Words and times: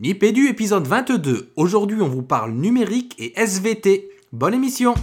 Nipédu 0.00 0.46
épisode 0.46 0.86
22. 0.86 1.50
Aujourd'hui, 1.56 2.00
on 2.00 2.06
vous 2.06 2.22
parle 2.22 2.52
numérique 2.52 3.16
et 3.18 3.32
SVT. 3.36 4.08
Bonne 4.30 4.54
émission. 4.54 4.94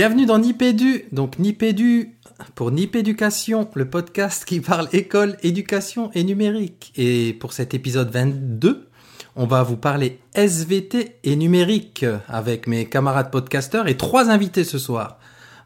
Bienvenue 0.00 0.24
dans 0.24 0.38
Nipédu. 0.38 1.04
Donc 1.12 1.38
Nipédu 1.38 2.16
pour 2.54 2.70
Nipéducation, 2.70 3.68
le 3.74 3.84
podcast 3.90 4.46
qui 4.46 4.60
parle 4.60 4.88
école, 4.94 5.36
éducation 5.42 6.10
et 6.14 6.24
numérique. 6.24 6.90
Et 6.96 7.34
pour 7.34 7.52
cet 7.52 7.74
épisode 7.74 8.10
22, 8.10 8.88
on 9.36 9.44
va 9.44 9.62
vous 9.62 9.76
parler 9.76 10.18
SVT 10.32 11.16
et 11.22 11.36
numérique 11.36 12.06
avec 12.28 12.66
mes 12.66 12.86
camarades 12.86 13.30
podcasteurs 13.30 13.88
et 13.88 13.98
trois 13.98 14.30
invités 14.30 14.64
ce 14.64 14.78
soir. 14.78 15.18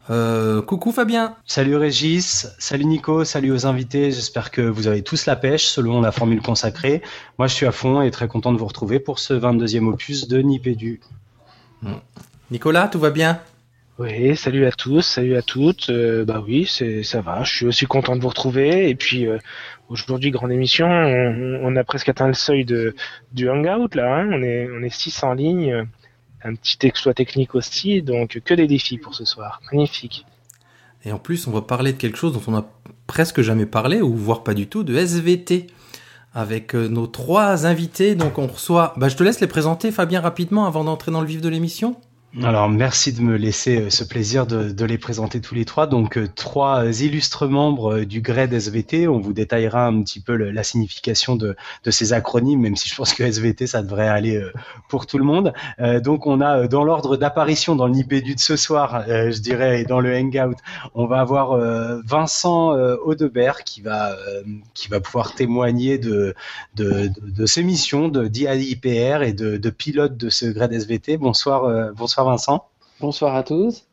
Euh, 0.09 0.61
coucou 0.61 0.91
Fabien. 0.91 1.37
Salut 1.45 1.77
Régis, 1.77 2.49
salut 2.59 2.83
Nico, 2.83 3.23
salut 3.23 3.53
aux 3.53 3.65
invités. 3.65 4.11
J'espère 4.11 4.51
que 4.51 4.59
vous 4.59 4.87
avez 4.87 5.01
tous 5.01 5.27
la 5.27 5.37
pêche 5.37 5.65
selon 5.65 6.01
la 6.01 6.11
formule 6.11 6.41
consacrée. 6.41 7.01
Moi, 7.39 7.47
je 7.47 7.53
suis 7.53 7.67
à 7.67 7.71
fond 7.71 8.01
et 8.01 8.11
très 8.11 8.27
content 8.27 8.51
de 8.51 8.57
vous 8.57 8.67
retrouver 8.67 8.99
pour 8.99 9.19
ce 9.19 9.33
22e 9.33 9.85
opus 9.85 10.27
de 10.27 10.39
Nipédu. 10.39 10.99
Nicolas, 12.51 12.89
tout 12.89 12.99
va 12.99 13.11
bien? 13.11 13.39
Oui, 13.97 14.35
salut 14.35 14.65
à 14.65 14.71
tous, 14.71 15.03
salut 15.03 15.37
à 15.37 15.41
toutes. 15.41 15.89
Euh, 15.89 16.25
bah 16.25 16.43
oui, 16.45 16.65
c'est 16.67 17.01
ça 17.03 17.21
va. 17.21 17.43
Je 17.43 17.55
suis 17.55 17.65
aussi 17.65 17.85
content 17.85 18.17
de 18.17 18.21
vous 18.21 18.27
retrouver. 18.27 18.89
Et 18.89 18.95
puis 18.95 19.25
euh, 19.25 19.37
aujourd'hui, 19.87 20.31
grande 20.31 20.51
émission. 20.51 20.85
On, 20.85 21.75
a 21.77 21.83
presque 21.85 22.09
atteint 22.09 22.27
le 22.27 22.33
seuil 22.33 22.65
de 22.65 22.93
du 23.31 23.49
hangout 23.49 23.95
là. 23.95 24.17
hein. 24.17 24.29
On 24.33 24.43
est 24.43 24.67
on 24.69 24.83
est 24.83 24.93
six 24.93 25.23
en 25.23 25.33
ligne. 25.33 25.87
Un 26.43 26.55
petit 26.55 26.77
exploit 26.85 27.13
technique 27.13 27.55
aussi. 27.55 28.01
Donc 28.01 28.41
que 28.43 28.53
des 28.53 28.67
défis 28.67 28.97
pour 28.97 29.15
ce 29.15 29.23
soir. 29.23 29.61
Magnifique. 29.71 30.25
Et 31.05 31.13
en 31.13 31.19
plus, 31.19 31.47
on 31.47 31.51
va 31.51 31.61
parler 31.61 31.93
de 31.93 31.97
quelque 31.97 32.17
chose 32.17 32.33
dont 32.33 32.41
on 32.51 32.55
a 32.57 32.65
presque 33.07 33.41
jamais 33.41 33.65
parlé, 33.65 34.01
ou 34.01 34.13
voire 34.13 34.43
pas 34.43 34.53
du 34.53 34.67
tout, 34.67 34.83
de 34.83 34.95
SVT. 34.95 35.67
Avec 36.33 36.75
euh, 36.75 36.89
nos 36.89 37.07
trois 37.07 37.65
invités, 37.65 38.13
donc 38.15 38.39
on 38.39 38.47
reçoit. 38.47 38.93
Bah, 38.97 39.07
je 39.07 39.15
te 39.15 39.23
laisse 39.23 39.39
les 39.39 39.47
présenter, 39.47 39.89
Fabien, 39.89 40.19
rapidement, 40.19 40.65
avant 40.65 40.83
d'entrer 40.83 41.09
dans 41.13 41.21
le 41.21 41.27
vif 41.27 41.39
de 41.39 41.47
l'émission. 41.47 41.95
Alors, 42.43 42.67
merci 42.67 43.13
de 43.13 43.21
me 43.21 43.37
laisser 43.37 43.83
euh, 43.83 43.89
ce 43.89 44.03
plaisir 44.03 44.45
de, 44.45 44.85
les 44.85 44.97
présenter 44.97 45.39
tous 45.39 45.55
les 45.55 45.63
trois. 45.63 45.87
Donc, 45.87 46.17
euh, 46.17 46.27
trois 46.35 46.83
illustres 47.01 47.47
membres 47.47 47.99
euh, 47.99 48.05
du 48.05 48.19
GRED 48.19 48.51
SVT. 48.51 49.07
On 49.07 49.19
vous 49.19 49.31
détaillera 49.31 49.87
un 49.87 50.01
petit 50.01 50.19
peu 50.19 50.35
la 50.35 50.63
signification 50.63 51.37
de, 51.37 51.55
ces 51.89 52.11
acronymes, 52.11 52.59
même 52.59 52.75
si 52.75 52.89
je 52.89 52.95
pense 52.95 53.13
que 53.13 53.23
SVT, 53.23 53.67
ça 53.67 53.81
devrait 53.81 54.09
aller 54.09 54.41
pour 54.89 55.05
tout 55.05 55.17
le 55.17 55.23
monde. 55.23 55.53
Donc, 56.03 56.27
on 56.27 56.41
a 56.41 56.67
dans 56.67 56.83
l'ordre 56.83 57.15
d'apparition 57.15 57.75
dans 57.75 57.87
le 57.87 57.93
Nipédu 57.93 58.35
de 58.35 58.39
ce 58.39 58.55
soir, 58.55 59.05
je 59.07 59.39
dirais, 59.39 59.81
et 59.81 59.85
dans 59.85 59.99
le 59.99 60.13
Hangout, 60.15 60.57
on 60.93 61.05
va 61.05 61.19
avoir 61.19 61.57
Vincent 62.05 62.71
Audebert 63.05 63.63
qui 63.63 63.81
va, 63.81 64.15
qui 64.73 64.89
va 64.89 64.99
pouvoir 64.99 65.35
témoigner 65.35 65.97
de, 65.97 66.35
de, 66.75 67.45
ses 67.45 67.63
missions 67.63 68.09
de 68.09 68.27
d'IAIPR 68.27 69.21
et 69.23 69.33
de, 69.33 69.69
pilote 69.69 70.17
de 70.17 70.29
ce 70.29 70.45
GRED 70.47 70.73
SVT. 70.73 71.17
Bonsoir, 71.17 71.65
euh, 71.65 71.91
bonsoir 72.25 72.31
Vincent. 72.31 72.69
Bonsoir 72.99 73.35
à 73.35 73.43
tous. 73.43 73.85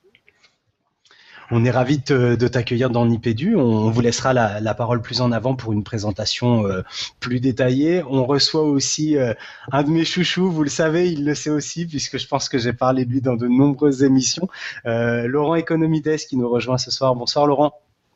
On 1.50 1.66
est 1.66 1.70
ravi 1.70 1.98
de, 1.98 2.48
t'accueillir 2.48 2.88
dans 2.88 3.04
Nipédu. 3.04 3.56
On, 3.56 3.60
on 3.60 3.90
vous 3.90 4.00
laissera 4.00 4.32
la, 4.32 4.58
la 4.60 4.74
parole 4.74 5.02
plus 5.02 5.20
en 5.20 5.32
avant 5.32 5.54
pour 5.54 5.74
une 5.74 5.84
présentation 5.84 6.64
euh, 6.66 6.82
plus 7.20 7.40
détaillée. 7.40 8.02
On 8.08 8.24
reçoit 8.24 8.62
aussi 8.62 9.18
euh, 9.18 9.34
un 9.70 9.82
de 9.82 9.90
mes 9.90 10.06
chouchous, 10.06 10.50
vous 10.50 10.62
le 10.62 10.70
savez, 10.70 11.12
il 11.12 11.26
le 11.26 11.34
sait 11.34 11.50
aussi, 11.50 11.86
puisque 11.86 12.16
je 12.16 12.26
pense 12.26 12.48
que 12.48 12.56
j'ai 12.56 12.72
parlé 12.72 13.04
de 13.04 13.10
lui 13.10 13.20
dans 13.20 13.36
de 13.36 13.46
nombreuses 13.46 14.02
émissions. 14.02 14.48
Euh, 14.86 15.26
Laurent 15.26 15.56
Economides 15.56 16.16
qui 16.16 16.38
nous 16.38 16.48
rejoint 16.48 16.78
ce 16.78 16.90
soir. 16.90 17.14
Bonsoir 17.14 17.46
Laurent. 17.46 17.74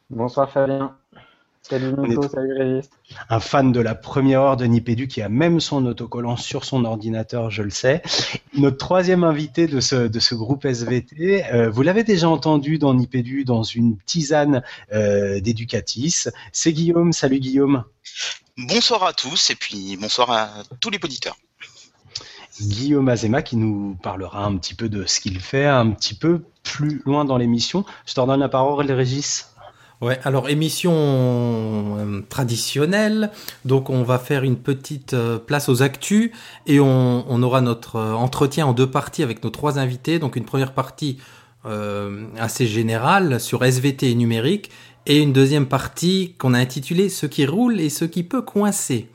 Bonsoir 0.08 0.50
Fabien. 0.50 0.96
Salut 1.68 1.94
Nico, 1.98 2.22
est- 2.24 2.28
salut 2.28 2.52
Régis. 2.56 2.90
un 3.28 3.40
fan 3.40 3.72
de 3.72 3.80
la 3.80 3.96
première 3.96 4.40
heure 4.40 4.56
de 4.56 4.64
Nipédu 4.66 5.08
qui 5.08 5.20
a 5.20 5.28
même 5.28 5.58
son 5.58 5.84
autocollant 5.86 6.36
sur 6.36 6.64
son 6.64 6.84
ordinateur, 6.84 7.50
je 7.50 7.62
le 7.62 7.70
sais. 7.70 8.02
Notre 8.54 8.76
troisième 8.76 9.24
invité 9.24 9.66
de 9.66 9.80
ce, 9.80 9.96
de 10.06 10.20
ce 10.20 10.34
groupe 10.36 10.64
SVT, 10.64 11.44
euh, 11.52 11.68
vous 11.68 11.82
l'avez 11.82 12.04
déjà 12.04 12.28
entendu 12.28 12.78
dans 12.78 12.94
Nipédu 12.94 13.44
dans 13.44 13.64
une 13.64 13.96
tisane 14.06 14.62
euh, 14.92 15.40
d'éducatis, 15.40 16.26
c'est 16.52 16.72
Guillaume. 16.72 17.12
Salut 17.12 17.40
Guillaume. 17.40 17.82
Bonsoir 18.56 19.02
à 19.02 19.12
tous 19.12 19.50
et 19.50 19.56
puis 19.56 19.96
bonsoir 20.00 20.30
à 20.30 20.48
tous 20.80 20.90
les 20.90 20.98
auditeurs. 21.02 21.36
Guillaume 22.60 23.08
Azema 23.08 23.42
qui 23.42 23.56
nous 23.56 23.96
parlera 24.02 24.44
un 24.44 24.56
petit 24.56 24.72
peu 24.74 24.88
de 24.88 25.04
ce 25.04 25.20
qu'il 25.20 25.40
fait 25.40 25.66
un 25.66 25.90
petit 25.90 26.14
peu 26.14 26.42
plus 26.62 27.02
loin 27.04 27.24
dans 27.26 27.36
l'émission. 27.36 27.84
Je 28.06 28.14
te 28.14 28.20
redonne 28.20 28.40
la 28.40 28.48
parole, 28.48 28.90
Régis. 28.90 29.52
Ouais, 30.02 30.20
alors 30.24 30.50
émission 30.50 30.92
euh, 30.94 32.20
traditionnelle, 32.28 33.30
donc 33.64 33.88
on 33.88 34.02
va 34.02 34.18
faire 34.18 34.44
une 34.44 34.56
petite 34.56 35.14
euh, 35.14 35.38
place 35.38 35.70
aux 35.70 35.82
actus 35.82 36.32
et 36.66 36.80
on, 36.80 37.42
aura 37.42 37.62
notre 37.62 37.96
euh, 37.96 38.12
entretien 38.12 38.66
en 38.66 38.74
deux 38.74 38.90
parties 38.90 39.22
avec 39.22 39.42
nos 39.42 39.48
trois 39.48 39.78
invités. 39.78 40.18
Donc 40.18 40.36
une 40.36 40.44
première 40.44 40.72
partie 40.72 41.18
assez 42.38 42.68
générale 42.68 43.40
sur 43.40 43.64
SVT 43.64 44.12
et 44.12 44.14
numérique 44.14 44.70
et 45.04 45.18
une 45.18 45.32
deuxième 45.32 45.66
partie 45.66 46.36
qu'on 46.38 46.54
a 46.54 46.60
intitulée 46.60 47.08
Ce 47.08 47.26
qui 47.26 47.44
roule 47.44 47.80
et 47.80 47.90
ce 47.90 48.04
qui 48.04 48.22
peut 48.22 48.42
coincer. 48.42 49.08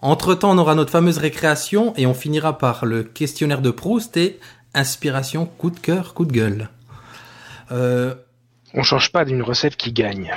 Entre-temps, 0.00 0.50
on 0.50 0.58
aura 0.58 0.74
notre 0.74 0.90
fameuse 0.90 1.18
récréation 1.18 1.94
et 1.96 2.06
on 2.06 2.14
finira 2.14 2.58
par 2.58 2.86
le 2.86 3.04
questionnaire 3.04 3.62
de 3.62 3.70
Proust 3.70 4.16
et 4.16 4.40
inspiration, 4.74 5.46
coup 5.46 5.70
de 5.70 5.78
cœur, 5.78 6.12
coup 6.12 6.24
de 6.24 6.32
gueule. 6.32 6.70
On 8.74 8.82
change 8.82 9.12
pas 9.12 9.24
d'une 9.24 9.42
recette 9.42 9.76
qui 9.76 9.92
gagne. 9.92 10.32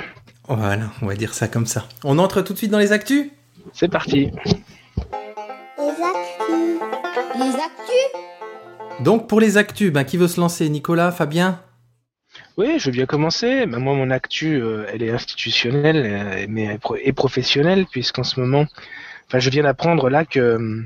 voilà, 0.48 0.90
on 1.02 1.06
va 1.06 1.14
dire 1.14 1.34
ça 1.34 1.48
comme 1.48 1.66
ça. 1.66 1.88
On 2.04 2.18
entre 2.18 2.42
tout 2.42 2.52
de 2.52 2.58
suite 2.58 2.70
dans 2.70 2.78
les 2.78 2.92
actus? 2.92 3.30
C'est 3.72 3.88
parti. 3.88 4.30
Les 5.78 5.88
actus 5.88 7.38
Les 7.38 7.54
actus 7.54 9.00
Donc 9.00 9.28
pour 9.28 9.40
les 9.40 9.56
actus, 9.56 9.90
ben, 9.92 10.04
qui 10.04 10.16
veut 10.16 10.28
se 10.28 10.40
lancer? 10.40 10.68
Nicolas, 10.68 11.12
Fabien? 11.12 11.60
Oui, 12.58 12.78
je 12.78 12.86
veux 12.86 12.92
bien 12.92 13.06
commencer. 13.06 13.66
Bah, 13.66 13.78
moi, 13.78 13.94
mon 13.94 14.10
actu, 14.10 14.60
euh, 14.60 14.86
elle 14.92 15.02
est 15.02 15.10
institutionnelle, 15.10 16.02
euh, 16.04 16.46
mais 16.48 16.78
pro- 16.78 16.96
et 16.96 17.12
professionnelle, 17.12 17.86
puisqu'en 17.90 18.24
ce 18.24 18.38
moment, 18.40 18.66
enfin, 19.28 19.38
je 19.38 19.50
viens 19.50 19.62
d'apprendre 19.62 20.08
là 20.10 20.24
que 20.24 20.38
euh, 20.40 20.84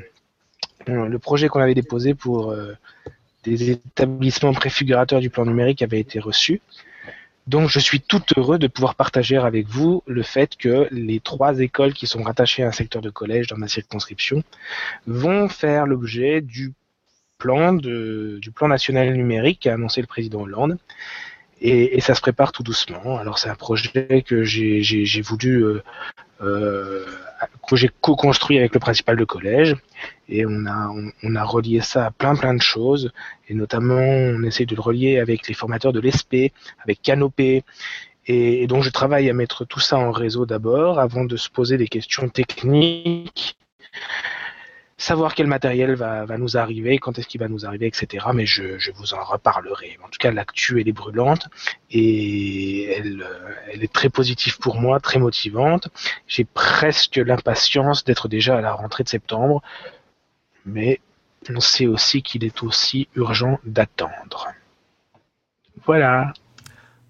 le 0.87 1.19
projet 1.19 1.49
qu'on 1.49 1.61
avait 1.61 1.75
déposé 1.75 2.15
pour 2.15 2.51
euh, 2.53 2.75
des 3.45 3.71
établissements 3.71 4.53
préfigurateurs 4.53 5.21
du 5.21 5.31
plan 5.31 5.45
numérique 5.45 5.83
avait 5.83 6.01
été 6.01 6.19
reçu. 6.21 6.61
Donc, 7.47 7.69
je 7.69 7.79
suis 7.79 8.01
tout 8.01 8.23
heureux 8.37 8.59
de 8.59 8.69
pouvoir 8.69 8.95
partager 8.95 9.37
avec 9.37 9.67
vous 9.67 10.03
le 10.07 10.23
fait 10.23 10.57
que 10.57 10.87
les 10.91 11.21
trois 11.21 11.59
écoles 11.61 11.95
qui 11.95 12.07
sont 12.07 12.23
rattachées 12.23 12.63
à 12.63 12.69
un 12.69 12.73
secteur 12.73 13.03
de 13.03 13.11
collège 13.11 13.49
dans 13.49 13.57
ma 13.57 13.67
circonscription 13.67 14.43
vont 15.07 15.49
faire 15.49 15.87
l'objet 15.87 16.41
du 16.41 16.73
plan 17.39 17.73
de, 17.73 18.39
du 18.41 18.53
plan 18.53 18.69
national 18.69 19.13
numérique 19.15 19.61
qu'a 19.61 19.75
annoncé 19.75 20.01
le 20.01 20.07
président 20.07 20.43
Hollande 20.43 20.79
et, 21.61 21.97
et 21.97 22.01
ça 22.01 22.15
se 22.15 22.21
prépare 22.21 22.53
tout 22.53 22.63
doucement. 22.63 23.19
Alors 23.19 23.39
c'est 23.39 23.49
un 23.49 23.55
projet 23.55 24.23
que 24.27 24.45
j'ai 24.45 25.23
voulu 25.23 25.65
euh, 25.65 25.83
euh, 26.43 27.07
que 27.69 27.77
j'ai 27.77 27.91
co-construit 28.01 28.59
avec 28.59 28.75
le 28.75 28.81
principal 28.81 29.17
de 29.17 29.25
collège. 29.25 29.77
Et 30.29 30.45
on 30.47 30.67
a 30.67 30.93
on, 31.23 31.37
a 31.37 31.45
relié 31.45 31.81
ça 31.81 32.07
à 32.07 32.11
plein 32.11 32.35
plein 32.35 32.55
de 32.55 32.63
choses. 32.63 33.13
Et 33.49 33.55
notamment 33.55 34.01
on 34.01 34.43
essaie 34.43 34.67
de 34.67 34.75
le 34.75 34.81
relier 34.81 35.19
avec 35.19 35.49
les 35.49 35.55
formateurs 35.55 35.93
de 35.93 36.01
l'ESP, 36.01 36.53
avec 36.83 37.03
Canopé. 37.03 37.65
Et 38.27 38.67
donc 38.67 38.83
je 38.83 38.91
travaille 38.91 39.29
à 39.31 39.33
mettre 39.33 39.65
tout 39.65 39.81
ça 39.81 39.99
en 39.99 40.11
réseau 40.11 40.47
d'abord 40.47 40.99
avant 40.99 41.25
de 41.25 41.37
se 41.37 41.49
poser 41.49 41.79
des 41.79 41.89
questions 41.89 42.29
techniques 42.29 43.57
savoir 45.01 45.35
quel 45.35 45.47
matériel 45.47 45.95
va, 45.95 46.27
nous 46.37 46.59
arriver, 46.59 46.99
quand 46.99 47.19
est-ce 47.19 47.27
qu'il 47.27 47.41
va 47.41 47.49
nous 47.49 47.65
arriver, 47.65 47.87
etc. 47.87 48.27
Mais 48.35 48.45
je, 48.45 48.93
vous 48.93 49.15
en 49.15 49.25
reparlerai. 49.25 49.99
En 50.05 50.09
tout 50.09 50.19
cas, 50.19 50.31
l'actu, 50.31 50.81
elle 50.81 50.89
est 50.89 50.93
brûlante 50.93 51.49
et 51.91 52.93
elle, 52.93 53.23
euh, 53.23 53.55
elle 53.73 53.83
est 53.83 53.93
très 53.93 54.11
positive 54.11 54.59
pour 54.59 54.77
moi, 54.79 55.01
très 55.01 55.19
motivante. 55.19 55.89
J'ai 56.29 56.45
presque 56.45 57.17
l'impatience 57.17 58.05
d'être 58.05 58.29
déjà 58.29 58.59
à 58.59 58.61
la 58.61 58.75
rentrée 58.75 59.03
de 59.03 59.09
septembre, 59.09 59.63
mais 60.67 61.01
on 61.49 61.61
sait 61.61 61.87
aussi 61.87 62.23
qu'il 62.23 62.45
est 62.45 62.63
aussi 62.63 63.09
urgent 63.15 63.59
d'attendre. 63.65 64.49
Voilà. 65.87 66.35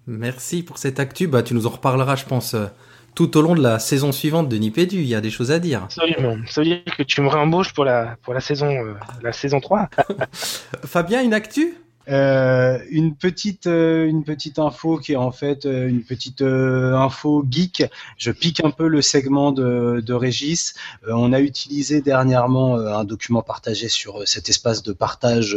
Merci 0.07 0.63
pour 0.63 0.77
cette 0.77 1.01
actu. 1.01 1.27
Bah, 1.27 1.43
tu 1.43 1.53
nous 1.53 1.67
en 1.67 1.71
reparleras, 1.71 2.15
je 2.15 2.25
pense, 2.25 2.53
euh, 2.53 2.67
tout 3.15 3.37
au 3.37 3.41
long 3.41 3.55
de 3.55 3.61
la 3.61 3.79
saison 3.79 4.11
suivante 4.11 4.49
de 4.49 4.57
Nipédu. 4.57 4.97
Il 4.97 5.07
y 5.07 5.15
a 5.15 5.21
des 5.21 5.29
choses 5.29 5.51
à 5.51 5.59
dire. 5.59 5.83
Absolument. 5.83 6.37
Ça 6.47 6.61
veut 6.61 6.67
dire 6.67 6.97
que 6.97 7.03
tu 7.03 7.21
me 7.21 7.27
réembauches 7.27 7.73
pour 7.73 7.85
la, 7.85 8.17
pour 8.23 8.33
la 8.33 8.39
saison, 8.39 8.71
euh, 8.71 8.93
la 9.21 9.33
saison 9.33 9.59
3? 9.59 9.89
Fabien, 10.85 11.23
une 11.23 11.33
actu? 11.33 11.75
Euh, 12.09 12.79
une 12.89 13.15
petite 13.15 13.67
une 13.67 14.23
petite 14.23 14.57
info 14.57 14.97
qui 14.97 15.13
est 15.13 15.17
en 15.17 15.31
fait 15.31 15.65
une 15.65 16.03
petite 16.03 16.41
info 16.41 17.45
geek. 17.47 17.83
Je 18.17 18.31
pique 18.31 18.65
un 18.65 18.71
peu 18.71 18.87
le 18.87 19.03
segment 19.03 19.51
de, 19.51 20.01
de 20.03 20.13
Régis. 20.15 20.73
on 21.07 21.31
a 21.31 21.39
utilisé 21.39 22.01
dernièrement 22.01 22.75
un 22.75 23.03
document 23.03 23.43
partagé 23.43 23.87
sur 23.87 24.27
cet 24.27 24.49
espace 24.49 24.81
de 24.81 24.93
partage 24.93 25.55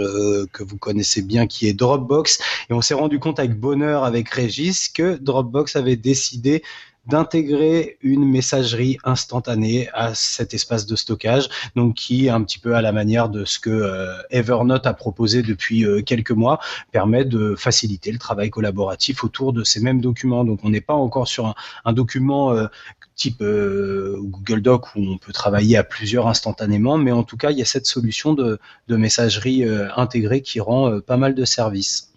que 0.52 0.62
vous 0.62 0.76
connaissez 0.76 1.22
bien, 1.22 1.46
qui 1.46 1.66
est 1.66 1.72
Dropbox, 1.72 2.38
et 2.68 2.74
on 2.74 2.82
s'est 2.82 2.94
rendu 2.94 3.18
compte 3.18 3.38
avec 3.38 3.58
bonheur 3.58 4.04
avec 4.04 4.28
Régis 4.28 4.90
que 4.90 5.16
Dropbox 5.16 5.76
avait 5.76 5.96
décidé 5.96 6.62
d'intégrer 7.06 7.98
une 8.00 8.24
messagerie 8.24 8.98
instantanée 9.04 9.88
à 9.92 10.14
cet 10.14 10.54
espace 10.54 10.86
de 10.86 10.96
stockage, 10.96 11.48
donc 11.76 11.94
qui, 11.94 12.28
un 12.30 12.42
petit 12.42 12.58
peu 12.58 12.74
à 12.74 12.82
la 12.82 12.92
manière 12.92 13.28
de 13.28 13.44
ce 13.44 13.58
que 13.58 13.70
euh, 13.70 14.16
Evernote 14.30 14.86
a 14.86 14.94
proposé 14.94 15.42
depuis 15.42 15.84
euh, 15.84 16.02
quelques 16.02 16.30
mois, 16.30 16.60
permet 16.92 17.24
de 17.24 17.54
faciliter 17.56 18.10
le 18.10 18.18
travail 18.18 18.50
collaboratif 18.50 19.22
autour 19.24 19.52
de 19.52 19.64
ces 19.64 19.80
mêmes 19.80 20.00
documents. 20.00 20.44
Donc 20.44 20.60
on 20.64 20.70
n'est 20.70 20.80
pas 20.80 20.94
encore 20.94 21.28
sur 21.28 21.54
un, 21.84 21.92
document 21.92 22.52
euh, 22.52 22.66
type 23.14 23.40
Google 23.40 24.60
Doc 24.60 24.96
où 24.96 25.00
on 25.00 25.18
peut 25.18 25.32
travailler 25.32 25.76
à 25.76 25.84
plusieurs 25.84 26.26
instantanément, 26.26 26.98
mais 26.98 27.12
en 27.12 27.22
tout 27.22 27.36
cas 27.36 27.50
il 27.50 27.58
y 27.58 27.62
a 27.62 27.64
cette 27.64 27.86
solution 27.86 28.32
de, 28.34 28.58
messagerie 28.88 29.64
intégrée 29.96 30.42
qui 30.42 30.58
rend 30.58 31.00
pas 31.00 31.16
mal 31.16 31.34
de 31.34 31.44
services. 31.44 32.12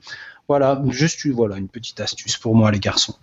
Voilà, 0.48 0.82
juste 0.90 1.26
une 1.26 1.68
petite 1.68 2.00
astuce 2.00 2.38
pour 2.38 2.56
moi 2.56 2.72
les 2.72 2.80
garçons. 2.80 3.16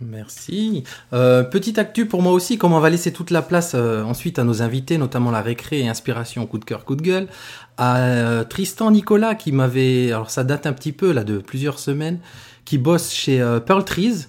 Merci. 0.00 0.84
Euh, 1.12 1.42
petite 1.42 1.78
actu 1.78 2.06
pour 2.06 2.22
moi 2.22 2.32
aussi, 2.32 2.56
comme 2.56 2.72
on 2.72 2.80
va 2.80 2.88
laisser 2.88 3.12
toute 3.12 3.30
la 3.30 3.42
place 3.42 3.72
euh, 3.74 4.02
ensuite 4.02 4.38
à 4.38 4.44
nos 4.44 4.62
invités, 4.62 4.96
notamment 4.96 5.30
la 5.30 5.42
récré 5.42 5.80
et 5.80 5.88
inspiration 5.88 6.46
coup 6.46 6.58
de 6.58 6.64
cœur, 6.64 6.86
coup 6.86 6.96
de 6.96 7.02
gueule, 7.02 7.28
à 7.76 7.98
euh, 7.98 8.44
Tristan 8.44 8.90
Nicolas 8.90 9.34
qui 9.34 9.52
m'avait, 9.52 10.10
alors 10.10 10.30
ça 10.30 10.42
date 10.42 10.66
un 10.66 10.72
petit 10.72 10.92
peu 10.92 11.12
là 11.12 11.22
de 11.22 11.38
plusieurs 11.38 11.78
semaines, 11.78 12.18
qui 12.64 12.78
bosse 12.78 13.12
chez 13.12 13.38
Pearl 13.66 13.84
Trees 13.84 14.26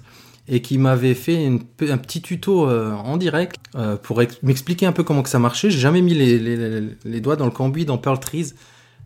et 0.47 0.61
qui 0.61 0.77
m'avait 0.77 1.13
fait 1.13 1.47
un 1.47 1.97
petit 1.97 2.21
tuto 2.21 2.67
en 2.67 3.17
direct 3.17 3.57
pour 4.01 4.21
m'expliquer 4.41 4.87
un 4.87 4.91
peu 4.91 5.03
comment 5.03 5.21
que 5.21 5.29
ça 5.29 5.37
marchait. 5.37 5.69
J'ai 5.69 5.79
jamais 5.79 6.01
mis 6.01 6.15
les, 6.15 6.39
les, 6.39 6.81
les, 7.05 7.21
doigts 7.21 7.35
dans 7.35 7.45
le 7.45 7.51
cambouis 7.51 7.85
dans 7.85 7.99
Pearl 7.99 8.19
Trees 8.19 8.53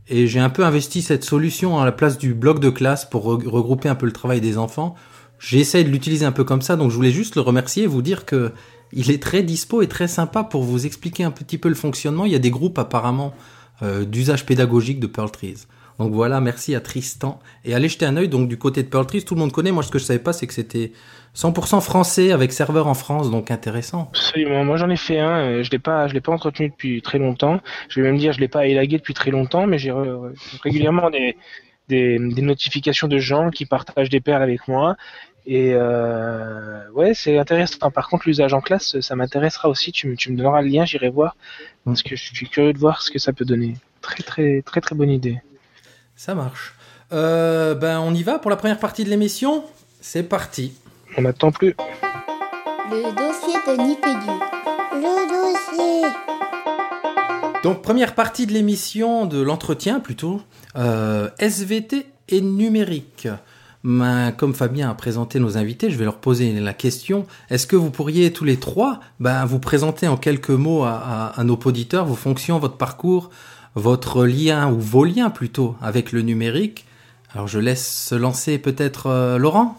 et 0.07 0.27
j'ai 0.27 0.39
un 0.39 0.49
peu 0.49 0.63
investi 0.63 1.01
cette 1.01 1.25
solution 1.25 1.79
à 1.79 1.85
la 1.85 1.91
place 1.91 2.17
du 2.17 2.33
bloc 2.33 2.59
de 2.59 2.69
classe 2.69 3.03
pour 3.03 3.23
regrouper 3.23 3.89
un 3.89 3.95
peu 3.95 4.05
le 4.05 4.13
travail 4.13 4.39
des 4.39 4.57
enfants 4.57 4.95
J'essaie 5.39 5.83
de 5.83 5.89
l'utiliser 5.89 6.25
un 6.25 6.31
peu 6.31 6.43
comme 6.43 6.61
ça, 6.61 6.75
donc 6.75 6.91
je 6.91 6.95
voulais 6.95 7.11
juste 7.11 7.35
le 7.35 7.41
remercier 7.41 7.83
et 7.83 7.87
vous 7.87 8.01
dire 8.01 8.25
que 8.25 8.51
il 8.93 9.11
est 9.11 9.21
très 9.21 9.43
dispo 9.43 9.81
et 9.81 9.87
très 9.87 10.07
sympa 10.07 10.43
pour 10.43 10.63
vous 10.63 10.85
expliquer 10.85 11.23
un 11.23 11.31
petit 11.31 11.57
peu 11.57 11.69
le 11.69 11.75
fonctionnement. 11.75 12.25
Il 12.25 12.31
y 12.31 12.35
a 12.35 12.39
des 12.39 12.51
groupes 12.51 12.79
apparemment 12.79 13.33
euh, 13.81 14.05
d'usage 14.05 14.45
pédagogique 14.45 14.99
de 14.99 15.07
Pearl 15.07 15.29
Trees. 15.29 15.65
Donc 15.99 16.13
voilà, 16.13 16.41
merci 16.41 16.75
à 16.75 16.81
Tristan. 16.81 17.39
Et 17.63 17.73
allez 17.73 17.87
jeter 17.87 18.05
un 18.05 18.17
œil, 18.17 18.27
donc 18.27 18.47
du 18.49 18.57
côté 18.57 18.83
de 18.83 18.87
Pearl 18.87 19.05
Trees, 19.05 19.23
tout 19.23 19.33
le 19.35 19.39
monde 19.39 19.51
connaît. 19.51 19.71
Moi, 19.71 19.83
ce 19.83 19.91
que 19.91 19.99
je 19.99 20.03
savais 20.03 20.19
pas, 20.19 20.33
c'est 20.33 20.45
que 20.47 20.53
c'était 20.53 20.91
100% 21.35 21.81
français 21.81 22.31
avec 22.31 22.51
serveur 22.51 22.87
en 22.87 22.93
France, 22.93 23.31
donc 23.31 23.49
intéressant. 23.51 24.09
Absolument. 24.13 24.65
Moi, 24.65 24.77
j'en 24.77 24.89
ai 24.89 24.97
fait 24.97 25.19
un. 25.19 25.37
Euh, 25.37 25.63
je 25.63 25.71
l'ai 25.71 25.79
pas, 25.79 26.07
je 26.07 26.13
l'ai 26.13 26.21
pas 26.21 26.33
entretenu 26.33 26.69
depuis 26.69 27.01
très 27.01 27.17
longtemps. 27.17 27.61
Je 27.89 28.01
vais 28.01 28.07
même 28.07 28.17
dire, 28.17 28.33
je 28.33 28.39
l'ai 28.39 28.47
pas 28.47 28.65
élagué 28.67 28.97
depuis 28.97 29.13
très 29.13 29.31
longtemps, 29.31 29.67
mais 29.67 29.77
j'ai 29.77 29.93
régulièrement 30.63 31.09
des, 31.09 31.37
des, 31.87 32.17
des, 32.19 32.41
notifications 32.41 33.07
de 33.07 33.17
gens 33.17 33.49
qui 33.49 33.65
partagent 33.65 34.09
des 34.09 34.21
paires 34.21 34.41
avec 34.41 34.67
moi. 34.67 34.95
Et 35.45 35.73
euh, 35.73 36.89
ouais, 36.91 37.13
c'est 37.13 37.37
intéressant. 37.37 37.91
Par 37.91 38.09
contre, 38.09 38.27
l'usage 38.27 38.53
en 38.53 38.61
classe, 38.61 38.99
ça 38.99 39.15
m'intéressera 39.15 39.69
aussi. 39.69 39.91
Tu, 39.91 40.07
me, 40.07 40.15
tu 40.15 40.31
me 40.31 40.37
donneras 40.37 40.61
le 40.61 40.69
lien, 40.69 40.85
j'irai 40.85 41.09
voir. 41.09 41.35
Parce 41.85 42.01
que 42.01 42.15
je 42.15 42.33
suis 42.33 42.49
curieux 42.49 42.73
de 42.73 42.79
voir 42.79 43.01
ce 43.01 43.11
que 43.11 43.19
ça 43.19 43.31
peut 43.31 43.45
donner. 43.45 43.75
Très, 44.01 44.23
très, 44.23 44.61
très, 44.63 44.81
très 44.81 44.95
bonne 44.95 45.11
idée. 45.11 45.41
Ça 46.15 46.33
marche. 46.33 46.73
Euh, 47.13 47.75
ben, 47.75 47.99
on 47.99 48.13
y 48.13 48.23
va 48.23 48.39
pour 48.39 48.49
la 48.49 48.57
première 48.57 48.79
partie 48.79 49.03
de 49.03 49.09
l'émission. 49.09 49.63
C'est 50.01 50.23
parti. 50.23 50.73
On 51.17 51.21
n'attend 51.21 51.51
plus. 51.51 51.75
Le 52.89 53.15
dossier 53.15 53.55
de 53.67 53.81
Nipédu. 53.83 54.39
Le 54.93 55.27
dossier. 55.29 56.34
Donc, 57.65 57.81
première 57.81 58.13
partie 58.13 58.45
de 58.45 58.51
l'émission, 58.51 59.25
de 59.25 59.41
l'entretien 59.41 59.99
plutôt. 59.99 60.39
Euh, 60.75 61.29
SVT 61.39 62.05
et 62.29 62.39
numérique. 62.39 63.27
Comme 64.37 64.53
Fabien 64.53 64.91
a 64.91 64.93
présenté 64.93 65.39
nos 65.39 65.57
invités, 65.57 65.89
je 65.89 65.97
vais 65.97 66.05
leur 66.05 66.17
poser 66.17 66.53
la 66.59 66.73
question 66.73 67.25
est-ce 67.49 67.65
que 67.65 67.75
vous 67.75 67.89
pourriez 67.89 68.31
tous 68.31 68.43
les 68.43 68.57
trois 68.57 68.99
ben, 69.19 69.45
vous 69.45 69.57
présenter 69.57 70.07
en 70.07 70.15
quelques 70.15 70.51
mots 70.51 70.83
à, 70.83 71.33
nos 71.43 71.57
auditeurs 71.65 72.05
vos 72.05 72.13
fonctions, 72.13 72.59
votre 72.59 72.77
parcours, 72.77 73.31
votre 73.73 74.27
lien 74.27 74.71
ou 74.71 74.79
vos 74.79 75.03
liens 75.03 75.31
plutôt 75.31 75.75
avec 75.81 76.11
le 76.11 76.21
numérique? 76.21 76.85
Alors 77.33 77.47
je 77.47 77.57
laisse 77.57 78.07
se 78.09 78.13
lancer 78.13 78.59
peut-être 78.59 79.07
euh, 79.07 79.39
Laurent 79.39 79.75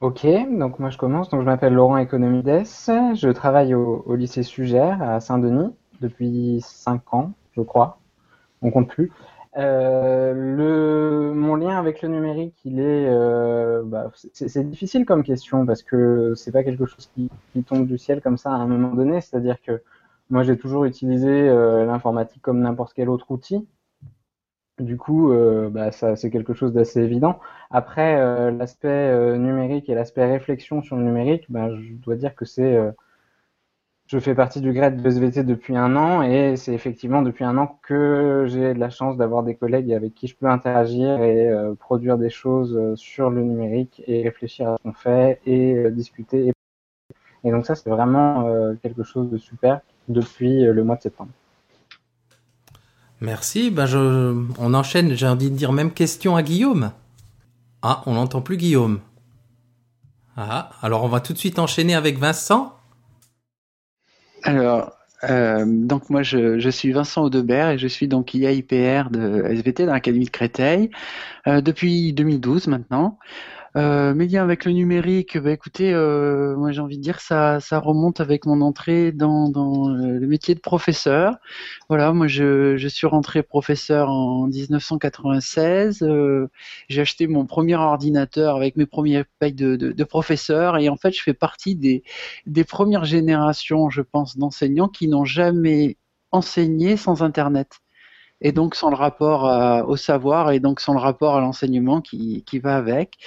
Ok, 0.00 0.26
donc 0.58 0.80
moi 0.80 0.90
je 0.90 0.98
commence. 0.98 1.28
Donc 1.28 1.42
je 1.42 1.46
m'appelle 1.46 1.74
Laurent 1.74 1.98
Economides. 1.98 2.64
Je 2.66 3.30
travaille 3.30 3.72
au, 3.72 4.02
au 4.04 4.16
lycée 4.16 4.42
Sugère 4.42 5.00
à 5.00 5.20
Saint-Denis 5.20 5.70
depuis 6.00 6.60
5 6.62 7.14
ans, 7.14 7.32
je 7.52 7.62
crois. 7.62 7.98
On 8.62 8.70
compte 8.70 8.88
plus. 8.88 9.10
Euh, 9.56 11.34
mon 11.34 11.56
lien 11.56 11.76
avec 11.76 12.02
le 12.02 12.08
numérique, 12.08 12.54
il 12.64 12.78
est, 12.78 13.08
euh, 13.08 13.82
bah, 13.84 14.10
c'est 14.32 14.68
difficile 14.68 15.04
comme 15.04 15.24
question 15.24 15.66
parce 15.66 15.82
que 15.82 16.34
c'est 16.36 16.52
pas 16.52 16.62
quelque 16.62 16.86
chose 16.86 17.10
qui, 17.14 17.30
tombe 17.64 17.86
du 17.86 17.98
ciel 17.98 18.20
comme 18.20 18.36
ça 18.38 18.50
à 18.50 18.54
un 18.54 18.66
moment 18.66 18.94
donné. 18.94 19.20
C'est-à-dire 19.20 19.60
que 19.62 19.82
moi, 20.30 20.42
j'ai 20.44 20.56
toujours 20.56 20.84
utilisé 20.84 21.28
euh, 21.28 21.84
l'informatique 21.84 22.42
comme 22.42 22.60
n'importe 22.60 22.94
quel 22.94 23.08
autre 23.08 23.30
outil. 23.30 23.66
Du 24.78 24.96
coup, 24.96 25.30
bah, 25.70 25.92
c'est 25.92 26.30
quelque 26.30 26.54
chose 26.54 26.72
d'assez 26.72 27.00
évident. 27.00 27.38
Après, 27.70 28.50
l'aspect 28.50 29.36
numérique 29.36 29.90
et 29.90 29.94
l'aspect 29.94 30.24
réflexion 30.24 30.80
sur 30.80 30.96
le 30.96 31.02
numérique, 31.02 31.44
bah, 31.50 31.68
je 31.74 31.92
dois 31.96 32.16
dire 32.16 32.34
que 32.34 32.46
c'est 32.46 32.78
je 34.10 34.18
fais 34.18 34.34
partie 34.34 34.60
du 34.60 34.72
grade 34.72 35.00
de 35.00 35.08
SVT 35.08 35.44
depuis 35.44 35.76
un 35.76 35.94
an 35.94 36.22
et 36.22 36.56
c'est 36.56 36.74
effectivement 36.74 37.22
depuis 37.22 37.44
un 37.44 37.56
an 37.58 37.78
que 37.84 38.44
j'ai 38.48 38.74
la 38.74 38.90
chance 38.90 39.16
d'avoir 39.16 39.44
des 39.44 39.54
collègues 39.54 39.92
avec 39.92 40.16
qui 40.16 40.26
je 40.26 40.34
peux 40.34 40.48
interagir 40.50 41.22
et 41.22 41.48
euh, 41.48 41.74
produire 41.76 42.18
des 42.18 42.28
choses 42.28 42.76
euh, 42.76 42.96
sur 42.96 43.30
le 43.30 43.42
numérique 43.42 44.02
et 44.08 44.24
réfléchir 44.24 44.70
à 44.70 44.76
ce 44.78 44.82
qu'on 44.82 44.92
fait 44.94 45.40
et 45.46 45.74
euh, 45.74 45.90
discuter. 45.92 46.50
Et, 47.44 47.50
donc 47.52 47.66
ça, 47.66 47.76
c'est 47.76 47.88
vraiment 47.88 48.74
quelque 48.82 49.02
chose 49.02 49.30
de 49.30 49.38
super 49.38 49.80
depuis 50.08 50.62
le 50.64 50.84
mois 50.84 50.96
de 50.96 51.02
septembre. 51.02 51.30
Merci. 53.20 53.70
Ben. 53.70 53.86
On 54.58 54.74
enchaîne, 54.74 55.14
j'ai 55.14 55.26
envie 55.26 55.50
de 55.50 55.56
dire 55.56 55.72
même 55.72 55.92
question 55.92 56.36
à 56.36 56.42
Guillaume. 56.42 56.90
Ah, 57.80 58.02
on 58.04 58.14
n'entend 58.14 58.42
plus 58.42 58.58
Guillaume. 58.58 59.00
Ah, 60.36 60.70
alors 60.82 61.04
on 61.04 61.08
va 61.08 61.20
tout 61.20 61.32
de 61.32 61.38
suite 61.38 61.58
enchaîner 61.58 61.94
avec 61.94 62.18
Vincent. 62.18 62.74
Alors, 64.42 64.92
euh, 65.24 65.64
donc 65.66 66.08
moi 66.08 66.22
je, 66.22 66.70
suis 66.70 66.92
Vincent 66.92 67.22
Audebert 67.22 67.70
et 67.70 67.78
je 67.78 67.86
suis 67.86 68.08
donc 68.08 68.32
IAIPR 68.32 69.10
de 69.10 69.44
SVT 69.50 69.84
dans 69.86 69.92
l'Académie 69.92 70.24
de 70.24 70.30
Créteil 70.30 70.90
euh, 71.46 71.60
depuis 71.60 72.12
2012 72.12 72.68
maintenant. 72.68 73.18
Euh, 73.76 74.14
mes 74.14 74.26
liens 74.26 74.42
avec 74.42 74.64
le 74.64 74.72
numérique, 74.72 75.38
bah, 75.38 75.52
écoutez, 75.52 75.92
euh, 75.94 76.56
moi 76.56 76.72
j'ai 76.72 76.80
envie 76.80 76.98
de 76.98 77.02
dire 77.02 77.20
ça, 77.20 77.60
ça 77.60 77.78
remonte 77.78 78.20
avec 78.20 78.44
mon 78.44 78.62
entrée 78.62 79.12
dans, 79.12 79.48
dans 79.48 79.88
le 79.88 80.26
métier 80.26 80.56
de 80.56 80.60
professeur. 80.60 81.36
Voilà, 81.88 82.12
moi 82.12 82.26
je, 82.26 82.76
suis 82.88 83.06
rentré 83.06 83.42
professeur 83.44 84.10
en 84.10 84.48
1996. 84.48 86.02
Euh, 86.02 86.48
j'ai 86.88 87.02
acheté 87.02 87.28
mon 87.28 87.46
premier 87.46 87.76
ordinateur 87.76 88.56
avec 88.56 88.76
mes 88.76 88.86
premiers 88.86 89.24
payes 89.38 89.52
de, 89.52 90.04
professeur 90.04 90.76
et 90.78 90.88
en 90.88 90.96
fait 90.96 91.12
je 91.12 91.22
fais 91.22 91.34
partie 91.34 91.76
des 91.76 92.64
premières 92.64 93.04
générations, 93.04 93.88
je 93.90 94.02
pense, 94.02 94.36
d'enseignants 94.36 94.88
qui 94.88 95.06
n'ont 95.06 95.24
jamais 95.24 95.96
enseigné 96.32 96.96
sans 96.96 97.22
Internet 97.22 97.80
et 98.40 98.52
donc 98.52 98.74
sans 98.74 98.90
le 98.90 98.96
rapport 98.96 99.88
au 99.88 99.96
savoir 99.96 100.50
et 100.50 100.60
donc 100.60 100.80
sans 100.80 100.94
le 100.94 101.00
rapport 101.00 101.36
à 101.36 101.40
l'enseignement 101.40 102.00
qui, 102.00 102.42
qui, 102.44 102.58
va 102.58 102.76
avec. 102.76 103.18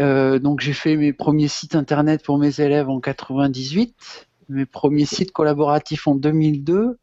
Euh, 0.00 0.38
donc 0.38 0.60
j'ai 0.60 0.72
fait 0.72 0.96
mes 0.96 1.12
premiers 1.12 1.48
sites 1.48 1.74
internet 1.74 2.24
pour 2.24 2.38
mes 2.38 2.60
élèves 2.60 2.88
en 2.88 3.00
98, 3.00 4.26
mes 4.48 4.66
premiers 4.66 5.06
sites 5.06 5.32
collaboratifs 5.32 6.06
en 6.06 6.14
2002. 6.14 6.98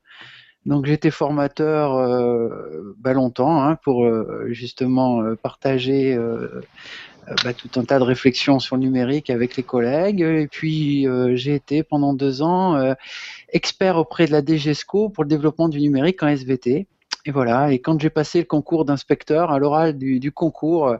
Donc 0.65 0.85
j'étais 0.85 1.09
formateur 1.09 1.95
euh, 1.95 2.95
bah, 2.99 3.13
longtemps 3.13 3.63
hein, 3.63 3.77
pour 3.83 4.05
euh, 4.05 4.47
justement 4.49 5.23
euh, 5.23 5.35
partager 5.35 6.13
euh, 6.13 6.61
bah, 7.43 7.53
tout 7.53 7.79
un 7.79 7.83
tas 7.83 7.97
de 7.97 8.03
réflexions 8.03 8.59
sur 8.59 8.75
le 8.75 8.83
numérique 8.83 9.31
avec 9.31 9.55
les 9.55 9.63
collègues. 9.63 10.21
Et 10.21 10.47
puis 10.47 11.07
j'ai 11.33 11.55
été 11.55 11.83
pendant 11.83 12.13
deux 12.13 12.41
ans 12.41 12.93
expert 13.49 13.97
auprès 13.97 14.27
de 14.27 14.31
la 14.31 14.43
DGESCO 14.45 15.09
pour 15.09 15.23
le 15.23 15.29
développement 15.29 15.69
du 15.69 15.79
numérique 15.79 16.21
en 16.21 16.27
SVT. 16.27 16.87
Et 17.25 17.31
voilà. 17.31 17.71
Et 17.71 17.79
quand 17.79 17.99
j'ai 18.01 18.09
passé 18.09 18.39
le 18.39 18.45
concours 18.45 18.85
d'inspecteur, 18.85 19.51
à 19.51 19.59
l'oral 19.59 19.97
du, 19.97 20.31
concours, 20.31 20.87
euh, 20.87 20.97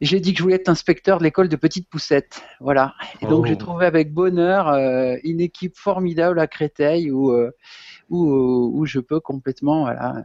j'ai 0.00 0.20
dit 0.20 0.32
que 0.32 0.38
je 0.38 0.42
voulais 0.42 0.56
être 0.56 0.68
inspecteur 0.68 1.18
de 1.18 1.24
l'école 1.24 1.48
de 1.48 1.56
Petite 1.56 1.88
Poussette. 1.88 2.42
Voilà. 2.60 2.94
Et 3.20 3.26
donc 3.26 3.46
j'ai 3.46 3.54
oh. 3.54 3.56
trouvé 3.56 3.86
avec 3.86 4.12
bonheur 4.12 4.68
euh, 4.68 5.16
une 5.24 5.40
équipe 5.40 5.76
formidable 5.76 6.38
à 6.38 6.46
Créteil 6.46 7.10
où, 7.10 7.32
euh, 7.32 7.50
où, 8.08 8.24
où 8.74 8.86
je 8.86 9.00
peux 9.00 9.20
complètement 9.20 9.82
voilà, 9.82 10.24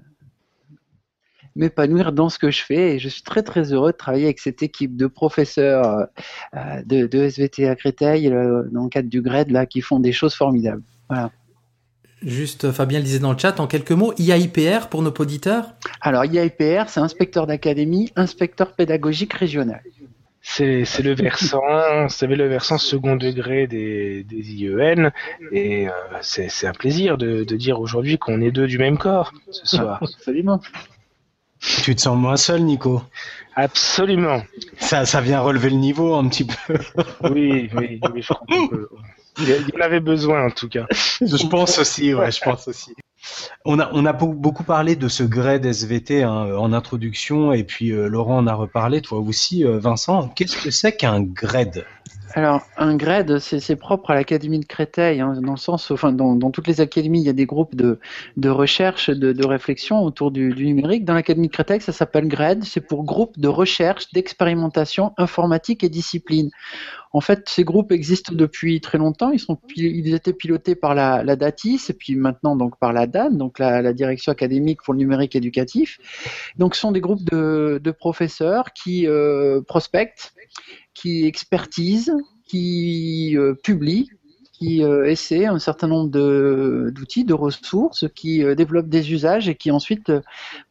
m'épanouir 1.56 2.12
dans 2.12 2.30
ce 2.30 2.38
que 2.38 2.52
je 2.52 2.64
fais 2.64 2.96
et 2.96 3.00
je 3.00 3.10
suis 3.10 3.24
très 3.24 3.42
très 3.42 3.74
heureux 3.74 3.92
de 3.92 3.98
travailler 3.98 4.26
avec 4.26 4.40
cette 4.40 4.62
équipe 4.62 4.96
de 4.96 5.08
professeurs 5.08 6.08
euh, 6.56 6.84
de, 6.84 7.08
de, 7.08 7.24
SVT 7.24 7.68
à 7.68 7.76
Créteil 7.76 8.30
dans 8.30 8.84
le 8.84 8.90
cadre 8.90 9.10
du 9.10 9.22
GRED 9.22 9.52
là 9.52 9.66
qui 9.66 9.82
font 9.82 10.00
des 10.00 10.12
choses 10.12 10.36
formidables. 10.36 10.84
Voilà. 11.10 11.32
Juste, 12.26 12.72
Fabien 12.72 12.98
le 12.98 13.06
disait 13.06 13.20
dans 13.20 13.32
le 13.32 13.38
chat, 13.38 13.60
en 13.60 13.68
quelques 13.68 13.92
mots, 13.92 14.12
IAIPR 14.18 14.88
pour 14.90 15.04
nos 15.04 15.12
auditeurs 15.12 15.76
Alors, 16.02 16.26
IAIPR, 16.26 16.86
c'est 16.88 17.00
inspecteur 17.00 17.46
d'académie, 17.46 18.12
inspecteur 18.16 18.74
pédagogique 18.74 19.34
régional. 19.34 19.82
C'est 20.42 20.84
le 21.04 21.14
versant, 21.14 22.08
savez 22.10 22.36
le 22.36 22.48
versant 22.48 22.78
second 22.78 23.16
degré 23.16 23.68
des, 23.68 24.24
des 24.24 24.54
IEN, 24.54 25.12
et 25.52 25.88
euh, 25.88 25.92
c'est 26.22 26.68
un 26.68 26.72
plaisir 26.72 27.18
de, 27.18 27.44
de 27.44 27.56
dire 27.56 27.80
aujourd'hui 27.80 28.18
qu'on 28.18 28.42
est 28.42 28.52
deux 28.52 28.68
du 28.68 28.80
même 28.80 28.98
corps 28.98 29.32
ce 29.52 29.66
soir. 29.78 30.00
Absolument. 30.02 30.62
Tu 31.84 31.96
te 31.96 32.02
sens 32.02 32.18
moins 32.18 32.38
seul, 32.38 32.62
Nico 32.62 33.02
Absolument. 33.56 34.44
Ça, 34.78 35.06
ça 35.06 35.22
vient 35.22 35.40
relever 35.42 35.70
le 35.70 35.78
niveau 35.78 36.16
un 36.16 36.28
petit 36.28 36.46
peu. 36.46 36.78
oui, 37.32 37.70
oui, 37.76 38.00
oui, 38.14 38.22
je 38.22 38.34
que 38.68 38.90
il 39.40 39.72
en 39.76 39.82
avait 39.82 40.00
besoin 40.00 40.46
en 40.46 40.50
tout 40.50 40.70
cas. 40.70 40.86
je 41.22 41.48
pense 41.48 41.80
aussi, 41.80 42.14
ouais, 42.14 42.32
je 42.32 42.42
pense 42.42 42.68
aussi. 42.68 42.94
On 43.66 43.80
a, 43.80 43.90
on 43.94 44.06
a 44.06 44.14
beaucoup 44.14 44.64
parlé 44.64 44.96
de 44.96 45.08
ce 45.08 45.24
grade 45.24 45.66
SVT 45.66 46.24
hein, 46.24 46.56
en 46.56 46.74
introduction, 46.74 47.54
et 47.54 47.64
puis 47.64 47.92
euh, 47.92 48.08
Laurent 48.08 48.38
en 48.38 48.48
a 48.48 48.54
reparlé, 48.54 49.02
toi 49.02 49.20
aussi, 49.20 49.66
euh, 49.66 49.80
Vincent. 49.80 50.30
Qu'est-ce 50.30 50.58
que 50.58 50.72
c'est 50.72 50.96
qu'un 50.96 51.22
grade 51.22 51.86
alors, 52.38 52.64
un 52.76 52.98
grade, 52.98 53.40
c'est 53.40 53.78
propre 53.78 54.12
à 54.12 54.14
l'Académie 54.14 54.60
de 54.60 54.66
Créteil, 54.66 55.22
hein, 55.22 55.36
dans 55.42 55.52
le 55.52 55.58
sens, 55.58 55.90
enfin, 55.90 56.12
dans, 56.12 56.36
dans, 56.36 56.52
toutes 56.52 56.68
les 56.68 56.82
académies, 56.82 57.22
il 57.22 57.26
y 57.26 57.30
a 57.30 57.34
des 57.34 57.46
groupes 57.46 57.76
de, 57.76 57.98
de 58.36 58.50
recherche, 58.50 59.10
de, 59.10 59.32
de 59.32 59.48
réflexion 59.48 60.04
autour 60.04 60.32
du, 60.32 60.54
du 60.54 60.66
numérique. 60.66 61.06
Dans 61.06 61.14
l'Académie 61.14 61.48
de 61.48 61.54
Créteil, 61.54 61.80
ça 61.80 61.94
s'appelle 61.94 62.28
grade, 62.28 62.66
c'est 62.66 62.82
pour 62.82 63.06
groupe 63.06 63.40
de 63.40 63.48
recherche, 63.48 64.12
d'expérimentation 64.12 65.14
informatique 65.18 65.86
et 65.86 65.90
discipline. 65.90 66.50
En 67.16 67.22
fait, 67.22 67.48
ces 67.48 67.64
groupes 67.64 67.94
existent 67.94 68.36
depuis 68.36 68.82
très 68.82 68.98
longtemps. 68.98 69.32
Ils, 69.78 70.14
étaient 70.14 70.34
pilotés 70.34 70.76
par 70.76 70.94
la, 70.94 71.24
DATIS 71.38 71.80
et 71.88 71.94
puis 71.94 72.18
maintenant 72.18 72.58
donc 72.58 72.78
par 72.78 72.92
la 72.92 73.08
DAN, 73.08 73.32
donc 73.32 73.58
la, 73.58 73.94
Direction 73.94 74.34
académique 74.34 74.82
pour 74.84 74.94
le 74.94 75.00
numérique 75.00 75.34
éducatif. 75.34 75.98
Donc, 76.58 76.76
ce 76.76 76.82
sont 76.82 76.92
des 76.92 77.00
groupes 77.00 77.24
de, 77.24 77.92
professeurs 77.98 78.74
qui 78.74 79.08
euh, 79.08 79.62
prospectent 79.62 80.34
qui 80.94 81.26
expertise, 81.26 82.14
qui 82.50 83.38
euh, 83.38 83.54
publie, 83.64 84.10
qui 84.58 84.84
euh, 84.84 85.06
essaie 85.06 85.46
un 85.46 85.60
certain 85.60 85.88
nombre 85.88 86.10
d'outils, 86.90 87.26
de, 87.26 87.34
ressources, 87.34 88.06
qui 88.16 88.44
euh, 88.44 88.56
développent 88.56 88.90
des 88.90 89.12
usages 89.12 89.50
et 89.50 89.56
qui 89.56 89.72
ensuite 89.72 90.12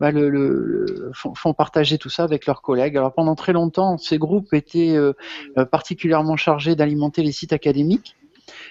bah, 0.01 0.11
le, 0.11 0.31
le, 0.31 1.11
font, 1.13 1.53
partager 1.53 1.99
tout 1.99 2.11
ça 2.11 2.25
avec 2.25 2.47
leurs 2.47 2.63
collègues. 2.63 2.97
Alors 2.97 3.13
pendant 3.13 3.35
très 3.35 3.53
longtemps, 3.53 3.99
ces 3.99 4.19
groupes 4.19 4.53
étaient 4.55 4.97
particulièrement 5.71 6.37
chargés 6.37 6.75
d'alimenter 6.75 7.23
les 7.23 7.33
sites 7.33 7.53
académiques. 7.53 8.17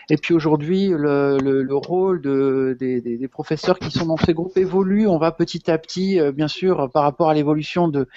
Et 0.09 0.17
puis 0.17 0.33
aujourd'hui, 0.33 0.89
le, 0.89 1.37
le, 1.39 1.75
rôle 1.75 2.21
de, 2.21 2.75
des, 2.79 3.27
professeurs 3.27 3.79
qui 3.79 3.91
sont 3.91 4.05
dans 4.05 4.17
ces 4.17 4.33
groupes 4.33 4.57
évolue. 4.57 5.07
On 5.07 5.17
va 5.17 5.31
petit 5.31 5.69
à 5.71 5.77
petit, 5.77 6.19
bien 6.33 6.47
sûr, 6.47 6.89
par 6.91 7.03
rapport 7.03 7.29
à 7.29 7.33
l'évolution 7.33 7.87
de, 7.87 8.07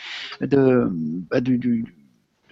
bah, 0.40 1.40
du 1.40 1.84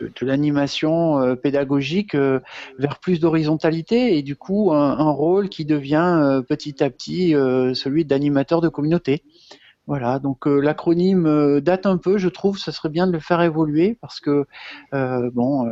de, 0.01 0.27
l'animation 0.27 1.21
euh, 1.21 1.35
pédagogique 1.35 2.15
euh, 2.15 2.41
vers 2.79 2.99
plus 2.99 3.21
d'horizontalité 3.21 4.17
et 4.17 4.23
du 4.23 4.37
coup 4.37 4.73
un, 4.73 5.11
rôle 5.11 5.49
qui 5.49 5.65
devient 5.65 6.19
euh, 6.21 6.43
petit 6.43 6.83
à 6.83 6.91
petit 6.91 7.33
celui 7.33 8.05
d'animateur 8.05 8.61
de 8.61 8.69
communauté. 8.69 9.23
Voilà, 9.87 10.19
donc 10.19 10.47
l'acronyme 10.47 11.61
date 11.61 11.85
un 11.85 11.99
peu, 11.99 12.17
je 12.17 12.31
trouve, 12.31 12.59
ça 12.59 12.73
serait 12.73 12.89
bien 12.89 13.07
de 13.07 13.13
le 13.13 13.19
faire 13.19 13.43
évoluer 13.43 13.99
parce 14.01 14.19
que 14.19 14.47
bon, 14.93 15.71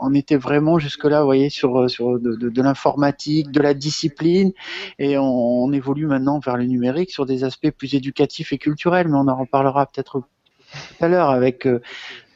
on 0.00 0.14
était 0.14 0.36
vraiment 0.36 0.78
jusque 0.78 1.04
là, 1.04 1.20
vous 1.20 1.26
voyez, 1.26 1.50
sur 1.50 1.90
sur 1.90 2.18
de, 2.18 2.62
l'informatique, 2.62 3.50
de 3.50 3.60
la 3.60 3.74
discipline, 3.74 4.52
et 4.98 5.18
on, 5.18 5.70
évolue 5.70 6.06
maintenant 6.06 6.38
vers 6.38 6.56
le 6.56 6.64
numérique 6.64 7.10
sur 7.10 7.26
des 7.26 7.44
aspects 7.44 7.70
plus 7.70 7.94
éducatifs 7.94 8.54
et 8.54 8.58
culturels, 8.58 9.08
mais 9.08 9.18
on 9.18 9.28
en 9.28 9.36
reparlera 9.36 9.84
peut-être 9.84 10.20
tout 10.20 11.04
à 11.04 11.08
l'heure 11.08 11.28
avec 11.28 11.68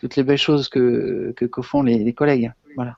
toutes 0.06 0.14
les 0.14 0.22
belles 0.22 0.38
choses 0.38 0.68
que, 0.68 1.34
que, 1.36 1.62
font 1.62 1.82
les, 1.82 2.12
collègues. 2.12 2.52
Voilà. 2.76 2.94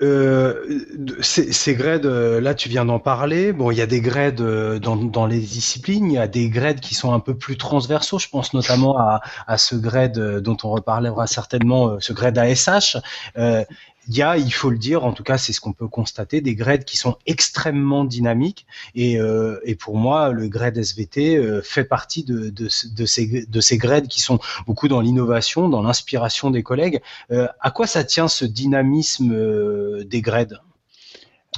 Euh, 0.00 0.78
ces, 1.20 1.52
ces 1.52 1.74
grades, 1.74 2.06
euh, 2.06 2.40
là 2.40 2.54
tu 2.54 2.70
viens 2.70 2.86
d'en 2.86 2.98
parler. 2.98 3.52
Bon, 3.52 3.70
il 3.70 3.76
y 3.76 3.82
a 3.82 3.86
des 3.86 4.00
grades 4.00 4.40
euh, 4.40 4.78
dans, 4.78 4.96
dans, 4.96 5.26
les 5.26 5.38
disciplines, 5.38 6.10
il 6.10 6.14
y 6.14 6.18
a 6.18 6.28
des 6.28 6.48
grades 6.48 6.80
qui 6.80 6.94
sont 6.94 7.12
un 7.12 7.20
peu 7.20 7.36
plus 7.36 7.58
transversaux. 7.58 8.18
Je 8.18 8.28
pense 8.28 8.54
notamment 8.54 8.98
à, 8.98 9.20
à 9.46 9.58
ce 9.58 9.76
grade 9.76 10.40
dont 10.40 10.56
on 10.64 10.70
reparlera 10.70 11.26
certainement, 11.26 12.00
ce 12.00 12.14
grade 12.14 12.38
ASH. 12.38 12.96
Euh, 13.36 13.64
il 14.08 14.16
y 14.16 14.22
a, 14.22 14.36
il 14.36 14.52
faut 14.52 14.70
le 14.70 14.78
dire, 14.78 15.04
en 15.04 15.12
tout 15.12 15.22
cas 15.22 15.38
c'est 15.38 15.52
ce 15.52 15.60
qu'on 15.60 15.72
peut 15.72 15.88
constater, 15.88 16.40
des 16.40 16.54
grades 16.54 16.84
qui 16.84 16.96
sont 16.96 17.16
extrêmement 17.26 18.04
dynamiques 18.04 18.66
et, 18.94 19.18
euh, 19.20 19.60
et 19.64 19.74
pour 19.74 19.96
moi 19.96 20.30
le 20.30 20.48
grade 20.48 20.76
SVT 20.76 21.36
euh, 21.36 21.62
fait 21.62 21.84
partie 21.84 22.24
de, 22.24 22.50
de, 22.50 22.68
de, 22.92 23.06
ces, 23.06 23.46
de 23.46 23.60
ces 23.60 23.78
grades 23.78 24.08
qui 24.08 24.20
sont 24.20 24.38
beaucoup 24.66 24.88
dans 24.88 25.00
l'innovation, 25.00 25.68
dans 25.68 25.82
l'inspiration 25.82 26.50
des 26.50 26.62
collègues. 26.62 27.00
Euh, 27.30 27.48
à 27.60 27.70
quoi 27.70 27.86
ça 27.86 28.04
tient 28.04 28.28
ce 28.28 28.44
dynamisme 28.44 30.04
des 30.04 30.20
grades? 30.20 30.60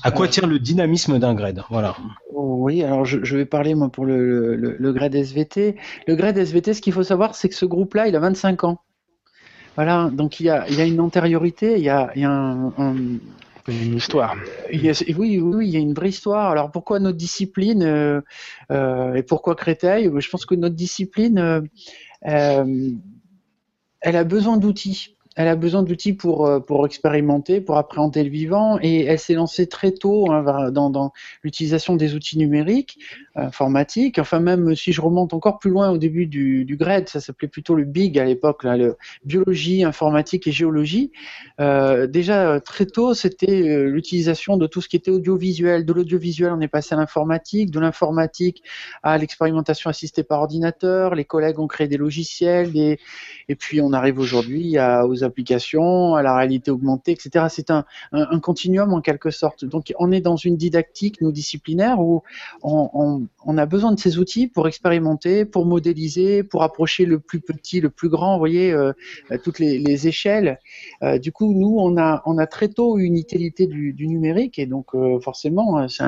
À 0.03 0.11
quoi 0.11 0.29
tient 0.29 0.47
le 0.47 0.59
dynamisme 0.59 1.19
d'un 1.19 1.35
grade? 1.35 1.63
Voilà. 1.71 1.97
Oui, 2.33 2.83
alors 2.83 3.05
je, 3.05 3.25
je, 3.25 3.37
vais 3.37 3.47
parler 3.47 3.75
moi 3.75 3.89
pour 3.89 4.05
le, 4.05 4.55
le, 4.57 4.77
le 4.79 4.93
grade 4.93 5.15
SVT. 5.15 5.77
Le 6.07 6.17
grade 6.17 6.37
SVT, 6.37 6.75
ce 6.75 6.83
qu'il 6.83 6.93
faut 6.93 7.03
savoir, 7.03 7.35
c'est 7.35 7.49
que 7.49 7.55
ce 7.55 7.65
groupe-là, 7.65 8.07
il 8.07 8.15
a 8.15 8.21
25 8.21 8.65
ans. 8.65 8.79
Voilà, 9.77 10.11
donc 10.13 10.41
il 10.41 10.47
y 10.47 10.51
a, 10.51 10.67
il 10.69 10.75
y 10.75 10.81
a 10.81 10.85
une 10.85 11.01
antériorité, 11.01 11.75
il 11.77 11.85
y 11.85 11.89
a, 11.89 12.11
il 12.17 12.23
y 12.23 12.25
a 12.25 12.31
un, 12.31 12.73
un 12.79 12.95
une 13.69 13.97
histoire. 13.97 14.37
Il 14.73 14.85
y 14.85 14.91
a, 14.91 14.93
oui, 15.19 15.39
oui, 15.41 15.67
il 15.67 15.71
y 15.71 15.77
a 15.77 15.81
une 15.81 15.95
vraie 15.95 16.11
histoire. 16.11 16.51
Alors 16.51 16.71
pourquoi 16.71 16.99
notre 16.99 17.17
discipline 17.17 17.83
euh, 17.83 18.21
euh, 18.71 19.15
et 19.15 19.23
pourquoi 19.23 19.55
Créteil? 19.55 20.11
Je 20.17 20.31
pense 20.31 20.47
que 20.47 20.55
notre 20.55 20.77
discipline, 20.77 21.39
euh, 21.39 21.61
euh 22.29 22.91
elle 24.01 24.17
a 24.17 24.25
besoin 24.25 24.57
d'outils 24.57 25.17
elle 25.37 25.49
a 25.49 25.55
besoin 25.55 25.83
d'outils 25.83 26.15
pour, 26.15 26.47
euh, 26.47 26.61
pour 26.61 26.87
expérimenter, 26.87 27.61
pour 27.61 27.77
appréhender 27.77 28.25
le 28.25 28.31
vivant, 28.31 28.79
et 28.81 29.05
elle 29.05 29.19
s'est 29.19 29.35
lancée 29.35 29.67
très 29.67 29.93
tôt 29.93 30.33
hein, 30.33 30.71
dans, 30.71 30.89
dans 30.89 31.13
l'utilisation 31.43 31.95
des 31.95 32.15
outils 32.15 32.39
numériques, 32.39 32.99
informatiques. 33.37 34.19
Enfin, 34.19 34.41
même 34.41 34.75
si 34.75 34.93
je 34.93 35.01
remonte 35.01 35.35
encore 35.35 35.59
plus 35.59 35.71
loin 35.71 35.91
au 35.91 35.99
début 35.99 36.27
du, 36.27 36.65
du 36.65 36.77
GRED, 36.77 37.09
ça 37.09 37.21
s'appelait 37.21 37.49
plutôt 37.49 37.75
le 37.75 37.85
BIG 37.85 38.19
à 38.19 38.25
l'époque, 38.25 38.65
là, 38.65 38.77
le 38.77 38.97
biologie, 39.25 39.85
informatique 39.85 40.47
et 40.47 40.53
géologie. 40.53 41.13
Euh, 41.61 42.07
déjà 42.07 42.61
très 42.61 42.87
tôt, 42.87 43.15
c'était 43.15 43.69
euh, 43.69 43.85
l'utilisation 43.91 44.57
de 44.57 44.67
tout 44.67 44.81
ce 44.81 44.89
qui 44.89 44.97
était 44.97 45.11
audiovisuel. 45.11 45.85
De 45.85 45.93
l'audiovisuel, 45.93 46.53
on 46.53 46.61
est 46.61 46.69
passé 46.69 46.95
à 46.95 46.99
l'informatique, 46.99 47.71
de 47.71 47.81
l'informatique 47.81 48.63
à 49.03 49.19
l'expérimentation 49.19 49.91
assistée 49.91 50.23
par 50.23 50.41
ordinateur. 50.41 51.15
Les 51.15 51.25
collègues 51.25 51.59
ont 51.59 51.67
créé 51.67 51.89
des 51.89 51.97
logiciels, 51.97 52.77
et 52.77 53.55
puis 53.55 53.81
on 53.81 53.93
arrive 53.93 54.19
aujourd'hui 54.19 54.77
aux 54.79 55.25
applications, 55.25 56.15
à 56.15 56.23
la 56.23 56.37
réalité 56.37 56.71
augmentée, 56.71 57.13
etc. 57.13 57.47
C'est 57.49 57.71
un, 57.71 57.85
continuum 58.41 58.93
en 58.93 59.01
quelque 59.01 59.31
sorte. 59.31 59.65
Donc 59.65 59.93
on 59.99 60.13
est 60.13 60.21
dans 60.21 60.37
une 60.37 60.57
didactique, 60.57 61.21
nous, 61.21 61.33
disciplinaire, 61.33 62.01
où 62.01 62.23
on, 62.63 63.26
on, 63.45 63.59
a 63.59 63.67
besoin 63.67 63.93
de 63.93 63.99
ces 63.99 64.19
outils 64.19 64.47
pour 64.47 64.69
expérimenter, 64.69 65.45
pour 65.45 65.67
modéliser, 65.67 66.43
pour 66.43 66.63
approcher 66.63 67.05
le 67.05 67.19
plus 67.19 67.41
petit, 67.41 67.81
le 67.81 67.91
plus 67.91 68.09
grand, 68.09 68.35
vous 68.35 68.39
voyez, 68.39 68.73
euh, 68.73 68.93
toutes 69.43 69.59
les, 69.59 69.79
les 69.79 70.09
échelles. 70.09 70.59
Euh, 71.03 71.19
du 71.19 71.33
coup, 71.33 71.53
nous, 71.53 71.77
on 71.79 71.97
a, 71.97 72.47
très 72.47 72.69
tôt 72.69 72.99
une 72.99 73.17
utilité 73.17 73.67
du, 73.67 74.09
numérique, 74.09 74.59
et 74.59 74.67
donc 74.67 74.95
euh, 74.95 75.19
forcément, 75.21 75.89
c'est 75.89 76.05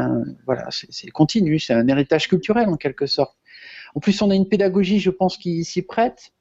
voilà, 0.47 0.69
c'est 0.71 1.11
continu, 1.11 1.59
c'est 1.59 1.75
un 1.75 1.87
héritage 1.89 2.29
culturel 2.29 2.69
en 2.69 2.77
quelque 2.77 3.07
sorte. 3.07 3.37
En 3.95 4.01
plus, 4.01 4.21
on 4.23 4.31
a 4.31 4.35
une 4.35 4.49
pédagogie, 4.49 5.01
je 5.01 5.11
pense, 5.11 5.37
qui 5.37 5.65
s'y 5.65 5.83
prête. 5.83 6.33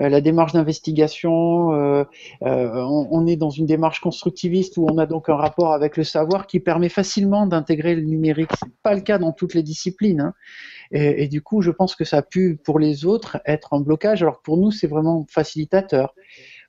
Euh, 0.00 0.08
la 0.08 0.20
démarche 0.20 0.52
d'investigation, 0.52 1.72
euh, 1.74 2.04
euh, 2.42 2.84
on, 3.10 3.26
est 3.26 3.36
dans 3.36 3.50
une 3.50 3.66
démarche 3.66 4.00
constructiviste 4.00 4.76
où 4.76 4.86
on 4.90 4.98
a 4.98 5.06
donc 5.06 5.28
un 5.28 5.36
rapport 5.36 5.72
avec 5.72 5.96
le 5.96 6.04
savoir 6.04 6.46
qui 6.46 6.60
permet 6.60 6.88
facilement 6.88 7.46
d'intégrer 7.46 7.94
le 7.94 8.02
numérique. 8.02 8.50
C'est 8.58 8.70
pas 8.82 8.94
le 8.94 9.00
cas 9.00 9.18
dans 9.18 9.32
toutes 9.32 9.54
les 9.54 9.62
disciplines. 9.62 10.20
Hein. 10.20 10.34
Et, 10.92 11.24
et, 11.24 11.28
du 11.28 11.42
coup, 11.42 11.62
je 11.62 11.70
pense 11.70 11.94
que 11.94 12.04
ça 12.04 12.18
a 12.18 12.22
pu 12.22 12.56
pour 12.56 12.78
les 12.78 13.04
autres 13.04 13.40
être 13.46 13.74
un 13.74 13.80
blocage, 13.80 14.22
alors 14.22 14.38
que 14.38 14.42
pour 14.42 14.56
nous, 14.56 14.70
c'est 14.70 14.88
vraiment 14.88 15.26
facilitateur. 15.28 16.14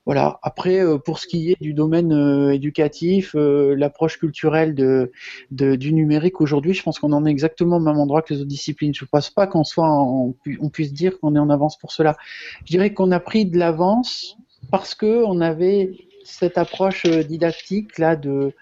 Voilà. 0.06 0.40
Après, 0.42 0.80
euh, 0.80 0.98
pour 0.98 1.20
ce 1.20 1.28
qui 1.28 1.52
est 1.52 1.62
du 1.62 1.74
domaine 1.74 2.12
euh, 2.12 2.54
éducatif, 2.54 3.36
euh, 3.36 3.76
l'approche 3.76 4.18
culturelle 4.18 4.74
de, 4.74 5.12
de, 5.52 5.76
du 5.76 5.94
numérique 5.94 6.42
aujourd'hui, 6.42 6.74
je 6.74 6.82
pense 6.82 6.98
qu'on 6.98 7.12
en 7.12 7.26
est 7.26 7.30
exactement 7.30 7.78
au 7.78 7.80
même 7.80 7.98
endroit 7.98 8.24
que 8.24 8.34
les 8.34 8.40
autres 8.40 8.50
disciplines. 8.50 8.94
Je 8.96 9.06
ne 9.06 9.10
pense 9.10 9.30
pas 9.30 9.46
qu'on 9.46 9.64
soit, 9.64 9.90
on 9.92 10.70
puisse 10.70 10.94
dire 10.94 11.20
qu'on 11.20 11.36
est 11.36 11.40
en 11.40 11.50
avance 11.52 11.78
pour 11.78 11.92
cela. 11.92 12.18
Je 12.66 12.72
dirais 12.72 12.94
qu'on 12.94 13.12
a 13.12 13.20
pris 13.20 13.46
de 13.46 13.58
l'avance 13.58 14.38
parce 14.72 14.96
que 14.96 15.24
on 15.26 15.40
avait 15.40 15.92
cette 16.24 16.58
approche 16.58 17.06
didactique 17.06 17.98
là 17.98 18.16
de 18.16 18.54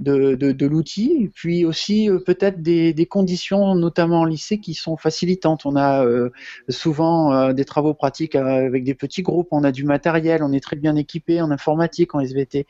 de, 0.00 0.34
de, 0.34 0.66
l'outil, 0.66 1.30
puis 1.34 1.64
aussi 1.66 2.08
euh, 2.08 2.18
peut-être 2.18 2.62
des, 2.62 2.94
des, 2.94 3.06
conditions, 3.06 3.74
notamment 3.74 4.20
en 4.20 4.24
lycée, 4.24 4.58
qui 4.58 4.72
sont 4.72 4.96
facilitantes. 4.96 5.66
On 5.66 5.76
a 5.76 6.04
euh, 6.04 6.30
souvent 6.70 7.34
euh, 7.34 7.52
des 7.52 7.66
travaux 7.66 7.92
pratiques 7.92 8.34
avec 8.34 8.82
des 8.82 8.94
petits 8.94 9.22
groupes, 9.22 9.48
on 9.50 9.62
a 9.62 9.72
du 9.72 9.84
matériel, 9.84 10.42
on 10.42 10.52
est 10.52 10.62
très 10.62 10.76
bien 10.76 10.96
équipé 10.96 11.42
en 11.42 11.50
informatique, 11.50 12.14
en 12.14 12.20
SVT. 12.20 12.66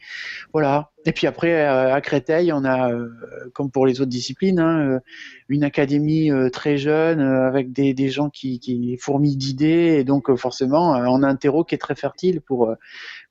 Voilà. 0.52 0.90
Et 1.06 1.12
puis 1.12 1.26
après, 1.26 1.64
à 1.64 1.98
Créteil, 2.02 2.52
on 2.52 2.62
a, 2.62 2.90
comme 3.54 3.70
pour 3.70 3.86
les 3.86 4.02
autres 4.02 4.10
disciplines, 4.10 4.60
hein, 4.60 5.00
une 5.48 5.64
académie 5.64 6.30
très 6.52 6.76
jeune 6.76 7.20
avec 7.20 7.72
des, 7.72 7.94
des 7.94 8.10
gens 8.10 8.28
qui, 8.28 8.60
qui 8.60 8.98
fourmillent 8.98 9.38
d'idées, 9.38 9.96
et 9.98 10.04
donc 10.04 10.34
forcément, 10.36 10.90
on 10.90 11.22
a 11.22 11.26
un 11.26 11.36
terreau 11.36 11.64
qui 11.64 11.74
est 11.74 11.78
très 11.78 11.94
fertile 11.94 12.42
pour 12.42 12.74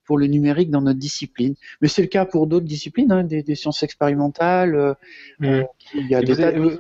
pour 0.10 0.18
le 0.18 0.25
numérique 0.25 0.72
dans 0.72 0.82
notre 0.82 0.98
discipline. 0.98 1.54
Mais 1.82 1.88
c'est 1.88 2.01
le 2.01 2.08
cas 2.08 2.25
pour 2.25 2.48
d'autres 2.48 2.66
disciplines, 2.66 3.12
hein, 3.12 3.24
des, 3.24 3.44
des, 3.44 3.54
sciences 3.54 3.84
expérimentales. 3.84 4.74
Euh, 4.74 4.94
mmh. 5.38 5.46
euh 5.46 5.63
il 5.94 6.08
y 6.08 6.16
a 6.16 6.22
des 6.22 6.34
vous, 6.34 6.42
êtes, 6.42 6.58
vous, 6.58 6.72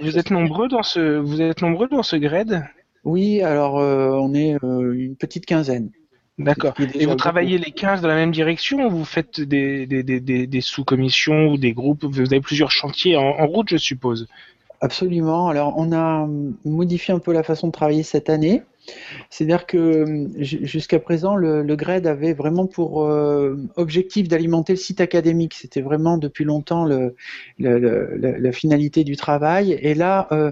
vous, 0.00 0.18
êtes, 0.18 0.32
nombreux 0.32 0.66
dans 0.66 0.82
ce, 0.82 1.18
vous 1.18 1.40
êtes 1.40 1.62
nombreux 1.62 1.86
dans 1.86 2.02
ce 2.02 2.16
grade? 2.16 2.64
Oui, 3.04 3.40
alors 3.40 3.78
euh, 3.78 4.10
on 4.20 4.34
est 4.34 4.56
une 4.62 5.14
petite 5.14 5.46
quinzaine. 5.46 5.90
D'accord. 6.38 6.74
Et 6.94 7.06
vous 7.06 7.14
travaillez 7.14 7.56
les 7.56 7.70
15 7.70 8.00
dans 8.00 8.08
la 8.08 8.16
même 8.16 8.32
direction 8.32 8.84
ou 8.84 8.90
vous 8.90 9.04
faites 9.04 9.40
des, 9.40 9.86
des, 9.86 10.02
des, 10.02 10.48
des 10.48 10.60
sous-commissions 10.60 11.50
ou 11.52 11.58
des 11.58 11.72
groupes? 11.72 12.02
Vous 12.02 12.32
avez 12.32 12.40
plusieurs 12.40 12.72
chantiers 12.72 13.16
en, 13.16 13.22
en 13.22 13.46
route, 13.46 13.68
je 13.68 13.76
suppose. 13.76 14.26
Absolument. 14.80 15.46
Alors, 15.46 15.74
on 15.76 15.92
a 15.92 16.28
modifié 16.64 17.14
un 17.14 17.20
peu 17.20 17.32
la 17.32 17.44
façon 17.44 17.68
de 17.68 17.72
travailler 17.72 18.02
cette 18.02 18.28
année. 18.28 18.64
C'est-à-dire 19.30 19.66
que 19.66 20.28
jusqu'à 20.38 20.98
présent, 20.98 21.36
le, 21.36 21.76
GRED 21.76 22.06
avait 22.06 22.32
vraiment 22.34 22.66
pour 22.66 23.04
euh, 23.04 23.56
objectif 23.76 24.28
d'alimenter 24.28 24.74
le 24.74 24.78
site 24.78 25.00
académique. 25.00 25.54
C'était 25.54 25.80
vraiment 25.80 26.18
depuis 26.18 26.44
longtemps 26.44 26.86
la 27.58 28.52
finalité 28.52 29.04
du 29.04 29.16
travail. 29.16 29.72
Et 29.80 29.94
là, 29.94 30.28
euh, 30.32 30.50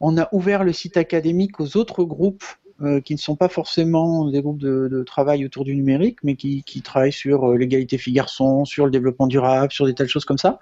on 0.00 0.16
a 0.18 0.28
ouvert 0.32 0.64
le 0.64 0.72
site 0.72 0.96
académique 0.96 1.60
aux 1.60 1.76
autres 1.76 2.04
groupes 2.04 2.44
euh, 2.82 3.00
qui 3.00 3.14
ne 3.14 3.18
sont 3.18 3.36
pas 3.36 3.48
forcément 3.48 4.28
des 4.28 4.40
groupes 4.40 4.58
de, 4.58 5.04
travail 5.06 5.44
autour 5.44 5.64
du 5.64 5.76
numérique, 5.76 6.18
mais 6.22 6.36
qui, 6.36 6.82
travaillent 6.82 7.12
sur 7.12 7.52
l'égalité 7.52 7.98
filles-garçons, 7.98 8.64
sur 8.64 8.86
le 8.86 8.90
développement 8.90 9.26
durable, 9.26 9.72
sur 9.72 9.86
des 9.86 9.94
telles 9.94 10.08
choses 10.08 10.24
comme 10.24 10.38
ça. 10.38 10.58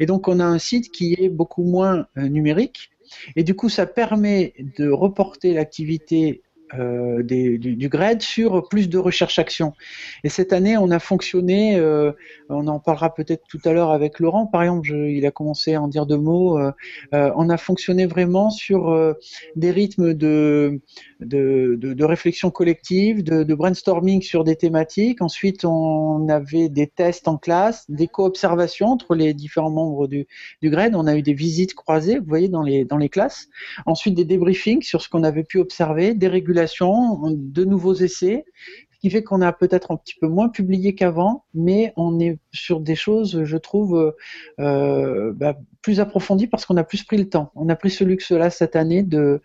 Et 0.00 0.06
donc 0.06 0.28
on 0.28 0.40
a 0.40 0.44
un 0.44 0.58
site 0.58 0.90
qui 0.92 1.16
est 1.18 1.28
beaucoup 1.28 1.64
moins 1.64 2.06
numérique, 2.16 2.90
et 3.36 3.42
du 3.42 3.54
coup 3.54 3.68
ça 3.68 3.86
permet 3.86 4.54
de 4.78 4.88
reporter 4.88 5.52
l'activité 5.52 6.42
euh, 6.74 7.22
du, 7.22 7.58
du, 7.58 7.88
GRED 7.88 8.20
sur 8.20 8.68
plus 8.68 8.90
de 8.90 8.98
recherche-action. 8.98 9.72
Et 10.22 10.28
cette 10.28 10.52
année, 10.52 10.76
on 10.76 10.90
a 10.90 10.98
fonctionné, 10.98 11.76
euh, 11.76 12.12
on 12.50 12.66
en 12.66 12.78
parlera 12.78 13.14
peut-être 13.14 13.44
tout 13.48 13.60
à 13.64 13.72
l'heure 13.72 13.90
avec 13.90 14.20
Laurent, 14.20 14.46
par 14.46 14.62
exemple, 14.62 14.90
il 14.90 15.24
a 15.24 15.30
commencé 15.30 15.74
à 15.74 15.82
en 15.82 15.88
dire 15.88 16.04
deux 16.04 16.18
mots, 16.18 16.58
euh, 16.58 16.72
on 17.12 17.48
a 17.48 17.56
fonctionné 17.56 18.04
vraiment 18.04 18.50
sur 18.50 19.14
des 19.56 19.70
rythmes 19.70 20.12
de, 20.12 20.80
de, 21.20 21.76
de, 21.78 21.94
de 21.94 22.04
réflexion 22.04 22.50
collective, 22.50 23.22
de, 23.22 23.54
brainstorming 23.54 24.20
sur 24.20 24.44
des 24.44 24.56
thématiques. 24.56 25.22
Ensuite, 25.22 25.64
on 25.64 26.28
avait 26.28 26.68
des 26.68 26.86
tests 26.86 27.28
en 27.28 27.38
classe, 27.38 27.86
des 27.88 28.08
co-observations 28.08 28.88
entre 28.88 29.14
les 29.14 29.32
différents 29.34 29.70
membres 29.70 30.06
du, 30.06 30.26
du 30.62 30.70
GRED. 30.70 30.94
On 30.94 31.06
a 31.06 31.16
eu 31.16 31.22
des 31.22 31.32
visites 31.32 31.74
croisées, 31.74 32.18
vous 32.18 32.26
voyez, 32.28 32.48
dans 32.48 32.62
les, 32.62 32.84
dans 32.84 32.98
les 32.98 33.08
classes. 33.08 33.48
Ensuite, 33.86 34.14
des 34.14 34.24
débriefings 34.24 34.82
sur 34.82 35.02
ce 35.02 35.08
qu'on 35.08 35.24
avait 35.24 35.44
pu 35.44 35.58
observer, 35.58 36.14
des 36.14 36.28
régulations 36.28 36.57
de 37.30 37.64
nouveaux 37.64 37.94
essais, 37.94 38.44
ce 38.98 39.00
qui 39.00 39.10
fait 39.10 39.22
qu'on 39.22 39.42
a 39.42 39.52
peut-être 39.52 39.92
un 39.92 39.96
petit 39.96 40.16
peu 40.20 40.26
moins 40.26 40.48
publié 40.48 40.94
qu'avant, 40.96 41.44
mais 41.54 41.92
on 41.96 42.18
est 42.18 42.38
sur 42.52 42.80
des 42.80 42.96
choses, 42.96 43.44
je 43.44 43.56
trouve, 43.56 44.14
euh, 44.58 45.32
bah, 45.36 45.56
plus 45.82 46.00
approfondies 46.00 46.48
parce 46.48 46.66
qu'on 46.66 46.76
a 46.76 46.82
plus 46.82 47.04
pris 47.04 47.16
le 47.16 47.28
temps. 47.28 47.52
On 47.54 47.68
a 47.68 47.76
pris 47.76 47.90
ce 47.90 48.02
luxe-là 48.02 48.50
cette 48.50 48.74
année 48.74 49.04
de, 49.04 49.40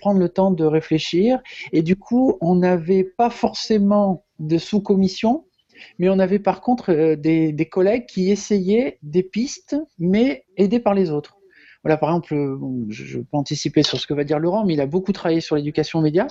prendre 0.00 0.18
le 0.18 0.30
temps 0.30 0.50
de 0.50 0.64
réfléchir, 0.64 1.40
et 1.72 1.82
du 1.82 1.96
coup, 1.96 2.38
on 2.40 2.54
n'avait 2.54 3.04
pas 3.04 3.28
forcément 3.28 4.24
de 4.38 4.56
sous-commission, 4.56 5.44
mais 5.98 6.08
on 6.08 6.18
avait 6.18 6.38
par 6.38 6.62
contre 6.62 6.90
euh, 6.90 7.16
des 7.16 7.68
collègues 7.70 8.06
qui 8.06 8.30
essayaient 8.30 8.98
des 9.02 9.22
pistes, 9.22 9.76
mais 9.98 10.44
aidés 10.56 10.80
par 10.80 10.94
les 10.94 11.10
autres. 11.10 11.36
Voilà, 11.86 11.98
par 11.98 12.08
exemple, 12.08 12.34
euh, 12.34 12.58
je, 12.88 13.18
peux 13.18 13.36
anticiper 13.36 13.84
sur 13.84 14.00
ce 14.00 14.08
que 14.08 14.14
va 14.14 14.24
dire 14.24 14.40
Laurent, 14.40 14.64
mais 14.64 14.74
il 14.74 14.80
a 14.80 14.86
beaucoup 14.86 15.12
travaillé 15.12 15.40
sur 15.40 15.54
l'éducation 15.54 16.00
média, 16.00 16.26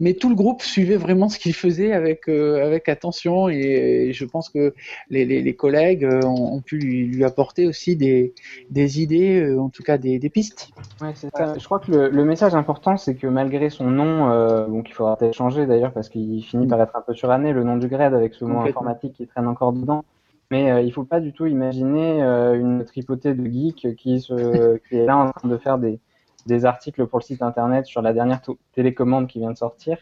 mais 0.00 0.14
tout 0.14 0.28
le 0.28 0.34
groupe 0.34 0.62
suivait 0.62 0.96
vraiment 0.96 1.28
ce 1.28 1.38
qu'il 1.38 1.54
faisait 1.54 1.92
avec, 1.92 2.28
euh, 2.28 2.66
avec 2.66 2.88
attention 2.88 3.48
et, 3.48 4.10
je 4.12 4.24
pense 4.24 4.48
que 4.48 4.74
les, 5.10 5.24
les, 5.24 5.40
les 5.40 5.54
collègues 5.54 6.04
euh, 6.04 6.22
ont, 6.24 6.54
ont, 6.54 6.60
pu 6.60 6.78
lui, 6.78 7.06
lui, 7.06 7.24
apporter 7.24 7.66
aussi 7.66 7.94
des, 7.94 8.34
des 8.70 9.00
idées, 9.00 9.56
en 9.56 9.68
tout 9.68 9.84
cas 9.84 9.98
des, 9.98 10.18
des 10.18 10.30
pistes. 10.30 10.70
Ouais, 11.00 11.12
c'est 11.14 11.30
ça. 11.36 11.54
Je 11.56 11.64
crois 11.64 11.78
que 11.78 11.92
le, 11.92 12.08
le 12.08 12.24
message 12.24 12.54
important, 12.56 12.96
c'est 12.96 13.14
que 13.14 13.28
malgré 13.28 13.70
son 13.70 13.90
nom, 13.90 14.30
euh, 14.30 14.66
donc 14.66 14.88
il 14.88 14.92
faudra 14.92 15.16
peut-être 15.16 15.34
changer 15.34 15.66
d'ailleurs 15.66 15.92
parce 15.92 16.08
qu'il 16.08 16.42
finit 16.42 16.66
par 16.66 16.80
être 16.82 16.96
un 16.96 17.02
peu 17.02 17.14
suranné, 17.14 17.52
le 17.52 17.62
nom 17.62 17.76
du 17.76 17.86
grade 17.86 18.14
avec 18.14 18.34
ce 18.34 18.44
mot 18.44 18.60
informatique 18.60 19.14
qui 19.14 19.26
traîne 19.26 19.46
encore 19.46 19.72
dedans. 19.72 20.04
Mais 20.50 20.70
euh, 20.70 20.80
il 20.80 20.92
faut 20.92 21.04
pas 21.04 21.20
du 21.20 21.32
tout 21.32 21.46
imaginer 21.46 22.22
euh, 22.22 22.58
une 22.58 22.84
tripotée 22.84 23.34
de 23.34 23.44
geeks 23.44 23.96
qui, 23.96 24.20
se, 24.20 24.78
qui 24.88 24.96
est 24.96 25.06
là 25.06 25.16
en 25.16 25.30
train 25.30 25.48
de 25.48 25.58
faire 25.58 25.78
des, 25.78 26.00
des 26.46 26.64
articles 26.64 27.06
pour 27.06 27.18
le 27.18 27.24
site 27.24 27.42
internet 27.42 27.86
sur 27.86 28.02
la 28.02 28.12
dernière 28.12 28.40
télécommande 28.72 29.28
qui 29.28 29.38
vient 29.38 29.52
de 29.52 29.56
sortir. 29.58 29.98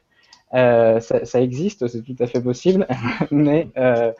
Euh, 0.54 1.00
ça, 1.00 1.24
ça, 1.24 1.40
existe, 1.40 1.88
c'est 1.88 2.02
tout 2.02 2.14
à 2.20 2.26
fait 2.28 2.40
possible, 2.40 2.86
mais 3.32 3.68
euh, 3.76 4.12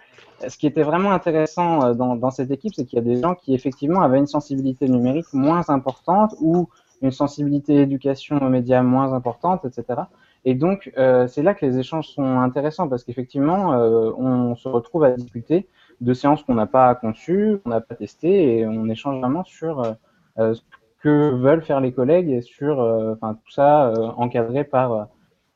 ce 0.48 0.58
qui 0.58 0.66
était 0.66 0.82
vraiment 0.82 1.12
intéressant 1.12 1.84
euh, 1.84 1.94
dans, 1.94 2.16
dans 2.16 2.30
cette 2.30 2.50
équipe, 2.50 2.74
c'est 2.74 2.84
qu'il 2.84 2.98
y 2.98 3.02
a 3.02 3.04
des 3.04 3.20
gens 3.20 3.34
qui 3.34 3.54
effectivement 3.54 4.02
avaient 4.02 4.18
une 4.18 4.26
sensibilité 4.26 4.88
numérique 4.88 5.32
moins 5.32 5.68
importante 5.68 6.34
ou 6.40 6.68
une 7.02 7.12
sensibilité 7.12 7.76
éducation 7.76 8.38
aux 8.38 8.48
médias 8.48 8.82
moins 8.82 9.12
importante, 9.12 9.64
etc. 9.64 10.02
Et 10.44 10.54
donc, 10.54 10.92
euh, 10.96 11.26
c'est 11.26 11.42
là 11.42 11.54
que 11.54 11.64
les 11.66 11.78
échanges 11.78 12.08
sont 12.08 12.38
intéressants 12.38 12.88
parce 12.88 13.04
qu'effectivement, 13.04 13.72
euh, 13.74 14.10
on 14.16 14.54
se 14.54 14.68
retrouve 14.68 15.04
à 15.04 15.10
discuter 15.10 15.68
de 16.00 16.14
séances 16.14 16.42
qu'on 16.42 16.54
n'a 16.54 16.66
pas 16.66 16.94
conçues, 16.94 17.58
qu'on 17.62 17.70
n'a 17.70 17.80
pas 17.80 17.94
testées, 17.94 18.58
et 18.58 18.66
on 18.66 18.88
échange 18.88 19.18
vraiment 19.20 19.44
sur 19.44 19.96
euh, 20.38 20.54
ce 20.54 20.60
que 21.02 21.34
veulent 21.34 21.62
faire 21.62 21.80
les 21.80 21.92
collègues 21.92 22.30
et 22.30 22.42
sur 22.42 22.80
euh, 22.80 23.14
enfin, 23.14 23.34
tout 23.34 23.50
ça 23.50 23.88
euh, 23.88 24.08
encadré 24.16 24.64
par, 24.64 25.08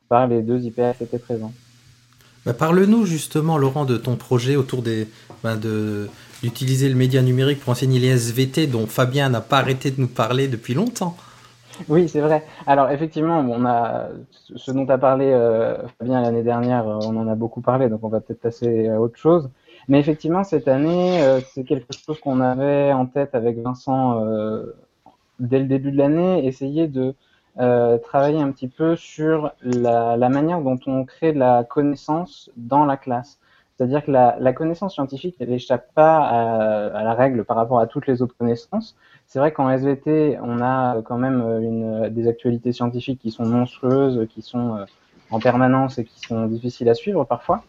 par 0.09 0.27
les 0.27 0.43
deux 0.43 0.65
IPF 0.65 0.99
qui 0.99 1.05
étaient 1.05 1.19
présents. 1.19 1.53
Bah, 2.47 2.55
Parle-nous 2.55 3.05
justement, 3.05 3.59
Laurent, 3.59 3.85
de 3.85 3.97
ton 3.97 4.17
projet 4.17 4.57
autour 4.57 4.83
des, 4.83 5.09
ben 5.43 5.57
de, 5.57 6.09
d'utiliser 6.43 6.89
le 6.89 6.95
média 6.95 7.21
numérique 7.21 7.61
pour 7.61 7.71
enseigner 7.71 7.99
les 7.99 8.09
SVT 8.09 8.67
dont 8.67 8.87
Fabien 8.87 9.29
n'a 9.29 9.41
pas 9.41 9.59
arrêté 9.59 9.91
de 9.91 10.01
nous 10.01 10.09
parler 10.09 10.49
depuis 10.49 10.75
longtemps. 10.75 11.17
Oui, 11.89 12.09
c'est 12.09 12.21
vrai. 12.21 12.45
Alors 12.67 12.91
effectivement, 12.91 13.41
on 13.41 13.65
a 13.65 14.09
ce 14.39 14.71
dont 14.71 14.87
a 14.89 14.99
parlé 14.99 15.27
euh, 15.27 15.77
Fabien 15.99 16.21
l'année 16.21 16.43
dernière, 16.43 16.87
on 16.87 17.17
en 17.17 17.29
a 17.29 17.35
beaucoup 17.35 17.61
parlé, 17.61 17.89
donc 17.89 18.01
on 18.03 18.09
va 18.09 18.21
peut-être 18.21 18.41
passer 18.41 18.89
à 18.89 19.01
autre 19.01 19.19
chose. 19.19 19.51
Mais 19.89 19.99
effectivement, 19.99 20.45
cette 20.45 20.69
année, 20.69 21.23
euh, 21.23 21.41
c'est 21.41 21.65
quelque 21.65 21.93
chose 21.93 22.21
qu'on 22.21 22.41
avait 22.41 22.93
en 22.93 23.07
tête 23.07 23.35
avec 23.35 23.59
Vincent 23.59 24.25
euh, 24.25 24.77
dès 25.39 25.59
le 25.59 25.67
début 25.67 25.93
de 25.93 25.97
l'année, 25.97 26.47
essayer 26.47 26.87
de 26.87 27.15
euh, 27.59 27.99
travailler 27.99 28.41
un 28.41 28.51
petit 28.53 28.69
peu 28.69 28.97
sur 28.97 29.53
la, 29.63 30.17
la, 30.17 30.29
manière 30.29 30.61
dont 30.61 30.79
on 30.87 31.05
crée 31.05 31.33
de 31.33 31.39
la 31.39 31.65
connaissance 31.65 32.51
dans 32.57 32.85
la 32.85 32.97
classe. 32.97 33.39
C'est-à-dire 33.77 34.05
que 34.05 34.11
la, 34.11 34.37
la, 34.39 34.53
connaissance 34.53 34.95
scientifique, 34.95 35.37
elle 35.41 35.49
n'échappe 35.49 35.93
pas 35.95 36.19
à, 36.19 36.87
à, 36.87 37.03
la 37.03 37.15
règle 37.15 37.45
par 37.45 37.57
rapport 37.57 37.81
à 37.81 37.87
toutes 37.87 38.07
les 38.07 38.23
autres 38.23 38.37
connaissances. 38.37 38.95
C'est 39.27 39.39
vrai 39.39 39.53
qu'en 39.53 39.71
SVT, 39.71 40.39
on 40.43 40.61
a 40.61 41.01
quand 41.03 41.17
même 41.17 41.41
une, 41.63 42.09
des 42.11 42.29
actualités 42.29 42.73
scientifiques 42.73 43.21
qui 43.21 43.31
sont 43.31 43.47
monstrueuses, 43.47 44.29
qui 44.29 44.43
sont 44.43 44.85
en 45.31 45.41
permanence 45.41 45.99
et 45.99 46.05
qui 46.05 46.21
sont 46.21 46.47
difficiles 46.47 46.89
à 46.89 46.95
suivre 46.95 47.25
parfois. 47.25 47.65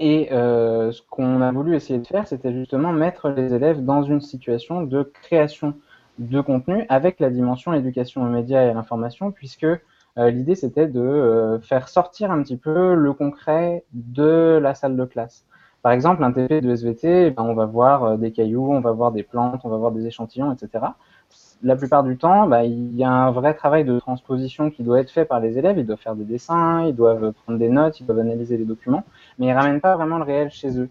Et 0.00 0.28
euh, 0.32 0.92
ce 0.92 1.02
qu'on 1.02 1.40
a 1.40 1.50
voulu 1.50 1.74
essayer 1.74 1.98
de 1.98 2.06
faire, 2.06 2.26
c'était 2.28 2.52
justement 2.52 2.92
mettre 2.92 3.30
les 3.30 3.52
élèves 3.52 3.84
dans 3.84 4.02
une 4.02 4.20
situation 4.20 4.82
de 4.82 5.02
création 5.02 5.74
de 6.18 6.40
contenu 6.40 6.84
avec 6.88 7.20
la 7.20 7.30
dimension 7.30 7.72
éducation 7.72 8.22
aux 8.22 8.28
médias 8.28 8.64
et 8.64 8.70
à 8.70 8.74
l'information, 8.74 9.32
puisque 9.32 9.64
euh, 9.64 10.30
l'idée 10.30 10.54
c'était 10.54 10.86
de 10.86 11.00
euh, 11.00 11.60
faire 11.60 11.88
sortir 11.88 12.30
un 12.30 12.42
petit 12.42 12.56
peu 12.56 12.94
le 12.94 13.12
concret 13.12 13.84
de 13.92 14.58
la 14.60 14.74
salle 14.74 14.96
de 14.96 15.04
classe. 15.04 15.44
Par 15.82 15.92
exemple, 15.92 16.24
un 16.24 16.32
TP 16.32 16.60
de 16.60 16.70
SVT, 16.70 17.30
ben, 17.30 17.44
on 17.44 17.54
va 17.54 17.66
voir 17.66 18.04
euh, 18.04 18.16
des 18.16 18.32
cailloux, 18.32 18.70
on 18.72 18.80
va 18.80 18.92
voir 18.92 19.12
des 19.12 19.22
plantes, 19.22 19.60
on 19.64 19.68
va 19.68 19.76
voir 19.76 19.92
des 19.92 20.06
échantillons, 20.06 20.52
etc 20.52 20.86
la 21.62 21.76
plupart 21.76 22.04
du 22.04 22.16
temps, 22.16 22.46
bah, 22.46 22.64
il 22.64 22.96
y 22.96 23.04
a 23.04 23.10
un 23.10 23.30
vrai 23.30 23.54
travail 23.54 23.84
de 23.84 23.98
transposition 23.98 24.70
qui 24.70 24.82
doit 24.82 25.00
être 25.00 25.10
fait 25.10 25.24
par 25.24 25.40
les 25.40 25.58
élèves. 25.58 25.78
Ils 25.78 25.86
doivent 25.86 25.98
faire 25.98 26.14
des 26.14 26.24
dessins, 26.24 26.84
ils 26.86 26.94
doivent 26.94 27.32
prendre 27.32 27.58
des 27.58 27.68
notes, 27.68 28.00
ils 28.00 28.06
doivent 28.06 28.20
analyser 28.20 28.56
les 28.56 28.64
documents, 28.64 29.04
mais 29.38 29.46
ils 29.46 29.52
ramènent 29.52 29.80
pas 29.80 29.96
vraiment 29.96 30.18
le 30.18 30.24
réel 30.24 30.50
chez 30.50 30.78
eux. 30.78 30.88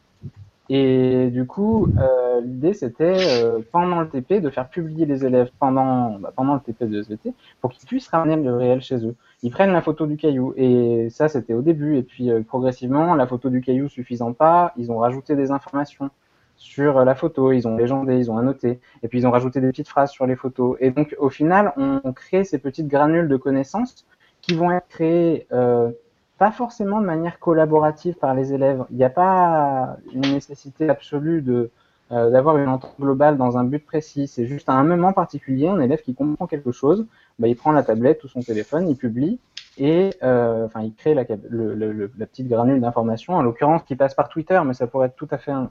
Et 0.69 1.29
du 1.29 1.45
coup, 1.45 1.87
euh, 1.97 2.41
l'idée 2.41 2.73
c'était 2.73 3.15
euh, 3.43 3.59
pendant 3.71 4.01
le 4.01 4.09
TP 4.09 4.41
de 4.41 4.49
faire 4.49 4.67
publier 4.67 5.05
les 5.05 5.25
élèves 5.25 5.49
pendant 5.59 6.19
bah, 6.19 6.33
pendant 6.35 6.55
le 6.55 6.59
TP 6.59 6.83
de 6.83 6.99
SVT 6.99 7.33
pour 7.61 7.71
qu'ils 7.71 7.87
puissent 7.87 8.09
ramener 8.09 8.35
le 8.35 8.53
réel 8.53 8.81
chez 8.81 8.97
eux. 9.05 9.15
Ils 9.43 9.51
prennent 9.51 9.71
la 9.71 9.81
photo 9.81 10.05
du 10.05 10.17
caillou 10.17 10.53
et 10.57 11.07
ça 11.09 11.29
c'était 11.29 11.53
au 11.53 11.61
début 11.61 11.97
et 11.97 12.03
puis 12.03 12.29
euh, 12.31 12.41
progressivement 12.41 13.15
la 13.15 13.27
photo 13.27 13.49
du 13.49 13.61
caillou 13.61 13.87
suffisant 13.87 14.33
pas, 14.33 14.73
ils 14.75 14.91
ont 14.91 14.97
rajouté 14.97 15.37
des 15.37 15.51
informations 15.51 16.09
sur 16.57 17.05
la 17.05 17.15
photo, 17.15 17.51
ils 17.51 17.67
ont 17.67 17.77
légendé, 17.77 18.17
ils 18.17 18.29
ont 18.29 18.37
annoté, 18.37 18.79
et 19.03 19.07
puis 19.07 19.19
ils 19.19 19.27
ont 19.27 19.31
rajouté 19.31 19.61
des 19.61 19.67
petites 19.69 19.87
phrases 19.87 20.11
sur 20.11 20.25
les 20.25 20.35
photos. 20.35 20.75
Et 20.79 20.91
donc 20.91 21.15
au 21.19 21.29
final, 21.29 21.73
on, 21.77 22.01
on 22.03 22.13
crée 22.13 22.43
ces 22.43 22.57
petites 22.57 22.87
granules 22.87 23.27
de 23.27 23.37
connaissances 23.37 24.05
qui 24.41 24.55
vont 24.55 24.71
être 24.71 24.87
créées 24.87 25.47
euh, 25.51 25.91
pas 26.37 26.51
forcément 26.51 27.01
de 27.01 27.05
manière 27.05 27.39
collaborative 27.39 28.15
par 28.15 28.33
les 28.33 28.53
élèves. 28.53 28.83
Il 28.91 28.97
n'y 28.97 29.03
a 29.03 29.09
pas 29.09 29.97
une 30.13 30.21
nécessité 30.33 30.89
absolue 30.89 31.41
de 31.41 31.69
euh, 32.11 32.29
d'avoir 32.29 32.57
une 32.57 32.69
entente 32.69 32.95
globale 32.99 33.37
dans 33.37 33.57
un 33.57 33.65
but 33.65 33.85
précis. 33.85 34.27
C'est 34.27 34.45
juste 34.45 34.69
à 34.69 34.73
un 34.73 34.83
moment 34.83 35.11
particulier, 35.11 35.67
un 35.67 35.79
élève 35.79 36.01
qui 36.01 36.13
comprend 36.13 36.47
quelque 36.47 36.71
chose, 36.71 37.05
bah, 37.37 37.47
il 37.47 37.55
prend 37.55 37.71
la 37.71 37.83
tablette 37.83 38.23
ou 38.23 38.29
son 38.29 38.41
téléphone, 38.41 38.87
il 38.87 38.95
publie 38.95 39.39
et 39.77 40.11
euh, 40.23 40.65
enfin 40.65 40.81
il 40.81 40.93
crée 40.93 41.13
la, 41.13 41.23
le, 41.49 41.75
le, 41.75 42.11
la 42.17 42.25
petite 42.25 42.47
granule 42.47 42.79
d'information, 42.79 43.33
en 43.33 43.41
l'occurrence 43.41 43.83
qui 43.83 43.95
passe 43.95 44.15
par 44.15 44.29
Twitter, 44.29 44.59
mais 44.65 44.73
ça 44.73 44.87
pourrait 44.87 45.07
être 45.07 45.15
tout 45.15 45.27
à 45.31 45.37
fait 45.37 45.51
un, 45.51 45.69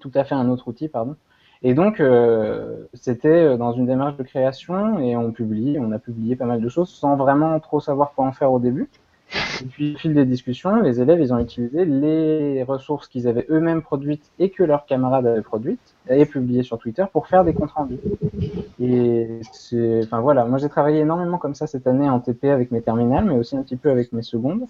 tout 0.00 0.10
à 0.14 0.24
fait 0.24 0.34
un 0.34 0.48
autre 0.48 0.68
outil, 0.68 0.88
pardon. 0.88 1.16
Et 1.62 1.74
donc 1.74 2.00
euh, 2.00 2.86
c'était 2.94 3.56
dans 3.58 3.72
une 3.72 3.86
démarche 3.86 4.16
de 4.16 4.22
création 4.22 4.98
et 4.98 5.14
on 5.16 5.30
publie, 5.30 5.76
on 5.78 5.92
a 5.92 5.98
publié 5.98 6.34
pas 6.34 6.46
mal 6.46 6.60
de 6.60 6.68
choses 6.70 6.88
sans 6.88 7.16
vraiment 7.16 7.60
trop 7.60 7.80
savoir 7.80 8.12
quoi 8.14 8.24
en 8.24 8.32
faire 8.32 8.50
au 8.52 8.58
début. 8.58 8.88
Et 9.62 9.66
puis, 9.66 9.94
au 9.94 9.98
fil 9.98 10.14
des 10.14 10.24
discussions, 10.24 10.80
les 10.82 11.00
élèves, 11.00 11.20
ils 11.20 11.32
ont 11.32 11.38
utilisé 11.38 11.84
les 11.84 12.62
ressources 12.62 13.06
qu'ils 13.06 13.28
avaient 13.28 13.46
eux-mêmes 13.48 13.82
produites 13.82 14.24
et 14.38 14.50
que 14.50 14.64
leurs 14.64 14.86
camarades 14.86 15.26
avaient 15.26 15.42
produites 15.42 15.94
et 16.08 16.26
publiées 16.26 16.62
sur 16.62 16.78
Twitter 16.78 17.04
pour 17.12 17.28
faire 17.28 17.44
des 17.44 17.52
comptes 17.52 17.70
rendus. 17.70 17.98
Et 18.80 19.40
c'est, 19.52 20.00
enfin 20.04 20.20
voilà, 20.20 20.44
moi 20.46 20.58
j'ai 20.58 20.68
travaillé 20.68 21.00
énormément 21.00 21.38
comme 21.38 21.54
ça 21.54 21.66
cette 21.66 21.86
année 21.86 22.08
en 22.08 22.18
TP 22.20 22.46
avec 22.46 22.72
mes 22.72 22.82
terminales, 22.82 23.24
mais 23.24 23.34
aussi 23.34 23.56
un 23.56 23.62
petit 23.62 23.76
peu 23.76 23.90
avec 23.90 24.12
mes 24.12 24.22
secondes. 24.22 24.66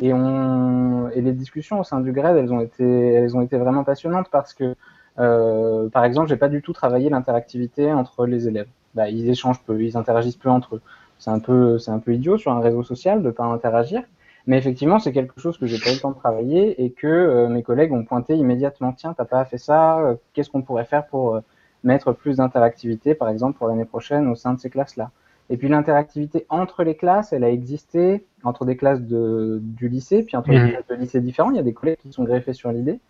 Et 0.00 0.12
on, 0.14 1.10
et 1.10 1.20
les 1.20 1.32
discussions 1.32 1.80
au 1.80 1.84
sein 1.84 2.00
du 2.00 2.12
GRED, 2.12 2.36
elles 2.36 2.52
ont 2.52 2.60
été, 2.60 2.84
elles 2.84 3.36
ont 3.36 3.42
été 3.42 3.58
vraiment 3.58 3.84
passionnantes 3.84 4.28
parce 4.30 4.54
que, 4.54 4.74
euh, 5.18 5.88
par 5.90 6.04
exemple, 6.04 6.28
j'ai 6.28 6.36
pas 6.36 6.48
du 6.48 6.62
tout 6.62 6.72
travaillé 6.72 7.10
l'interactivité 7.10 7.92
entre 7.92 8.26
les 8.26 8.48
élèves. 8.48 8.68
Bah, 8.94 9.08
ils 9.08 9.28
échangent 9.28 9.62
peu, 9.62 9.82
ils 9.82 9.96
interagissent 9.96 10.36
peu 10.36 10.48
entre 10.48 10.76
eux. 10.76 10.82
C'est 11.18 11.30
un 11.30 11.38
peu 11.38 11.78
c'est 11.78 11.90
un 11.90 11.98
peu 11.98 12.14
idiot 12.14 12.38
sur 12.38 12.52
un 12.52 12.60
réseau 12.60 12.82
social 12.82 13.22
de 13.22 13.30
pas 13.30 13.44
interagir. 13.44 14.02
Mais 14.46 14.56
effectivement 14.58 14.98
c'est 14.98 15.12
quelque 15.12 15.38
chose 15.40 15.58
que 15.58 15.66
j'ai 15.66 15.78
pas 15.78 15.90
eu 15.90 15.94
le 15.94 16.00
temps 16.00 16.10
de 16.12 16.16
travailler 16.16 16.82
et 16.82 16.90
que 16.90 17.06
euh, 17.06 17.48
mes 17.48 17.62
collègues 17.62 17.92
ont 17.92 18.04
pointé 18.04 18.34
immédiatement. 18.36 18.92
Tiens 18.92 19.14
t'as 19.16 19.26
pas 19.26 19.44
fait 19.44 19.58
ça 19.58 20.00
euh, 20.00 20.14
qu'est-ce 20.32 20.50
qu'on 20.50 20.62
pourrait 20.62 20.86
faire 20.86 21.06
pour 21.06 21.36
euh, 21.36 21.40
mettre 21.84 22.12
plus 22.12 22.38
d'interactivité 22.38 23.14
par 23.14 23.28
exemple 23.28 23.58
pour 23.58 23.68
l'année 23.68 23.84
prochaine 23.84 24.28
au 24.28 24.34
sein 24.34 24.54
de 24.54 24.60
ces 24.60 24.70
classes 24.70 24.96
là 24.96 25.10
et 25.50 25.56
puis 25.58 25.68
l'interactivité 25.68 26.46
entre 26.48 26.82
les 26.84 26.94
classes 26.94 27.32
elle 27.32 27.44
a 27.44 27.50
existé 27.50 28.24
entre 28.44 28.64
des 28.64 28.76
classes 28.76 29.02
de, 29.02 29.58
du 29.62 29.88
lycée 29.88 30.22
puis 30.22 30.36
entre 30.36 30.50
des 30.50 30.58
Mhm. 30.58 30.70
classes 30.70 30.86
de 30.88 30.94
lycées 30.94 31.20
différents 31.20 31.50
il 31.50 31.56
y 31.56 31.60
a 31.60 31.62
des 31.64 31.74
collègues 31.74 31.98
qui 31.98 32.12
sont 32.12 32.24
greffés 32.24 32.54
sur 32.54 32.72
l'idée 32.72 33.00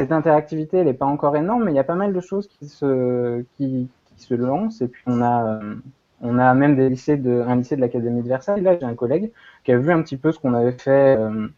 cette 0.00 0.12
interactivité 0.12 0.78
elle 0.78 0.88
est 0.88 0.94
pas 0.94 1.06
encore 1.06 1.36
énorme 1.36 1.64
mais 1.64 1.72
il 1.72 1.76
y 1.76 1.80
a 1.80 1.84
pas 1.84 1.94
mal 1.94 2.12
de 2.12 2.20
choses 2.20 2.48
qui 2.48 2.68
se 2.68 3.42
qui, 3.56 3.88
qui 4.06 4.22
se 4.24 4.34
lancent 4.34 4.80
et 4.80 4.88
puis 4.88 5.02
on 5.06 5.20
a 5.20 5.58
euh, 5.60 5.74
on 6.24 6.38
a 6.38 6.54
même 6.54 6.76
des 6.76 6.88
lycées 6.88 7.16
de, 7.16 7.42
un 7.46 7.56
lycée 7.56 7.74
de 7.74 7.80
l'Académie 7.80 8.22
de 8.22 8.28
Versailles. 8.28 8.60
Là, 8.60 8.78
j'ai 8.78 8.86
un 8.86 8.94
collègue 8.94 9.32
qui 9.64 9.72
a 9.72 9.76
vu 9.76 9.90
un 9.90 10.00
petit 10.02 10.16
peu 10.16 10.30
ce 10.30 10.38
qu'on 10.38 10.54
avait 10.54 10.70
fait 10.70 11.16
euh, 11.18 11.48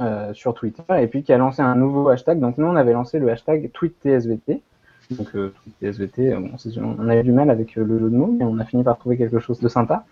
euh, 0.00 0.34
sur 0.34 0.52
Twitter 0.54 0.82
et 1.00 1.06
puis 1.06 1.22
qui 1.22 1.32
a 1.32 1.38
lancé 1.38 1.62
un 1.62 1.76
nouveau 1.76 2.08
hashtag. 2.08 2.40
Donc, 2.40 2.58
nous, 2.58 2.66
on 2.66 2.74
avait 2.74 2.92
lancé 2.92 3.20
le 3.20 3.30
hashtag 3.30 3.70
TweetTSVT. 3.72 4.62
Donc, 5.10 5.34
euh, 5.34 5.52
TweetTSVT, 5.80 6.32
euh, 6.32 6.40
bon, 6.40 6.50
on 6.98 7.08
a 7.08 7.16
eu 7.16 7.22
du 7.22 7.32
mal 7.32 7.50
avec 7.50 7.76
euh, 7.76 7.84
le 7.84 7.98
jeu 7.98 8.10
de 8.10 8.16
mots, 8.16 8.34
mais 8.38 8.44
on 8.44 8.58
a 8.58 8.64
fini 8.64 8.82
par 8.82 8.98
trouver 8.98 9.16
quelque 9.16 9.38
chose 9.38 9.60
de 9.60 9.68
sympa. 9.68 10.04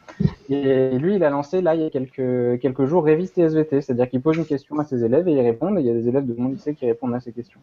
Et 0.48 0.98
lui, 0.98 1.16
il 1.16 1.24
a 1.24 1.30
lancé, 1.30 1.60
là, 1.62 1.74
il 1.74 1.82
y 1.82 1.84
a 1.84 1.90
quelques, 1.90 2.60
quelques 2.60 2.84
jours, 2.86 3.04
Révise 3.04 3.32
TSVT. 3.32 3.80
C'est-à-dire 3.80 4.08
qu'il 4.08 4.20
pose 4.20 4.36
une 4.36 4.46
question 4.46 4.78
à 4.78 4.84
ses 4.84 5.04
élèves 5.04 5.28
et 5.28 5.32
ils 5.32 5.40
répondent. 5.40 5.78
Et 5.78 5.80
il 5.80 5.86
y 5.86 5.90
a 5.90 5.94
des 5.94 6.08
élèves 6.08 6.26
de 6.26 6.34
mon 6.34 6.50
lycée 6.50 6.74
qui 6.74 6.86
répondent 6.86 7.14
à 7.14 7.20
ces 7.20 7.32
questions. 7.32 7.60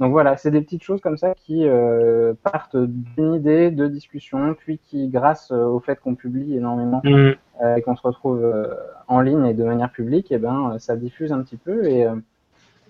Donc 0.00 0.10
voilà, 0.10 0.36
c'est 0.36 0.50
des 0.50 0.62
petites 0.62 0.82
choses 0.82 1.00
comme 1.00 1.16
ça 1.16 1.34
qui 1.34 1.64
euh, 1.64 2.34
partent 2.42 2.76
d'une 2.76 3.34
idée, 3.34 3.70
de 3.70 3.86
discussion, 3.86 4.54
puis 4.54 4.78
qui, 4.78 5.08
grâce 5.08 5.52
au 5.52 5.78
fait 5.80 6.00
qu'on 6.00 6.14
publie 6.14 6.56
énormément 6.56 7.02
euh, 7.04 7.34
et 7.76 7.82
qu'on 7.82 7.94
se 7.94 8.02
retrouve 8.02 8.42
euh, 8.42 8.74
en 9.06 9.20
ligne 9.20 9.46
et 9.46 9.54
de 9.54 9.62
manière 9.62 9.92
publique, 9.92 10.32
et 10.32 10.38
ben, 10.38 10.76
ça 10.78 10.96
diffuse 10.96 11.32
un 11.32 11.42
petit 11.42 11.56
peu 11.56 11.84
et, 11.84 12.06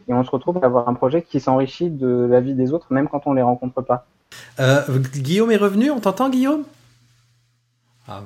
et 0.09 0.15
on 0.15 0.25
se 0.25 0.31
retrouve 0.31 0.59
à 0.62 0.67
avoir 0.67 0.88
un 0.88 0.95
projet 0.95 1.23
qui 1.23 1.41
s'enrichit 1.41 1.91
de 1.91 2.27
la 2.31 2.41
vie 2.41 2.55
des 2.55 2.73
autres, 2.73 2.87
même 2.91 3.09
quand 3.09 3.23
on 3.27 3.33
les 3.33 3.43
rencontre 3.43 3.83
pas. 3.83 4.07
Euh, 4.61 4.83
Guillaume 5.15 5.51
est 5.51 5.57
revenu, 5.57 5.91
on 5.91 6.01
t'entend 6.01 6.31
Guillaume? 6.31 6.65
Ah, 8.09 8.23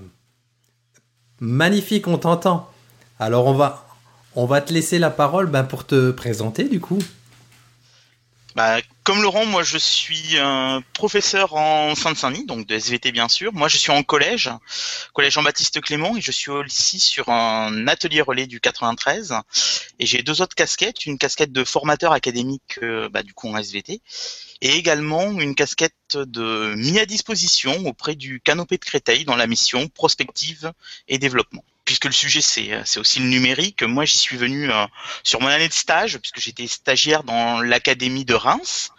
Magnifique, 1.40 2.08
on 2.08 2.18
t'entend. 2.18 2.68
Alors 3.18 3.46
on 3.46 3.52
va, 3.52 3.86
on 4.34 4.46
va 4.46 4.60
te 4.60 4.72
laisser 4.72 4.98
la 4.98 5.10
parole 5.10 5.46
ben, 5.46 5.64
pour 5.64 5.84
te 5.84 6.10
présenter 6.10 6.68
du 6.68 6.80
coup. 6.80 6.98
Bah, 8.56 8.80
comme 9.04 9.20
Laurent, 9.20 9.44
moi 9.44 9.62
je 9.62 9.76
suis 9.76 10.38
un 10.38 10.82
professeur 10.94 11.54
en 11.56 11.94
Seine-Saint-Denis, 11.94 12.46
donc 12.46 12.66
de 12.66 12.74
SVT 12.74 13.12
bien 13.12 13.28
sûr. 13.28 13.52
Moi 13.52 13.68
je 13.68 13.76
suis 13.76 13.90
en 13.92 14.02
collège, 14.02 14.50
collège 15.12 15.34
Jean-Baptiste 15.34 15.78
Clément, 15.82 16.16
et 16.16 16.22
je 16.22 16.32
suis 16.32 16.50
aussi 16.50 16.98
sur 16.98 17.28
un 17.28 17.86
atelier 17.86 18.22
relais 18.22 18.46
du 18.46 18.58
93. 18.58 19.34
Et 19.98 20.06
j'ai 20.06 20.22
deux 20.22 20.40
autres 20.40 20.54
casquettes, 20.54 21.04
une 21.04 21.18
casquette 21.18 21.52
de 21.52 21.64
formateur 21.64 22.12
académique, 22.12 22.78
euh, 22.82 23.10
bah, 23.10 23.22
du 23.22 23.34
coup 23.34 23.50
en 23.50 23.58
SVT, 23.58 24.00
et 24.62 24.70
également 24.70 25.38
une 25.38 25.54
casquette 25.54 26.16
de 26.16 26.74
mis 26.78 26.98
à 26.98 27.04
disposition 27.04 27.86
auprès 27.86 28.14
du 28.14 28.40
Canopé 28.40 28.78
de 28.78 28.84
Créteil 28.86 29.26
dans 29.26 29.36
la 29.36 29.46
mission 29.46 29.86
prospective 29.88 30.72
et 31.08 31.18
développement. 31.18 31.62
Puisque 31.86 32.04
le 32.04 32.12
sujet 32.12 32.42
c'est 32.42 32.78
c'est 32.84 33.00
aussi 33.00 33.20
le 33.20 33.26
numérique, 33.26 33.82
moi 33.82 34.04
j'y 34.04 34.18
suis 34.18 34.36
venu 34.36 34.70
euh, 34.70 34.84
sur 35.22 35.40
mon 35.40 35.46
année 35.46 35.68
de 35.68 35.72
stage, 35.72 36.18
puisque 36.18 36.40
j'étais 36.40 36.66
stagiaire 36.66 37.22
dans 37.24 37.60
l'académie 37.62 38.26
de 38.26 38.34
Reims, 38.34 38.90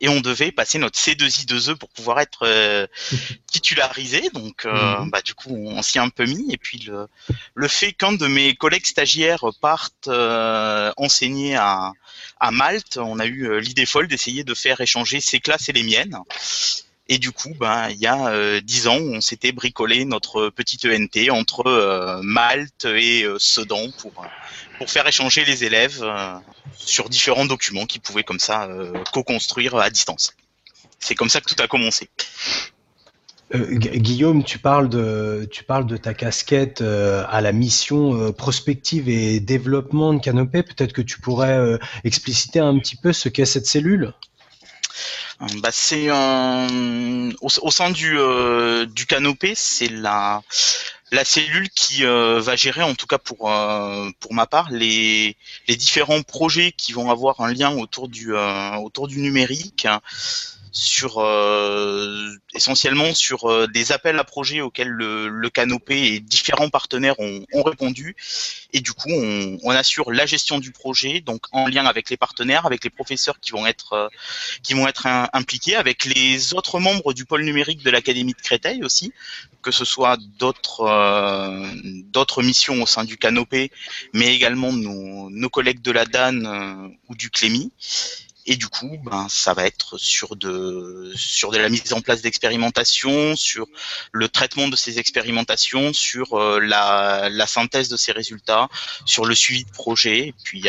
et 0.00 0.08
on 0.08 0.20
devait 0.20 0.52
passer 0.52 0.78
notre 0.78 0.98
C2I2E 0.98 1.74
pour 1.74 1.90
pouvoir 1.90 2.20
être 2.20 2.44
euh, 2.44 2.86
titularisé. 3.52 4.30
Donc, 4.32 4.64
euh, 4.64 5.00
Mhm. 5.00 5.10
bah, 5.10 5.22
du 5.22 5.34
coup, 5.34 5.50
on 5.54 5.82
s'y 5.82 5.98
est 5.98 6.00
un 6.00 6.08
peu 6.08 6.24
mis. 6.24 6.46
Et 6.52 6.56
puis, 6.56 6.78
le, 6.86 7.08
le 7.54 7.68
fait 7.68 7.92
qu'un 7.92 8.12
de 8.12 8.26
mes 8.26 8.54
collègues 8.54 8.86
stagiaires 8.86 9.44
parte 9.60 10.08
euh, 10.08 10.92
enseigner 10.96 11.56
à, 11.56 11.92
à 12.40 12.50
Malte, 12.50 12.96
on 12.98 13.18
a 13.18 13.26
eu 13.26 13.48
euh, 13.48 13.58
l'idée 13.60 13.86
folle 13.86 14.08
d'essayer 14.08 14.44
de 14.44 14.54
faire 14.54 14.80
échanger 14.80 15.20
ses 15.20 15.40
classes 15.40 15.68
et 15.68 15.72
les 15.72 15.82
miennes. 15.82 16.16
Et 17.08 17.18
du 17.18 17.30
coup, 17.30 17.54
ben, 17.60 17.88
il 17.90 17.98
y 17.98 18.06
a 18.06 18.28
euh, 18.28 18.60
dix 18.60 18.88
ans, 18.88 18.98
on 18.98 19.20
s'était 19.20 19.52
bricolé 19.52 20.04
notre 20.04 20.48
petite 20.50 20.84
ENT 20.86 21.30
entre 21.30 21.66
euh, 21.66 22.20
Malte 22.22 22.84
et 22.84 23.22
euh, 23.22 23.38
Sedan 23.38 23.90
pour, 24.00 24.12
pour 24.78 24.90
faire 24.90 25.06
échanger 25.06 25.44
les 25.44 25.62
élèves 25.62 26.04
sur 26.76 27.08
différents 27.08 27.44
documents 27.46 27.86
qu'ils 27.86 28.00
pouvaient 28.00 28.24
comme 28.24 28.40
ça 28.40 28.68
co-construire 29.12 29.76
à 29.76 29.88
distance. 29.90 30.34
C'est 30.98 31.14
comme 31.14 31.28
ça 31.28 31.40
que 31.40 31.52
tout 31.54 31.62
a 31.62 31.68
commencé. 31.68 32.08
Gu- 33.54 33.98
Guillaume, 34.00 34.42
tu 34.42 34.58
parles 34.58 34.88
de, 34.88 35.48
tu 35.52 35.62
parles 35.62 35.86
de 35.86 35.96
ta 35.96 36.12
casquette 36.12 36.80
à 36.80 37.40
la 37.40 37.52
mission 37.52 38.32
prospective 38.32 39.08
et 39.08 39.38
développement 39.38 40.12
de 40.12 40.18
Canopé. 40.20 40.64
Peut-être 40.64 40.92
que 40.92 41.02
tu 41.02 41.20
pourrais 41.20 41.78
expliciter 42.02 42.58
un 42.58 42.76
petit 42.80 42.96
peu 42.96 43.12
ce 43.12 43.28
qu'est 43.28 43.46
cette 43.46 43.66
cellule? 43.66 44.12
Bah, 45.60 45.68
c'est 45.70 46.10
au 46.10 47.70
sein 47.70 47.90
du 47.90 48.18
euh, 48.18 48.86
du 48.86 49.06
canopé, 49.06 49.52
c'est 49.54 49.88
la 49.88 50.42
la 51.12 51.24
cellule 51.24 51.68
qui 51.70 52.04
euh, 52.04 52.40
va 52.40 52.56
gérer, 52.56 52.82
en 52.82 52.94
tout 52.94 53.06
cas 53.06 53.18
pour 53.18 53.50
euh, 53.50 54.08
pour 54.18 54.32
ma 54.32 54.46
part, 54.46 54.70
les 54.70 55.36
les 55.68 55.76
différents 55.76 56.22
projets 56.22 56.72
qui 56.72 56.92
vont 56.92 57.10
avoir 57.10 57.40
un 57.42 57.52
lien 57.52 57.76
autour 57.76 58.08
du 58.08 58.34
euh, 58.34 58.76
autour 58.76 59.08
du 59.08 59.18
numérique, 59.18 59.86
sur 60.76 61.20
euh, 61.20 62.36
essentiellement 62.52 63.14
sur 63.14 63.50
euh, 63.50 63.66
des 63.66 63.92
appels 63.92 64.18
à 64.18 64.24
projets 64.24 64.60
auxquels 64.60 64.90
le, 64.90 65.26
le 65.26 65.48
canopé 65.48 66.12
et 66.12 66.20
différents 66.20 66.68
partenaires 66.68 67.18
ont, 67.18 67.46
ont 67.54 67.62
répondu, 67.62 68.14
et 68.74 68.80
du 68.80 68.92
coup 68.92 69.08
on, 69.10 69.56
on 69.62 69.70
assure 69.70 70.12
la 70.12 70.26
gestion 70.26 70.58
du 70.58 70.72
projet, 70.72 71.22
donc 71.22 71.46
en 71.52 71.66
lien 71.66 71.86
avec 71.86 72.10
les 72.10 72.18
partenaires, 72.18 72.66
avec 72.66 72.84
les 72.84 72.90
professeurs 72.90 73.40
qui 73.40 73.52
vont 73.52 73.66
être 73.66 73.94
euh, 73.94 74.08
qui 74.62 74.74
vont 74.74 74.86
être 74.86 75.06
impliqués 75.32 75.76
avec 75.76 76.04
les 76.04 76.52
autres 76.52 76.78
membres 76.78 77.14
du 77.14 77.24
pôle 77.24 77.44
numérique 77.44 77.82
de 77.82 77.90
l'Académie 77.90 78.34
de 78.34 78.42
Créteil 78.42 78.84
aussi, 78.84 79.14
que 79.62 79.70
ce 79.70 79.86
soit 79.86 80.18
d'autres 80.38 80.82
euh, 80.82 81.66
d'autres 82.04 82.42
missions 82.42 82.82
au 82.82 82.86
sein 82.86 83.04
du 83.04 83.16
Canopé, 83.16 83.70
mais 84.12 84.34
également 84.34 84.74
nos, 84.74 85.30
nos 85.30 85.48
collègues 85.48 85.80
de 85.80 85.90
la 85.90 86.04
DAN 86.04 86.90
ou 87.08 87.14
du 87.14 87.30
Clémy. 87.30 87.72
Et 88.48 88.56
du 88.56 88.68
coup, 88.68 88.96
ben, 89.02 89.26
ça 89.28 89.54
va 89.54 89.66
être 89.66 89.98
sur 89.98 90.36
de 90.36 91.12
sur 91.16 91.50
de 91.50 91.58
la 91.58 91.68
mise 91.68 91.92
en 91.92 92.00
place 92.00 92.22
d'expérimentations, 92.22 93.34
sur 93.34 93.66
le 94.12 94.28
traitement 94.28 94.68
de 94.68 94.76
ces 94.76 95.00
expérimentations, 95.00 95.92
sur 95.92 96.34
euh, 96.34 96.60
la, 96.60 97.28
la 97.28 97.46
synthèse 97.48 97.88
de 97.88 97.96
ces 97.96 98.12
résultats, 98.12 98.68
sur 99.04 99.24
le 99.24 99.34
suivi 99.34 99.64
de 99.64 99.70
projet, 99.70 100.28
et 100.28 100.34
puis 100.44 100.62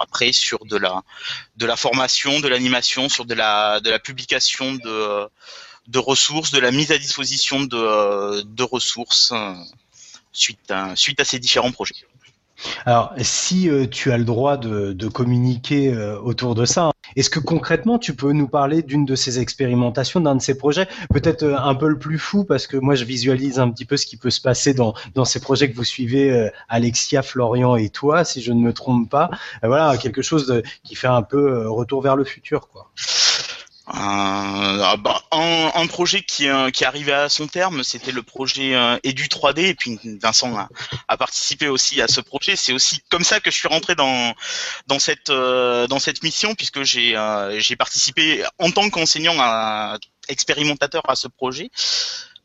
après 0.00 0.32
sur 0.32 0.64
de 0.64 0.78
la 0.78 1.02
de 1.58 1.66
la 1.66 1.76
formation, 1.76 2.40
de 2.40 2.48
l'animation, 2.48 3.10
sur 3.10 3.26
de 3.26 3.34
la 3.34 3.80
de 3.80 3.90
la 3.90 3.98
publication 3.98 4.74
de 4.74 5.28
de 5.88 5.98
ressources, 5.98 6.50
de 6.50 6.60
la 6.60 6.70
mise 6.70 6.92
à 6.92 6.98
disposition 6.98 7.60
de 7.60 8.40
de 8.42 8.62
ressources 8.62 9.32
euh, 9.32 9.54
suite 10.32 10.70
à 10.70 10.96
suite 10.96 11.20
à 11.20 11.24
ces 11.24 11.38
différents 11.38 11.72
projets. 11.72 11.96
Alors, 12.86 13.12
si 13.18 13.68
euh, 13.68 13.86
tu 13.86 14.12
as 14.12 14.18
le 14.18 14.24
droit 14.24 14.56
de, 14.56 14.92
de 14.92 15.08
communiquer 15.08 15.92
euh, 15.92 16.18
autour 16.20 16.54
de 16.54 16.64
ça, 16.64 16.90
est-ce 17.16 17.30
que 17.30 17.40
concrètement 17.40 17.98
tu 17.98 18.14
peux 18.14 18.32
nous 18.32 18.48
parler 18.48 18.82
d'une 18.82 19.04
de 19.04 19.14
ces 19.14 19.38
expérimentations, 19.38 20.20
d'un 20.20 20.36
de 20.36 20.42
ces 20.42 20.56
projets, 20.56 20.86
peut-être 21.12 21.42
euh, 21.42 21.56
un 21.58 21.74
peu 21.74 21.88
le 21.88 21.98
plus 21.98 22.18
fou, 22.18 22.44
parce 22.44 22.66
que 22.66 22.76
moi 22.76 22.94
je 22.94 23.04
visualise 23.04 23.58
un 23.58 23.70
petit 23.70 23.84
peu 23.84 23.96
ce 23.96 24.06
qui 24.06 24.16
peut 24.16 24.30
se 24.30 24.40
passer 24.40 24.74
dans, 24.74 24.94
dans 25.14 25.24
ces 25.24 25.40
projets 25.40 25.70
que 25.70 25.76
vous 25.76 25.84
suivez, 25.84 26.50
Alexia, 26.68 27.22
Florian 27.22 27.76
et 27.76 27.88
toi, 27.88 28.24
si 28.24 28.42
je 28.42 28.52
ne 28.52 28.60
me 28.60 28.72
trompe 28.72 29.10
pas. 29.10 29.30
voilà, 29.62 29.96
quelque 29.96 30.22
chose 30.22 30.46
de, 30.46 30.62
qui 30.84 30.94
fait 30.94 31.08
un 31.08 31.22
peu 31.22 31.68
retour 31.68 32.02
vers 32.02 32.16
le 32.16 32.24
futur, 32.24 32.68
quoi. 32.68 32.90
Euh, 33.94 34.96
bah, 34.96 35.22
un, 35.32 35.70
un, 35.74 35.86
projet 35.86 36.22
qui, 36.22 36.48
euh, 36.48 36.70
qui 36.70 36.86
arrivait 36.86 37.12
à 37.12 37.28
son 37.28 37.46
terme, 37.46 37.84
c'était 37.84 38.12
le 38.12 38.22
projet 38.22 38.74
euh, 38.74 38.98
Edu 39.04 39.24
3D, 39.24 39.66
et 39.66 39.74
puis 39.74 39.98
Vincent 40.22 40.56
a, 40.56 40.70
a, 41.08 41.16
participé 41.18 41.68
aussi 41.68 42.00
à 42.00 42.08
ce 42.08 42.22
projet. 42.22 42.56
C'est 42.56 42.72
aussi 42.72 43.00
comme 43.10 43.22
ça 43.22 43.40
que 43.40 43.50
je 43.50 43.56
suis 43.56 43.68
rentré 43.68 43.94
dans 43.94 44.34
dans 44.86 44.98
cette 44.98 45.28
euh, 45.28 45.86
dans 45.88 45.98
cette 45.98 46.22
mission, 46.22 46.54
puisque 46.54 46.82
j'ai 46.84 47.16
euh, 47.16 47.60
j'ai 47.60 47.76
participé 47.76 48.42
en 48.58 48.70
tant 48.70 48.88
qu'enseignant 48.88 49.36
expérimentateur 50.28 51.02
à 51.08 51.14
ce 51.14 51.28
projet 51.28 51.70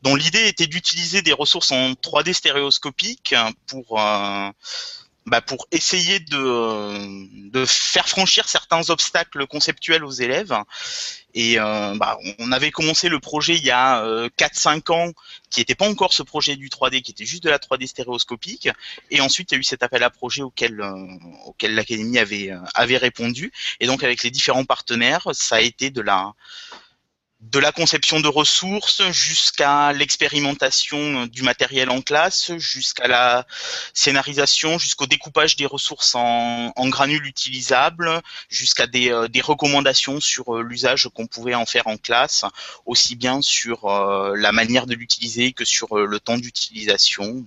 dont 0.02 0.14
l'idée 0.14 0.48
était 0.48 0.66
d'utiliser 0.66 1.22
des 1.22 1.32
ressources 1.32 1.72
en 1.72 1.92
3D 1.92 2.34
stéréoscopique 2.34 3.34
pour 3.66 3.98
bah, 5.28 5.42
pour 5.42 5.66
essayer 5.72 6.20
de, 6.20 7.50
de 7.50 7.64
faire 7.66 8.08
franchir 8.08 8.48
certains 8.48 8.88
obstacles 8.90 9.46
conceptuels 9.46 10.04
aux 10.04 10.10
élèves. 10.10 10.54
Et 11.40 11.56
euh, 11.60 11.94
bah, 11.94 12.18
on 12.40 12.50
avait 12.50 12.72
commencé 12.72 13.08
le 13.08 13.20
projet 13.20 13.54
il 13.54 13.64
y 13.64 13.70
a 13.70 14.04
euh, 14.04 14.28
4-5 14.38 14.92
ans, 14.92 15.12
qui 15.50 15.60
n'était 15.60 15.76
pas 15.76 15.88
encore 15.88 16.12
ce 16.12 16.24
projet 16.24 16.56
du 16.56 16.68
3D, 16.68 17.00
qui 17.00 17.12
était 17.12 17.24
juste 17.24 17.44
de 17.44 17.48
la 17.48 17.58
3D 17.58 17.86
stéréoscopique. 17.86 18.68
Et 19.12 19.20
ensuite, 19.20 19.52
il 19.52 19.54
y 19.54 19.56
a 19.58 19.60
eu 19.60 19.62
cet 19.62 19.84
appel 19.84 20.02
à 20.02 20.10
projet 20.10 20.42
auquel, 20.42 20.80
euh, 20.80 21.06
l'Académie 21.62 22.18
euh, 22.18 22.58
avait 22.74 22.96
répondu. 22.96 23.52
Et 23.78 23.86
donc, 23.86 24.02
avec 24.02 24.24
les 24.24 24.32
différents 24.32 24.64
partenaires, 24.64 25.28
ça 25.30 25.56
a 25.56 25.60
été 25.60 25.90
de 25.90 26.00
la 26.00 26.32
de 27.40 27.60
la 27.60 27.70
conception 27.70 28.18
de 28.18 28.26
ressources 28.26 29.02
jusqu'à 29.10 29.92
l'expérimentation 29.92 31.26
du 31.26 31.42
matériel 31.42 31.88
en 31.88 32.02
classe, 32.02 32.50
jusqu'à 32.56 33.06
la 33.06 33.46
scénarisation, 33.94 34.76
jusqu'au 34.78 35.06
découpage 35.06 35.54
des 35.54 35.66
ressources 35.66 36.16
en, 36.16 36.72
granules 36.88 37.24
utilisables, 37.26 38.20
jusqu'à 38.48 38.88
des, 38.88 39.10
euh, 39.10 39.28
recommandations 39.42 40.18
sur 40.18 40.56
euh, 40.56 40.62
l'usage 40.62 41.08
qu'on 41.14 41.28
pouvait 41.28 41.54
en 41.54 41.64
faire 41.64 41.86
en 41.86 41.96
classe, 41.96 42.44
aussi 42.86 43.14
bien 43.14 43.40
sur 43.40 43.84
euh, 43.84 44.34
la 44.36 44.50
manière 44.50 44.86
de 44.86 44.94
l'utiliser 44.94 45.52
que 45.52 45.64
sur 45.64 45.96
le 45.96 46.18
temps 46.18 46.38
d'utilisation. 46.38 47.44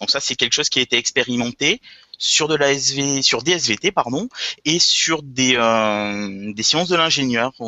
Donc 0.00 0.10
ça, 0.10 0.18
c'est 0.20 0.34
quelque 0.34 0.54
chose 0.54 0.70
qui 0.70 0.78
a 0.78 0.82
été 0.82 0.96
expérimenté 0.96 1.82
sur 2.18 2.48
de 2.48 2.54
la 2.54 2.72
SV, 2.72 3.22
sur 3.22 3.42
des 3.42 3.52
SVT 3.52 3.92
pardon, 3.92 4.28
et 4.64 4.78
sur 4.78 5.22
des, 5.22 5.56
euh, 5.56 6.52
des 6.52 6.62
sciences 6.62 6.88
de 6.88 6.96
l'ingénieur 6.96 7.52
au, 7.58 7.66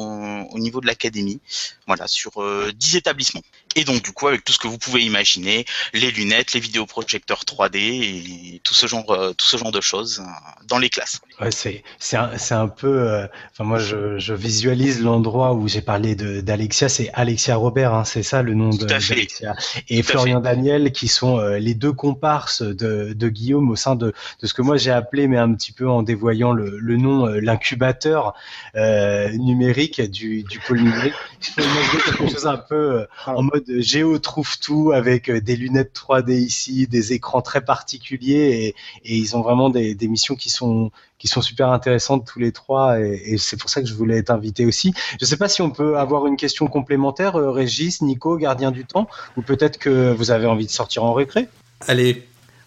au, 0.50 0.58
niveau 0.58 0.80
de 0.80 0.86
l'académie, 0.86 1.40
voilà, 1.86 2.06
sur 2.06 2.42
euh, 2.42 2.72
10 2.74 2.96
établissements. 2.96 3.42
Et 3.76 3.84
donc 3.84 4.02
du 4.02 4.12
coup 4.12 4.28
avec 4.28 4.44
tout 4.44 4.52
ce 4.52 4.58
que 4.58 4.68
vous 4.68 4.78
pouvez 4.78 5.02
imaginer, 5.02 5.64
les 5.92 6.10
lunettes, 6.10 6.52
les 6.52 6.60
vidéoprojecteurs 6.60 7.42
3D 7.44 7.76
et 7.76 8.60
tout 8.64 8.74
ce 8.74 8.86
genre, 8.86 9.10
euh, 9.10 9.32
tout 9.32 9.46
ce 9.46 9.56
genre 9.56 9.72
de 9.72 9.80
choses 9.80 10.20
euh, 10.20 10.30
dans 10.66 10.78
les 10.78 10.88
classes. 10.88 11.20
Ouais, 11.40 11.50
c'est 11.50 11.84
c'est 11.98 12.16
un, 12.16 12.36
c'est 12.38 12.54
un 12.54 12.68
peu, 12.68 12.88
euh, 12.88 13.26
enfin 13.52 13.64
moi 13.64 13.78
je, 13.78 14.18
je 14.18 14.34
visualise 14.34 15.00
l'endroit 15.02 15.52
où 15.52 15.68
j'ai 15.68 15.82
parlé 15.82 16.14
de 16.14 16.40
d'Alexia, 16.40 16.88
c'est 16.88 17.10
Alexia 17.14 17.56
Robert, 17.56 17.94
hein, 17.94 18.04
c'est 18.04 18.22
ça 18.22 18.42
le 18.42 18.54
nom 18.54 18.70
de 18.70 18.84
d'Alexia, 18.84 19.54
et 19.88 20.02
tout 20.02 20.08
Florian 20.08 20.40
Daniel 20.40 20.92
qui 20.92 21.08
sont 21.08 21.38
les 21.38 21.74
deux 21.74 21.92
comparses 21.92 22.62
de, 22.62 23.12
de 23.12 23.28
Guillaume 23.28 23.70
au 23.70 23.76
sein 23.76 23.96
de 23.96 24.12
de 24.40 24.46
ce 24.46 24.54
que 24.54 24.62
moi 24.62 24.76
j'ai 24.76 24.90
appelé, 24.90 25.28
mais 25.28 25.36
un 25.38 25.54
petit 25.54 25.72
peu 25.72 25.88
en 25.88 26.02
dévoyant 26.02 26.52
le, 26.52 26.78
le 26.78 26.96
nom, 26.96 27.26
l'incubateur 27.26 28.34
numérique 28.74 30.00
du, 30.00 30.42
du 30.42 30.58
pôle 30.60 30.80
numérique. 30.80 31.14
Il 31.40 31.46
faut 31.52 31.60
imaginer 31.62 32.02
quelque 32.04 32.30
chose 32.30 32.46
un 32.46 32.56
peu 32.56 33.06
en 33.26 33.42
mode 33.42 33.57
Géo 33.66 34.18
trouve 34.18 34.58
tout 34.58 34.92
avec 34.92 35.30
des 35.30 35.56
lunettes 35.56 35.92
3D 35.94 36.32
ici, 36.32 36.86
des 36.86 37.12
écrans 37.12 37.42
très 37.42 37.60
particuliers 37.60 38.74
et, 39.04 39.12
et 39.12 39.16
ils 39.16 39.36
ont 39.36 39.42
vraiment 39.42 39.70
des, 39.70 39.94
des, 39.94 40.08
missions 40.08 40.34
qui 40.34 40.50
sont 40.50 40.90
qui 41.18 41.26
sont 41.26 41.42
super 41.42 41.70
intéressantes 41.70 42.26
tous 42.26 42.38
les 42.38 42.52
trois 42.52 43.00
et, 43.00 43.20
et 43.24 43.38
c'est 43.38 43.56
pour 43.56 43.70
ça 43.70 43.80
que 43.80 43.88
je 43.88 43.94
voulais 43.94 44.18
être 44.18 44.30
invité 44.30 44.66
aussi. 44.66 44.92
Je 45.12 45.16
ne 45.20 45.26
sais 45.26 45.36
pas 45.36 45.48
si 45.48 45.62
on 45.62 45.70
peut 45.70 45.98
avoir 45.98 46.26
une 46.26 46.36
question 46.36 46.66
complémentaire, 46.66 47.36
euh, 47.36 47.50
Régis, 47.50 48.02
Nico, 48.02 48.36
gardien 48.36 48.70
du 48.70 48.84
temps, 48.84 49.08
ou 49.36 49.42
peut-être 49.42 49.78
que 49.78 50.12
vous 50.12 50.30
avez 50.30 50.46
envie 50.46 50.66
de 50.66 50.70
sortir 50.70 51.04
en 51.04 51.12
récré. 51.12 51.48
Allez, 51.86 52.26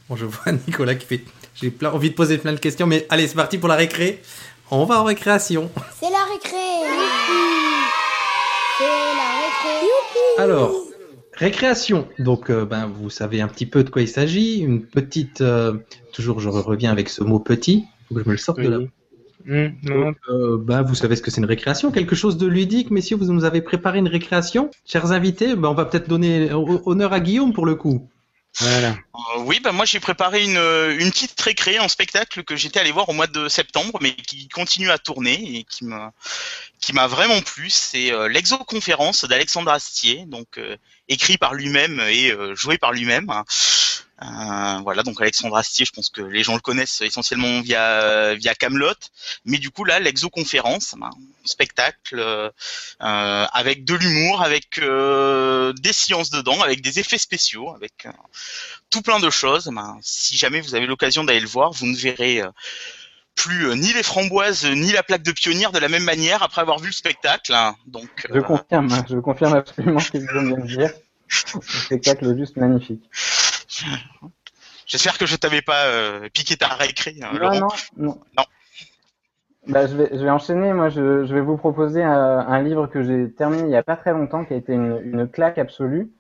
bon, 0.10 0.16
je 0.16 0.26
vois 0.26 0.52
Nicolas 0.68 0.96
qui 0.96 1.06
fait. 1.06 1.24
J'ai 1.56 1.70
plein 1.70 1.92
envie 1.92 2.10
de 2.10 2.16
poser 2.16 2.38
plein 2.38 2.54
de 2.54 2.60
questions, 2.60 2.88
mais 2.88 3.06
allez, 3.10 3.28
c'est 3.28 3.36
parti 3.36 3.58
pour 3.58 3.70
la 3.70 3.76
récré. 3.76 4.22
On 4.72 4.86
va 4.86 5.02
en 5.02 5.04
récréation. 5.04 5.70
C'est 6.00 6.10
la 6.10 6.24
récré. 6.24 6.58
C'est 8.78 8.86
la 8.86 9.30
récré. 9.42 10.42
Alors, 10.42 10.72
récréation. 11.42 12.08
Donc, 12.20 12.50
euh, 12.50 12.66
ben, 12.66 12.88
vous 12.88 13.10
savez 13.10 13.42
un 13.42 13.48
petit 13.48 13.66
peu 13.66 13.84
de 13.84 13.90
quoi 13.90 14.02
il 14.02 14.08
s'agit. 14.08 14.60
Une 14.60 14.84
petite. 14.84 15.42
Euh, 15.42 15.74
toujours, 16.14 16.40
je 16.40 16.50
reviens 16.50 16.92
avec 16.92 17.10
ce 17.10 17.24
mot 17.24 17.40
petit. 17.40 17.86
Il 17.86 18.08
faut 18.08 18.16
que 18.16 18.24
je 18.24 18.28
me 18.28 18.34
le 18.34 18.38
sorte 18.38 18.62
de 18.62 18.70
là. 18.70 18.78
Mmh, 19.46 19.88
Donc, 19.88 20.18
euh, 20.30 20.58
ben, 20.58 20.84
vous 20.84 20.96
savez 20.96 21.16
ce 21.16 21.22
que 21.22 21.32
c'est 21.32 21.42
une 21.42 21.48
récréation, 21.48 21.92
quelque 21.92 22.16
chose 22.16 22.38
de 22.38 22.46
ludique, 22.46 22.92
messieurs? 22.92 23.18
Vous 23.18 23.34
nous 23.34 23.44
avez 23.44 23.62
préparé 23.62 23.98
une 23.98 24.08
récréation, 24.08 24.70
chers 24.86 25.12
invités. 25.12 25.56
Ben, 25.56 25.70
on 25.70 25.74
va 25.74 25.86
peut-être 25.86 26.08
donner 26.08 26.50
honneur 26.54 27.12
à 27.12 27.20
Guillaume 27.20 27.52
pour 27.52 27.66
le 27.66 27.76
coup. 27.76 28.08
Voilà. 28.60 28.90
Euh, 28.90 29.40
oui, 29.40 29.60
bah 29.62 29.72
moi 29.72 29.86
j'ai 29.86 30.00
préparé 30.00 30.44
une, 30.44 30.58
une 31.00 31.12
petite 31.12 31.40
récré 31.40 31.80
en 31.80 31.88
spectacle 31.88 32.44
que 32.44 32.56
j'étais 32.56 32.80
allé 32.80 32.92
voir 32.92 33.08
au 33.10 33.14
mois 33.14 33.28
de 33.28 33.48
septembre, 33.48 33.98
mais 34.02 34.14
qui 34.14 34.50
continue 34.50 34.92
à 34.92 34.98
tourner 34.98 35.58
et 35.58 35.64
qui 35.64 35.86
m'a 35.86 36.12
qui 36.82 36.94
m'a 36.94 37.08
vraiment 37.08 37.42
plu. 37.42 37.70
C'est 37.70 38.12
euh, 38.12 38.28
l'exoconférence 38.28 39.24
d'Alexandre 39.26 39.72
Astier, 39.72 40.26
donc 40.26 40.58
euh, 40.58 40.76
écrit 41.08 41.38
par 41.38 41.54
lui-même 41.54 42.02
et 42.10 42.32
euh, 42.32 42.56
joué 42.56 42.78
par 42.78 42.92
lui-même. 42.92 43.32
Euh, 44.24 44.80
voilà, 44.84 45.02
donc 45.02 45.20
Alexandre 45.20 45.56
Astier, 45.56 45.86
je 45.86 45.92
pense 45.92 46.10
que 46.10 46.22
les 46.22 46.44
gens 46.44 46.54
le 46.54 46.60
connaissent 46.60 47.02
essentiellement 47.02 47.62
via 47.62 48.36
via 48.36 48.54
Camelot, 48.54 48.94
mais 49.46 49.58
du 49.58 49.72
coup 49.72 49.84
là, 49.84 50.00
l'exoconférence, 50.00 50.96
ben, 51.00 51.10
spectacle 51.44 52.20
euh, 52.20 52.50
avec 53.00 53.84
de 53.84 53.96
l'humour, 53.96 54.44
avec 54.44 54.78
euh, 54.78 55.74
des 55.74 55.94
sciences 55.94 56.30
dedans, 56.30 56.62
avec 56.62 56.82
des 56.82 57.00
effets 57.00 57.18
spéciaux, 57.18 57.74
avec 57.74 58.08
tout 58.92 59.02
plein 59.02 59.20
de 59.20 59.30
choses. 59.32 59.72
Ben, 59.74 59.98
si 60.02 60.38
jamais 60.38 60.62
vous 60.62 60.76
avez 60.76 60.86
l'occasion 60.86 61.24
d'aller 61.24 61.40
le 61.40 61.48
voir, 61.48 61.72
vous 61.72 61.88
ne 61.88 61.96
verrez 61.96 62.44
plus 63.36 63.76
ni 63.76 63.92
les 63.94 64.04
framboises 64.04 64.66
ni 64.66 64.92
la 64.92 65.02
plaque 65.02 65.24
de 65.24 65.32
pionnière 65.32 65.72
de 65.72 65.80
la 65.80 65.90
même 65.90 66.04
manière 66.04 66.44
après 66.44 66.62
avoir 66.62 66.78
vu 66.78 66.88
le 66.88 66.94
spectacle. 66.94 67.54
Hein. 67.56 67.76
Donc, 67.88 68.28
je 68.32 68.40
confirme, 68.40 68.90
je 69.10 69.18
confirme 69.18 69.56
absolument 69.56 70.00
ce 70.00 70.12
que 70.12 70.20
vous 70.20 70.28
venez 70.28 70.62
de 70.62 70.68
dire. 70.68 70.92
Le 71.56 71.62
spectacle 71.62 72.38
juste 72.38 72.58
magnifique. 72.58 73.10
J'espère 74.88 75.18
que 75.18 75.26
je 75.26 75.36
t'avais 75.36 75.62
pas 75.62 75.86
euh, 75.86 76.30
piqué 76.34 76.58
ta 76.58 76.68
récré. 76.68 77.16
Hein, 77.22 77.32
non, 77.34 77.40
Laurent. 77.40 77.60
non, 77.60 77.68
non, 77.98 78.22
non. 78.38 78.44
Bah, 79.68 79.86
je, 79.88 79.96
vais, 79.96 80.10
je 80.12 80.24
vais 80.24 80.30
enchaîner. 80.30 80.74
Moi, 80.74 80.90
je, 80.90 81.26
je 81.26 81.34
vais 81.34 81.42
vous 81.42 81.58
proposer 81.58 82.04
un, 82.04 82.12
un 82.40 82.62
livre 82.62 82.88
que 82.88 83.04
j'ai 83.04 83.32
terminé 83.32 83.64
il 83.64 83.70
n'y 83.70 83.76
a 83.76 83.84
pas 83.84 83.96
très 83.96 84.12
longtemps, 84.12 84.44
qui 84.44 84.54
a 84.54 84.58
été 84.58 84.74
une, 84.74 85.00
une 85.04 85.28
claque 85.28 85.58
absolue. 85.58 86.12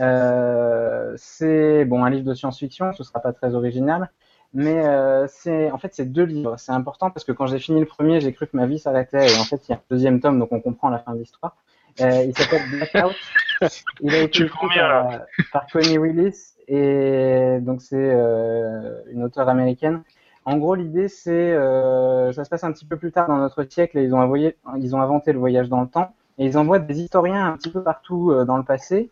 Euh, 0.00 1.12
c'est 1.16 1.84
bon 1.84 2.04
un 2.04 2.10
livre 2.10 2.24
de 2.24 2.34
science-fiction, 2.34 2.92
ce 2.94 3.04
sera 3.04 3.20
pas 3.20 3.32
très 3.32 3.54
original, 3.54 4.10
mais 4.52 4.84
euh, 4.84 5.26
c'est 5.28 5.70
en 5.70 5.78
fait 5.78 5.94
c'est 5.94 6.06
deux 6.06 6.24
livres. 6.24 6.56
C'est 6.58 6.72
important 6.72 7.10
parce 7.10 7.24
que 7.24 7.32
quand 7.32 7.46
j'ai 7.46 7.58
fini 7.58 7.80
le 7.80 7.86
premier, 7.86 8.20
j'ai 8.20 8.32
cru 8.32 8.46
que 8.46 8.56
ma 8.56 8.66
vie 8.66 8.78
s'arrêtait 8.78 9.32
et 9.32 9.38
en 9.38 9.44
fait 9.44 9.60
il 9.68 9.72
y 9.72 9.74
a 9.74 9.76
un 9.78 9.82
deuxième 9.90 10.20
tome, 10.20 10.38
donc 10.38 10.50
on 10.52 10.60
comprend 10.60 10.88
la 10.88 10.98
fin 10.98 11.12
de 11.12 11.18
l'histoire. 11.18 11.56
Euh, 12.00 12.24
il 12.24 12.36
s'appelle 12.36 12.62
Blackout. 12.70 13.14
Il 14.00 14.12
a 14.12 14.18
été 14.22 14.42
écrit 14.44 14.66
par, 14.74 15.20
par 15.52 15.66
Connie 15.68 15.96
Willis 15.96 16.53
et 16.68 17.58
donc 17.60 17.82
c'est 17.82 17.96
euh, 17.96 19.02
une 19.10 19.22
auteure 19.22 19.48
américaine. 19.48 20.02
En 20.44 20.58
gros, 20.58 20.74
l'idée 20.74 21.08
c'est 21.08 21.52
euh, 21.52 22.32
ça 22.32 22.44
se 22.44 22.50
passe 22.50 22.64
un 22.64 22.72
petit 22.72 22.84
peu 22.84 22.96
plus 22.96 23.12
tard 23.12 23.28
dans 23.28 23.36
notre 23.36 23.64
siècle 23.64 23.98
et 23.98 24.04
ils 24.04 24.14
ont, 24.14 24.20
inventé 24.20 25.32
le 25.32 25.38
voyage 25.38 25.68
dans 25.68 25.80
le 25.80 25.88
temps 25.88 26.14
et 26.38 26.46
ils 26.46 26.58
envoient 26.58 26.78
des 26.78 27.00
historiens 27.00 27.46
un 27.46 27.56
petit 27.56 27.70
peu 27.70 27.82
partout 27.82 28.30
euh, 28.30 28.44
dans 28.44 28.56
le 28.56 28.64
passé 28.64 29.10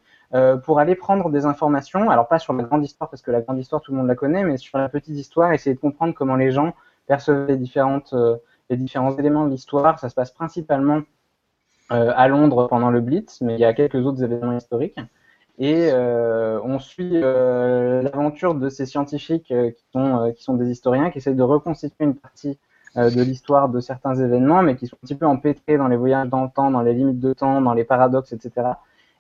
pour 0.65 0.79
aller 0.79 0.95
prendre 0.95 1.29
des 1.29 1.45
informations. 1.45 2.09
Alors 2.09 2.27
pas 2.27 2.39
sur 2.39 2.55
la 2.55 2.63
grande 2.63 2.83
histoire 2.83 3.11
parce 3.11 3.21
que 3.21 3.31
la 3.31 3.43
grande 3.43 3.59
histoire 3.59 3.83
tout 3.83 3.93
le 3.93 3.99
monde 3.99 4.07
la 4.07 4.15
connaît, 4.15 4.45
mais 4.45 4.57
sur 4.57 4.79
la 4.79 4.89
petite 4.89 5.15
histoire, 5.15 5.53
essayer 5.53 5.75
de 5.75 5.81
comprendre 5.81 6.15
comment 6.15 6.37
les 6.37 6.51
gens 6.51 6.73
perçoivent 7.07 7.49
les 7.49 7.59
différents 7.59 8.01
éléments 9.19 9.45
de 9.45 9.51
l'histoire. 9.51 9.99
Ça 9.99 10.09
se 10.09 10.15
passe 10.15 10.31
principalement 10.31 11.03
à 11.91 12.29
Londres 12.29 12.67
pendant 12.69 12.89
le 12.89 13.03
Blitz, 13.03 13.43
mais 13.43 13.57
il 13.57 13.61
y 13.61 13.67
a 13.67 13.75
quelques 13.75 14.07
autres 14.07 14.25
événements 14.25 14.57
historiques. 14.57 14.99
Et 15.59 15.91
euh, 15.93 16.61
on 16.65 16.79
suit 16.79 17.21
euh, 17.23 18.03
l'aventure 18.03 18.55
de 18.55 18.69
ces 18.69 18.87
scientifiques 18.87 19.49
qui, 19.49 19.85
sont, 19.93 20.33
qui 20.35 20.43
sont 20.43 20.55
des 20.55 20.71
historiens 20.71 21.11
qui 21.11 21.19
essayent 21.19 21.35
de 21.35 21.43
reconstituer 21.43 22.05
une 22.05 22.17
partie 22.17 22.59
de 22.95 23.23
l'histoire 23.23 23.71
de 23.71 23.81
certains 23.81 24.15
événements, 24.17 24.63
mais 24.63 24.77
qui 24.77 24.87
sont 24.87 24.97
un 24.97 25.07
petit 25.07 25.15
peu 25.15 25.25
empêtrés 25.25 25.79
dans 25.79 25.89
les 25.89 25.97
voyages 25.97 26.29
dans 26.29 26.43
le 26.43 26.51
temps, 26.51 26.71
dans 26.71 26.83
les 26.83 26.93
limites 26.93 27.21
de 27.21 27.33
temps, 27.33 27.63
dans 27.63 27.73
les 27.73 27.85
paradoxes, 27.85 28.35
etc. 28.35 28.73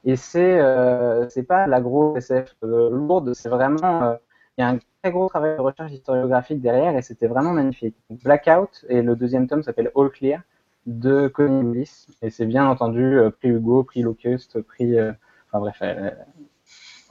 Et 0.04 0.16
c'est 0.16 0.60
euh, 0.60 1.26
c'est 1.30 1.44
pas 1.44 1.66
la 1.66 1.80
grosse 1.80 2.18
SF 2.18 2.54
lourde, 2.62 3.32
c'est 3.32 3.48
vraiment 3.48 4.18
il 4.58 4.60
y 4.60 4.64
a 4.64 4.68
un 4.68 4.78
très 5.02 5.12
gros 5.12 5.28
travail 5.28 5.56
de 5.56 5.62
recherche 5.62 5.92
historiographique 5.92 6.60
derrière 6.60 6.96
et 6.96 7.02
c'était 7.02 7.26
vraiment 7.26 7.52
magnifique. 7.52 7.96
Blackout 8.10 8.84
et 8.88 9.02
le 9.02 9.16
deuxième 9.16 9.48
tome 9.48 9.62
s'appelle 9.62 9.90
All 9.96 10.10
Clear 10.10 10.40
de 10.86 11.28
Connie 11.28 11.62
Willis 11.62 12.06
et 12.20 12.30
c'est 12.30 12.46
bien 12.46 12.66
entendu 12.66 13.18
euh, 13.18 13.30
prix 13.30 13.48
Hugo, 13.48 13.84
prix 13.84 14.02
Locust, 14.02 14.60
prix, 14.62 14.98
euh, 14.98 15.12
enfin 15.52 15.60
bref, 15.60 15.78
euh, 15.82 16.10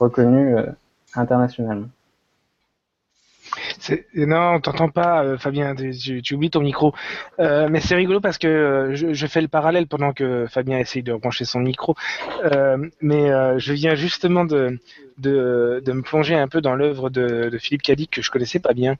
reconnu 0.00 0.56
euh, 0.56 0.66
internationalement. 1.14 1.88
Non, 4.14 4.54
on 4.54 4.60
t'entend 4.60 4.88
pas, 4.88 5.24
euh, 5.24 5.38
Fabien. 5.38 5.74
Tu, 5.74 6.34
oublies 6.34 6.50
ton 6.50 6.60
micro. 6.60 6.94
Euh, 7.40 7.68
mais 7.70 7.80
c'est 7.80 7.94
rigolo 7.94 8.20
parce 8.20 8.38
que 8.38 8.46
euh, 8.46 8.94
je, 8.94 9.12
je 9.12 9.26
fais 9.26 9.40
le 9.40 9.48
parallèle 9.48 9.86
pendant 9.86 10.12
que 10.12 10.46
Fabien 10.48 10.78
essaye 10.78 11.02
de 11.02 11.12
rebrancher 11.12 11.44
son 11.44 11.60
micro. 11.60 11.94
Mais 13.00 13.58
je 13.58 13.72
viens 13.72 13.94
justement 13.94 14.44
de, 14.44 14.78
de, 15.18 15.82
de 15.84 15.92
me 15.92 16.02
plonger 16.02 16.34
un 16.34 16.48
peu 16.48 16.60
dans 16.60 16.74
l'œuvre 16.74 17.10
de, 17.10 17.50
Philippe 17.58 17.82
Cadic 17.82 18.10
que 18.10 18.22
je 18.22 18.30
connaissais 18.30 18.60
pas 18.60 18.72
bien. 18.72 18.96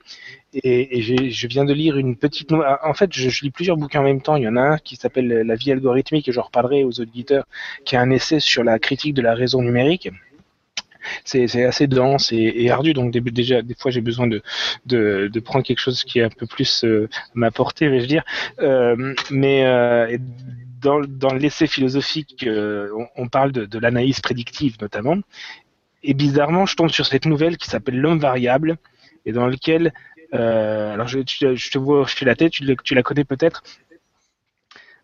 Et, 0.63 1.01
je 1.03 1.47
viens 1.47 1.65
de 1.65 1.73
lire 1.73 1.97
une 1.97 2.17
petite. 2.17 2.53
ah, 2.53 2.81
En 2.89 2.95
fait, 2.95 3.13
je, 3.13 3.29
je 3.29 3.43
lis 3.43 3.51
plusieurs 3.51 3.77
bouquins 3.77 4.01
en 4.01 4.05
même 4.05 4.23
temps. 4.23 4.37
Il 4.37 4.43
y 4.45 4.49
en 4.49 4.57
a 4.57 4.63
un 4.63 4.79
qui 4.79 4.97
s'appelle 4.97 5.29
La 5.29 5.55
vie 5.55 5.73
algorithmique 5.73 6.29
et 6.29 6.33
j'en 6.33 6.43
reparlerai 6.43 6.85
aux 6.85 7.01
auditeurs, 7.01 7.45
qui 7.85 7.95
est 7.95 7.99
un 7.99 8.11
essai 8.11 8.41
sur 8.41 8.65
la 8.65 8.79
critique 8.79 9.15
de 9.15 9.23
la 9.23 9.35
raison 9.35 9.63
numérique. 9.63 10.11
C'est 11.25 11.65
assez 11.65 11.87
dense 11.87 12.33
et, 12.33 12.71
ardu, 12.71 12.93
donc 12.93 13.13
déjà 13.13 13.63
des 13.63 13.75
fois 13.75 13.91
j'ai 13.91 14.01
besoin 14.01 14.27
de, 14.27 15.41
prendre 15.45 15.65
quelque 15.65 15.81
chose 15.81 16.05
qui 16.05 16.19
est 16.19 16.25
un 16.25 16.31
peu 16.31 16.47
plus 16.47 16.85
euh, 16.85 17.09
ma 17.35 17.51
portée, 17.51 17.89
vais-je 17.89 18.07
dire. 18.07 18.25
Euh, 18.61 19.15
mais 19.31 19.65
euh, 19.65 20.17
dans, 20.81 21.01
dans 21.01 21.33
l'essai 21.33 21.67
philosophique, 21.67 22.45
euh, 22.47 22.91
on, 23.17 23.29
parle 23.29 23.53
de, 23.53 23.79
l'analyse 23.79 24.21
prédictive 24.21 24.77
notamment. 24.81 25.19
Et 26.03 26.15
bizarrement, 26.15 26.67
je 26.67 26.75
tombe 26.77 26.91
sur 26.91 27.07
cette 27.07 27.27
nouvelle 27.27 27.57
qui 27.57 27.69
s'appelle 27.69 27.99
L'homme 27.99 28.19
variable, 28.19 28.77
et 29.25 29.33
dans 29.33 29.47
lequel, 29.47 29.93
alors 30.33 31.07
je, 31.07 31.21
te 31.21 31.79
vois 31.79 32.01
hocher 32.01 32.25
la 32.25 32.35
tête, 32.35 32.53
tu 32.53 32.95
la 32.95 33.03
connais 33.03 33.25
peut-être. 33.25 33.63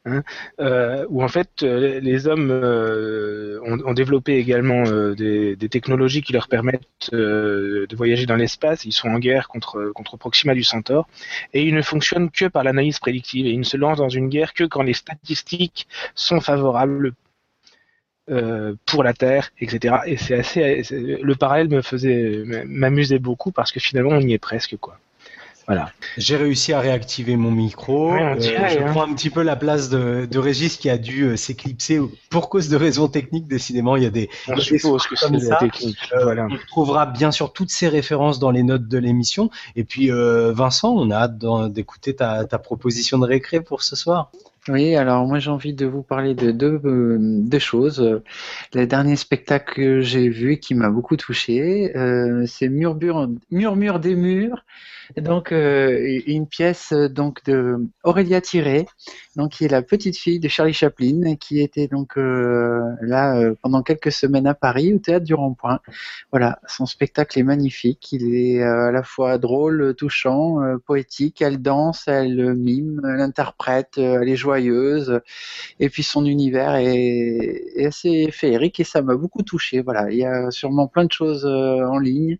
Hein, 0.09 0.23
euh, 0.61 1.05
où 1.11 1.23
en 1.23 1.29
fait 1.29 1.63
euh, 1.63 2.01
les 2.01 2.27
hommes 2.27 2.51
euh, 2.51 3.61
ont, 3.63 3.93
développé 3.93 4.37
également 4.37 4.85
des, 5.13 5.57
technologies 5.71 6.23
qui 6.23 6.33
leur 6.33 6.49
permettent 6.49 7.11
de 7.13 7.97
voyager 7.97 8.27
dans 8.27 8.37
l'espace. 8.37 8.85
Ils 8.85 8.93
sont 8.93 9.09
en 9.09 9.19
guerre 9.19 9.49
contre, 9.49 9.93
contre 9.95 10.17
Proxima 10.17 10.55
du 10.55 10.65
Centaure 10.65 11.09
et 11.53 11.63
ils 11.63 11.75
ne 11.75 11.83
fonctionnent 11.83 12.31
que 12.31 12.47
par 12.47 12.65
l'analyse 12.65 12.99
prédictive 12.99 13.47
et 13.47 13.51
ils 13.51 13.59
ne 13.59 13.65
se 13.65 13.77
lancent 13.77 13.99
dans 13.99 14.09
une 14.09 14.29
guerre 14.29 14.55
que 14.55 14.65
quand 14.65 14.83
les 14.83 14.95
statistiques 14.95 15.89
sont 16.15 16.41
favorables 16.41 17.13
pour 18.85 19.03
la 19.03 19.15
Terre, 19.15 19.51
etc. 19.59 19.97
Et 20.07 20.19
c'est 20.19 20.35
assez, 20.35 20.83
le 20.93 21.35
parallèle 21.35 21.71
me 21.71 21.81
faisait 21.81 22.43
m'amusait 22.67 23.19
beaucoup 23.19 23.53
parce 23.53 23.73
que 23.73 23.81
finalement 23.81 24.11
on 24.13 24.21
y 24.21 24.35
est 24.35 24.39
presque 24.39 24.77
quoi. 24.77 24.99
Voilà. 25.69 25.93
J'ai 26.17 26.37
réussi 26.37 26.73
à 26.73 26.81
réactiver 26.81 27.37
mon 27.37 27.51
micro. 27.51 28.13
Ouais, 28.13 28.23
Euh, 28.23 28.41
je 28.41 28.79
hein. 28.79 28.87
prends 28.91 29.03
un 29.09 29.15
petit 29.15 29.29
peu 29.31 29.43
la 29.43 29.55
place 29.55 29.91
de, 29.91 30.27
de 30.29 30.39
Régis 30.39 30.79
qui 30.79 30.89
a 30.89 30.97
dû 30.99 31.25
euh, 31.25 31.37
s'éclipser 31.37 32.01
pour 32.31 32.49
cause 32.49 32.69
de 32.71 32.77
raisons 32.77 33.07
techniques. 33.09 33.47
Décidément, 33.47 33.95
il 33.97 34.03
y 34.03 34.07
a 34.07 34.11
des. 34.11 34.31
On 34.49 34.53
il 34.53 34.53
y 34.53 34.53
a 34.53 34.57
des 34.57 34.63
suppose 34.63 35.07
que 35.07 35.15
c'est 35.15 35.31
la 35.31 35.41
ça. 35.41 35.57
technique. 35.57 35.99
Euh, 36.15 36.25
Voilà. 36.25 36.47
On 36.51 36.57
trouvera 36.69 37.05
bien 37.05 37.31
sûr 37.31 37.53
toutes 37.53 37.71
ces 37.71 37.89
références 37.89 38.39
dans 38.39 38.51
les 38.51 38.63
notes 38.63 38.89
de 38.89 38.99
l'émission. 38.99 39.51
Et 39.77 39.85
puis, 39.85 40.11
euh, 40.11 40.53
Vincent, 40.53 40.95
on 40.97 41.11
a 41.11 41.17
hâte 41.17 41.39
d'écouter 41.73 42.17
ta, 42.17 42.45
ta 42.47 42.59
proposition 42.59 43.19
de 43.19 43.27
récré 43.27 43.61
pour 43.61 43.83
ce 43.83 43.95
soir. 43.95 44.31
Oui, 44.69 44.97
alors 44.97 45.27
moi 45.27 45.39
j'ai 45.39 45.51
envie 45.51 45.73
de 45.73 45.87
vous 45.87 46.03
parler 46.03 46.35
de 46.35 46.51
deux, 46.51 47.59
choses. 47.59 48.21
Le 48.75 48.87
dernier 48.87 49.17
spectacle 49.17 49.75
que 49.75 50.01
j'ai 50.03 50.29
vu 50.29 50.59
qui 50.59 50.75
m'a 50.75 50.91
beaucoup 50.91 51.17
touché, 51.17 51.97
euh, 51.97 52.45
c'est 52.47 52.69
Murmure, 52.69 53.31
Murmure 53.51 53.99
des 53.99 54.15
murs, 54.15 54.65
donc 55.17 55.53
euh, 55.53 56.21
une 56.27 56.47
pièce 56.47 56.93
euh, 56.93 57.09
donc 57.09 57.45
de 57.45 57.79
Aurélia 58.05 58.41
Thiré, 58.41 58.87
donc 59.37 59.53
qui 59.53 59.65
est 59.65 59.69
la 59.69 59.83
petite 59.83 60.17
fille 60.17 60.39
de 60.39 60.49
Charlie 60.49 60.73
Chaplin, 60.73 61.37
qui 61.37 61.61
était 61.61 61.89
donc 61.89 62.19
euh, 62.19 62.81
là 63.01 63.53
pendant 63.63 63.83
quelques 63.83 64.13
semaines 64.13 64.47
à 64.47 64.55
Paris 64.55 64.93
au 64.95 64.99
théâtre 64.99 65.25
du 65.25 65.35
Rond-Point. 65.35 65.81
Voilà, 66.31 66.59
son 66.67 66.87
spectacle 66.87 67.39
est 67.39 67.43
magnifique, 67.43 68.13
il 68.13 68.35
est 68.35 68.63
à 68.63 68.91
la 68.91 69.03
fois 69.03 69.39
drôle, 69.39 69.95
touchant, 69.97 70.59
poétique. 70.85 71.41
Elle 71.41 71.63
danse, 71.63 72.07
elle 72.07 72.55
mime, 72.55 73.01
elle 73.05 73.21
interprète, 73.21 73.99
elle 73.99 74.29
est 74.29 74.37
joyeuse, 74.37 75.21
et 75.81 75.89
puis 75.89 76.03
son 76.03 76.27
univers 76.27 76.75
est, 76.77 77.87
assez 77.87 78.31
féerique 78.31 78.81
et 78.81 78.85
ça 78.85 79.03
m'a 79.03 79.17
beaucoup 79.17 79.43
touché. 79.43 79.81
Voilà, 79.81 80.11
il 80.11 80.19
y 80.19 80.25
a 80.25 80.51
sûrement 80.51 80.87
plein 80.87 81.05
de 81.05 81.13
choses 81.13 81.47
en 81.47 81.99
ligne. 81.99 82.39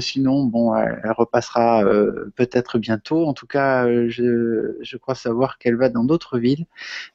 Sinon, 0.00 0.44
bon, 0.44 0.74
elle 0.76 1.12
repassera 1.16 1.84
euh, 1.94 2.32
peut-être 2.36 2.78
bientôt. 2.78 3.26
En 3.26 3.34
tout 3.34 3.46
cas, 3.46 3.86
euh, 3.86 4.08
je, 4.08 4.96
crois 4.96 5.14
savoir 5.14 5.58
qu'elle 5.58 5.76
va 5.76 5.88
dans 5.88 6.04
d'autres 6.04 6.38
villes. 6.38 6.66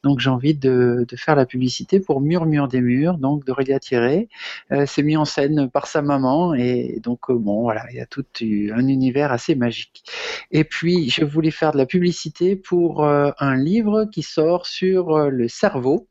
Donc 0.03 0.19
j'ai 0.19 0.29
envie 0.29 0.55
de, 0.55 1.05
faire 1.15 1.35
la 1.35 1.45
publicité 1.45 1.99
pour 1.99 2.21
Murmure 2.21 2.67
des 2.67 2.81
murs, 2.81 3.17
donc 3.17 3.45
d'Aurélia 3.45 3.79
Thierry. 3.79 4.29
Euh, 4.71 4.85
c'est 4.87 5.03
mis 5.03 5.17
en 5.17 5.25
scène 5.25 5.69
par 5.69 5.87
sa 5.87 6.01
maman 6.01 6.53
et 6.53 6.99
donc 7.03 7.29
euh, 7.29 7.33
bon 7.33 7.61
voilà, 7.61 7.85
il 7.91 7.97
y 7.97 7.99
a 7.99 8.05
tout 8.05 8.25
un 8.41 8.87
univers 8.87 9.31
assez 9.31 9.55
magique. 9.55 10.03
Et 10.51 10.63
puis 10.63 11.09
je 11.09 11.23
voulais 11.23 11.51
faire 11.51 11.71
de 11.71 11.77
la 11.77 11.85
publicité 11.85 12.55
pour 12.55 13.05
un 13.05 13.55
livre 13.55 14.05
qui 14.05 14.23
sort 14.23 14.65
sur 14.65 15.29
le 15.29 15.47
cerveau, 15.47 16.07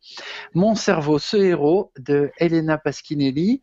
Mon 0.55 0.75
cerveau, 0.75 1.19
ce 1.19 1.37
héros 1.37 1.93
de 1.99 2.31
Elena 2.39 2.79
Pasquinelli, 2.79 3.63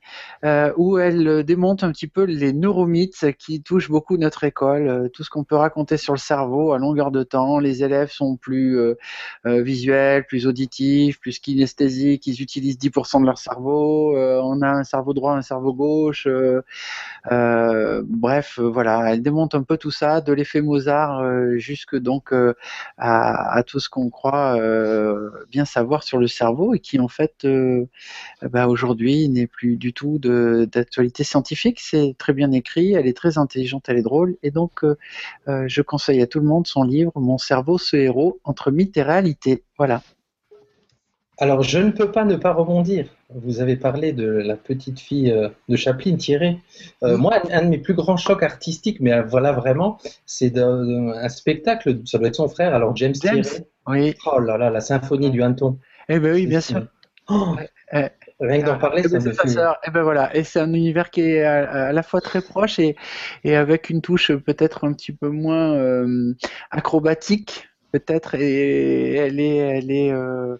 où 0.77 0.97
elle 0.97 1.43
démonte 1.43 1.83
un 1.83 1.91
petit 1.91 2.07
peu 2.07 2.23
les 2.23 2.53
neuromythes 2.53 3.33
qui 3.37 3.61
touchent 3.61 3.89
beaucoup 3.89 4.17
notre 4.17 4.43
école, 4.43 4.94
euh, 4.95 5.09
tout 5.09 5.23
ce 5.23 5.29
qu'on 5.29 5.43
peut 5.43 5.55
raconter 5.55 5.97
sur 5.97 6.13
le 6.13 6.19
cerveau 6.19 6.73
à 6.73 6.79
longueur 6.79 7.11
de 7.11 7.23
temps. 7.23 7.59
Les 7.59 7.83
élèves 7.83 8.11
sont 8.11 8.37
plus 8.37 8.77
euh, 8.77 8.97
euh, 9.45 9.61
visuels, 9.61 10.25
plus 10.25 10.47
auditifs, 10.47 11.19
plus 11.19 11.39
kinesthésiques, 11.39 12.27
ils 12.27 12.41
utilisent 12.41 12.77
10% 12.77 13.21
de 13.21 13.25
leur 13.25 13.37
cerveau. 13.37 14.15
On 14.15 14.61
a 14.61 14.69
un 14.69 14.83
cerveau 14.83 15.13
droit, 15.13 15.33
un 15.33 15.41
cerveau 15.41 15.73
gauche. 15.73 16.27
bref, 17.25 18.59
voilà, 18.59 19.13
elle 19.13 19.21
démonte 19.21 19.55
un 19.55 19.63
peu 19.63 19.77
tout 19.77 19.91
ça, 19.91 20.21
de 20.21 20.33
l'effet 20.33 20.61
Mozart 20.61 21.23
jusque 21.57 21.95
donc 21.95 22.33
à, 22.97 23.63
tout 23.65 23.79
ce 23.79 23.89
qu'on 23.89 24.09
croit 24.09 24.57
bien 25.49 25.65
savoir 25.65 26.03
sur 26.03 26.17
le 26.17 26.27
cerveau 26.27 26.73
et 26.73 26.79
qui 26.79 26.99
en 26.99 27.07
fait 27.07 27.45
euh, 27.45 27.85
bah, 28.49 28.67
aujourd'hui 28.67 29.29
n'est 29.29 29.47
plus 29.47 29.77
du 29.77 29.93
tout 29.93 30.19
d'actualité 30.19 31.23
scientifique. 31.23 31.79
C'est 31.79 32.15
très 32.17 32.33
bien 32.33 32.51
écrit, 32.51 32.93
elle 32.93 33.07
est 33.07 33.17
très 33.17 33.37
intelligente, 33.37 33.85
elle 33.87 33.97
est 33.97 34.01
drôle 34.01 34.37
et 34.43 34.51
donc 34.51 34.84
euh, 34.85 34.97
euh, 35.47 35.63
je 35.67 35.81
conseille 35.81 36.21
à 36.21 36.27
tout 36.27 36.39
le 36.39 36.45
monde 36.45 36.67
son 36.67 36.83
livre 36.83 37.11
Mon 37.15 37.37
cerveau, 37.37 37.77
ce 37.77 37.95
héros 37.97 38.39
entre 38.43 38.71
mythe 38.71 38.95
et 38.97 39.03
réalité. 39.03 39.63
Voilà. 39.77 40.01
Alors, 41.37 41.63
je 41.63 41.79
ne 41.79 41.91
peux 41.91 42.11
pas 42.11 42.23
ne 42.23 42.37
pas 42.37 42.53
rebondir. 42.53 43.07
Vous 43.29 43.59
avez 43.59 43.75
parlé 43.75 44.13
de 44.13 44.25
la 44.25 44.55
petite 44.55 44.99
fille 45.01 45.31
euh, 45.31 45.49
de 45.67 45.75
Chaplin, 45.75 46.15
Thierry. 46.15 46.59
Euh, 47.03 47.17
moi, 47.17 47.41
un, 47.51 47.57
un 47.57 47.63
de 47.63 47.67
mes 47.69 47.77
plus 47.77 47.93
grands 47.93 48.15
chocs 48.15 48.41
artistiques, 48.43 49.01
mais 49.01 49.21
voilà 49.23 49.51
vraiment, 49.51 49.97
c'est 50.25 50.57
un 50.57 51.27
spectacle, 51.27 51.99
ça 52.05 52.19
doit 52.19 52.29
être 52.29 52.35
son 52.35 52.47
frère, 52.47 52.73
alors 52.73 52.95
James, 52.95 53.15
James. 53.21 53.41
Thierry. 53.41 53.65
Oui. 53.87 54.15
Oh 54.25 54.39
là 54.39 54.57
là, 54.57 54.69
la 54.69 54.79
symphonie 54.79 55.29
du 55.29 55.43
hanneton. 55.43 55.77
Eh 56.07 56.19
ben 56.19 56.33
oui, 56.33 56.47
bien 56.47 56.61
sûr. 56.61 56.87
Oh, 57.27 57.55
Ouais. 57.91 58.11
Rien 58.39 58.61
que 58.61 58.65
d'en 58.65 58.77
parler, 58.77 59.03
ça 59.03 59.17
ben, 59.19 59.25
me 59.25 59.33
c'est 59.33 59.47
sœur. 59.47 59.77
Eh 59.87 59.91
ben 59.91 60.03
voilà, 60.03 60.35
et 60.35 60.43
c'est 60.43 60.59
un 60.59 60.73
univers 60.73 61.09
qui 61.09 61.21
est 61.21 61.43
à, 61.43 61.87
à 61.87 61.91
la 61.93 62.03
fois 62.03 62.21
très 62.21 62.41
proche 62.41 62.79
et, 62.79 62.95
et 63.43 63.55
avec 63.55 63.89
une 63.89 64.01
touche 64.01 64.31
peut-être 64.33 64.83
un 64.85 64.93
petit 64.93 65.11
peu 65.13 65.29
moins 65.29 65.73
euh, 65.75 66.33
acrobatique, 66.71 67.69
peut-être, 67.91 68.35
et 68.35 69.15
elle 69.15 69.39
est, 69.39 69.55
elle 69.57 69.91
est, 69.91 70.11
euh, 70.11 70.57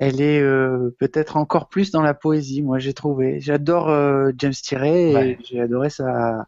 elle 0.00 0.20
est 0.20 0.40
euh, 0.40 0.94
peut-être 0.98 1.36
encore 1.36 1.68
plus 1.68 1.90
dans 1.90 2.02
la 2.02 2.14
poésie. 2.14 2.62
Moi, 2.62 2.78
j'ai 2.78 2.92
trouvé. 2.94 3.40
J'adore 3.40 3.88
euh, 3.90 4.30
James 4.38 4.52
Tiré 4.52 5.10
et 5.10 5.14
Ouais. 5.14 5.38
j'ai 5.44 5.60
adoré 5.60 5.90
sa 5.90 6.46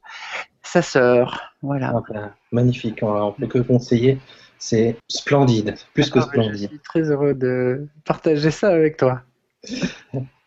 sa 0.63 0.81
sœur. 0.83 1.55
Voilà. 1.63 1.93
Ah 1.95 2.03
ben, 2.13 2.33
magnifique, 2.53 3.01
on 3.03 3.27
ne 3.29 3.33
peut 3.33 3.47
que 3.47 3.59
conseiller. 3.59 4.19
C'est 4.59 4.97
splendide, 5.09 5.75
plus 5.93 6.09
que 6.09 6.21
Ah, 6.21 6.23
je 6.23 6.29
splendide. 6.29 6.69
suis 6.69 6.79
très 6.79 7.11
heureux 7.11 7.35
de 7.35 7.89
partager 8.05 8.53
ça 8.53 8.69
avec 8.69 8.97
toi. 8.97 9.23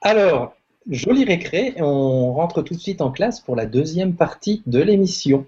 Alors, 0.01 0.55
joli 0.89 1.23
récré, 1.23 1.73
et 1.75 1.81
on 1.81 2.33
rentre 2.33 2.61
tout 2.61 2.73
de 2.73 2.79
suite 2.79 3.01
en 3.01 3.11
classe 3.11 3.39
pour 3.39 3.55
la 3.55 3.65
deuxième 3.65 4.15
partie 4.15 4.61
de 4.65 4.81
l'émission. 4.81 5.45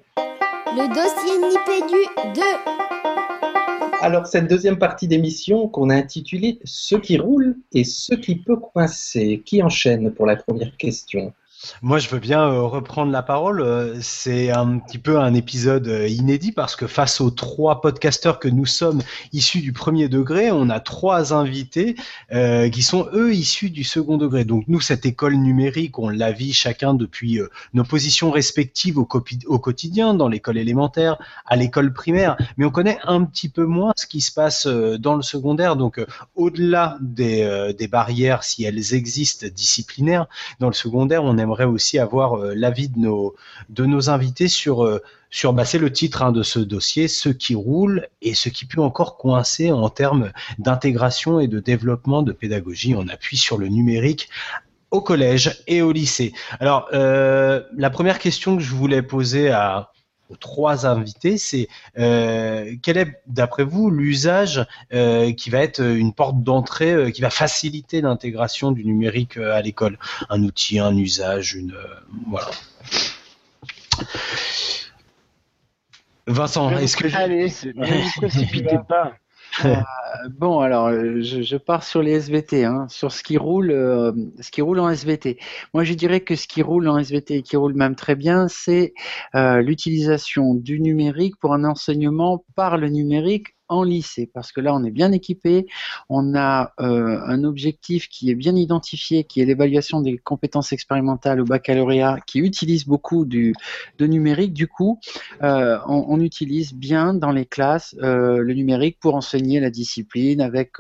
Le 0.76 0.88
dossier 0.88 1.38
Nipédu 1.38 2.34
2. 2.34 2.42
Alors, 4.02 4.28
cette 4.28 4.48
deuxième 4.48 4.78
partie 4.78 5.08
d'émission 5.08 5.68
qu'on 5.68 5.90
a 5.90 5.96
intitulée 5.96 6.60
Ce 6.64 6.96
qui 6.96 7.18
roule 7.18 7.58
et 7.74 7.84
ce 7.84 8.14
qui 8.14 8.36
peut 8.36 8.58
coincer. 8.58 9.42
Qui 9.46 9.62
enchaîne 9.62 10.12
pour 10.12 10.26
la 10.26 10.36
première 10.36 10.78
question? 10.78 11.34
Moi, 11.82 11.98
je 11.98 12.10
veux 12.10 12.20
bien 12.20 12.42
euh, 12.42 12.62
reprendre 12.62 13.12
la 13.12 13.24
parole. 13.24 13.62
Euh, 13.62 13.98
c'est 14.02 14.52
un 14.52 14.78
petit 14.78 15.00
peu 15.00 15.20
un 15.20 15.34
épisode 15.34 15.88
euh, 15.88 16.08
inédit 16.08 16.52
parce 16.52 16.76
que 16.76 16.86
face 16.86 17.20
aux 17.20 17.32
trois 17.32 17.82
podcasteurs 17.82 18.40
que 18.40 18.48
nous 18.48 18.68
sommes 18.68 19.02
issus 19.34 19.62
du 19.62 19.74
premier 19.74 20.08
degré, 20.08 20.52
on 20.52 20.70
a 20.70 20.80
trois 20.80 21.34
invités 21.34 21.96
qui 22.72 22.82
sont 22.82 23.08
eux 23.14 23.34
issus 23.34 23.70
du 23.70 23.84
second 23.84 24.18
degré. 24.18 24.46
Donc 24.46 24.66
nous, 24.68 24.82
cette 24.82 25.06
école 25.06 25.36
numérique, 25.36 25.98
on 26.00 26.10
la 26.10 26.32
vit 26.32 26.54
chacun 26.54 26.94
depuis 26.94 27.40
nos 27.74 27.84
positions 27.84 28.32
respectives 28.32 28.98
au, 28.98 29.06
quotidien, 29.06 30.14
dans 30.14 30.28
l'école 30.28 30.58
élémentaire, 30.58 31.18
à 31.46 31.56
l'école 31.56 31.94
primaire, 31.94 32.38
mais 32.58 32.66
on 32.66 32.70
connaît 32.70 33.00
un 33.04 33.24
petit 33.24 33.50
peu 33.50 33.66
moins 33.66 33.94
ce 33.96 34.06
qui 34.06 34.22
se 34.22 34.32
passe 34.32 34.68
dans 34.68 35.16
le 35.16 35.22
secondaire. 35.22 35.76
Donc 35.76 36.04
au-delà 36.36 36.98
des, 37.02 37.74
des 37.78 37.88
barrières, 37.88 38.44
si 38.44 38.64
elles 38.64 38.94
existent 38.94 39.48
disciplinaires, 39.54 40.28
dans 40.60 40.68
le 40.68 40.74
secondaire, 40.74 41.24
on 41.24 41.38
aimerait 41.48 41.66
aussi 41.66 41.98
avoir 41.98 42.36
euh, 42.36 42.54
l'avis 42.56 42.90
de 42.90 43.00
nos, 43.00 43.36
de 43.70 43.86
nos 43.86 44.10
invités 44.10 44.48
sur, 44.48 44.84
euh, 44.84 45.02
sur 45.30 45.54
bah, 45.54 45.66
c'est 45.66 45.80
le 45.80 45.92
titre 45.92 46.22
hein, 46.22 46.32
de 46.32 46.44
ce 46.44 46.60
dossier, 46.60 47.08
ce 47.08 47.30
qui 47.30 47.56
roule 47.56 48.08
et 48.22 48.34
ce 48.34 48.50
qui 48.50 48.66
peut 48.66 48.82
encore 48.82 49.18
coincer 49.18 49.72
en 49.72 49.90
termes 49.90 50.32
d'intégration 50.60 51.40
et 51.40 51.48
de 51.48 51.60
développement 51.60 52.22
de 52.22 52.32
pédagogie. 52.32 52.96
On 52.96 53.08
appuie 53.08 53.38
sur 53.38 53.58
le 53.58 53.68
numérique 53.68 54.30
au 54.92 55.02
collège 55.02 55.64
et 55.68 55.82
au 55.82 55.92
lycée. 55.92 56.34
Alors, 56.60 56.88
euh, 56.94 57.62
la 57.76 57.90
première 57.90 58.20
question 58.20 58.56
que 58.58 58.64
je 58.64 58.74
voulais 58.74 59.02
poser 59.02 59.50
à, 59.50 59.92
aux 60.30 60.36
trois 60.36 60.86
invités, 60.86 61.38
c'est 61.38 61.68
euh, 61.98 62.76
quel 62.82 62.98
est, 62.98 63.22
d'après 63.28 63.64
vous, 63.64 63.90
l'usage 63.90 64.66
euh, 64.94 65.32
qui 65.34 65.50
va 65.50 65.60
être 65.60 65.82
une 65.82 66.14
porte 66.14 66.44
d'entrée, 66.44 66.94
euh, 66.94 67.12
qui 67.12 67.22
va 67.22 67.30
faciliter 67.30 68.02
l'intégration 68.02 68.72
du 68.72 68.86
numérique 68.86 69.38
à 69.38 69.62
l'école? 69.62 69.98
Un 70.30 70.44
outil, 70.44 70.80
un 70.80 70.96
usage, 70.96 71.56
une 71.56 71.76
voilà. 72.28 72.50
Vincent, 76.28 76.70
est-ce 76.78 76.98
que 76.98 77.16
allez, 77.16 77.48
ne 77.76 78.20
précipitez 78.20 78.80
pas 78.88 79.14
bon, 80.30 80.60
alors, 80.60 80.88
euh, 80.88 81.22
je, 81.22 81.58
pars 81.58 81.84
sur 81.84 82.02
les 82.02 82.12
SVT, 82.12 82.66
hein, 82.66 82.88
sur 82.90 83.12
ce 83.12 83.24
qui 83.24 83.38
roule, 83.38 83.72
euh, 83.72 84.12
ce 84.40 84.52
qui 84.52 84.62
roule 84.62 84.80
en 84.80 84.90
SVT. 84.90 85.38
Moi, 85.74 85.84
je 85.84 85.94
dirais 85.94 86.22
que 86.22 86.36
ce 86.36 86.48
qui 86.48 86.62
roule 86.62 86.88
en 86.88 86.98
SVT 86.98 87.38
et 87.38 87.42
qui 87.42 87.58
roule 87.58 87.74
même 87.74 87.96
très 87.96 88.16
bien, 88.16 88.48
c'est 88.48 88.94
l'utilisation 89.34 90.54
du 90.56 90.80
numérique 90.80 91.38
pour 91.40 91.54
un 91.54 91.64
enseignement 91.64 92.46
par 92.56 92.78
le 92.78 92.90
numérique 92.90 93.57
en 93.70 93.84
lycée, 93.84 94.30
parce 94.34 94.52
que 94.52 94.62
là, 94.62 94.74
on 94.74 94.84
est 94.84 94.92
bien 94.92 95.12
équipé, 95.12 95.68
on 96.10 96.36
a 96.36 96.74
euh, 96.80 97.20
un 97.26 97.44
objectif 97.44 98.08
qui 98.08 98.30
est 98.30 98.36
bien 98.36 98.56
identifié, 98.56 99.26
qui 99.26 99.42
est 99.42 99.46
l'évaluation 99.46 100.02
des 100.02 100.18
compétences 100.18 100.72
expérimentales 100.72 101.42
au 101.42 101.46
baccalauréat, 101.46 102.20
qui 102.26 102.40
utilise 102.40 102.86
beaucoup 102.86 103.26
du, 103.26 103.54
de 103.98 104.08
numérique. 104.08 104.54
Du 104.54 104.68
coup, 104.68 105.00
euh, 105.44 105.78
on, 105.88 106.18
utilise 106.18 106.74
bien 106.74 107.14
dans 107.14 107.32
les 107.32 107.46
classes 107.46 107.96
euh, 108.02 108.40
le 108.40 108.54
numérique 108.56 108.98
pour 109.00 109.14
enseigner 109.14 109.60
la 109.60 109.70
discipline 109.70 110.42
avec 110.42 110.74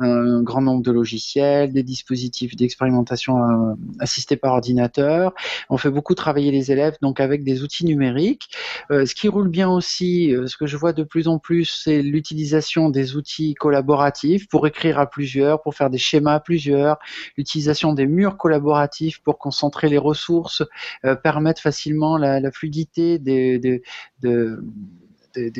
un 0.00 0.42
grand 0.42 0.62
nombre 0.62 0.82
de 0.82 0.90
logiciels, 0.90 1.72
des 1.72 1.84
dispositifs 1.84 2.56
d'expérimentation 2.56 3.76
assistés 4.00 4.36
par 4.36 4.54
ordinateur. 4.54 5.32
On 5.68 5.76
fait 5.76 5.90
beaucoup 5.90 6.16
travailler 6.16 6.50
les 6.50 6.72
élèves 6.72 6.96
donc 7.02 7.20
avec 7.20 7.44
des 7.44 7.62
outils 7.62 7.84
numériques. 7.84 8.48
ce 8.90 9.14
qui 9.14 9.28
roule 9.28 9.48
bien 9.48 9.70
aussi, 9.70 10.34
ce 10.46 10.56
que 10.56 10.66
je 10.66 10.76
vois 10.76 10.92
de 10.92 11.04
plus 11.04 11.28
en 11.28 11.38
plus, 11.38 11.80
c'est 11.84 12.02
l'utilisation 12.02 12.29
l'utilisation 12.30 12.90
des 12.90 13.16
outils 13.16 13.54
collaboratifs 13.54 14.48
pour 14.48 14.66
écrire 14.66 15.00
à 15.00 15.06
plusieurs, 15.06 15.60
pour 15.62 15.74
faire 15.74 15.90
des 15.90 15.98
schémas 15.98 16.34
à 16.34 16.40
plusieurs, 16.40 16.98
l'utilisation 17.36 17.92
des 17.92 18.06
murs 18.06 18.36
collaboratifs 18.36 19.20
pour 19.20 19.38
concentrer 19.38 19.88
les 19.88 19.98
ressources, 19.98 20.62
euh, 21.04 21.16
permettre 21.16 21.60
facilement 21.60 22.16
la, 22.18 22.52
fluidité 22.52 23.18
des, 23.18 23.82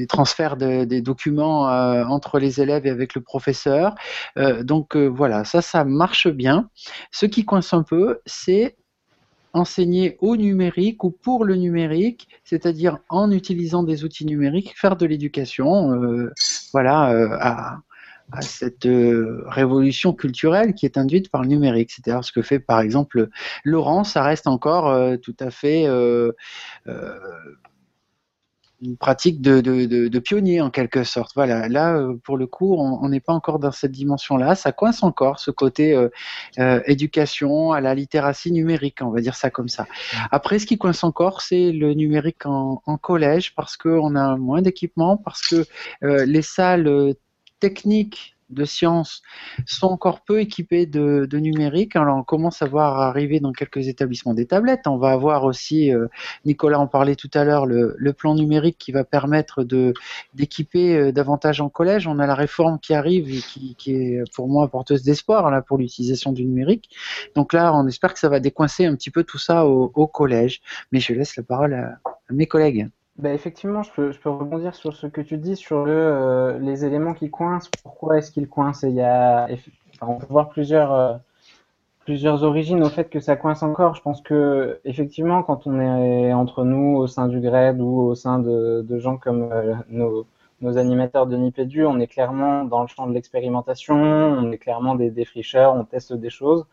transferts 0.08 0.56
des 0.56 1.00
documents 1.02 1.68
euh, 1.68 2.04
entre 2.04 2.38
les 2.38 2.60
élèves 2.60 2.86
et 2.86 2.90
avec 2.90 3.14
le 3.14 3.20
professeur. 3.20 3.96
Euh, 4.38 4.62
donc 4.62 4.96
voilà, 4.96 5.44
ça, 5.44 5.62
ça 5.62 5.84
marche 5.84 6.28
bien. 6.28 6.70
Ce 7.10 7.26
qui 7.26 7.44
coince 7.44 7.74
un 7.74 7.82
peu, 7.82 8.20
c'est 8.26 8.76
enseigner 9.52 10.16
au 10.20 10.36
numérique 10.36 11.02
ou 11.02 11.10
pour 11.10 11.44
le 11.44 11.56
numérique, 11.56 12.28
c'est-à-dire 12.44 12.98
en 13.08 13.32
utilisant 13.32 13.82
des 13.82 14.04
outils 14.04 14.24
numériques, 14.24 14.72
faire 14.76 14.94
de 14.94 15.06
l'éducation, 15.06 15.90
voilà, 16.72 17.10
euh, 17.10 17.36
à, 17.40 17.80
cette 18.42 18.86
euh, 18.86 19.42
révolution 19.48 20.12
culturelle 20.12 20.74
qui 20.74 20.86
est 20.86 20.96
induite 20.96 21.30
par 21.30 21.42
le 21.42 21.48
numérique. 21.48 21.90
C'est-à-dire 21.90 22.24
ce 22.24 22.30
que 22.30 22.42
fait 22.42 22.60
par 22.60 22.80
exemple 22.80 23.28
Laurent, 23.64 24.04
ça 24.04 24.22
reste 24.22 24.46
encore 24.46 25.18
tout 25.20 25.34
à 25.40 25.50
fait 25.50 25.88
une 28.82 28.96
pratique 28.96 29.40
de, 29.40 30.18
pionnier 30.18 30.60
en 30.60 30.70
quelque 30.70 31.04
sorte. 31.04 31.32
Voilà, 31.34 31.68
là 31.68 31.96
euh, 31.96 32.16
pour 32.24 32.36
le 32.36 32.46
coup, 32.46 32.74
on 32.76 33.08
n'est 33.08 33.20
pas 33.20 33.32
encore 33.32 33.58
dans 33.58 33.72
cette 33.72 33.92
dimension-là. 33.92 34.54
Ça 34.54 34.72
coince 34.72 35.02
encore 35.02 35.38
ce 35.38 35.50
côté 35.50 35.94
euh, 35.94 36.08
euh, 36.58 36.80
éducation 36.86 37.72
à 37.72 37.80
la 37.80 37.94
littératie 37.94 38.52
numérique, 38.52 38.98
on 39.02 39.10
va 39.10 39.20
dire 39.20 39.34
ça 39.34 39.50
comme 39.50 39.68
ça. 39.68 39.86
Après, 40.30 40.58
ce 40.58 40.66
qui 40.66 40.78
coince 40.78 41.04
encore, 41.04 41.42
c'est 41.42 41.72
le 41.72 41.94
numérique 41.94 42.46
en, 42.46 42.82
en 42.86 42.96
collège 42.96 43.54
parce 43.54 43.76
qu'on 43.76 44.14
a 44.16 44.36
moins 44.36 44.62
d'équipements, 44.62 45.16
parce 45.16 45.46
que 45.46 45.64
les 46.02 46.42
salles 46.42 47.14
techniques 47.60 48.36
de 48.50 48.64
sciences 48.64 49.22
sont 49.66 49.86
encore 49.86 50.20
peu 50.22 50.40
équipés 50.40 50.86
de, 50.86 51.26
numérique. 51.32 51.96
Alors 51.96 52.16
on 52.18 52.22
commence 52.22 52.62
à 52.62 52.66
voir 52.66 53.00
arriver 53.00 53.40
dans 53.40 53.52
quelques 53.52 53.88
établissements 53.88 54.34
des 54.34 54.46
tablettes. 54.46 54.86
On 54.86 54.98
va 54.98 55.10
avoir 55.10 55.44
aussi, 55.44 55.92
euh, 55.92 56.06
Nicolas 56.44 56.78
en 56.78 56.86
parlait 56.86 57.16
tout 57.16 57.30
à 57.34 57.44
l'heure, 57.44 57.66
le, 57.66 58.12
plan 58.12 58.34
numérique 58.34 58.76
qui 58.76 58.92
va 58.92 59.04
permettre 59.04 59.64
d'équiper 60.34 60.96
euh, 60.96 61.12
davantage 61.12 61.60
en 61.60 61.68
collège. 61.68 62.06
On 62.06 62.18
a 62.18 62.26
la 62.26 62.34
réforme 62.34 62.78
qui 62.78 62.92
arrive 62.92 63.30
et 63.30 63.40
qui, 63.40 63.92
est 63.92 64.22
pour 64.34 64.48
moi 64.48 64.68
porteuse 64.68 65.02
d'espoir 65.02 65.64
pour 65.64 65.78
l'utilisation 65.78 66.32
du 66.32 66.44
numérique. 66.44 66.90
Donc 67.34 67.52
là, 67.52 67.72
on 67.74 67.86
espère 67.86 68.12
que 68.12 68.18
ça 68.18 68.28
va 68.28 68.40
décoincer 68.40 68.84
un 68.84 68.94
petit 68.96 69.10
peu 69.10 69.24
tout 69.24 69.38
ça 69.38 69.66
au, 69.66 70.06
collège. 70.06 70.60
Mais 70.92 71.00
je 71.00 71.14
laisse 71.14 71.36
la 71.36 71.42
parole 71.42 71.74
à 71.74 71.98
mes 72.30 72.46
collègues. 72.46 72.90
Bah, 73.20 73.34
effectivement, 73.34 73.82
je 73.82 73.90
peux, 73.92 74.30
rebondir 74.30 74.74
sur 74.74 74.96
ce 74.96 75.06
que 75.06 75.20
tu 75.20 75.36
dis 75.36 75.54
sur 75.54 75.84
euh, 75.86 76.58
les 76.58 76.86
éléments 76.86 77.12
qui 77.12 77.28
coincent. 77.28 77.68
Pourquoi 77.82 78.16
est-ce 78.16 78.32
qu'ils 78.32 78.48
coincent? 78.48 78.82
Il 78.88 78.94
y 78.94 79.02
a, 79.02 79.46
On 80.00 80.16
peut 80.16 80.26
voir 80.30 80.48
plusieurs, 80.48 80.94
euh, 80.94 81.14
plusieurs 82.06 82.44
origines 82.44 82.82
au 82.82 82.88
fait 82.88 83.10
que 83.10 83.20
ça 83.20 83.36
coince 83.36 83.62
encore. 83.62 83.94
Je 83.94 84.00
pense 84.00 84.22
que 84.22 84.80
effectivement, 84.86 85.42
quand 85.42 85.66
on 85.66 85.78
est 85.80 86.32
entre 86.32 86.64
nous 86.64 86.96
au 86.96 87.06
sein 87.06 87.28
du 87.28 87.40
GRED 87.40 87.82
ou 87.82 88.00
au 88.00 88.14
sein 88.14 88.38
de, 88.38 88.98
gens 88.98 89.18
comme 89.18 89.52
euh, 89.52 89.74
nos, 89.90 90.26
nos, 90.62 90.78
animateurs 90.78 91.26
de 91.26 91.36
Nipédu, 91.36 91.84
on 91.84 92.00
est 92.00 92.06
clairement 92.06 92.64
dans 92.64 92.80
le 92.80 92.88
champ 92.88 93.06
de 93.06 93.12
l'expérimentation, 93.12 93.96
on 93.96 94.50
est 94.50 94.58
clairement 94.58 94.94
des 94.94 95.10
défricheurs, 95.10 95.74
on 95.74 95.84
teste 95.84 96.14
des 96.14 96.30
choses. 96.30 96.64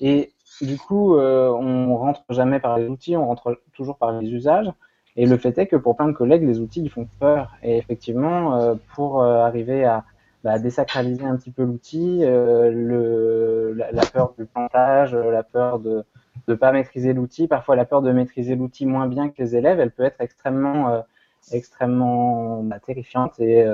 Et 0.00 0.32
du 0.62 0.78
coup, 0.78 1.16
on 1.16 1.96
rentre 1.96 2.24
jamais 2.30 2.58
par 2.58 2.76
les 2.78 2.88
outils, 2.88 3.16
on 3.16 3.26
rentre 3.28 3.60
toujours 3.72 3.98
par 3.98 4.10
les 4.12 4.28
usages. 4.32 4.72
Et 5.16 5.26
le 5.26 5.36
fait 5.36 5.56
est 5.58 5.66
que 5.66 5.76
pour 5.76 5.96
plein 5.96 6.08
de 6.08 6.12
collègues, 6.12 6.44
les 6.44 6.60
outils 6.60 6.82
ils 6.82 6.90
font 6.90 7.06
peur. 7.20 7.54
Et 7.62 7.76
effectivement, 7.76 8.56
euh, 8.56 8.74
pour 8.94 9.22
euh, 9.22 9.40
arriver 9.44 9.84
à 9.84 10.04
bah, 10.42 10.58
désacraliser 10.58 11.24
un 11.24 11.36
petit 11.36 11.50
peu 11.50 11.64
l'outil, 11.64 12.20
euh, 12.22 13.74
la, 13.92 14.06
peur 14.06 14.34
du 14.38 14.46
plantage, 14.46 15.14
la 15.14 15.42
peur 15.42 15.78
de 15.78 16.04
ne 16.48 16.54
pas 16.54 16.72
maîtriser 16.72 17.12
l'outil, 17.12 17.46
parfois 17.46 17.76
la 17.76 17.84
peur 17.84 18.02
de 18.02 18.10
maîtriser 18.10 18.56
l'outil 18.56 18.86
moins 18.86 19.06
bien 19.06 19.28
que 19.28 19.40
les 19.42 19.54
élèves, 19.54 19.78
elle 19.80 19.92
peut 19.92 20.02
être 20.02 20.20
extrêmement, 20.20 21.04
extrêmement 21.52 22.62
bah, 22.64 22.80
terrifiante 22.80 23.38
et 23.38 23.64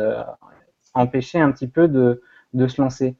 empêcher 0.92 1.40
un 1.40 1.52
petit 1.52 1.68
peu 1.68 1.88
de, 1.88 2.20
de 2.52 2.66
se 2.66 2.82
lancer. 2.82 3.14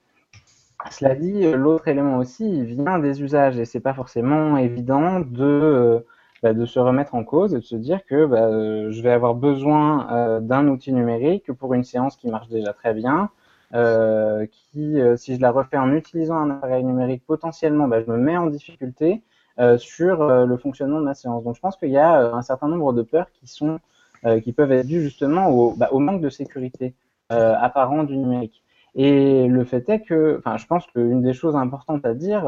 Cela 0.90 1.14
dit, 1.14 1.50
l'autre 1.52 1.88
élément 1.88 2.18
aussi, 2.18 2.46
il 2.46 2.64
vient 2.64 2.98
des 2.98 3.22
usages 3.22 3.58
et 3.58 3.64
c'est 3.64 3.80
pas 3.80 3.94
forcément 3.94 4.58
évident 4.58 5.20
de 5.20 6.04
bah, 6.43 6.53
de 6.53 6.64
se 6.66 6.78
remettre 6.78 7.14
en 7.14 7.24
cause 7.24 7.55
et 7.55 7.59
de 7.59 7.64
se 7.64 7.76
dire 7.76 8.05
que 8.07 8.24
bah, 8.26 8.45
euh, 8.45 8.91
je 8.91 9.03
vais 9.03 9.11
avoir 9.11 9.34
besoin 9.34 10.07
euh, 10.12 10.41
d'un 10.41 10.68
outil 10.68 10.93
numérique 10.93 11.53
pour 11.53 11.74
une 11.74 11.84
séance 11.84 12.16
qui 12.16 12.28
marche 12.28 12.49
déjà 12.49 12.72
très 12.72 12.95
bien, 12.95 13.30
euh, 13.74 14.47
qui, 14.47 15.01
euh, 15.01 15.16
si 15.16 15.34
je 15.34 15.41
la 15.41 15.51
refais 15.51 15.76
en 15.78 15.93
utilisant 15.93 16.36
un 16.36 16.51
appareil 16.51 16.84
numérique, 16.84 17.24
potentiellement, 17.26 17.89
bah, 17.89 18.03
je 18.03 18.11
me 18.11 18.16
mets 18.16 18.36
en 18.36 18.47
difficulté 18.47 19.22
sur 19.78 20.24
le 20.47 20.57
fonctionnement 20.57 21.01
de 21.01 21.05
ma 21.05 21.14
séance. 21.14 21.43
Donc, 21.43 21.57
je 21.57 21.61
pense 21.61 21.76
qu'il 21.76 21.91
y 21.91 21.99
a 21.99 22.32
un 22.32 22.43
certain 22.43 22.68
nombre 22.68 22.93
de 22.93 23.03
peurs 23.03 23.26
qui 23.32 23.49
sont, 23.49 23.80
qui 24.45 24.53
peuvent 24.53 24.70
être 24.70 24.86
dues 24.86 25.03
justement 25.03 25.49
au, 25.49 25.72
bah, 25.72 25.89
au 25.91 25.99
manque 25.99 26.20
de 26.20 26.30
sécurité 26.30 26.95
apparent 27.28 28.05
du 28.05 28.16
numérique. 28.16 28.62
Et 28.95 29.49
le 29.49 29.64
fait 29.64 29.89
est 29.89 30.03
que, 30.03 30.39
enfin, 30.39 30.59
je 30.59 30.66
pense 30.66 30.86
qu'une 30.86 31.22
des 31.22 31.32
choses 31.32 31.57
importantes 31.57 32.07
à 32.07 32.14
dire, 32.14 32.45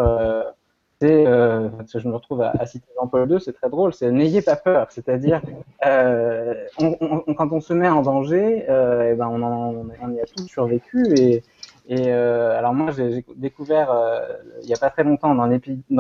c'est, 1.01 1.27
euh, 1.27 1.71
je 1.95 2.07
me 2.07 2.15
retrouve 2.15 2.43
à, 2.43 2.67
citer 2.67 2.87
Jean-Paul 2.95 3.31
II, 3.31 3.41
c'est 3.41 3.55
très 3.55 3.71
drôle, 3.71 3.95
c'est 3.95 4.11
n'ayez 4.11 4.43
pas 4.43 4.57
peur, 4.57 4.91
c'est-à-dire 4.91 5.41
euh, 5.87 6.55
quand 6.79 7.53
on 7.53 7.61
se 7.61 7.73
met 7.73 7.89
en 7.89 8.03
danger, 8.03 8.67
euh, 8.69 9.11
eh 9.11 9.15
ben 9.15 9.29
on, 9.29 9.43
en, 9.43 10.13
y 10.13 10.21
a 10.21 10.27
tous 10.27 10.47
survécu 10.47 11.43
et, 11.89 12.13
alors 12.13 12.75
moi, 12.75 12.93
j'ai 12.93 13.25
découvert 13.35 13.89
il 14.63 14.67
n'y 14.67 14.75
a 14.75 14.77
pas 14.77 14.91
très 14.91 15.03
longtemps 15.03 15.35
dans, 15.35 15.47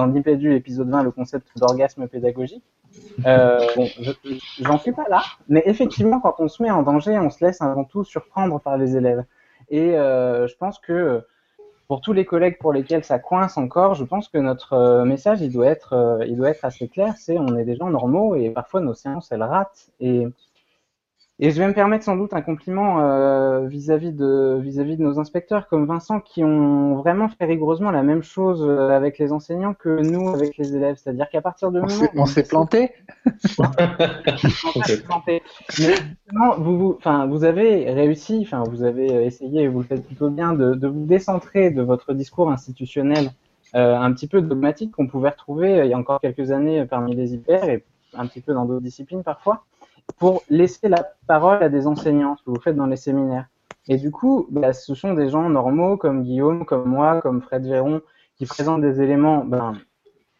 l'IPEDU 0.07 0.55
épisode 0.55 0.90
20 0.90 1.03
le 1.03 1.11
concept 1.11 1.48
d'orgasme 1.57 2.07
pédagogique. 2.07 2.62
Bon, 3.24 3.86
je- 4.01 4.12
j'en 4.61 4.78
suis 4.78 4.92
pas 4.92 5.07
là, 5.09 5.22
mais 5.48 5.62
effectivement, 5.64 6.20
quand 6.20 6.34
on 6.38 6.48
se 6.48 6.62
met 6.62 6.70
en 6.70 6.82
danger, 6.82 7.18
on 7.18 7.30
se 7.30 7.42
laisse 7.42 7.62
avant 7.62 7.84
tout 7.84 8.05
surprendre 8.05 8.61
par 8.61 8.76
les 8.76 8.96
élèves. 8.96 9.24
Et 9.70 9.92
je 9.92 10.57
pense 10.59 10.78
que 10.78 11.24
pour 11.91 12.01
tous 12.01 12.12
les 12.12 12.24
collègues 12.24 12.57
pour 12.59 12.72
lesquels 12.72 13.03
ça 13.03 13.18
coince 13.18 13.59
encore, 13.59 13.95
je 13.95 14.05
pense 14.05 14.28
que 14.28 14.38
notre 14.38 14.74
euh, 14.74 15.05
message, 15.05 15.41
il 15.41 15.51
doit 15.51 15.66
être, 15.66 15.95
euh, 15.95 16.24
il 16.24 16.36
doit 16.36 16.51
être 16.51 16.64
assez 16.64 16.86
clair. 16.86 17.14
C'est 17.18 17.36
on 17.36 17.57
est 17.57 17.64
des 17.64 17.74
gens 17.74 17.91
normaux 17.91 18.36
et 18.36 18.51
parfois 18.51 18.80
nos 18.80 18.95
séances, 18.95 19.32
elles 19.32 19.43
ratent. 19.43 19.91
Et 19.99 20.24
et 21.43 21.51
je 21.51 21.59
vais 21.59 21.66
me 21.66 21.72
permettre 21.72 22.05
sans 22.05 22.16
doute 22.16 22.34
un 22.34 22.43
compliment 22.43 23.01
euh, 23.01 23.66
vis-à-vis 23.66 24.12
de 24.12 24.59
vis-à-vis 24.62 24.97
de 24.97 25.03
nos 25.03 25.18
inspecteurs 25.18 25.68
comme 25.68 25.86
Vincent 25.86 26.20
qui 26.20 26.45
ont 26.45 26.95
vraiment 26.97 27.28
fait 27.28 27.47
rigoureusement 27.47 27.91
la 27.91 28.03
même 28.03 28.22
chose 28.22 28.62
euh, 28.62 28.91
avec 28.91 29.18
les 29.18 29.32
enseignants 29.32 29.74
que 29.74 29.88
nous 30.03 30.28
avec 30.28 30.57
les 30.59 30.76
élèves. 30.76 30.97
C'est-à-dire 30.97 31.28
qu'à 31.30 31.41
partir 31.41 31.72
de 31.72 31.80
On 31.80 31.84
nous, 31.84 31.88
s'est- 31.88 32.11
on 32.16 32.26
s'est 32.26 32.43
planté 32.45 32.93
on 34.76 34.82
s'est 34.82 35.03
planté. 35.03 35.43
Mais 35.78 35.95
justement, 35.95 36.57
vous, 36.59 36.78
vous, 36.78 36.95
enfin, 36.99 37.26
vous 37.26 37.45
avez 37.45 37.91
réussi, 37.91 38.41
enfin, 38.43 38.62
vous 38.68 38.82
avez 38.82 39.07
essayé, 39.24 39.62
et 39.62 39.68
vous 39.68 39.80
le 39.80 39.84
faites 39.86 40.05
plutôt 40.05 40.30
bien, 40.30 40.53
de, 40.53 40.74
de 40.74 40.88
vous 40.88 41.07
décentrer 41.07 41.70
de 41.70 41.82
votre 41.82 42.12
discours 42.14 42.51
institutionnel 42.51 43.30
euh, 43.74 43.97
un 43.97 44.12
petit 44.12 44.26
peu 44.26 44.41
dogmatique 44.43 44.93
qu'on 44.93 45.07
pouvait 45.07 45.28
retrouver 45.30 45.80
euh, 45.80 45.84
il 45.84 45.91
y 45.91 45.95
a 45.95 45.99
encore 45.99 46.20
quelques 46.20 46.51
années 46.51 46.84
parmi 46.86 47.14
les 47.14 47.34
hyper 47.34 47.64
et 47.68 47.84
un 48.14 48.26
petit 48.26 48.41
peu 48.41 48.53
dans 48.53 48.64
d'autres 48.64 48.82
disciplines 48.82 49.22
parfois, 49.22 49.64
pour 50.18 50.42
laisser 50.48 50.88
la 50.88 51.08
parole 51.26 51.62
à 51.62 51.68
des 51.68 51.86
enseignants, 51.86 52.36
ce 52.36 52.42
que 52.42 52.50
vous 52.50 52.61
faites 52.61 52.76
dans 52.76 52.86
les 52.86 52.96
séminaires. 52.96 53.46
Et 53.88 53.96
du 53.96 54.11
coup, 54.11 54.46
bah, 54.50 54.72
ce 54.72 54.94
sont 54.94 55.14
des 55.14 55.30
gens 55.30 55.48
normaux 55.48 55.96
comme 55.96 56.22
Guillaume, 56.22 56.64
comme 56.64 56.84
moi, 56.88 57.20
comme 57.20 57.40
Fred 57.42 57.66
Véron, 57.66 58.02
qui 58.36 58.46
présentent 58.46 58.82
des 58.82 59.00
éléments 59.00 59.44
ben, 59.44 59.74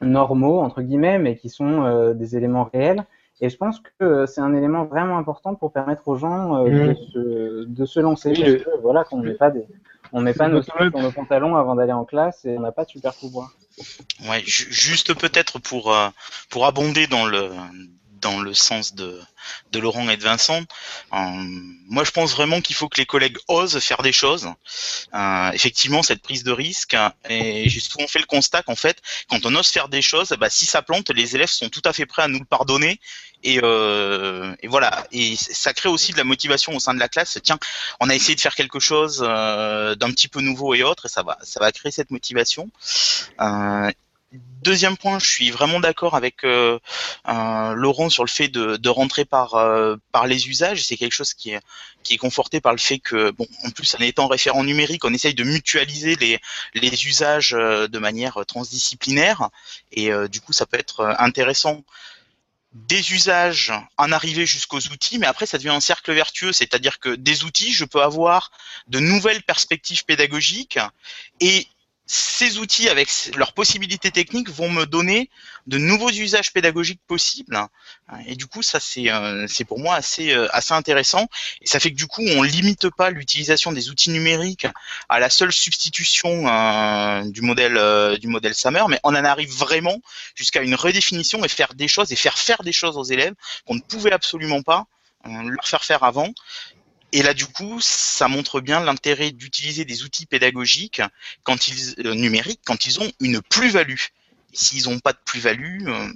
normaux, 0.01 0.61
entre 0.61 0.83
guillemets, 0.83 1.19
mais 1.19 1.37
qui 1.37 1.49
sont 1.49 1.85
euh, 1.85 2.15
des 2.15 2.37
éléments 2.37 2.69
réels. 2.73 3.05
Et 3.41 3.49
je 3.49 3.57
pense 3.57 3.81
que 3.81 4.05
euh, 4.05 4.27
c'est 4.27 4.43
un 4.43 4.55
élément 4.55 4.85
vraiment 4.85 5.17
important 5.17 5.55
pour 5.55 5.73
permettre 5.73 6.07
aux 6.09 6.17
gens 6.17 6.57
euh, 6.67 6.89
de, 6.89 6.95
se, 6.95 7.65
de 7.65 7.85
se 7.87 7.99
lancer. 8.01 8.31
Oui, 8.31 8.41
parce 8.41 8.51
le- 8.53 8.59
que, 8.59 8.71
voilà, 8.83 9.05
qu'on 9.05 9.19
met 9.21 9.33
pas 9.35 9.51
des, 9.51 9.65
on 10.13 10.21
met 10.21 10.35
pas 10.35 10.49
nos 10.49 10.61
skis 10.63 10.73
sur 10.91 11.01
nos 11.01 11.11
pantalons 11.13 11.57
avant 11.57 11.75
d'aller 11.75 11.93
en 11.95 12.05
classe 12.05 12.45
et 12.45 12.59
on 12.59 12.61
n'a 12.61 12.73
pas 12.73 12.85
de 12.85 12.91
super 12.91 13.15
pouvoir. 13.15 13.51
Ouais, 14.29 14.41
ju- 14.45 14.71
juste 14.71 15.19
peut-être 15.19 15.59
pour 15.59 15.95
euh, 15.95 16.09
pour 16.51 16.67
abonder 16.67 17.07
dans 17.07 17.27
le 17.27 17.49
dans 18.21 18.41
le 18.41 18.55
sens 18.55 18.95
de 18.95 19.21
Laurent 19.79 20.09
et 20.09 20.17
de 20.17 20.23
Vincent. 20.23 20.63
euh, 21.13 21.17
moi, 21.89 22.05
je 22.05 22.11
pense 22.11 22.33
vraiment 22.33 22.61
qu'il 22.61 22.77
faut 22.77 22.89
que 22.89 22.99
les 22.99 23.07
collègues 23.07 23.39
osent 23.49 23.79
faire 23.81 24.03
des 24.03 24.13
choses. 24.13 24.49
Euh, 25.15 25.51
effectivement, 25.53 26.03
cette 26.03 26.23
prise 26.23 26.45
de 26.45 26.53
risque. 26.53 26.97
Et 27.29 27.69
j'ai 27.69 27.81
souvent 27.81 28.07
fait 28.07 28.19
le 28.19 28.27
constat 28.27 28.63
qu'en 28.63 28.77
fait, 28.77 28.99
quand 29.29 29.45
on 29.47 29.55
ose 29.55 29.69
faire 29.69 29.89
des 29.89 30.03
choses, 30.03 30.29
bah, 30.39 30.51
si 30.51 30.67
ça 30.67 30.83
plante, 30.83 31.11
les 31.11 31.35
élèves 31.35 31.49
sont 31.49 31.69
tout 31.69 31.83
à 31.85 31.93
fait 31.93 32.07
prêts 32.07 32.23
à 32.23 32.29
nous 32.29 32.39
le 32.39 32.45
pardonner. 32.45 33.01
Et, 33.43 33.59
euh, 33.63 34.55
et 34.61 34.69
voilà. 34.69 35.07
Et 35.13 35.35
ça 35.37 35.73
crée 35.73 35.89
aussi 35.89 36.13
de 36.13 36.19
la 36.19 36.25
motivation 36.25 36.75
au 36.75 36.81
sein 36.81 36.95
de 36.95 37.01
la 37.01 37.09
classe. 37.09 37.39
Tiens, 37.43 37.59
on 38.01 38.11
a 38.11 38.15
essayé 38.15 38.35
de 38.35 38.41
faire 38.41 38.55
quelque 38.55 38.81
chose 38.81 39.25
euh, 39.27 39.95
d'un 39.95 40.11
petit 40.11 40.29
peu 40.29 40.41
nouveau 40.41 40.75
et 40.75 40.83
autre, 40.83 41.07
et 41.07 41.09
ça 41.09 41.23
va, 41.23 41.39
ça 41.43 41.59
va 41.61 41.73
créer 41.73 41.91
cette 41.91 42.11
motivation. 42.11 42.71
Deuxième 44.33 44.97
point, 44.97 45.19
je 45.19 45.27
suis 45.27 45.51
vraiment 45.51 45.81
d'accord 45.81 46.15
avec 46.15 46.45
euh, 46.45 46.79
euh, 47.29 47.73
Laurent 47.75 48.11
sur 48.11 48.23
le 48.23 48.29
fait 48.29 48.47
de, 48.47 48.77
de 48.77 48.89
rentrer 48.89 49.25
par 49.25 49.55
euh, 49.55 49.97
par 50.13 50.29
les 50.29 50.49
usages. 50.49 50.85
C'est 50.85 50.97
quelque 50.97 51.15
chose 51.15 51.35
qui 51.35 51.51
est 51.51 51.61
qui 52.05 52.15
est 52.15 52.17
conforté 52.17 52.61
par 52.61 52.71
le 52.73 52.79
fait 52.79 53.01
que 53.01 53.33
bon, 53.33 53.49
en 53.65 53.71
plus 53.71 53.93
en 53.97 53.99
étant 53.99 54.29
référent 54.29 54.63
numérique, 54.63 55.05
on 55.05 55.13
essaye 55.13 55.35
de 55.35 55.43
mutualiser 55.43 56.15
les 56.15 56.39
les 56.75 57.07
usages 57.07 57.55
euh, 57.55 57.89
de 57.89 57.99
manière 57.99 58.39
transdisciplinaire. 58.47 59.49
Et 59.91 60.13
euh, 60.13 60.29
du 60.29 60.41
coup 60.41 60.53
ça 60.53 60.65
peut 60.65 60.79
être 60.79 61.01
euh, 61.01 61.15
intéressant. 61.19 61.83
Des 62.73 63.13
usages 63.13 63.73
en 63.97 64.13
arriver 64.13 64.47
jusqu'aux 64.47 64.79
outils, 64.79 65.19
mais 65.19 65.27
après 65.27 65.47
ça 65.47 65.59
devient 65.59 65.71
un 65.71 65.81
cercle 65.81 66.13
vertueux, 66.13 66.53
c'est-à-dire 66.53 67.01
que 67.01 67.17
des 67.17 67.43
outils, 67.43 67.73
je 67.73 67.85
peux 67.85 68.01
avoir 68.01 68.53
de 68.87 69.01
nouvelles 69.01 69.43
perspectives 69.43 70.05
pédagogiques 70.05 70.79
et 71.41 71.67
ces 72.13 72.59
outils, 72.59 72.89
avec 72.89 73.09
leurs 73.37 73.53
possibilités 73.53 74.11
techniques, 74.11 74.51
vont 74.51 74.69
me 74.69 74.85
donner 74.85 75.31
de 75.69 75.79
nouveaux 75.79 76.11
usages 76.11 76.53
pédagogiques 76.53 77.01
possibles. 77.07 77.57
Et 78.27 78.35
du 78.35 78.47
coup, 78.47 78.63
ça 78.63 78.81
c'est 78.81 79.13
euh, 79.13 79.47
pour 79.69 79.79
moi 79.79 79.95
assez 79.95 80.33
euh, 80.33 80.49
assez 80.51 80.75
intéressant. 80.75 81.29
Et 81.63 81.69
ça 81.69 81.79
fait 81.79 81.93
que 81.93 81.97
du 81.97 82.09
coup, 82.09 82.23
on 82.27 82.43
limite 82.43 82.91
pas 82.91 83.11
l'utilisation 83.11 83.71
des 83.71 83.91
outils 83.91 84.11
numériques 84.11 84.67
à 85.09 85.21
la 85.21 85.31
seule 85.31 85.53
substitution 85.53 86.49
euh, 86.49 87.23
du 87.31 87.43
modèle 87.43 87.77
euh, 87.77 88.17
du 88.17 88.27
modèle 88.27 88.57
Summer, 88.57 88.89
mais 88.89 88.99
on 89.05 89.15
en 89.15 89.25
arrive 89.25 89.53
vraiment 89.53 90.01
jusqu'à 90.35 90.63
une 90.63 90.75
redéfinition 90.75 91.45
et 91.45 91.49
faire 91.49 91.75
des 91.75 91.87
choses 91.87 92.11
et 92.11 92.17
faire 92.17 92.39
faire 92.39 92.65
des 92.65 92.73
choses 92.73 92.97
aux 92.97 93.05
élèves 93.05 93.35
qu'on 93.67 93.77
ne 93.77 93.83
pouvait 93.83 94.13
absolument 94.13 94.63
pas 94.63 94.87
euh, 95.27 95.43
leur 95.45 95.69
faire 95.69 95.85
faire 95.85 96.03
avant. 96.03 96.33
Et 97.13 97.23
là, 97.23 97.35
du 97.35 97.47
coup, 97.47 97.79
ça 97.81 98.29
montre 98.29 98.61
bien 98.61 98.81
l'intérêt 98.81 99.33
d'utiliser 99.33 99.85
des 99.85 100.05
outils 100.05 100.27
pédagogiques 100.27 101.03
quand 101.43 101.69
ils 101.69 102.07
euh, 102.07 102.15
numériques 102.15 102.61
quand 102.65 102.87
ils 102.87 103.01
ont 103.01 103.11
une 103.21 103.43
plus-value. 103.43 104.01
S'ils 104.53 104.89
n'ont 104.89 105.01
pas 105.01 105.13
de 105.13 105.19
plus-value, 105.25 105.89
euh, 105.89 106.09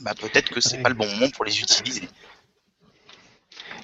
bah, 0.00 0.14
peut-être 0.14 0.50
que 0.50 0.60
c'est 0.60 0.76
Ouais. 0.76 0.82
pas 0.82 0.88
le 0.90 0.94
bon 0.94 1.06
moment 1.06 1.30
pour 1.30 1.44
les 1.44 1.58
utiliser. 1.58 2.08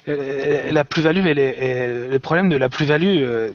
Euh, 0.07 0.71
la 0.71 0.83
plus-value, 0.83 1.23
le 1.23 2.17
problème 2.17 2.49
de 2.49 2.57
la 2.57 2.69
plus-value, 2.69 3.51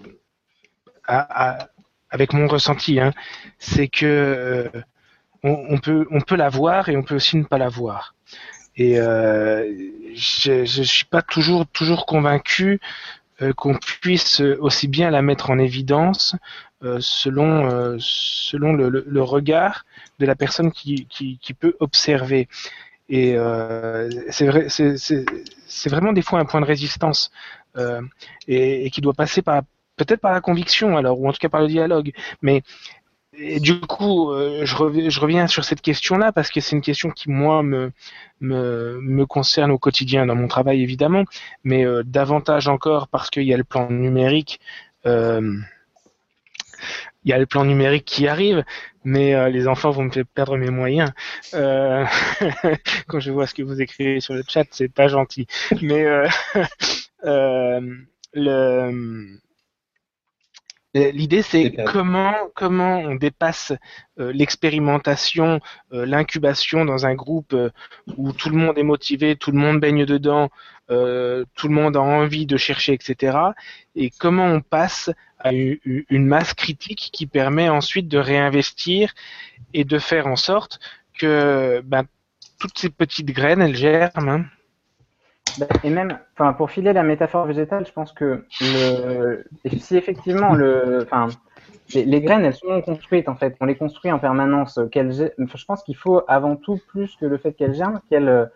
avec 1.07 2.33
mon 2.33 2.47
ressenti, 2.47 3.01
hein, 3.01 3.13
c'est 3.59 3.89
que 3.89 4.71
on, 5.43 5.67
on 5.71 5.79
peut, 5.79 6.07
on 6.11 6.21
peut 6.21 6.37
la 6.37 6.49
voir 6.49 6.89
et 6.89 6.97
on 6.97 7.03
peut 7.03 7.17
aussi 7.17 7.37
ne 7.37 7.45
pas 7.45 7.59
la 7.59 7.69
voir. 7.69 8.15
Et 8.77 8.99
euh, 9.01 9.73
je, 10.15 10.65
je 10.65 10.83
suis 10.83 11.05
pas 11.05 11.23
toujours, 11.23 11.67
toujours 11.67 12.07
convaincu 12.07 12.81
euh, 13.43 13.53
qu'on 13.53 13.75
puisse 13.75 14.41
aussi 14.41 14.89
bien 14.89 15.11
la 15.11 15.23
mettre 15.23 15.51
en 15.51 15.59
évidence 15.59 16.37
euh, 16.83 16.99
selon, 17.01 17.71
euh, 17.71 17.97
selon 17.99 18.73
le, 18.75 19.23
regard 19.23 19.87
de 20.19 20.27
la 20.27 20.35
personne 20.35 20.71
qui, 20.73 21.07
qui, 21.07 21.55
peut 21.55 21.75
observer. 21.81 22.49
Et 23.09 23.35
euh, 23.37 24.11
c'est 24.31 24.47
vrai, 24.47 24.69
vraiment 25.87 26.13
des 26.13 26.23
fois 26.23 26.39
un 26.39 26.45
point 26.45 26.61
de 26.61 26.67
résistance 26.67 27.31
euh, 27.77 28.03
et, 28.47 28.87
et 28.87 28.91
qui 28.91 29.01
doit 29.01 29.15
passer 29.15 29.43
par 29.43 29.63
peut-être 29.97 30.21
par 30.21 30.33
la 30.33 30.41
conviction 30.41 30.97
alors 30.97 31.19
ou 31.19 31.29
en 31.29 31.33
tout 31.33 31.39
cas 31.39 31.49
par 31.49 31.63
le 31.63 31.69
dialogue. 31.69 32.13
Mais 32.43 32.63
et 33.39 33.61
du 33.61 33.81
coup, 33.81 34.33
euh, 34.33 34.65
je, 34.65 34.75
reviens, 35.21 35.47
sur 35.47 35.65
cette 35.65 35.81
question-là 35.81 36.33
parce 36.33 36.51
que 36.51 36.61
c'est 36.61 36.77
une 36.77 36.83
question 36.83 37.11
qui 37.11 37.31
moi 37.31 37.63
me, 37.63 37.93
me 38.41 38.99
me 39.01 39.27
concerne 39.27 39.71
au 39.71 39.79
quotidien 39.79 40.27
dans 40.27 40.35
mon 40.35 40.49
travail 40.49 40.83
évidemment, 40.83 41.25
mais 41.65 41.85
euh, 41.85 42.03
davantage 42.05 42.69
encore 42.69 43.09
parce 43.09 43.31
qu'il 43.31 43.45
y 43.45 43.55
a 43.55 43.57
le 43.57 43.65
plan 43.65 43.91
numérique. 43.91 44.61
euh, 45.07 45.59
il 47.25 47.31
y 47.31 47.33
a 47.33 47.39
le 47.39 47.47
plan 47.47 47.65
numérique 47.65 48.05
qui 48.05 48.29
arrive, 48.29 48.65
mais 49.05 49.35
euh, 49.35 49.49
les 49.49 49.67
enfants 49.67 49.91
vont 49.91 50.05
me 50.05 50.11
faire 50.11 50.25
perdre 50.33 50.57
mes 50.57 50.71
moyens. 50.71 51.11
Euh, 51.55 52.05
quand 53.09 53.19
je 53.19 53.33
vois 53.33 53.49
ce 53.49 53.55
que 53.55 53.63
vous 53.63 53.83
écrivez 53.83 54.21
sur 54.21 54.35
le 54.35 54.43
chat, 54.49 54.65
c'est 54.71 54.89
pas 54.89 55.09
gentil. 55.09 55.47
Mais 55.83 56.05
euh, 56.05 56.29
euh, 57.25 57.81
le 58.33 59.39
L'idée, 61.13 61.43
c'est 61.43 61.75
comment 61.87 62.35
comment 62.55 62.99
on 63.01 63.15
dépasse 63.17 63.73
euh, 64.19 64.33
l'expérimentation, 64.33 65.61
euh, 65.93 66.07
l'incubation 66.07 66.85
dans 66.85 67.07
un 67.07 67.15
groupe 67.15 67.53
euh, 67.53 67.71
où 68.17 68.33
tout 68.33 68.49
le 68.51 68.57
monde 68.57 68.79
est 68.79 68.83
motivé, 68.83 69.37
tout 69.37 69.51
le 69.53 69.59
monde 69.59 69.81
baigne 69.81 70.07
dedans, 70.07 70.49
euh, 70.91 71.45
tout 71.55 71.69
le 71.69 71.75
monde 71.75 71.97
a 71.97 72.01
envie 72.01 72.47
de 72.47 72.57
chercher, 72.57 72.95
etc. 72.95 73.37
Et 73.95 74.11
comment 74.11 74.47
on 74.47 74.61
passe 74.61 75.11
à 75.39 75.53
une 75.53 76.27
masse 76.27 76.55
critique 76.55 77.11
qui 77.13 77.27
permet 77.27 77.69
ensuite 77.69 78.09
de 78.09 78.19
réinvestir 78.19 79.13
et 79.75 79.85
de 79.85 79.99
faire 79.99 80.27
en 80.27 80.37
sorte 80.37 80.81
que 81.19 81.83
ben, 81.85 82.05
toutes 82.59 82.79
ces 82.79 82.89
petites 82.91 83.31
graines, 83.33 83.61
elles 83.61 83.77
germent. 83.77 84.29
hein. 84.29 84.45
Ben, 85.59 85.69
Et 85.85 85.91
même, 85.91 86.19
enfin, 86.35 86.53
pour 86.53 86.71
filer 86.71 86.93
la 86.93 87.03
métaphore 87.03 87.47
végétale, 87.47 87.87
je 87.87 87.93
pense 87.93 88.13
que 88.13 88.45
si 88.51 89.97
effectivement 89.97 90.55
les, 91.95 92.21
graines, 92.21 92.45
elles 92.45 92.55
sont 92.55 92.83
construites 92.83 93.29
en 93.29 93.37
fait. 93.37 93.57
On 93.61 93.67
les 93.67 93.77
construit 93.77 94.11
en 94.13 94.19
permanence. 94.19 94.79
Qu'elles, 94.93 95.11
gè- 95.13 95.33
enfin, 95.43 95.57
je 95.57 95.65
pense 95.65 95.83
qu'il 95.83 95.97
faut 95.97 96.23
avant 96.29 96.57
tout 96.57 96.79
plus 96.89 97.17
que 97.17 97.27
le 97.27 97.39
fait 97.39 97.53
qu'elles 97.53 97.75
germent, 97.75 98.01
qu'elles, 98.11 98.29
euh, 98.29 98.47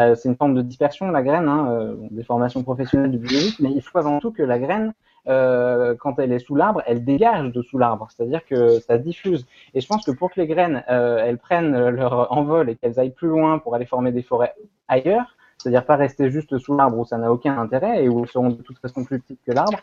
euh, 0.00 0.14
c'est 0.14 0.28
une 0.28 0.36
forme 0.36 0.54
de 0.54 0.62
dispersion 0.62 1.10
la 1.10 1.22
graine, 1.22 1.48
hein, 1.48 1.70
euh, 1.70 1.94
des 2.10 2.24
formations 2.24 2.62
professionnelles 2.62 3.10
du 3.10 3.18
biologique, 3.18 3.58
mais 3.60 3.70
il 3.70 3.80
faut 3.82 3.98
avant 3.98 4.18
tout 4.20 4.32
que 4.32 4.42
la 4.42 4.58
graine, 4.58 4.92
euh, 5.28 5.94
quand 5.98 6.18
elle 6.18 6.32
est 6.32 6.38
sous 6.40 6.54
l'arbre, 6.56 6.82
elle 6.86 7.04
dégage 7.04 7.52
de 7.52 7.62
sous 7.62 7.78
l'arbre, 7.78 8.08
c'est-à-dire 8.10 8.44
que 8.44 8.80
ça 8.80 8.98
diffuse. 8.98 9.46
Et 9.74 9.80
je 9.80 9.86
pense 9.86 10.04
que 10.04 10.10
pour 10.10 10.30
que 10.32 10.40
les 10.40 10.46
graines, 10.46 10.82
euh, 10.90 11.18
elles 11.24 11.38
prennent 11.38 11.88
leur 11.90 12.32
envol 12.32 12.70
et 12.70 12.76
qu'elles 12.76 12.98
aillent 12.98 13.14
plus 13.14 13.28
loin 13.28 13.58
pour 13.58 13.74
aller 13.74 13.86
former 13.86 14.12
des 14.12 14.22
forêts 14.22 14.54
ailleurs, 14.88 15.36
c'est-à-dire 15.60 15.84
pas 15.84 15.96
rester 15.96 16.30
juste 16.30 16.56
sous 16.58 16.76
l'arbre 16.76 16.98
où 16.98 17.04
ça 17.04 17.18
n'a 17.18 17.30
aucun 17.32 17.58
intérêt 17.58 18.04
et 18.04 18.08
où 18.08 18.20
elles 18.22 18.28
seront 18.28 18.50
de 18.50 18.62
toute 18.62 18.78
façon 18.78 19.04
plus 19.04 19.20
petites 19.20 19.40
que 19.46 19.52
l'arbre, 19.52 19.78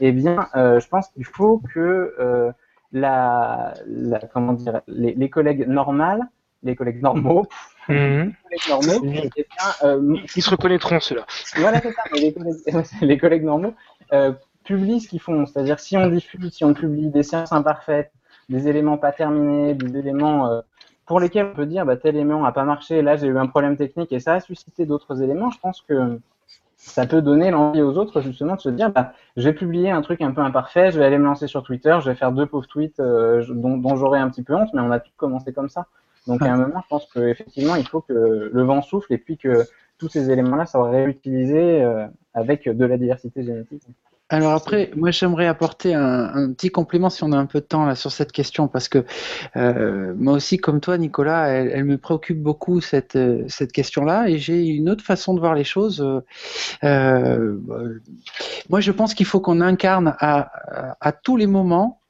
eh 0.00 0.12
bien, 0.12 0.48
je 0.54 0.88
pense 0.88 1.08
qu'il 1.08 1.24
faut 1.24 1.62
que 1.74 2.52
la, 2.92 3.74
la, 3.86 4.18
comment 4.32 4.52
dire, 4.54 4.80
les, 4.88 5.14
les 5.14 5.30
collègues 5.30 5.66
normales, 5.68 6.22
les 6.62 6.76
collègues 6.76 7.02
normaux, 7.02 7.46
Mhm. 7.88 8.32
les 8.50 8.58
collègues 8.58 8.68
normaux, 8.68 9.00
eh 9.04 9.30
bien, 9.34 9.66
euh, 9.82 10.16
Ils 10.36 10.42
se 10.42 10.50
reconnaîtront, 10.50 11.00
ceux-là. 11.00 11.26
voilà, 11.56 11.80
c'est 11.80 11.92
ça, 11.92 12.02
mais 12.12 12.20
les 12.20 12.32
collègues, 12.32 12.56
les 13.00 13.18
collègues 13.18 13.42
normaux 13.44 13.74
euh, 14.12 14.32
publient 14.64 15.00
ce 15.00 15.08
qu'ils 15.08 15.20
font. 15.20 15.44
C'est-à-dire, 15.46 15.80
si 15.80 15.96
on 15.96 16.06
diffuse, 16.06 16.52
si 16.52 16.64
on 16.64 16.74
publie 16.74 17.08
des 17.10 17.22
sciences 17.24 17.52
imparfaites, 17.52 18.12
des 18.48 18.68
éléments 18.68 18.98
pas 18.98 19.10
terminés, 19.12 19.74
des 19.74 19.98
éléments 19.98 20.48
euh, 20.50 20.60
pour 21.10 21.18
lesquels 21.18 21.46
on 21.46 21.56
peut 21.56 21.66
dire 21.66 21.84
bah, 21.84 21.96
tel 21.96 22.14
élément 22.14 22.40
n'a 22.40 22.52
pas 22.52 22.62
marché, 22.62 23.02
là 23.02 23.16
j'ai 23.16 23.26
eu 23.26 23.36
un 23.36 23.48
problème 23.48 23.76
technique 23.76 24.12
et 24.12 24.20
ça 24.20 24.34
a 24.34 24.40
suscité 24.40 24.86
d'autres 24.86 25.20
éléments, 25.22 25.50
je 25.50 25.58
pense 25.58 25.80
que 25.80 26.20
ça 26.76 27.04
peut 27.04 27.20
donner 27.20 27.50
l'envie 27.50 27.82
aux 27.82 27.98
autres 27.98 28.20
justement 28.20 28.54
de 28.54 28.60
se 28.60 28.68
dire 28.68 28.92
bah, 28.92 29.12
je 29.36 29.42
vais 29.42 29.52
publier 29.52 29.90
un 29.90 30.02
truc 30.02 30.22
un 30.22 30.30
peu 30.30 30.40
imparfait, 30.40 30.92
je 30.92 31.00
vais 31.00 31.04
aller 31.04 31.18
me 31.18 31.24
lancer 31.24 31.48
sur 31.48 31.64
Twitter, 31.64 31.98
je 32.00 32.10
vais 32.10 32.14
faire 32.14 32.30
deux 32.30 32.46
pauvres 32.46 32.68
tweets 32.68 33.00
euh, 33.00 33.44
dont, 33.48 33.96
j'aurai 33.96 34.20
un 34.20 34.30
petit 34.30 34.44
peu 34.44 34.54
honte, 34.54 34.68
mais 34.72 34.82
on 34.82 34.92
a 34.92 35.00
tous 35.00 35.10
commencé 35.16 35.52
comme 35.52 35.68
ça. 35.68 35.86
Donc 36.28 36.42
à 36.42 36.52
un 36.52 36.56
moment, 36.56 36.80
je 36.80 36.88
pense 36.88 37.12
qu'effectivement, 37.12 37.74
il 37.74 37.88
faut 37.88 38.02
que 38.02 38.48
le 38.52 38.62
vent 38.62 38.80
souffle 38.80 39.12
et 39.12 39.18
puis 39.18 39.36
que 39.36 39.64
tous 39.98 40.08
ces 40.08 40.30
éléments-là 40.30 40.64
soient 40.66 40.90
réutilisés 40.90 41.82
euh, 41.82 42.06
avec 42.34 42.68
de 42.68 42.84
la 42.84 42.96
diversité 42.96 43.42
génétique. 43.42 43.82
Alors 44.32 44.52
après, 44.52 44.92
moi 44.94 45.10
j'aimerais 45.10 45.48
apporter 45.48 45.92
un, 45.92 46.32
un 46.34 46.52
petit 46.52 46.70
complément 46.70 47.10
si 47.10 47.24
on 47.24 47.32
a 47.32 47.36
un 47.36 47.46
peu 47.46 47.58
de 47.60 47.64
temps 47.64 47.84
là 47.84 47.96
sur 47.96 48.12
cette 48.12 48.30
question 48.30 48.68
parce 48.68 48.88
que 48.88 49.04
euh, 49.56 50.14
moi 50.16 50.34
aussi 50.34 50.56
comme 50.56 50.80
toi 50.80 50.96
Nicolas, 50.98 51.48
elle, 51.48 51.72
elle 51.74 51.84
me 51.84 51.98
préoccupe 51.98 52.40
beaucoup 52.40 52.80
cette 52.80 53.16
euh, 53.16 53.42
cette 53.48 53.72
question-là 53.72 54.28
et 54.28 54.38
j'ai 54.38 54.64
une 54.66 54.88
autre 54.88 55.04
façon 55.04 55.34
de 55.34 55.40
voir 55.40 55.56
les 55.56 55.64
choses. 55.64 56.00
Euh, 56.00 56.20
euh, 56.84 57.58
moi 58.68 58.78
je 58.80 58.92
pense 58.92 59.14
qu'il 59.14 59.26
faut 59.26 59.40
qu'on 59.40 59.60
incarne 59.60 60.14
à, 60.20 60.92
à, 60.92 60.96
à 61.00 61.10
tous 61.12 61.36
les 61.36 61.48
moments 61.48 62.00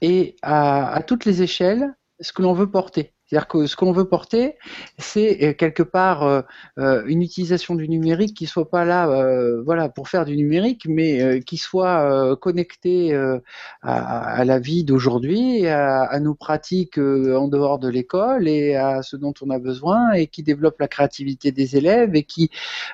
et 0.00 0.36
à, 0.42 0.94
à 0.94 1.02
toutes 1.02 1.24
les 1.24 1.42
échelles 1.42 1.92
ce 2.20 2.32
que 2.32 2.42
l'on 2.42 2.52
veut 2.52 2.70
porter. 2.70 3.13
C'est-à-dire 3.26 3.48
que 3.48 3.66
ce 3.66 3.74
qu'on 3.74 3.92
veut 3.92 4.06
porter, 4.06 4.56
c'est 4.98 5.42
euh, 5.42 5.52
quelque 5.54 5.82
part 5.82 6.22
euh, 6.24 6.42
euh, 6.78 7.02
une 7.06 7.22
utilisation 7.22 7.74
du 7.74 7.88
numérique 7.88 8.36
qui 8.36 8.46
soit 8.46 8.68
pas 8.68 8.84
là, 8.84 9.04
voilà, 9.64 9.88
pour 9.88 10.08
faire 10.08 10.24
du 10.24 10.36
numérique, 10.36 10.86
mais 10.88 11.40
qui 11.42 11.56
soit 11.56 12.36
connecté 12.36 13.14
euh, 13.14 13.38
à, 13.82 14.44
la 14.44 14.58
vie 14.58 14.84
d'aujourd'hui, 14.84 15.66
à, 15.66 16.02
à 16.02 16.20
nos 16.20 16.34
pratiques 16.34 16.98
en 16.98 17.48
dehors 17.48 17.78
de 17.78 17.88
l'école 17.88 18.48
et 18.48 18.76
à 18.76 19.02
ce 19.02 19.16
dont 19.16 19.34
on 19.40 19.50
a 19.50 19.58
besoin 19.58 20.12
et 20.12 20.26
qui 20.26 20.42
développe 20.42 20.78
la 20.80 20.88
créativité 20.88 21.52
des 21.52 21.76
élèves 21.76 22.14
et 22.14 22.24
qui, 22.24 22.50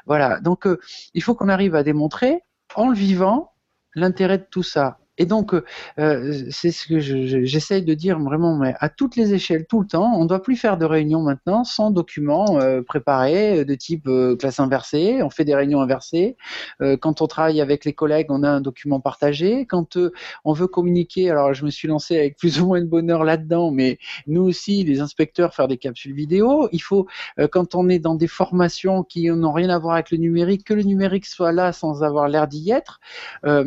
voilà. 0.06 0.40
Donc, 0.40 0.66
il 1.14 1.22
faut 1.22 1.34
qu'on 1.34 1.48
arrive 1.48 1.74
à 1.74 1.82
démontrer 1.82 2.40
en 2.74 2.88
le 2.88 2.94
vivant 2.94 3.52
l'intérêt 3.94 4.38
de 4.38 4.46
tout 4.50 4.62
ça. 4.62 4.99
Et 5.20 5.26
donc, 5.26 5.52
euh, 5.98 6.44
c'est 6.50 6.70
ce 6.70 6.86
que 6.88 6.98
je- 6.98 7.26
je- 7.26 7.44
j'essaye 7.44 7.82
de 7.82 7.92
dire 7.92 8.18
vraiment, 8.18 8.56
mais 8.56 8.74
à 8.80 8.88
toutes 8.88 9.16
les 9.16 9.34
échelles, 9.34 9.66
tout 9.66 9.82
le 9.82 9.86
temps. 9.86 10.14
On 10.16 10.22
ne 10.24 10.28
doit 10.28 10.42
plus 10.42 10.56
faire 10.56 10.78
de 10.78 10.86
réunions 10.86 11.20
maintenant 11.20 11.62
sans 11.62 11.90
documents 11.90 12.58
euh, 12.58 12.80
préparés 12.82 13.60
euh, 13.60 13.64
de 13.66 13.74
type 13.74 14.06
euh, 14.08 14.34
classe 14.34 14.60
inversée. 14.60 15.22
On 15.22 15.28
fait 15.28 15.44
des 15.44 15.54
réunions 15.54 15.82
inversées. 15.82 16.36
Euh, 16.80 16.96
quand 16.96 17.20
on 17.20 17.26
travaille 17.26 17.60
avec 17.60 17.84
les 17.84 17.92
collègues, 17.92 18.28
on 18.30 18.42
a 18.42 18.48
un 18.48 18.62
document 18.62 18.98
partagé. 18.98 19.66
Quand 19.66 19.98
euh, 19.98 20.10
on 20.46 20.54
veut 20.54 20.68
communiquer, 20.68 21.28
alors 21.30 21.52
je 21.52 21.66
me 21.66 21.70
suis 21.70 21.86
lancé 21.86 22.16
avec 22.16 22.38
plus 22.38 22.58
ou 22.62 22.66
moins 22.68 22.80
de 22.80 22.86
bonheur 22.86 23.22
là-dedans, 23.24 23.70
mais 23.70 23.98
nous 24.26 24.42
aussi, 24.42 24.84
les 24.84 25.00
inspecteurs, 25.02 25.54
faire 25.54 25.68
des 25.68 25.76
capsules 25.76 26.14
vidéo. 26.14 26.70
Il 26.72 26.80
faut, 26.80 27.06
euh, 27.38 27.46
quand 27.46 27.74
on 27.74 27.90
est 27.90 27.98
dans 27.98 28.14
des 28.14 28.26
formations 28.26 29.02
qui 29.02 29.28
n'ont 29.30 29.52
rien 29.52 29.68
à 29.68 29.78
voir 29.78 29.94
avec 29.96 30.10
le 30.12 30.16
numérique, 30.16 30.64
que 30.64 30.72
le 30.72 30.82
numérique 30.82 31.26
soit 31.26 31.52
là 31.52 31.72
sans 31.74 32.02
avoir 32.02 32.26
l'air 32.26 32.48
d'y 32.48 32.70
être. 32.70 33.00
Euh, 33.44 33.66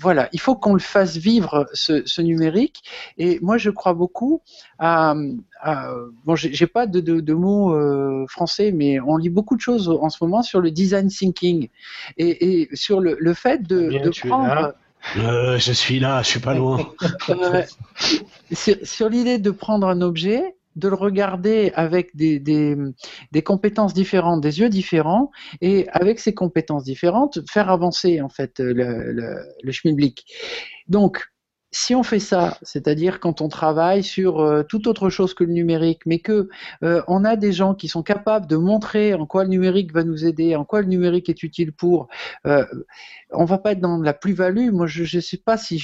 voilà, 0.00 0.28
il 0.32 0.38
faut 0.38 0.54
qu'on 0.54 0.74
le 0.74 0.78
fasse 0.92 1.16
vivre 1.16 1.66
ce, 1.72 2.02
ce 2.06 2.22
numérique. 2.22 2.82
Et 3.18 3.38
moi, 3.42 3.56
je 3.58 3.70
crois 3.70 3.94
beaucoup 3.94 4.42
à. 4.78 5.14
à- 5.60 5.94
bon, 6.24 6.34
j'ai 6.36 6.66
pas 6.66 6.86
de, 6.86 7.00
de, 7.00 7.20
de 7.20 7.34
mots 7.34 7.74
euh, 7.74 8.24
français, 8.28 8.72
mais 8.72 9.00
on 9.00 9.16
lit 9.16 9.30
beaucoup 9.30 9.56
de 9.56 9.60
choses 9.60 9.88
en 9.88 10.08
ce 10.10 10.18
moment 10.22 10.42
sur 10.42 10.60
le 10.60 10.70
design 10.70 11.08
thinking 11.08 11.68
et, 12.18 12.60
et 12.62 12.68
sur 12.74 13.00
le, 13.00 13.16
le 13.18 13.34
fait 13.34 13.62
de, 13.62 13.88
Bien, 13.88 14.02
de 14.02 14.10
tu 14.10 14.26
es 14.26 14.30
prendre. 14.30 14.74
Euh, 15.16 15.58
je 15.58 15.72
suis 15.72 15.98
là, 15.98 16.22
je 16.22 16.28
suis 16.28 16.40
pas 16.40 16.54
loin. 16.54 16.78
Euh, 17.30 17.62
sur, 18.52 18.76
sur 18.82 19.08
l'idée 19.08 19.38
de 19.38 19.50
prendre 19.50 19.86
un 19.86 20.00
objet, 20.00 20.54
de 20.76 20.88
le 20.88 20.94
regarder 20.94 21.72
avec 21.74 22.14
des, 22.14 22.38
des, 22.38 23.42
compétences 23.42 23.94
différentes, 23.94 24.40
des 24.40 24.60
yeux 24.60 24.68
différents, 24.68 25.30
et 25.60 25.88
avec 25.90 26.18
ces 26.18 26.34
compétences 26.34 26.84
différentes, 26.84 27.38
faire 27.50 27.70
avancer 27.70 28.20
en 28.20 28.28
fait 28.28 28.58
le, 28.58 29.12
le, 29.12 29.36
le 29.62 29.72
schmilblick. 29.72 30.24
Donc, 30.88 31.31
si 31.74 31.94
on 31.94 32.02
fait 32.02 32.18
ça, 32.18 32.58
c'est-à-dire 32.60 33.18
quand 33.18 33.40
on 33.40 33.48
travaille 33.48 34.02
sur 34.02 34.40
euh, 34.40 34.62
toute 34.62 34.86
autre 34.86 35.08
chose 35.08 35.32
que 35.32 35.42
le 35.42 35.52
numérique, 35.52 36.02
mais 36.04 36.18
que 36.18 36.50
euh, 36.84 37.02
on 37.08 37.24
a 37.24 37.34
des 37.36 37.52
gens 37.52 37.74
qui 37.74 37.88
sont 37.88 38.02
capables 38.02 38.46
de 38.46 38.56
montrer 38.56 39.14
en 39.14 39.24
quoi 39.24 39.44
le 39.44 39.48
numérique 39.48 39.92
va 39.92 40.04
nous 40.04 40.26
aider, 40.26 40.54
en 40.54 40.66
quoi 40.66 40.82
le 40.82 40.88
numérique 40.88 41.30
est 41.30 41.42
utile 41.42 41.72
pour, 41.72 42.08
euh, 42.46 42.66
on 43.30 43.46
va 43.46 43.56
pas 43.56 43.72
être 43.72 43.80
dans 43.80 43.96
la 43.96 44.12
plus-value. 44.12 44.70
Moi, 44.70 44.86
je 44.86 45.16
ne 45.16 45.22
sais 45.22 45.38
pas 45.38 45.56
si 45.56 45.78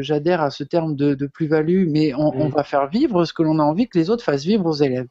j'adhère 0.00 0.42
à 0.42 0.50
ce 0.50 0.64
terme 0.64 0.96
de, 0.96 1.14
de 1.14 1.26
plus-value, 1.28 1.86
mais 1.88 2.14
on, 2.14 2.34
on 2.34 2.48
va 2.48 2.64
faire 2.64 2.88
vivre 2.88 3.24
ce 3.24 3.32
que 3.32 3.44
l'on 3.44 3.60
a 3.60 3.62
envie 3.62 3.88
que 3.88 3.96
les 3.96 4.10
autres 4.10 4.24
fassent 4.24 4.44
vivre 4.44 4.66
aux 4.66 4.72
élèves. 4.72 5.06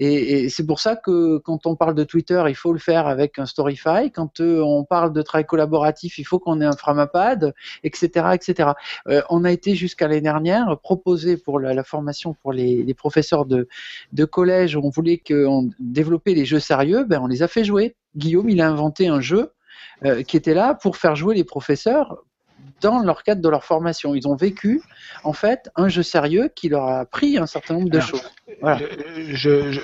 Et, 0.00 0.44
et 0.44 0.48
c'est 0.48 0.66
pour 0.66 0.80
ça 0.80 0.96
que 0.96 1.38
quand 1.38 1.66
on 1.66 1.76
parle 1.76 1.94
de 1.94 2.02
Twitter, 2.02 2.42
il 2.48 2.56
faut 2.56 2.72
le 2.72 2.80
faire 2.80 3.06
avec 3.06 3.38
un 3.38 3.46
Storyfy. 3.46 4.10
Quand 4.12 4.40
euh, 4.40 4.60
on 4.62 4.82
parle 4.82 5.12
de 5.12 5.22
travail 5.22 5.46
collaboratif, 5.46 6.18
il 6.18 6.24
faut 6.24 6.40
qu'on 6.40 6.60
ait 6.60 6.66
un 6.66 6.76
Framapad, 6.76 7.54
etc., 7.84 8.30
etc. 8.34 8.70
Euh, 9.06 9.22
on 9.30 9.44
a 9.44 9.52
été 9.52 9.59
jusqu'à 9.66 10.08
l'année 10.08 10.20
dernière 10.20 10.78
proposé 10.82 11.36
pour 11.36 11.58
la, 11.60 11.74
la 11.74 11.84
formation 11.84 12.34
pour 12.42 12.52
les, 12.52 12.82
les 12.82 12.94
professeurs 12.94 13.44
de, 13.46 13.68
de 14.12 14.24
collège. 14.24 14.76
On 14.76 14.90
voulait 14.90 15.18
qu'on 15.18 15.70
développer 15.78 16.34
les 16.34 16.44
jeux 16.44 16.60
sérieux, 16.60 17.04
ben 17.04 17.20
on 17.22 17.26
les 17.26 17.42
a 17.42 17.48
fait 17.48 17.64
jouer. 17.64 17.96
Guillaume, 18.16 18.48
il 18.50 18.60
a 18.60 18.68
inventé 18.68 19.08
un 19.08 19.20
jeu 19.20 19.52
euh, 20.04 20.22
qui 20.22 20.36
était 20.36 20.54
là 20.54 20.74
pour 20.74 20.96
faire 20.96 21.14
jouer 21.14 21.34
les 21.34 21.44
professeurs 21.44 22.24
dans 22.80 23.00
leur 23.02 23.22
cadre 23.22 23.42
de 23.42 23.48
leur 23.48 23.64
formation. 23.64 24.14
Ils 24.14 24.26
ont 24.26 24.36
vécu, 24.36 24.80
en 25.24 25.32
fait, 25.34 25.70
un 25.76 25.88
jeu 25.88 26.02
sérieux 26.02 26.50
qui 26.54 26.68
leur 26.70 26.84
a 26.84 27.00
appris 27.00 27.36
un 27.36 27.46
certain 27.46 27.74
nombre 27.74 27.90
de 27.90 27.98
Alors, 27.98 28.08
choses. 28.08 28.30
Voilà. 28.60 28.80
Je, 29.16 29.72
je- 29.72 29.80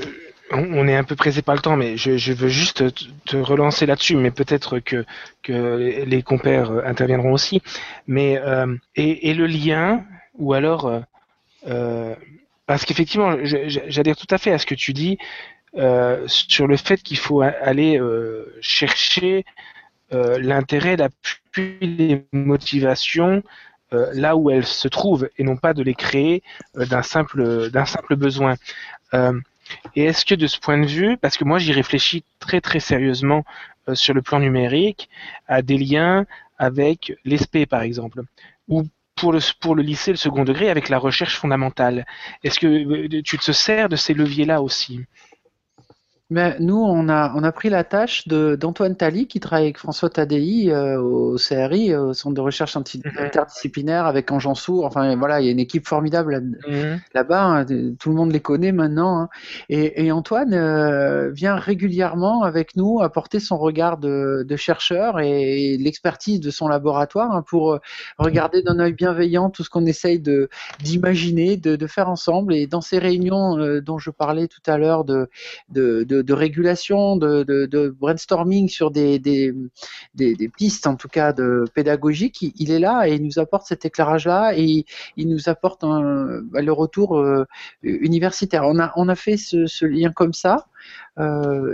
on 0.53 0.87
est 0.87 0.95
un 0.97 1.05
peu 1.05 1.17
pressé 1.17 1.43
par 1.43 1.55
le 1.57 1.61
temps, 1.61 1.77
mais 1.77 1.97
je, 1.97 2.17
je 2.17 2.33
veux 2.33 2.49
juste 2.49 2.85
te, 3.25 3.37
relancer 3.37 3.85
là-dessus, 3.87 4.17
mais 4.17 4.31
peut-être 4.31 4.79
que, 4.79 5.05
que 5.43 6.05
les 6.07 6.23
compères 6.23 6.71
euh, 6.71 6.83
interviendront 6.85 7.33
aussi. 7.33 7.63
Mais 8.07 8.39
euh, 8.39 8.77
et, 8.95 9.31
et 9.31 9.35
le 9.35 9.47
lien, 9.47 10.05
ou 10.39 10.53
alors 10.55 10.87
euh, 10.87 11.01
euh, 11.67 12.15
parce 12.67 12.85
qu'effectivement, 12.85 13.37
j'adhère 13.45 14.17
tout 14.17 14.27
à 14.31 14.39
fait 14.39 14.53
à 14.53 14.59
ce 14.59 14.67
que 14.67 14.75
tu 14.75 14.93
dis 14.93 15.19
euh, 15.77 16.25
sur 16.29 16.67
le 16.67 16.77
fait 16.77 17.03
qu'il 17.03 17.19
faut 17.19 17.43
aller 17.43 17.99
euh, 17.99 18.55
chercher 18.61 19.45
l'intérêt, 20.13 20.97
l'appui, 20.97 21.73
les 21.81 22.25
motivations 22.33 23.43
là 23.93 24.37
où 24.37 24.51
elles 24.51 24.67
se 24.67 24.89
trouvent 24.89 25.29
et 25.39 25.45
non 25.45 25.57
pas 25.57 25.75
de 25.75 25.83
les 25.83 25.95
créer 25.95 26.43
d'un 26.77 27.03
simple 27.03 27.71
d'un 27.71 27.87
simple 27.87 28.17
besoin. 28.17 28.55
Et 29.95 30.05
est-ce 30.05 30.25
que 30.25 30.35
de 30.35 30.47
ce 30.47 30.59
point 30.59 30.79
de 30.79 30.87
vue, 30.87 31.17
parce 31.17 31.37
que 31.37 31.45
moi 31.45 31.59
j'y 31.59 31.73
réfléchis 31.73 32.25
très 32.39 32.61
très 32.61 32.81
sérieusement 32.81 33.45
euh, 33.89 33.95
sur 33.95 34.15
le 34.15 34.23
plan 34.23 34.41
numérique, 34.41 35.09
à 35.49 35.63
des 35.63 35.79
liens 35.79 36.27
avec 36.59 37.13
l'ESP 37.25 37.67
par 37.67 37.83
exemple, 37.83 38.23
ou 38.69 38.85
pour 39.15 39.33
le, 39.33 39.41
pour 39.61 39.75
le 39.75 39.83
lycée, 39.83 40.11
le 40.11 40.19
second 40.19 40.45
degré, 40.45 40.71
avec 40.71 40.89
la 40.89 40.99
recherche 40.99 41.37
fondamentale. 41.37 42.07
Est-ce 42.45 42.61
que 42.61 42.67
euh, 42.67 43.23
tu 43.23 43.39
te 43.39 43.53
sers 43.53 43.89
de 43.89 43.97
ces 43.97 44.15
leviers-là 44.15 44.61
aussi? 44.63 45.01
Mais 46.29 46.57
nous, 46.59 46.77
on 46.83 47.09
a, 47.09 47.33
on 47.37 47.45
a 47.45 47.53
pris 47.53 47.71
la 47.71 47.85
tâche 47.85 48.27
d'Antoine 48.27 48.97
Tally, 48.97 49.29
qui 49.29 49.39
travaille 49.39 49.67
avec 49.67 49.79
François 49.79 50.11
Tadei 50.11 50.71
euh, 50.73 51.01
au 51.01 51.37
CRI, 51.39 51.93
euh, 51.93 52.07
au 52.07 52.15
Centre 52.15 52.35
de 52.35 52.41
recherche 52.41 52.77
Mhm. 52.77 53.03
interdisciplinaire, 53.19 54.07
avec 54.07 54.29
Sourd. 54.55 54.87
Enfin, 54.87 55.15
voilà, 55.17 55.41
il 55.41 55.47
y 55.47 55.49
a 55.49 55.53
une 55.53 55.61
équipe 55.61 55.87
formidable 55.87 56.33
là- 56.33 56.41
là-bas, 57.15 57.45
hein, 57.45 57.67
tout 57.99 58.11
le 58.11 58.17
monde 58.17 58.33
les 58.33 58.41
connaît 58.41 58.73
maintenant. 58.73 59.21
hein. 59.21 59.29
Et, 59.69 60.05
et 60.07 60.11
Antoine 60.13 60.53
euh, 60.53 61.31
vient 61.31 61.55
régulièrement 61.57 62.43
avec 62.43 62.75
nous 62.77 63.01
apporter 63.03 63.39
son 63.39 63.57
regard 63.57 63.97
de, 63.99 64.45
de 64.49 64.57
chercheur 64.57 65.21
et, 65.21 65.75
et 65.75 65.79
l'expertise 65.79 66.41
de 66.41 66.51
son 66.51 66.67
laboratoire 66.69 67.31
hein, 67.37 67.43
pour 67.47 67.79
regarder 68.19 68.63
d'un 68.63 68.79
œil 68.81 68.93
bienveillant 68.95 69.49
tout 69.51 69.63
ce 69.63 69.71
qu'on 69.71 69.87
essaye 69.87 70.19
de 70.19 70.49
d'imaginer, 70.83 71.57
de, 71.57 71.77
de 71.77 71.87
faire 71.87 72.09
ensemble. 72.09 72.53
Et 72.55 72.67
dans 72.67 72.81
ces 72.81 72.99
réunions 72.99 73.59
euh, 73.59 73.81
dont 73.81 73.99
je 73.99 74.11
parlais 74.11 74.49
tout 74.49 74.61
à 74.67 74.77
l'heure 74.79 75.05
de, 75.05 75.29
de, 76.05 76.16
de, 76.23 76.33
régulation, 76.33 77.17
de, 77.17 77.95
brainstorming 77.99 78.69
sur 78.69 78.91
des, 78.91 79.21
pistes 80.57 80.87
en 80.87 80.97
tout 80.97 81.09
cas 81.09 81.33
de 81.33 81.65
pédagogique, 81.75 82.43
il, 82.43 82.71
est 82.71 82.79
là 82.79 83.09
et 83.09 83.15
il 83.15 83.25
nous 83.25 83.39
apporte 83.39 83.67
cet 83.67 83.85
éclairage-là 83.85 84.53
et 84.57 84.85
il, 85.17 85.29
nous 85.29 85.49
apporte 85.49 85.85
un, 85.85 86.41
bah, 86.43 86.63
le 86.63 86.73
retour 86.73 87.19
euh, 87.19 87.47
universitaire. 87.83 88.65
On 88.65 89.09
a, 89.09 89.15
fait 89.15 89.37
ce, 89.37 89.85
lien 89.85 90.13
comme 90.13 90.33
ça 90.33 90.67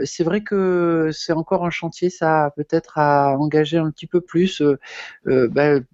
c'est 0.04 0.24
vrai 0.24 0.42
que 0.42 1.10
c'est 1.12 1.32
encore 1.32 1.64
un 1.64 1.70
chantier, 1.70 2.10
ça 2.10 2.52
peut-être 2.56 2.98
à 2.98 3.36
engager 3.38 3.78
un 3.78 3.90
petit 3.90 4.06
peu 4.06 4.20
plus. 4.20 4.60
Euh, 4.60 4.78
euh, 5.26 5.48
ben, 5.48 5.84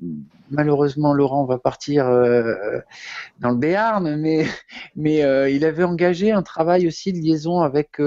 malheureusement, 0.50 1.12
Laurent 1.12 1.44
va 1.44 1.58
partir 1.58 2.06
dans 2.06 3.50
le 3.50 3.56
Béarn, 3.56 4.16
mais, 4.16 4.46
mais 4.96 5.18
il 5.52 5.64
avait 5.64 5.84
engagé 5.84 6.32
un 6.32 6.42
travail 6.42 6.86
aussi 6.86 7.12
de 7.12 7.18
liaison 7.18 7.60
avec 7.60 7.98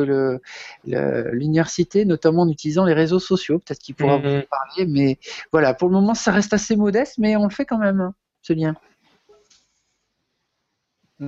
l'université, 0.83 2.05
notamment 2.05 2.43
en 2.43 2.49
utilisant 2.49 2.85
les 2.85 2.93
réseaux 2.93 3.19
sociaux. 3.19 3.59
Peut-être 3.59 3.79
qu'il 3.79 3.95
pourra 3.95 4.17
vous 4.17 4.27
en 4.27 4.37
mhm. 4.37 4.43
parler, 4.43 4.85
mais 4.87 5.19
voilà, 5.51 5.73
pour 5.73 5.89
le 5.89 5.93
moment, 5.93 6.13
ça 6.15 6.31
reste 6.31 6.53
assez 6.53 6.75
modeste, 6.75 7.15
mais 7.17 7.35
on 7.35 7.43
le 7.43 7.51
fait 7.51 7.65
quand 7.65 7.77
même. 7.77 8.01
Hein. 8.01 8.13
C'est 8.41 8.55
bien. 8.55 8.75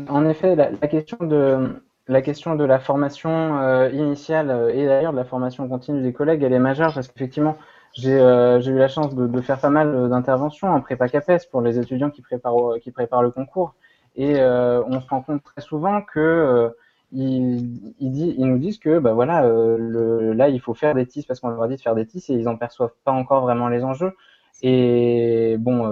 En 0.08 0.28
effet, 0.28 0.56
la, 0.56 0.72
question 0.88 1.18
de 1.22 1.84
la 2.08 2.22
question 2.22 2.56
de 2.56 2.64
la 2.64 2.80
formation 2.80 3.60
euh, 3.60 3.90
initiale 3.90 4.50
euh, 4.50 4.74
et 4.74 4.86
d'ailleurs 4.86 5.14
de 5.14 5.18
la 5.18 5.24
formation 5.24 5.68
continue 5.68 6.02
des 6.02 6.14
collègues, 6.14 6.44
elle 6.44 6.54
est 6.54 6.60
majeure 6.60 6.94
parce 6.94 7.08
qu'effectivement, 7.08 7.58
j'ai 7.94 8.20
euh, 8.20 8.60
eu 8.62 8.78
la 8.78 8.88
chance 8.88 9.16
de, 9.16 9.42
faire 9.42 9.60
pas 9.60 9.70
mal 9.70 10.10
d'interventions 10.10 10.68
en 10.68 10.82
prépa 10.82 11.08
CAPES 11.08 11.50
pour 11.52 11.62
les 11.62 11.80
étudiants 11.80 12.10
qui 12.10 12.22
préparent, 12.22 12.80
qui 12.82 12.92
préparent 12.92 13.24
le 13.24 13.32
concours. 13.32 13.76
Et 14.16 14.36
on 14.40 15.02
se 15.02 15.08
rend 15.08 15.22
compte 15.22 15.44
très 15.44 15.62
souvent 15.62 16.02
que 16.02 16.72
ils, 17.12 17.94
ils, 18.00 18.46
nous 18.46 18.60
disent 18.60 18.78
que 18.78 19.00
bah 19.00 19.14
voilà, 19.14 19.42
là 19.42 20.50
il 20.50 20.60
faut 20.60 20.76
faire 20.76 20.94
des 20.94 21.08
TIS 21.08 21.24
parce 21.24 21.40
qu'on 21.40 21.50
leur 21.50 21.68
dit 21.68 21.78
de 21.78 21.82
faire 21.82 21.96
des 21.96 22.06
TIS 22.06 22.26
et 22.30 22.34
ils 22.34 22.44
n'en 22.44 22.58
perçoivent 22.58 22.94
pas 23.06 23.12
encore 23.12 23.42
vraiment 23.42 23.70
les 23.70 23.84
enjeux. 23.84 24.14
Et 24.62 25.56
bon, 25.60 25.92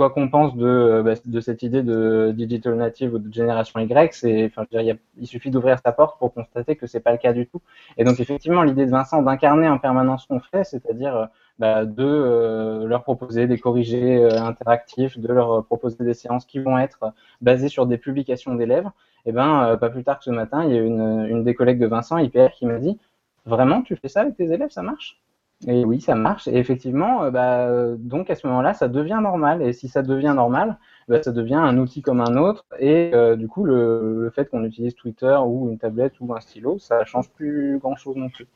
quoi 0.00 0.08
qu'on 0.08 0.30
pense 0.30 0.56
de, 0.56 0.66
euh, 0.66 1.02
bah, 1.02 1.12
de 1.22 1.40
cette 1.40 1.62
idée 1.62 1.82
de 1.82 2.32
digital 2.34 2.74
native 2.74 3.12
ou 3.12 3.18
de 3.18 3.30
génération 3.30 3.78
Y, 3.80 4.98
il 5.18 5.26
suffit 5.26 5.50
d'ouvrir 5.50 5.78
sa 5.84 5.92
porte 5.92 6.18
pour 6.18 6.32
constater 6.32 6.74
que 6.74 6.86
c'est 6.86 7.00
pas 7.00 7.12
le 7.12 7.18
cas 7.18 7.34
du 7.34 7.46
tout. 7.46 7.60
Et 7.98 8.04
donc 8.04 8.18
effectivement, 8.18 8.62
l'idée 8.62 8.86
de 8.86 8.90
Vincent 8.90 9.20
d'incarner 9.20 9.68
en 9.68 9.76
permanence 9.76 10.22
ce 10.22 10.28
qu'on 10.28 10.40
fait, 10.40 10.64
c'est-à-dire 10.64 11.14
euh, 11.14 11.26
bah, 11.58 11.84
de 11.84 12.02
euh, 12.02 12.86
leur 12.86 13.02
proposer 13.02 13.46
des 13.46 13.58
corrigés 13.58 14.24
interactifs, 14.38 15.18
de 15.18 15.30
leur 15.30 15.66
proposer 15.66 16.02
des 16.02 16.14
séances 16.14 16.46
qui 16.46 16.60
vont 16.60 16.78
être 16.78 17.12
basées 17.42 17.68
sur 17.68 17.84
des 17.84 17.98
publications 17.98 18.54
d'élèves. 18.54 18.86
Et 19.26 19.30
eh 19.30 19.32
ben, 19.32 19.76
pas 19.78 19.90
plus 19.90 20.02
tard 20.02 20.16
que 20.16 20.24
ce 20.24 20.30
matin, 20.30 20.64
il 20.64 20.74
y 20.74 20.78
a 20.78 20.80
une 20.80 21.44
des 21.44 21.52
collègues 21.52 21.78
de 21.78 21.86
Vincent, 21.86 22.16
IPR, 22.16 22.52
qui 22.54 22.64
m'a 22.64 22.78
dit 22.78 22.96
Vraiment, 23.44 23.82
tu 23.82 23.96
fais 23.96 24.08
ça 24.08 24.22
avec 24.22 24.34
tes 24.34 24.50
élèves, 24.50 24.70
ça 24.70 24.80
marche? 24.80 25.20
Et 25.66 25.84
oui, 25.84 26.00
ça 26.00 26.14
marche. 26.14 26.48
Et 26.48 26.56
effectivement, 26.56 27.24
euh, 27.24 27.30
bah, 27.30 27.96
donc 27.98 28.30
à 28.30 28.34
ce 28.34 28.46
moment-là, 28.46 28.72
ça 28.72 28.88
devient 28.88 29.20
normal. 29.22 29.62
Et 29.62 29.72
si 29.72 29.88
ça 29.88 30.02
devient 30.02 30.32
normal, 30.34 30.78
bah, 31.08 31.22
ça 31.22 31.32
devient 31.32 31.54
un 31.54 31.76
outil 31.76 32.00
comme 32.02 32.20
un 32.20 32.36
autre. 32.36 32.64
Et 32.78 33.10
euh, 33.14 33.36
du 33.36 33.46
coup, 33.46 33.64
le, 33.64 34.30
fait 34.34 34.48
qu'on 34.48 34.64
utilise 34.64 34.94
Twitter 34.94 35.36
ou 35.44 35.68
une 35.70 35.78
tablette 35.78 36.14
ou 36.20 36.34
un 36.34 36.40
stylo, 36.40 36.78
ça 36.78 37.04
change 37.04 37.30
plus 37.30 37.78
grand-chose 37.78 38.16
non 38.16 38.30
plus. 38.30 38.46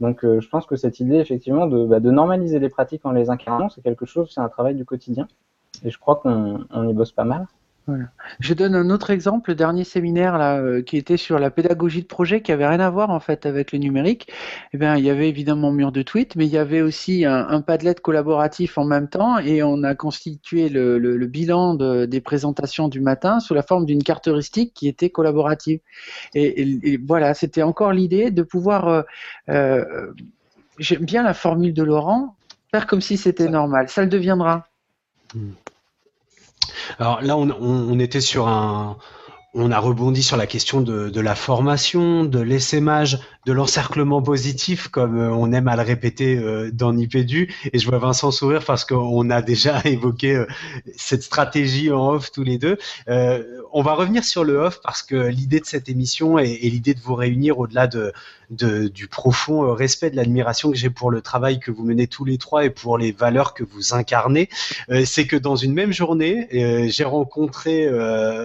Donc, 0.00 0.24
euh, 0.24 0.40
je 0.40 0.48
pense 0.48 0.66
que 0.66 0.76
cette 0.76 1.00
idée, 1.00 1.16
effectivement, 1.16 1.66
de, 1.66 1.84
bah, 1.84 2.00
de 2.00 2.10
normaliser 2.10 2.60
les 2.60 2.68
pratiques 2.68 3.04
en 3.04 3.12
les 3.12 3.28
incarnant, 3.30 3.68
c'est 3.68 3.82
quelque 3.82 4.06
chose, 4.06 4.30
c'est 4.32 4.40
un 4.40 4.48
travail 4.48 4.74
du 4.76 4.84
quotidien. 4.84 5.26
Et 5.84 5.90
je 5.90 5.98
crois 5.98 6.16
qu'on 6.16 6.64
on 6.70 6.88
y 6.88 6.92
bosse 6.92 7.12
pas 7.12 7.24
mal. 7.24 7.46
Je 8.38 8.54
donne 8.54 8.74
un 8.74 8.90
autre 8.90 9.10
exemple, 9.10 9.50
le 9.50 9.56
dernier 9.56 9.84
séminaire 9.84 10.38
là, 10.38 10.58
euh, 10.58 10.82
qui 10.82 10.96
était 10.96 11.16
sur 11.16 11.38
la 11.38 11.50
pédagogie 11.50 12.02
de 12.02 12.06
projet, 12.06 12.40
qui 12.40 12.52
avait 12.52 12.66
rien 12.66 12.80
à 12.80 12.90
voir 12.90 13.10
en 13.10 13.20
fait 13.20 13.44
avec 13.44 13.72
le 13.72 13.78
numérique. 13.78 14.28
Eh 14.72 14.78
bien, 14.78 14.96
il 14.96 15.04
y 15.04 15.10
avait 15.10 15.28
évidemment 15.28 15.72
mur 15.72 15.90
de 15.90 16.02
tweets, 16.02 16.36
mais 16.36 16.46
il 16.46 16.52
y 16.52 16.58
avait 16.58 16.80
aussi 16.80 17.24
un, 17.24 17.60
Padlet 17.60 17.94
collaboratif 17.94 18.78
en 18.78 18.84
même 18.84 19.08
temps, 19.08 19.38
et 19.38 19.62
on 19.62 19.82
a 19.82 19.94
constitué 19.94 20.68
le, 20.68 21.26
bilan 21.26 21.74
des 21.74 22.20
présentations 22.20 22.88
du 22.88 23.00
matin 23.00 23.40
sous 23.40 23.54
la 23.54 23.62
forme 23.62 23.84
d'une 23.84 24.02
carte 24.02 24.28
heuristique 24.28 24.72
qui 24.74 24.88
était 24.88 25.10
collaborative. 25.10 25.80
Et, 26.34 26.98
voilà, 27.04 27.34
c'était 27.34 27.62
encore 27.62 27.92
l'idée 27.92 28.30
de 28.30 28.42
pouvoir. 28.42 28.88
Euh, 28.88 29.02
euh, 29.48 30.12
j'aime 30.78 31.04
bien 31.04 31.22
la 31.22 31.34
formule 31.34 31.74
de 31.74 31.82
Laurent, 31.82 32.36
faire 32.70 32.86
comme 32.86 33.00
si 33.00 33.16
c'était 33.16 33.48
normal. 33.48 33.88
Ça 33.88 34.02
le 34.02 34.08
deviendra. 34.08 34.66
Hmm. 35.34 35.52
Alors 36.98 37.22
là, 37.22 37.36
on, 37.36 37.98
était 37.98 38.20
sur 38.20 38.48
un, 38.48 38.96
on 39.54 39.70
a 39.70 39.78
rebondi 39.78 40.22
sur 40.22 40.36
la 40.36 40.46
question 40.46 40.80
de, 40.80 41.20
la 41.20 41.34
formation, 41.34 42.24
de 42.24 42.40
l'essaimage, 42.40 43.18
de 43.44 43.52
l'encerclement 43.52 44.22
positif, 44.22 44.88
comme 44.88 45.18
euh, 45.18 45.30
on 45.30 45.52
aime 45.52 45.68
à 45.68 45.76
le 45.76 45.82
répéter 45.82 46.38
euh, 46.38 46.70
dans 46.72 46.92
Nipédu. 46.92 47.52
Et 47.72 47.78
je 47.78 47.86
vois 47.86 47.98
Vincent 47.98 48.30
sourire 48.30 48.64
parce 48.64 48.84
qu'on 48.84 49.28
a 49.28 49.42
déjà 49.42 49.80
évoqué 49.84 50.36
euh, 50.36 50.46
cette 50.96 51.22
stratégie 51.22 51.90
en 51.90 52.12
off 52.12 52.32
tous 52.32 52.44
les 52.44 52.56
deux. 52.56 52.78
on 53.06 53.82
va 53.82 53.94
revenir 53.94 54.24
sur 54.24 54.44
le 54.44 54.56
off 54.56 54.80
parce 54.82 55.02
que 55.02 55.16
l'idée 55.16 55.60
de 55.60 55.66
cette 55.66 55.88
émission 55.88 56.38
et 56.38 56.58
l'idée 56.62 56.94
de 56.94 57.00
vous 57.00 57.14
réunir 57.14 57.58
au-delà 57.58 57.86
de, 57.86 58.12
du 58.52 59.08
profond 59.08 59.64
euh, 59.64 59.72
respect, 59.72 60.10
de 60.10 60.16
l'admiration 60.16 60.70
que 60.70 60.76
j'ai 60.76 60.90
pour 60.90 61.10
le 61.10 61.22
travail 61.22 61.58
que 61.58 61.70
vous 61.70 61.84
menez 61.84 62.06
tous 62.06 62.24
les 62.24 62.38
trois 62.38 62.64
et 62.64 62.70
pour 62.70 62.98
les 62.98 63.12
valeurs 63.12 63.54
que 63.54 63.64
vous 63.64 63.94
incarnez, 63.94 64.48
euh, 64.90 65.04
c'est 65.06 65.26
que 65.26 65.36
dans 65.36 65.56
une 65.56 65.72
même 65.72 65.92
journée, 65.92 66.48
euh, 66.54 66.88
j'ai 66.88 67.04
rencontré, 67.04 67.88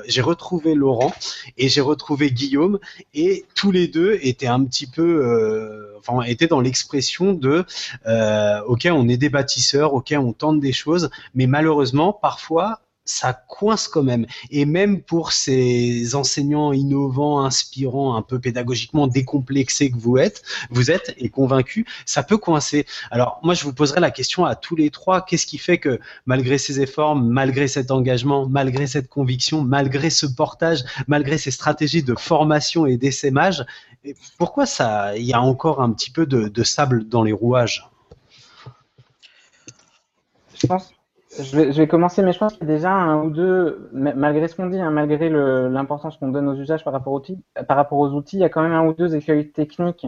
j'ai 0.08 0.22
retrouvé 0.22 0.76
Laurent 0.76 1.14
et 1.58 1.70
j'ai 1.70 1.82
retrouvé 1.82 2.32
Guillaume 2.32 2.80
et 3.14 3.46
tous 3.56 3.72
les 3.72 3.88
deux 3.88 4.18
étaient 4.22 4.48
un 4.48 4.64
petit 4.64 4.88
peu, 4.88 5.96
enfin, 6.00 6.22
étaient 6.24 6.48
dans 6.48 6.62
l'expression 6.62 7.34
de, 7.34 7.66
ok, 8.68 8.88
on 8.92 9.10
est 9.10 9.18
des 9.18 9.30
bâtisseurs, 9.30 9.94
ok, 9.94 10.14
on 10.18 10.34
tente 10.34 10.60
des 10.60 10.74
choses, 10.74 11.10
mais 11.36 11.48
malheureusement, 11.48 12.14
parfois, 12.14 12.80
ça 13.08 13.34
coince 13.34 13.88
quand 13.88 14.04
même. 14.04 14.28
Et 14.52 14.66
même 14.66 15.02
pour 15.02 15.32
ces 15.32 16.14
enseignants 16.14 16.74
innovants, 16.74 17.44
inspirants, 17.44 18.16
un 18.16 18.22
peu 18.22 18.40
pédagogiquement 18.40 19.08
décomplexés 19.08 19.90
que 19.90 19.98
vous 19.98 20.18
êtes, 20.18 20.44
vous 20.70 20.92
êtes 20.92 21.16
et 21.18 21.30
convaincus, 21.30 21.86
ça 22.06 22.22
peut 22.22 22.38
coincer. 22.38 22.86
Alors 23.10 23.40
moi, 23.44 23.54
je 23.54 23.64
vous 23.64 23.74
poserai 23.74 24.00
la 24.00 24.12
question 24.12 24.46
à 24.46 24.56
tous 24.56 24.76
les 24.76 24.90
trois. 24.90 25.26
Qu'est-ce 25.26 25.48
qui 25.48 25.58
fait 25.58 25.80
que 25.80 26.00
malgré 26.26 26.58
ces 26.58 26.82
efforts, 26.82 27.16
malgré 27.16 27.68
cet 27.68 27.90
engagement, 27.92 28.48
malgré 28.48 28.86
cette 28.88 29.08
conviction, 29.08 29.64
malgré 29.64 30.10
ce 30.10 30.26
portage, 30.26 30.84
malgré 31.08 31.38
ces 31.38 31.52
stratégies 31.52 32.04
de 32.04 32.16
formation 32.16 32.86
et 32.86 32.98
d'essaimage, 32.98 33.66
pourquoi 34.38 34.66
ça, 34.66 35.18
il 35.18 35.26
y 35.26 35.34
a 35.34 35.42
encore 35.42 35.82
un 35.82 35.92
petit 35.92 36.12
peu 36.12 36.26
de, 36.26 36.48
de 36.48 36.64
sable 36.64 37.08
dans 37.08 37.24
les 37.24 37.34
rouages? 37.34 37.90
Je 40.60 40.68
pense 40.68 40.97
je 41.44 41.80
vais, 41.80 41.88
commencer, 41.88 42.24
mais 42.24 42.34
je 42.34 42.40
pense 42.40 42.54
qu'il 42.54 42.68
y 42.68 42.72
a 42.72 42.74
déjà 42.74 42.92
un 42.92 43.24
ou 43.24 43.30
deux, 43.30 43.90
malgré 43.94 44.48
ce 44.48 44.56
qu'on 44.56 44.68
dit, 44.68 44.80
hein, 44.80 44.92
malgré 44.92 45.30
l'importance 45.30 46.18
qu'on 46.18 46.30
donne 46.30 46.48
aux 46.48 46.56
usages 46.56 46.84
par 46.84 46.94
rapport, 46.94 47.14
aux 47.14 47.18
outils, 47.18 47.40
par 47.68 47.78
rapport 47.78 48.00
aux 48.00 48.10
outils, 48.10 48.38
il 48.38 48.42
y 48.42 48.44
a 48.44 48.50
quand 48.50 48.62
même 48.62 48.74
un 48.74 48.86
ou 48.86 48.94
deux 48.94 49.16
écueils 49.16 49.52
techniques. 49.52 50.08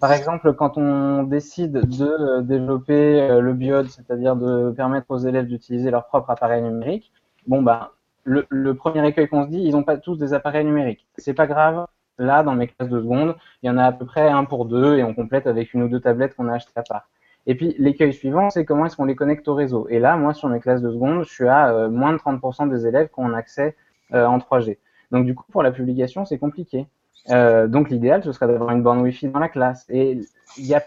Par 0.00 0.12
exemple, 0.12 0.52
quand 0.54 0.78
on 0.78 1.24
décide 1.24 1.72
de 1.72 2.40
développer 2.42 3.20
euh, 3.20 3.40
le 3.40 3.54
biode, 3.54 3.88
c'est-à-dire 3.88 4.36
de 4.36 4.70
permettre 4.70 5.06
aux 5.10 5.18
élèves 5.18 5.46
d'utiliser 5.46 5.90
leur 5.90 6.06
propre 6.06 6.30
appareil 6.30 6.62
numérique, 6.62 7.12
bon 7.46 7.62
bah 7.62 7.92
le, 8.22 8.46
le 8.50 8.74
premier 8.74 9.06
écueil 9.06 9.28
qu'on 9.28 9.44
se 9.44 9.48
dit, 9.48 9.60
ils 9.60 9.72
n'ont 9.72 9.82
pas 9.82 9.96
tous 9.96 10.16
des 10.16 10.32
appareils 10.32 10.64
numériques. 10.64 11.06
C'est 11.18 11.34
pas 11.34 11.46
grave. 11.46 11.86
Là, 12.18 12.42
dans 12.42 12.54
mes 12.54 12.68
classes 12.68 12.90
de 12.90 13.00
seconde, 13.00 13.34
il 13.62 13.66
y 13.66 13.70
en 13.70 13.78
a 13.78 13.84
à 13.84 13.92
peu 13.92 14.04
près 14.04 14.28
un 14.28 14.44
pour 14.44 14.66
deux 14.66 14.98
et 14.98 15.02
on 15.02 15.14
complète 15.14 15.46
avec 15.46 15.72
une 15.72 15.82
ou 15.82 15.88
deux 15.88 16.00
tablettes 16.00 16.36
qu'on 16.36 16.48
a 16.48 16.54
achetées 16.54 16.72
à 16.76 16.82
part. 16.82 17.08
Et 17.46 17.54
puis 17.54 17.74
l'écueil 17.78 18.12
suivant, 18.12 18.50
c'est 18.50 18.64
comment 18.64 18.86
est-ce 18.86 18.96
qu'on 18.96 19.04
les 19.04 19.16
connecte 19.16 19.48
au 19.48 19.54
réseau. 19.54 19.86
Et 19.88 19.98
là, 19.98 20.16
moi, 20.16 20.34
sur 20.34 20.48
mes 20.48 20.60
classes 20.60 20.82
de 20.82 20.90
seconde, 20.90 21.24
je 21.24 21.30
suis 21.30 21.48
à 21.48 21.72
euh, 21.72 21.90
moins 21.90 22.12
de 22.12 22.18
30% 22.18 22.68
des 22.68 22.86
élèves 22.86 23.08
qui 23.08 23.20
ont 23.20 23.32
accès 23.32 23.76
euh, 24.12 24.26
en 24.26 24.38
3G. 24.38 24.78
Donc 25.10 25.26
du 25.26 25.34
coup, 25.34 25.44
pour 25.50 25.62
la 25.62 25.72
publication, 25.72 26.24
c'est 26.24 26.38
compliqué. 26.38 26.86
Euh, 27.30 27.66
donc 27.66 27.90
l'idéal, 27.90 28.22
ce 28.22 28.32
serait 28.32 28.46
d'avoir 28.46 28.70
une 28.70 28.82
borne 28.82 29.00
Wi-Fi 29.00 29.28
dans 29.28 29.38
la 29.38 29.48
classe. 29.48 29.86
Et 29.88 30.20
il 30.56 30.66
y 30.66 30.74
a, 30.74 30.82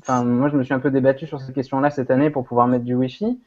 enfin, 0.00 0.24
moi, 0.24 0.48
je 0.48 0.56
me 0.56 0.62
suis 0.62 0.74
un 0.74 0.78
peu 0.78 0.90
débattu 0.90 1.26
sur 1.26 1.40
cette 1.40 1.54
question-là 1.54 1.90
cette 1.90 2.10
année 2.10 2.30
pour 2.30 2.44
pouvoir 2.44 2.66
mettre 2.66 2.84
du 2.84 2.94
Wi-Fi. 2.94 3.40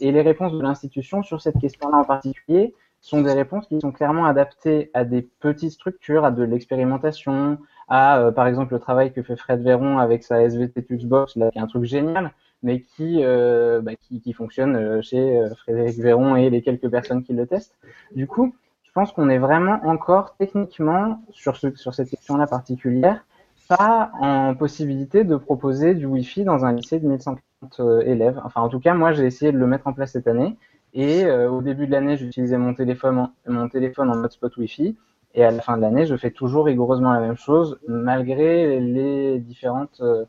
Et 0.00 0.10
les 0.10 0.22
réponses 0.22 0.52
de 0.52 0.60
l'institution 0.60 1.22
sur 1.22 1.40
cette 1.40 1.58
question-là 1.58 1.98
en 1.98 2.04
particulier 2.04 2.74
sont 3.00 3.22
des 3.22 3.32
réponses 3.32 3.66
qui 3.68 3.80
sont 3.80 3.92
clairement 3.92 4.26
adaptées 4.26 4.90
à 4.94 5.04
des 5.04 5.22
petites 5.22 5.70
structures, 5.70 6.24
à 6.24 6.30
de 6.30 6.42
l'expérimentation, 6.42 7.58
à, 7.90 8.20
euh, 8.20 8.30
par 8.30 8.46
exemple, 8.46 8.72
le 8.72 8.78
travail 8.78 9.12
que 9.12 9.20
fait 9.20 9.36
Fred 9.36 9.62
Véron 9.62 9.98
avec 9.98 10.22
sa 10.22 10.42
SVT 10.42 10.84
Tuxbox, 10.84 11.36
là, 11.36 11.50
qui 11.50 11.58
est 11.58 11.60
un 11.60 11.66
truc 11.66 11.84
génial, 11.84 12.32
mais 12.62 12.80
qui, 12.80 13.18
euh, 13.22 13.80
bah, 13.82 13.92
qui, 14.00 14.20
qui, 14.20 14.32
fonctionne 14.32 14.76
euh, 14.76 15.02
chez 15.02 15.42
Frédéric 15.58 15.98
Véron 15.98 16.36
et 16.36 16.50
les 16.50 16.62
quelques 16.62 16.88
personnes 16.88 17.24
qui 17.24 17.32
le 17.32 17.46
testent. 17.46 17.76
Du 18.14 18.28
coup, 18.28 18.54
je 18.84 18.92
pense 18.92 19.10
qu'on 19.12 19.28
est 19.28 19.38
vraiment 19.38 19.80
encore 19.84 20.36
techniquement 20.36 21.20
sur, 21.32 21.56
ce, 21.56 21.74
sur 21.74 21.92
cette 21.92 22.10
question-là 22.10 22.46
particulière, 22.46 23.24
pas 23.68 24.12
en 24.20 24.54
possibilité 24.54 25.24
de 25.24 25.36
proposer 25.36 25.94
du 25.94 26.06
Wi-Fi 26.06 26.44
dans 26.44 26.64
un 26.64 26.72
lycée 26.72 27.00
de 27.00 27.08
1140 27.08 28.04
élèves. 28.04 28.40
Enfin, 28.44 28.60
en 28.60 28.68
tout 28.68 28.80
cas, 28.80 28.94
moi, 28.94 29.12
j'ai 29.12 29.26
essayé 29.26 29.50
de 29.52 29.58
le 29.58 29.66
mettre 29.66 29.88
en 29.88 29.92
place 29.92 30.12
cette 30.12 30.28
année. 30.28 30.56
Et 30.92 31.30
au 31.30 31.62
début 31.62 31.86
de 31.86 31.92
l'année, 31.92 32.16
j'utilisais 32.16 32.58
mon 32.58 32.74
téléphone, 32.74 33.30
mon 33.46 33.68
téléphone 33.68 34.10
en 34.10 34.16
mode 34.16 34.32
spot 34.32 34.56
Wi-Fi. 34.56 34.96
Et 35.34 35.44
à 35.44 35.50
la 35.50 35.62
fin 35.62 35.76
de 35.76 35.82
l'année, 35.82 36.06
je 36.06 36.16
fais 36.16 36.30
toujours 36.30 36.66
rigoureusement 36.66 37.12
la 37.12 37.20
même 37.20 37.36
chose, 37.36 37.78
malgré 37.86 38.80
les 38.80 39.38
différentes 39.38 40.00
euh, 40.00 40.24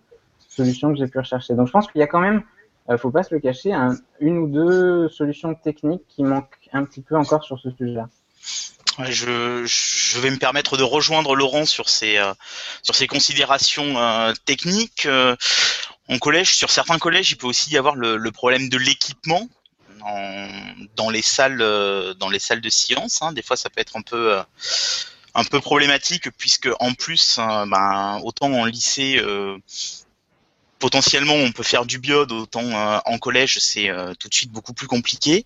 solutions 0.47 0.91
que 0.93 0.99
j'ai 0.99 1.07
pu 1.07 1.19
rechercher. 1.19 1.55
Donc 1.55 1.67
je 1.67 1.71
pense 1.71 1.87
qu'il 1.87 1.99
y 1.99 2.03
a 2.03 2.07
quand 2.07 2.19
même, 2.19 2.43
euh, 2.89 2.97
faut 2.97 3.11
pas 3.11 3.23
se 3.23 3.33
le 3.33 3.39
cacher, 3.39 3.73
une 4.19 4.37
ou 4.37 4.47
deux 4.47 5.09
solutions 5.09 5.55
techniques 5.55 6.03
qui 6.07 6.23
manquent 6.23 6.69
un 6.73 6.83
petit 6.83 7.01
peu 7.01 7.15
encore 7.15 7.43
sur 7.43 7.59
ce 7.59 7.71
sujet-là. 7.71 8.07
Je, 9.09 10.19
vais 10.19 10.29
me 10.29 10.37
permettre 10.37 10.77
de 10.77 10.83
rejoindre 10.83 11.35
Laurent 11.35 11.65
sur 11.65 11.89
ces 11.89 12.17
euh, 12.17 12.33
sur 12.83 12.93
ces 12.93 13.07
considérations 13.07 13.97
euh, 13.97 14.33
techniques. 14.45 15.07
En 16.09 16.17
collège, 16.19 16.55
sur 16.55 16.69
certains 16.69 16.99
collèges, 16.99 17.31
il 17.31 17.37
peut 17.37 17.47
aussi 17.47 17.71
y 17.71 17.77
avoir 17.77 17.95
le 17.95 18.31
problème 18.31 18.67
de 18.67 18.77
l'équipement 18.77 19.47
dans 20.95 21.09
les 21.09 21.21
salles 21.21 21.57
dans 22.17 22.29
les 22.29 22.39
salles 22.39 22.61
de 22.61 22.69
sciences. 22.69 23.21
Hein. 23.21 23.33
Des 23.33 23.41
fois, 23.41 23.57
ça 23.57 23.69
peut 23.69 23.81
être 23.81 23.97
un 23.97 24.01
peu 24.01 24.39
un 25.33 25.43
peu 25.43 25.61
problématique 25.61 26.29
puisque 26.37 26.69
en 26.79 26.93
plus, 26.93 27.37
ben, 27.37 28.19
autant 28.23 28.51
en 28.51 28.65
lycée 28.65 29.21
potentiellement 30.81 31.35
on 31.35 31.53
peut 31.53 31.63
faire 31.63 31.85
du 31.85 31.99
biode, 31.99 32.33
autant 32.33 32.65
euh, 32.65 32.99
en 33.05 33.17
collège 33.19 33.59
c'est 33.59 33.89
euh, 33.89 34.13
tout 34.15 34.27
de 34.27 34.33
suite 34.33 34.51
beaucoup 34.51 34.73
plus 34.73 34.87
compliqué. 34.87 35.45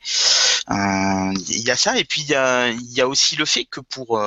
Euh, 0.71 1.33
il 1.49 1.61
y 1.61 1.69
a 1.69 1.75
ça 1.75 1.99
et 1.99 2.05
puis 2.05 2.21
il 2.21 2.29
y 2.29 2.35
a, 2.35 2.69
y 2.69 3.01
a 3.01 3.07
aussi 3.07 3.35
le 3.35 3.45
fait 3.45 3.65
que 3.65 3.81
pour 3.81 4.19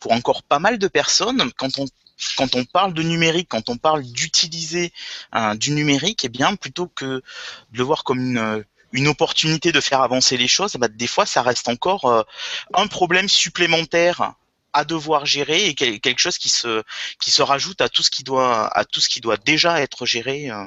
pour 0.00 0.12
encore 0.12 0.42
pas 0.42 0.58
mal 0.58 0.78
de 0.78 0.88
personnes, 0.88 1.52
quand 1.56 1.78
on 1.78 1.86
quand 2.36 2.56
on 2.56 2.64
parle 2.64 2.94
de 2.94 3.02
numérique, 3.02 3.48
quand 3.48 3.68
on 3.68 3.76
parle 3.76 4.02
d'utiliser 4.02 4.92
du 5.56 5.72
numérique, 5.72 6.24
eh 6.24 6.28
bien 6.28 6.56
plutôt 6.56 6.86
que 6.86 7.04
de 7.04 7.22
le 7.78 7.84
voir 7.84 8.02
comme 8.04 8.20
une 8.20 8.64
une 8.94 9.08
opportunité 9.08 9.72
de 9.72 9.80
faire 9.80 10.00
avancer 10.00 10.38
les 10.38 10.48
choses, 10.48 10.76
bah, 10.76 10.88
des 10.88 11.06
fois 11.06 11.26
ça 11.26 11.42
reste 11.42 11.68
encore 11.68 12.24
un 12.72 12.86
problème 12.86 13.28
supplémentaire 13.28 14.34
à 14.74 14.84
devoir 14.84 15.24
gérer 15.24 15.68
et 15.68 15.74
quelque 15.74 16.18
chose 16.18 16.36
qui 16.36 16.50
se 16.50 16.82
qui 17.20 17.30
se 17.30 17.40
rajoute 17.42 17.80
à 17.80 17.88
tout 17.88 18.02
ce 18.02 18.10
qui 18.10 18.24
doit 18.24 18.66
à 18.76 18.84
tout 18.84 19.00
ce 19.00 19.08
qui 19.08 19.20
doit 19.20 19.36
déjà 19.36 19.80
être 19.80 20.04
géré 20.04 20.50
euh, 20.50 20.64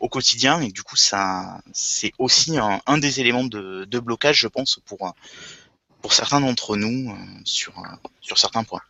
au 0.00 0.08
quotidien 0.08 0.60
et 0.62 0.72
du 0.72 0.82
coup 0.82 0.96
ça 0.96 1.60
c'est 1.72 2.12
aussi 2.18 2.58
un, 2.58 2.80
un, 2.86 2.98
des 2.98 3.20
éléments 3.20 3.44
de, 3.44 3.84
de 3.84 3.98
blocage 3.98 4.38
je 4.38 4.48
pense 4.48 4.80
pour 4.86 5.14
pour 6.00 6.14
certains 6.14 6.40
d'entre 6.40 6.76
nous 6.76 7.12
euh, 7.12 7.40
sur 7.44 7.74
sur 8.20 8.38
certains 8.38 8.64
points. 8.64 8.82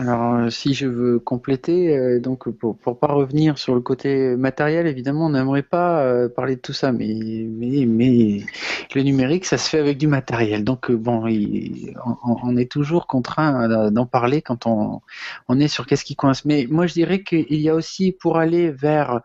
Alors, 0.00 0.34
euh, 0.34 0.48
si 0.50 0.72
je 0.72 0.86
veux 0.86 1.18
compléter, 1.18 1.94
euh, 1.94 2.20
donc 2.20 2.48
pour, 2.48 2.78
pour 2.78 2.98
pas 2.98 3.08
revenir 3.08 3.58
sur 3.58 3.74
le 3.74 3.82
côté 3.82 4.34
matériel, 4.34 4.86
évidemment, 4.86 5.26
on 5.26 5.30
n'aimerait 5.30 5.62
pas 5.62 6.00
euh, 6.00 6.26
parler 6.26 6.56
de 6.56 6.60
tout 6.62 6.72
ça, 6.72 6.90
mais, 6.90 7.46
mais, 7.46 7.84
mais 7.84 8.46
le 8.94 9.02
numérique, 9.02 9.44
ça 9.44 9.58
se 9.58 9.68
fait 9.68 9.78
avec 9.78 9.98
du 9.98 10.06
matériel. 10.06 10.64
Donc, 10.64 10.90
bon, 10.90 11.24
on, 12.24 12.56
est 12.56 12.70
toujours 12.70 13.06
contraint 13.06 13.90
d'en 13.90 14.06
parler 14.06 14.40
quand 14.40 14.66
on, 14.66 15.02
on 15.48 15.60
est 15.60 15.68
sur 15.68 15.86
qu'est-ce 15.86 16.06
qui 16.06 16.16
coince. 16.16 16.46
Mais 16.46 16.66
moi, 16.70 16.86
je 16.86 16.94
dirais 16.94 17.22
qu'il 17.22 17.60
y 17.60 17.68
a 17.68 17.74
aussi, 17.74 18.10
pour 18.10 18.38
aller 18.38 18.70
vers 18.70 19.20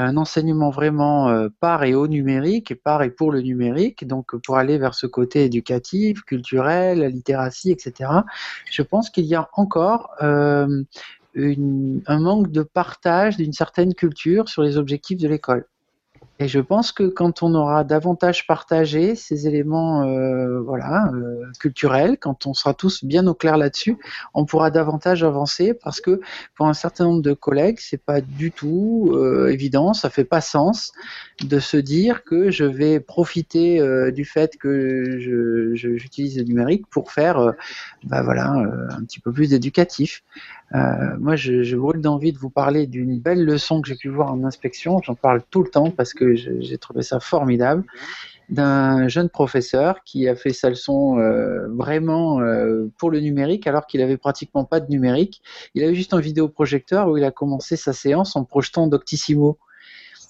un 0.00 0.16
enseignement 0.16 0.70
vraiment 0.70 1.28
euh, 1.28 1.48
par 1.60 1.84
et 1.84 1.94
au 1.94 2.08
numérique, 2.08 2.74
par 2.82 3.02
et 3.02 3.10
pour 3.10 3.32
le 3.32 3.40
numérique, 3.40 4.06
donc 4.06 4.36
pour 4.36 4.56
aller 4.56 4.78
vers 4.78 4.94
ce 4.94 5.06
côté 5.06 5.44
éducatif, 5.44 6.22
culturel, 6.22 7.06
littératie, 7.06 7.70
etc. 7.70 8.10
Je 8.70 8.82
pense 8.82 9.10
qu'il 9.10 9.24
y 9.24 9.34
a 9.34 9.48
encore 9.54 10.10
euh, 10.22 10.82
un 11.36 12.18
manque 12.20 12.50
de 12.50 12.62
partage 12.62 13.36
d'une 13.36 13.52
certaine 13.52 13.94
culture 13.94 14.48
sur 14.48 14.62
les 14.62 14.76
objectifs 14.76 15.18
de 15.18 15.28
l'école. 15.28 15.66
Et 16.42 16.48
je 16.48 16.58
pense 16.58 16.90
que 16.90 17.02
quand 17.02 17.42
on 17.42 17.54
aura 17.54 17.84
davantage 17.84 18.46
partagé 18.46 19.14
ces 19.14 19.46
éléments 19.46 20.04
euh, 20.04 20.62
voilà, 20.62 21.10
euh, 21.12 21.44
culturels, 21.60 22.16
quand 22.18 22.46
on 22.46 22.54
sera 22.54 22.72
tous 22.72 23.04
bien 23.04 23.26
au 23.26 23.34
clair 23.34 23.58
là-dessus, 23.58 23.98
on 24.32 24.46
pourra 24.46 24.70
davantage 24.70 25.22
avancer 25.22 25.74
parce 25.74 26.00
que 26.00 26.22
pour 26.54 26.66
un 26.66 26.72
certain 26.72 27.04
nombre 27.04 27.20
de 27.20 27.34
collègues, 27.34 27.76
c'est 27.78 28.02
pas 28.02 28.22
du 28.22 28.52
tout 28.52 29.12
euh, 29.12 29.48
évident, 29.48 29.92
ça 29.92 30.08
fait 30.08 30.24
pas 30.24 30.40
sens 30.40 30.92
de 31.44 31.58
se 31.58 31.76
dire 31.76 32.24
que 32.24 32.50
je 32.50 32.64
vais 32.64 33.00
profiter 33.00 33.78
euh, 33.78 34.10
du 34.10 34.24
fait 34.24 34.56
que 34.56 35.18
j'utilise 35.74 36.38
le 36.38 36.44
numérique 36.44 36.86
pour 36.86 37.12
faire 37.12 37.38
euh, 37.38 37.52
bah 38.04 38.22
voilà, 38.22 38.54
euh, 38.54 38.88
un 38.90 39.04
petit 39.04 39.20
peu 39.20 39.30
plus 39.30 39.50
d'éducatif. 39.50 40.22
Moi, 40.72 41.36
je, 41.36 41.62
je 41.62 41.76
brûle 41.76 42.00
d'envie 42.00 42.32
de 42.32 42.38
vous 42.38 42.50
parler 42.50 42.86
d'une 42.86 43.18
belle 43.18 43.44
leçon 43.44 43.82
que 43.82 43.88
j'ai 43.88 43.96
pu 43.96 44.08
voir 44.08 44.32
en 44.32 44.44
inspection. 44.44 45.00
J'en 45.02 45.14
parle 45.14 45.42
tout 45.50 45.62
le 45.62 45.70
temps 45.70 45.90
parce 45.90 46.14
que 46.14 46.34
j'ai 46.34 46.78
trouvé 46.78 47.02
ça 47.02 47.20
formidable 47.20 47.84
d'un 48.48 49.06
jeune 49.08 49.28
professeur 49.28 50.02
qui 50.04 50.28
a 50.28 50.34
fait 50.34 50.52
sa 50.52 50.70
leçon 50.70 51.16
vraiment 51.68 52.40
pour 52.98 53.10
le 53.10 53.20
numérique 53.20 53.66
alors 53.66 53.86
qu'il 53.86 54.00
avait 54.00 54.16
pratiquement 54.16 54.64
pas 54.64 54.80
de 54.80 54.90
numérique. 54.90 55.42
Il 55.74 55.84
avait 55.84 55.94
juste 55.94 56.14
un 56.14 56.20
vidéoprojecteur 56.20 57.08
où 57.08 57.16
il 57.16 57.24
a 57.24 57.30
commencé 57.30 57.76
sa 57.76 57.92
séance 57.92 58.36
en 58.36 58.44
projetant 58.44 58.86
Doctissimo 58.86 59.58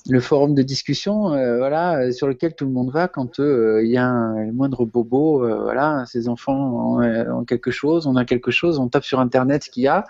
le 0.08 0.20
forum 0.20 0.54
de 0.54 0.62
discussion, 0.62 1.32
euh, 1.32 1.58
voilà, 1.58 2.10
sur 2.12 2.26
lequel 2.26 2.54
tout 2.54 2.64
le 2.64 2.70
monde 2.70 2.90
va 2.90 3.08
quand 3.08 3.40
euh, 3.40 3.82
il 3.84 3.90
y 3.90 3.96
a 3.96 4.06
un 4.06 4.52
moindre 4.52 4.84
bobo, 4.84 5.44
euh, 5.44 5.62
voilà, 5.62 6.04
ses 6.06 6.28
enfants 6.28 6.98
ont, 6.98 7.44
quelque 7.44 7.70
chose, 7.70 8.06
on 8.06 8.16
a 8.16 8.24
quelque 8.24 8.50
chose, 8.50 8.78
on 8.78 8.88
tape 8.88 9.04
sur 9.04 9.20
internet 9.20 9.64
ce 9.64 9.70
qu'il 9.70 9.82
y 9.82 9.88
a, 9.88 10.04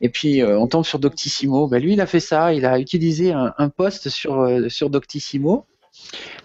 et 0.00 0.08
puis 0.08 0.42
on 0.42 0.66
tombe 0.66 0.84
sur 0.84 0.98
Doctissimo. 0.98 1.68
Ben, 1.68 1.82
lui, 1.82 1.92
il 1.92 2.00
a 2.00 2.06
fait 2.06 2.20
ça, 2.20 2.52
il 2.54 2.64
a 2.64 2.78
utilisé 2.78 3.32
un, 3.32 3.54
un 3.58 3.68
post 3.68 4.08
sur 4.08 4.48
sur 4.68 4.90
Doctissimo 4.90 5.66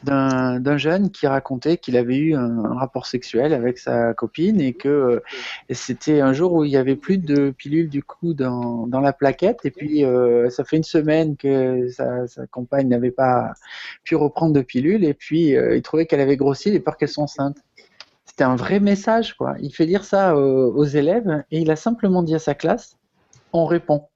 d'un 0.04 0.78
jeune 0.78 1.10
qui 1.12 1.28
racontait 1.28 1.78
qu'il 1.78 1.98
avait 1.98 2.18
eu 2.18 2.36
un, 2.36 2.76
rapport 2.76 3.06
sexuel 3.06 3.54
avec 3.54 3.78
sa 3.78 4.14
copine 4.14 4.60
et 4.62 4.74
que 4.74 4.89
euh, 4.89 5.24
c'était 5.72 6.22
un 6.22 6.34
jour 6.34 6.54
où 6.54 6.64
il 6.64 6.72
y 6.72 6.78
avait 6.78 6.96
plus 6.96 7.18
de 7.18 7.52
pilules 7.52 7.89
du 7.89 8.04
coup 8.04 8.34
dans, 8.34 8.88
dans 8.88 9.00
la 9.00 9.14
plaquette 9.14 9.66
et 9.66 9.72
puis 9.72 10.04
euh, 10.04 10.50
ça 10.50 10.64
fait 10.64 10.78
une 10.78 10.84
semaine 10.84 11.38
que 11.38 11.89
sa, 11.89 12.26
compagne 12.52 12.88
n'avait 12.88 13.12
pas 13.12 13.54
pu 14.04 14.16
reprendre 14.16 14.54
de 14.54 14.62
pilules 14.62 15.04
et 15.04 15.14
puis 15.14 15.56
euh, 15.56 15.76
il 15.76 15.82
trouvait 15.82 16.06
qu'elle 16.06 16.22
avait 16.22 16.38
grossi 16.38 16.70
et 16.70 16.80
peur 16.80 16.98
qu'elle 16.98 17.10
soit 17.10 17.24
enceinte. 17.24 17.58
C'était 18.26 18.43
un 18.43 18.56
vrai 18.56 18.80
message 18.80 19.36
quoi. 19.36 19.56
Il 19.62 19.74
fait 19.74 19.86
dire 19.86 20.04
ça 20.04 20.36
aux 20.36 20.84
élèves 20.84 21.43
et 21.52 21.60
il 21.60 21.72
a 21.72 21.76
simplement 21.76 22.22
dit 22.22 22.36
à 22.36 22.39
sa 22.39 22.54
classe 22.54 22.98
on 23.54 23.66
répond. 23.66 24.08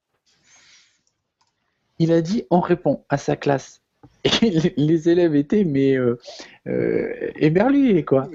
Il 1.97 2.11
a 2.11 2.21
dit 2.21 2.45
on 2.49 2.59
répond 2.59 3.05
à 3.09 3.17
sa 3.17 3.35
classe. 3.35 3.81
Et 4.23 4.29
les 4.77 5.09
élèves 5.09 5.35
étaient 5.35 5.63
mais 5.63 5.95
euh, 5.95 6.19
euh, 6.67 7.31
éberlués 7.37 8.03
quoi. 8.03 8.29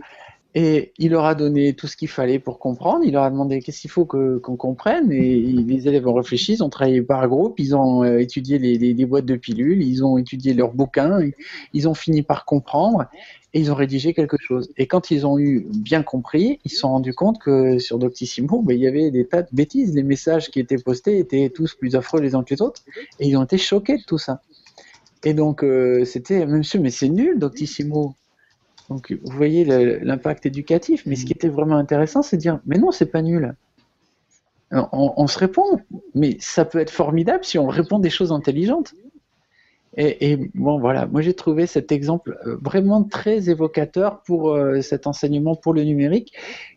Et 0.56 0.92
il 0.98 1.10
leur 1.10 1.24
a 1.24 1.34
donné 1.34 1.72
tout 1.72 1.88
ce 1.88 1.96
qu'il 1.96 2.08
fallait 2.08 2.38
pour 2.38 2.60
comprendre. 2.60 3.04
Il 3.04 3.14
leur 3.14 3.24
a 3.24 3.30
demandé 3.30 3.60
qu'est-ce 3.60 3.80
qu'il 3.80 3.90
faut 3.90 4.04
qu'on 4.04 4.56
comprenne. 4.56 5.10
Et 5.10 5.40
les 5.40 5.88
élèves 5.88 6.06
ont 6.06 6.14
réfléchi, 6.14 6.52
ils 6.52 6.62
ont 6.62 6.68
travaillé 6.68 7.02
par 7.02 7.26
groupe, 7.26 7.58
ils 7.58 7.74
ont 7.74 8.04
euh, 8.04 8.18
étudié 8.18 8.58
les, 8.58 9.04
boîtes 9.04 9.24
de 9.24 9.34
pilules, 9.34 9.82
ils 9.82 10.04
ont 10.04 10.16
étudié 10.16 10.54
leurs 10.54 10.72
bouquins, 10.72 11.18
ils 11.72 11.88
ont 11.88 11.94
fini 11.94 12.22
par 12.22 12.44
comprendre 12.44 13.06
et 13.52 13.60
ils 13.60 13.72
ont 13.72 13.74
rédigé 13.74 14.14
quelque 14.14 14.36
chose. 14.38 14.72
Et 14.76 14.86
quand 14.86 15.10
ils 15.10 15.26
ont 15.26 15.40
eu 15.40 15.66
bien 15.70 16.04
compris, 16.04 16.60
ils 16.64 16.70
se 16.70 16.78
sont 16.78 16.90
rendus 16.90 17.14
compte 17.14 17.40
que 17.40 17.80
sur 17.80 17.98
Doctissimo, 17.98 18.62
ben, 18.62 18.76
il 18.76 18.82
y 18.82 18.86
avait 18.86 19.10
des 19.10 19.26
tas 19.26 19.42
de 19.42 19.48
bêtises. 19.52 19.92
Les 19.92 20.04
messages 20.04 20.50
qui 20.52 20.60
étaient 20.60 20.78
postés 20.78 21.18
étaient 21.18 21.50
tous 21.50 21.74
plus 21.74 21.96
affreux 21.96 22.20
les 22.20 22.36
uns 22.36 22.44
que 22.44 22.54
les 22.54 22.62
autres. 22.62 22.82
Et 23.18 23.26
ils 23.26 23.36
ont 23.36 23.42
été 23.42 23.58
choqués 23.58 23.98
de 23.98 24.04
tout 24.04 24.18
ça. 24.18 24.40
Et 25.24 25.34
donc, 25.34 25.64
euh, 25.64 26.04
c'était, 26.04 26.46
monsieur, 26.46 26.80
mais 26.80 26.90
c'est 26.90 27.08
nul, 27.08 27.38
Doctissimo. 27.38 28.14
Donc, 28.90 29.16
vous 29.24 29.36
voyez 29.36 29.64
l'impact 29.64 30.46
éducatif. 30.46 31.04
Mais 31.06 31.16
ce 31.16 31.24
qui 31.24 31.32
était 31.32 31.48
vraiment 31.48 31.76
intéressant, 31.76 32.22
c'est 32.22 32.36
de 32.36 32.42
dire, 32.42 32.60
mais 32.66 32.76
non, 32.76 32.92
c'est 32.92 33.06
pas 33.06 33.22
nul. 33.22 33.54
on, 34.70 35.26
se 35.26 35.38
répond, 35.38 35.80
mais 36.14 36.36
ça 36.40 36.66
peut 36.66 36.78
être 36.78 36.90
formidable 36.90 37.44
si 37.44 37.58
on 37.58 37.66
répond 37.66 37.98
des 37.98 38.10
choses 38.10 38.32
intelligentes. 38.32 38.94
Et, 39.96 40.50
bon, 40.54 40.78
voilà, 40.80 41.06
moi 41.06 41.20
j'ai 41.22 41.34
trouvé 41.34 41.66
cet 41.66 41.92
exemple 41.92 42.38
euh, 42.46 42.56
vraiment 42.60 43.04
très 43.04 43.48
évocateur 43.48 44.22
pour 44.22 44.50
euh, 44.50 44.80
cet 44.80 45.06
enseignement 45.06 45.54
pour 45.54 45.72
le 45.72 45.84
numérique, 45.84 46.32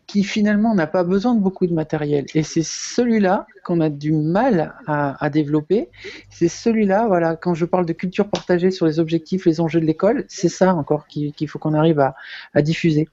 qui 0.06 0.22
finalement 0.22 0.74
n'a 0.74 0.86
pas 0.86 1.02
besoin 1.02 1.34
de 1.34 1.40
beaucoup 1.40 1.66
de 1.66 1.74
matériel. 1.74 2.26
Et 2.34 2.42
c'est 2.42 2.62
celui-là 2.62 3.46
qu'on 3.64 3.80
a 3.80 3.90
du 3.90 4.12
mal 4.12 4.74
à, 4.86 5.30
développer. 5.30 5.88
C'est 6.30 6.48
celui-là, 6.48 7.06
voilà, 7.08 7.36
quand 7.36 7.54
je 7.54 7.64
parle 7.64 7.86
de 7.86 7.92
culture 7.92 8.28
partagée 8.28 8.70
sur 8.70 8.86
les 8.86 9.00
objectifs, 9.00 9.46
les 9.46 9.60
enjeux 9.60 9.80
de 9.80 9.86
l'école, 9.86 10.24
c'est 10.28 10.48
ça 10.48 10.74
encore 10.74 11.06
qu'il 11.06 11.48
faut 11.48 11.58
qu'on 11.58 11.74
arrive 11.74 12.00
à, 12.00 12.14
à 12.54 12.62
diffuser 12.62 13.08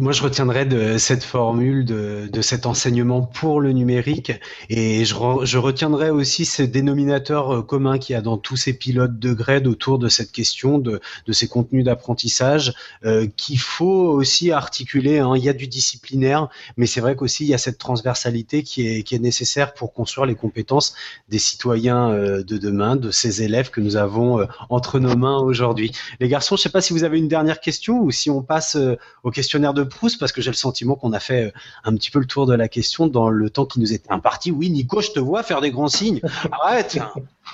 moi, 0.00 0.12
je 0.12 0.22
retiendrai 0.22 0.64
de 0.64 0.98
cette 0.98 1.24
formule, 1.24 1.84
de, 1.84 2.40
cet 2.42 2.66
enseignement 2.66 3.22
pour 3.22 3.60
le 3.60 3.72
numérique, 3.72 4.32
et 4.68 5.04
je, 5.04 5.14
retiendrai 5.58 6.10
aussi 6.10 6.44
ce 6.44 6.62
dénominateur 6.62 7.56
euh, 7.56 7.62
commun 7.62 7.98
qu'il 7.98 8.14
y 8.14 8.16
a 8.16 8.20
dans 8.20 8.36
tous 8.36 8.56
ces 8.56 8.72
pilotes 8.72 9.18
de 9.18 9.32
grade 9.32 9.66
autour 9.66 9.98
de 9.98 10.08
cette 10.08 10.32
question 10.32 10.78
de, 10.78 11.00
ces 11.32 11.48
contenus 11.48 11.84
d'apprentissage, 11.84 12.74
euh, 13.04 13.26
qu'il 13.36 13.58
faut 13.58 14.08
aussi 14.10 14.52
articuler. 14.52 15.18
Hein. 15.18 15.34
Il 15.36 15.44
y 15.44 15.48
a 15.48 15.52
du 15.52 15.66
disciplinaire, 15.66 16.48
mais 16.76 16.86
c'est 16.86 17.00
vrai 17.00 17.16
qu'aussi 17.16 17.44
il 17.44 17.48
y 17.48 17.54
a 17.54 17.58
cette 17.58 17.78
transversalité 17.78 18.62
qui 18.62 18.86
est, 18.86 19.16
nécessaire 19.16 19.72
pour 19.72 19.94
construire 19.94 20.26
les 20.26 20.34
compétences 20.34 20.94
des 21.30 21.38
citoyens 21.38 22.10
euh, 22.10 22.42
de 22.42 22.58
demain, 22.58 22.96
de 22.96 23.10
ces 23.10 23.42
élèves 23.42 23.70
que 23.70 23.80
nous 23.80 23.96
avons 23.96 24.46
entre 24.68 24.98
nos 24.98 25.16
mains 25.16 25.38
aujourd'hui. 25.38 25.92
Les 26.20 26.28
garçons, 26.28 26.56
je 26.56 26.60
ne 26.60 26.62
sais 26.64 26.68
pas 26.70 26.82
si 26.82 26.92
vous 26.92 27.04
avez 27.04 27.18
une 27.18 27.28
dernière 27.28 27.60
question 27.60 28.02
ou 28.02 28.10
si 28.10 28.28
on 28.28 28.42
passe 28.42 28.76
au 29.22 29.30
questionnaire 29.30 29.72
de 29.76 29.84
Proust 29.84 30.18
parce 30.18 30.32
que 30.32 30.42
j'ai 30.42 30.50
le 30.50 30.56
sentiment 30.56 30.96
qu'on 30.96 31.12
a 31.12 31.20
fait 31.20 31.44
euh, 31.44 31.50
un 31.84 31.94
petit 31.94 32.10
peu 32.10 32.18
le 32.18 32.26
tour 32.26 32.46
de 32.46 32.54
la 32.54 32.66
question 32.66 33.06
dans 33.06 33.30
le 33.30 33.48
temps 33.50 33.66
qui 33.66 33.78
nous 33.78 33.92
était 33.92 34.10
imparti. 34.10 34.50
Oui, 34.50 34.70
Nico, 34.70 35.00
je 35.00 35.12
te 35.12 35.20
vois 35.20 35.44
faire 35.44 35.60
des 35.60 35.70
grands 35.70 35.86
signes. 35.88 36.20
Arrête 36.50 36.98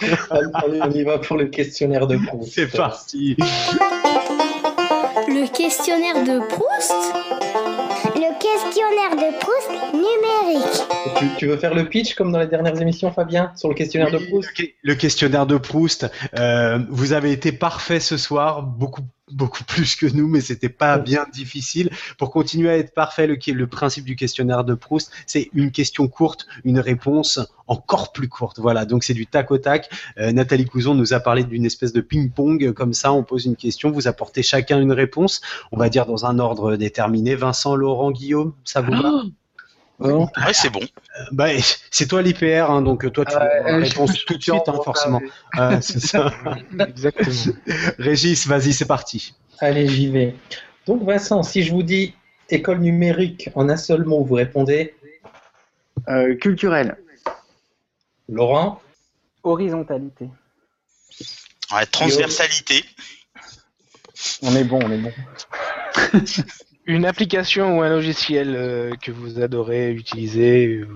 Allez, 0.30 0.80
on 0.82 0.90
y 0.90 1.02
va 1.02 1.18
pour 1.18 1.36
le 1.36 1.46
questionnaire 1.46 2.06
de 2.06 2.16
Proust. 2.16 2.52
C'est 2.54 2.74
parti. 2.74 3.36
Le 5.28 5.42
Le 5.42 5.48
questionnaire 5.52 6.24
de 6.24 6.40
Proust? 6.48 7.51
Tu, 11.22 11.28
tu 11.38 11.46
veux 11.46 11.56
faire 11.56 11.74
le 11.74 11.88
pitch 11.88 12.14
comme 12.14 12.32
dans 12.32 12.38
les 12.40 12.46
dernières 12.48 12.80
émissions, 12.80 13.12
Fabien, 13.12 13.52
sur 13.56 13.68
le 13.68 13.74
questionnaire 13.74 14.10
de 14.10 14.18
Proust 14.18 14.48
le 14.58 14.64
que- 14.64 14.70
Le 14.82 14.94
questionnaire 14.94 15.46
de 15.46 15.56
Proust. 15.56 16.10
euh, 16.38 16.78
vous 16.90 17.12
avez 17.12 17.30
été 17.32 17.52
parfait 17.52 18.00
ce 18.00 18.16
soir, 18.16 18.62
beaucoup 18.62 19.02
beaucoup 19.30 19.64
plus 19.64 19.96
que 19.96 20.04
nous, 20.04 20.28
mais 20.28 20.42
c'était 20.42 20.68
pas 20.68 20.98
bien 20.98 21.24
difficile. 21.32 21.88
Pour 22.18 22.30
continuer 22.30 22.68
à 22.68 22.76
être 22.76 22.92
parfait, 22.92 23.26
le, 23.26 23.38
le 23.54 23.66
principe 23.66 24.04
du 24.04 24.14
questionnaire 24.14 24.62
de 24.64 24.74
Proust, 24.74 25.10
c'est 25.26 25.48
une 25.54 25.70
question 25.70 26.06
courte, 26.06 26.46
une 26.64 26.78
réponse 26.78 27.40
encore 27.66 28.12
plus 28.12 28.28
courte. 28.28 28.58
Voilà, 28.58 28.84
donc 28.84 29.04
c'est 29.04 29.14
du 29.14 29.26
tac 29.26 29.50
au 29.50 29.56
tac. 29.56 29.88
Euh, 30.18 30.32
Nathalie 30.32 30.66
Couzon 30.66 30.94
nous 30.94 31.14
a 31.14 31.20
parlé 31.20 31.44
d'une 31.44 31.64
espèce 31.64 31.94
de 31.94 32.02
ping-pong, 32.02 32.72
comme 32.72 32.92
ça, 32.92 33.12
on 33.14 33.22
pose 33.22 33.46
une 33.46 33.56
question, 33.56 33.90
vous 33.90 34.06
apportez 34.06 34.42
chacun 34.42 34.78
une 34.80 34.92
réponse, 34.92 35.40
on 35.70 35.78
va 35.78 35.88
dire 35.88 36.04
dans 36.04 36.26
un 36.26 36.38
ordre 36.38 36.76
déterminé. 36.76 37.34
Vincent, 37.34 37.74
Laurent, 37.74 38.10
Guillaume, 38.10 38.52
ça 38.64 38.82
vous 38.82 38.92
va? 38.92 39.22
Bon. 40.02 40.28
Ouais, 40.36 40.52
c'est 40.52 40.70
bon. 40.70 40.80
Bah, 41.32 41.48
c'est 41.90 42.06
toi 42.08 42.22
l'IPR, 42.22 42.70
hein, 42.70 42.82
donc 42.82 43.10
toi 43.12 43.24
tu 43.24 43.34
Euh, 43.36 43.40
euh, 43.40 43.76
réponse 43.78 44.18
je- 44.18 44.24
tout 44.24 44.36
de 44.36 44.42
suite, 44.42 44.68
hein, 44.68 44.80
forcément. 44.84 45.20
Ah, 45.56 45.80
c'est 45.80 46.00
ça. 46.00 46.32
Exactement. 46.88 47.54
Régis, 47.98 48.46
vas-y, 48.46 48.72
c'est 48.72 48.86
parti. 48.86 49.34
Allez, 49.60 49.86
j'y 49.88 50.08
vais. 50.08 50.34
Donc, 50.86 51.04
Vincent, 51.04 51.42
si 51.42 51.62
je 51.62 51.70
vous 51.72 51.82
dis 51.84 52.14
école 52.50 52.80
numérique 52.80 53.48
en 53.54 53.68
un 53.68 53.76
seul 53.76 54.04
mot, 54.04 54.24
vous 54.24 54.34
répondez 54.34 54.94
Euh, 56.08 56.34
culturel. 56.36 56.96
Laurent 58.28 58.82
Horizontalité. 59.44 60.28
Ouais, 61.72 61.86
transversalité. 61.86 62.84
On 64.42 64.54
est 64.56 64.64
bon, 64.64 64.80
on 64.82 64.90
est 64.90 64.98
bon. 64.98 65.12
Une 66.84 67.04
application 67.04 67.78
ou 67.78 67.82
un 67.82 67.88
logiciel 67.88 68.56
euh, 68.56 68.90
que 69.00 69.12
vous 69.12 69.40
adorez 69.40 69.92
utiliser, 69.92 70.66
euh, 70.66 70.88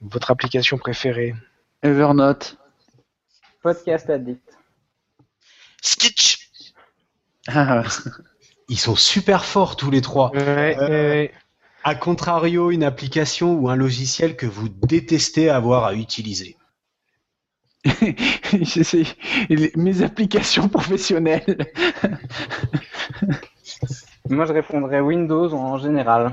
votre 0.00 0.30
application 0.30 0.76
préférée. 0.76 1.34
Evernote. 1.82 2.56
Podcast 3.62 4.10
addict. 4.10 4.42
Sketch. 5.82 6.50
Ah, 7.48 7.82
Ils 8.68 8.78
sont 8.78 8.96
super 8.96 9.44
forts 9.44 9.76
tous 9.76 9.90
les 9.90 10.00
trois. 10.00 10.30
Ouais, 10.32 10.76
Euh, 10.78 10.88
ouais. 11.10 11.32
A 11.84 11.94
contrario, 11.94 12.70
une 12.70 12.84
application 12.84 13.54
ou 13.54 13.70
un 13.70 13.76
logiciel 13.76 14.36
que 14.36 14.46
vous 14.46 14.68
détestez 14.68 15.48
avoir 15.48 15.84
à 15.84 15.94
utiliser. 15.94 16.56
mes 19.76 20.02
applications 20.02 20.68
professionnelles. 20.68 21.66
Moi, 24.30 24.46
je 24.46 24.52
répondrais 24.52 25.00
Windows 25.00 25.52
en 25.52 25.76
général. 25.78 26.32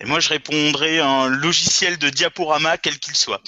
Et 0.00 0.04
moi, 0.04 0.20
je 0.20 0.28
répondrais 0.28 0.98
un 1.00 1.28
logiciel 1.28 1.96
de 1.98 2.10
diaporama, 2.10 2.76
quel 2.76 2.98
qu'il 2.98 3.16
soit. 3.16 3.40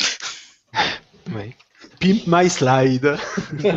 ouais. 1.34 1.54
Pimp 2.00 2.22
My 2.26 2.48
Slide. 2.48 3.16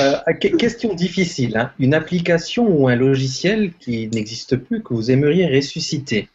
Euh, 0.00 0.16
que- 0.40 0.56
question 0.56 0.94
difficile. 0.94 1.56
hein. 1.56 1.70
Une 1.78 1.94
application 1.94 2.66
ou 2.68 2.88
un 2.88 2.94
logiciel 2.96 3.72
qui 3.80 4.08
n'existe 4.08 4.56
plus 4.56 4.82
que 4.82 4.92
vous 4.94 5.10
aimeriez 5.10 5.46
ressusciter. 5.54 6.28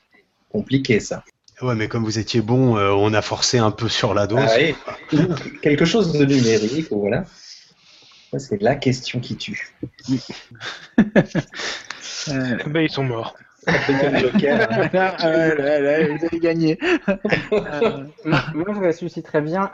Compliqué 0.51 0.99
ça. 0.99 1.23
Ouais, 1.61 1.75
mais 1.75 1.87
comme 1.87 2.03
vous 2.03 2.17
étiez 2.17 2.41
bon, 2.41 2.75
euh, 2.77 2.89
on 2.89 3.13
a 3.13 3.21
forcé 3.21 3.59
un 3.59 3.69
peu 3.71 3.87
sur 3.87 4.13
la 4.15 4.25
dose. 4.27 4.39
Ah 4.41 4.55
oui. 4.57 4.75
Quelque 5.61 5.85
chose 5.85 6.11
de 6.13 6.25
numérique, 6.25 6.87
voilà. 6.91 7.25
Ça, 8.31 8.39
c'est 8.39 8.61
la 8.61 8.75
question 8.75 9.19
qui 9.19 9.35
tue. 9.35 9.75
Euh, 12.29 12.57
Ben, 12.67 12.81
ils 12.81 12.89
sont 12.91 13.03
morts. 13.03 13.35
Joker, 13.67 14.67
hein. 14.71 14.89
ah, 14.93 15.27
ouais, 15.27 15.55
là, 15.55 15.79
là, 15.79 16.07
vous 16.15 16.25
avez 16.25 16.39
gagné. 16.39 16.77
Euh, 17.51 18.03
Moi, 18.25 18.65
je 18.73 18.79
ressusciterais 18.79 19.41
bien 19.41 19.71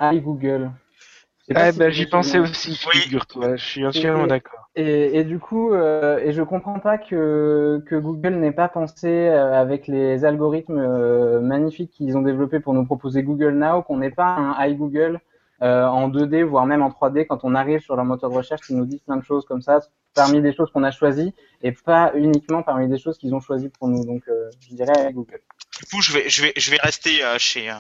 sais 1.48 1.54
pas 1.54 1.62
Ah, 1.66 1.72
si 1.72 1.80
ben, 1.80 1.86
vous 1.88 1.94
j'y 1.94 2.06
pensais 2.06 2.40
aussi, 2.40 2.80
Oui. 2.94 3.02
figure-toi. 3.02 3.56
Je 3.58 3.66
suis 3.66 3.86
entièrement 3.86 4.26
Et- 4.26 4.30
d'accord. 4.30 4.70
Et, 4.76 5.20
et 5.20 5.24
du 5.24 5.40
coup, 5.40 5.74
euh, 5.74 6.20
et 6.20 6.32
je 6.32 6.42
comprends 6.44 6.80
pas 6.80 6.98
que, 6.98 7.84
que 7.86 7.96
Google 7.96 8.36
n'ait 8.36 8.52
pas 8.52 8.68
pensé 8.70 9.08
euh, 9.10 9.54
avec 9.60 9.88
les 9.88 10.24
algorithmes 10.24 10.80
euh, 10.80 11.40
magnifiques 11.42 11.92
qu'ils 11.92 12.16
ont 12.18 12.22
développés 12.22 12.60
pour 12.60 12.74
nous 12.74 12.86
proposer 12.86 13.24
Google 13.24 13.56
Now, 13.56 13.82
qu'on 13.82 13.98
n'ait 13.98 14.12
pas 14.12 14.36
un 14.36 14.66
iGoogle 14.66 15.20
en 15.62 16.10
2D, 16.10 16.44
voire 16.44 16.66
même 16.66 16.82
en 16.82 16.90
3D, 16.90 17.26
quand 17.28 17.40
on 17.44 17.56
arrive 17.56 17.80
sur 17.80 17.96
leur 17.96 18.06
moteur 18.06 18.30
de 18.30 18.36
recherche, 18.36 18.62
qui 18.62 18.74
nous 18.74 18.86
dit 18.86 19.02
plein 19.06 19.18
de 19.18 19.24
choses 19.24 19.46
comme 19.46 19.62
ça, 19.62 19.80
parmi 20.14 20.42
des 20.42 20.54
choses 20.54 20.70
qu'on 20.72 20.84
a 20.84 20.92
choisies, 20.92 21.34
et 21.62 21.72
pas 21.72 22.12
uniquement 22.16 22.64
parmi 22.64 22.88
des 22.88 23.00
choses 23.00 23.18
qu'ils 23.18 23.34
ont 23.34 23.40
choisies 23.40 23.70
pour 23.70 23.88
nous. 23.88 24.06
Donc, 24.06 24.24
euh, 24.28 24.50
je 24.62 24.76
dirais 24.76 25.14
Google. 25.14 25.42
Du 25.80 25.86
coup, 25.86 26.02
je 26.02 26.14
vais, 26.14 26.30
je 26.30 26.42
vais, 26.42 26.54
je 26.58 26.72
vais 26.72 26.78
rester 26.82 27.24
euh, 27.24 27.38
chez, 27.38 27.70
euh, 27.70 27.76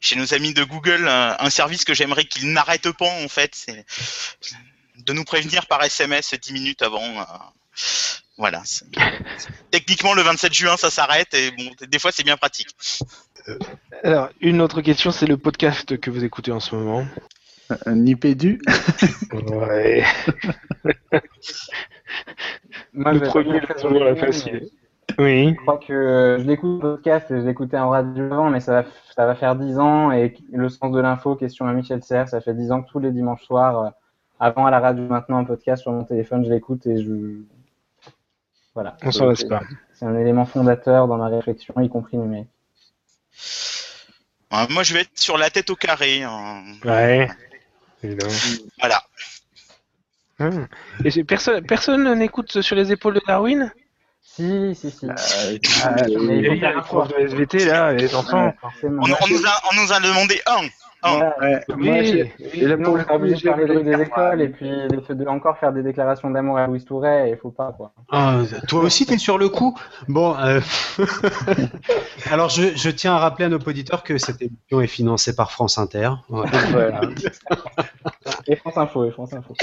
chez 0.00 0.16
nos 0.16 0.34
amis 0.34 0.54
de 0.54 0.64
Google. 0.64 1.06
euh, 1.08 1.34
un 1.38 1.50
service 1.50 1.84
que 1.84 1.94
j'aimerais 1.94 2.24
qu'ils 2.24 2.52
n'arrêtent 2.52 2.92
pas, 2.92 3.10
en 3.24 3.28
fait, 3.28 3.54
c'est 3.54 3.84
de 4.96 5.12
nous 5.12 5.24
prévenir 5.24 5.66
par 5.66 5.82
SMS 5.82 6.34
10 6.34 6.52
minutes 6.52 6.82
avant. 6.82 7.02
euh, 7.02 7.24
voilà. 8.38 8.62
Techniquement, 9.72 10.14
le 10.14 10.22
27 10.22 10.52
juin, 10.52 10.76
ça 10.76 10.90
s'arrête 10.90 11.34
et 11.34 11.50
bon, 11.50 11.70
des 11.88 11.98
fois, 11.98 12.12
c'est 12.12 12.22
bien 12.22 12.36
pratique. 12.36 12.68
Alors, 14.02 14.28
une 14.40 14.60
autre 14.60 14.80
question, 14.80 15.10
c'est 15.10 15.26
le 15.26 15.36
podcast 15.36 15.98
que 15.98 16.10
vous 16.10 16.24
écoutez 16.24 16.52
en 16.52 16.60
ce 16.60 16.74
moment. 16.76 17.04
euh, 17.86 17.94
Nipédu. 17.94 18.60
Ouais. 19.32 20.04
Moi, 22.94 23.12
le 23.12 23.20
premier, 23.20 23.60
faire 23.60 23.78
second, 23.78 24.00
la 24.02 24.16
facile. 24.16 24.68
Oui. 25.18 25.50
Je 25.50 25.54
crois 25.62 25.78
que 25.78 26.36
je 26.40 26.44
l'écoute 26.46 26.74
le 26.74 26.78
podcast, 26.96 27.26
je 27.30 27.34
l'écoutais 27.36 27.78
en 27.78 27.90
radio 27.90 28.24
avant, 28.24 28.50
mais 28.50 28.60
ça 28.60 28.82
va, 28.82 28.88
ça 29.14 29.26
va 29.26 29.34
faire 29.34 29.56
10 29.56 29.78
ans. 29.78 30.12
Et 30.12 30.34
le 30.52 30.68
sens 30.68 30.92
de 30.92 31.00
l'info, 31.00 31.34
question 31.34 31.66
à 31.66 31.72
Michel 31.72 32.02
Serres, 32.02 32.28
ça 32.28 32.40
fait 32.40 32.54
10 32.54 32.70
ans 32.72 32.82
que 32.82 32.90
tous 32.90 32.98
les 33.00 33.10
dimanches 33.10 33.42
soirs, 33.44 33.78
euh, 33.82 33.88
avant 34.40 34.66
à 34.66 34.70
la 34.70 34.80
radio, 34.80 35.04
maintenant 35.04 35.38
en 35.38 35.44
podcast 35.44 35.82
sur 35.82 35.92
mon 35.92 36.04
téléphone, 36.04 36.44
je 36.44 36.50
l'écoute 36.50 36.86
et 36.86 37.02
je. 37.02 37.40
Voilà. 38.74 38.96
On 39.02 39.10
s'en 39.10 39.26
lasse 39.26 39.40
C'est- 39.40 39.48
pas. 39.48 39.62
C'est 39.94 40.04
un 40.06 40.16
élément 40.16 40.44
fondateur 40.44 41.08
dans 41.08 41.16
ma 41.16 41.26
réflexion, 41.28 41.74
y 41.80 41.88
compris 41.88 42.16
numérique. 42.16 42.48
Euh, 44.52 44.66
moi, 44.70 44.82
je 44.82 44.94
vais 44.94 45.00
être 45.02 45.10
sur 45.14 45.36
la 45.38 45.50
tête 45.50 45.70
au 45.70 45.76
carré. 45.76 46.22
hein. 46.22 46.64
Ouais. 46.84 47.28
Évidemment. 48.02 48.32
Voilà. 48.78 49.02
Hum. 50.40 50.68
Et 51.04 51.24
personne, 51.24 51.66
personne 51.66 52.14
n'écoute 52.14 52.60
sur 52.62 52.76
les 52.76 52.92
épaules 52.92 53.14
de 53.14 53.20
Darwin? 53.26 53.72
Si, 54.22 54.74
si, 54.74 54.90
si. 54.90 55.06
Euh, 55.06 55.58
Ah, 55.82 55.90
mais 56.06 56.38
il 56.38 56.56
y 56.58 56.64
a 56.64 56.78
un 56.78 56.84
choix. 56.84 57.08
de 57.08 57.14
SVT 57.18 57.64
là, 57.64 57.92
les 57.92 58.14
enfants. 58.14 58.46
Ouais. 58.46 58.54
On, 58.84 58.88
on 59.02 59.28
nous 59.28 59.46
a, 59.46 59.62
on 59.72 59.74
nous 59.82 59.92
a 59.92 59.98
demandé 60.00 60.40
un. 60.46 60.68
Un. 61.02 61.10
Voilà. 61.18 61.36
ouais, 61.40 61.60
moi, 61.76 62.02
j'ai- 62.02 62.32
Oui. 62.40 62.60
sera 63.02 63.14
obligé 63.14 63.34
de 63.36 63.48
parler 63.48 63.66
j'ai 63.68 63.82
des 63.84 64.02
écoles 64.02 64.40
et 64.42 64.48
puis 64.48 64.68
de, 64.70 65.14
de 65.14 65.26
encore 65.26 65.58
faire 65.58 65.72
des 65.72 65.82
déclarations 65.82 66.30
d'amour 66.30 66.58
à 66.58 66.66
Louis 66.66 66.84
Touret, 66.84 67.28
et 67.28 67.32
il 67.32 67.36
faut 67.38 67.50
pas, 67.50 67.72
quoi. 67.76 67.92
Ah, 68.10 68.40
toi 68.68 68.82
aussi, 68.82 69.06
t'es 69.06 69.18
sur 69.18 69.38
le 69.38 69.48
coup. 69.48 69.78
Bon, 70.08 70.36
euh, 70.38 70.60
alors 72.30 72.48
je, 72.48 72.74
je 72.76 72.90
tiens 72.90 73.14
à 73.14 73.18
rappeler 73.18 73.46
à 73.46 73.48
nos 73.48 73.58
auditeurs 73.58 74.02
que 74.02 74.18
cette 74.18 74.40
émission 74.42 74.80
est 74.80 74.86
financée 74.86 75.34
par 75.34 75.52
France 75.52 75.78
Inter. 75.78 76.10
Ouais. 76.28 76.46
Voilà. 76.70 77.00
Et 78.46 78.56
France 78.56 78.76
Info, 78.76 79.04
et 79.04 79.10
France 79.10 79.32
Info. 79.32 79.54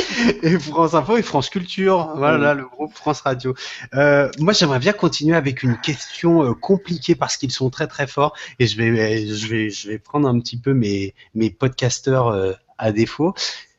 et 0.43 0.59
France 0.59 0.93
Info 0.93 1.17
et 1.17 1.21
France 1.21 1.49
Culture. 1.49 2.11
Voilà, 2.15 2.53
le 2.53 2.65
groupe 2.65 2.93
France 2.93 3.21
Radio. 3.21 3.53
Euh, 3.93 4.29
moi, 4.39 4.53
j'aimerais 4.53 4.79
bien 4.79 4.93
continuer 4.93 5.35
avec 5.35 5.63
une 5.63 5.77
question 5.77 6.43
euh, 6.43 6.53
compliquée 6.53 7.15
parce 7.15 7.37
qu'ils 7.37 7.51
sont 7.51 7.69
très 7.69 7.87
très 7.87 8.07
forts 8.07 8.33
et 8.59 8.67
je 8.67 8.77
vais, 8.77 9.27
je 9.27 9.47
vais, 9.47 9.69
je 9.69 9.89
vais 9.89 9.97
prendre 9.99 10.27
un 10.27 10.39
petit 10.39 10.57
peu 10.57 10.73
mes, 10.73 11.13
mes 11.35 11.49
podcasteurs 11.49 12.27
euh, 12.29 12.53
à 12.77 12.91
défaut. 12.91 13.33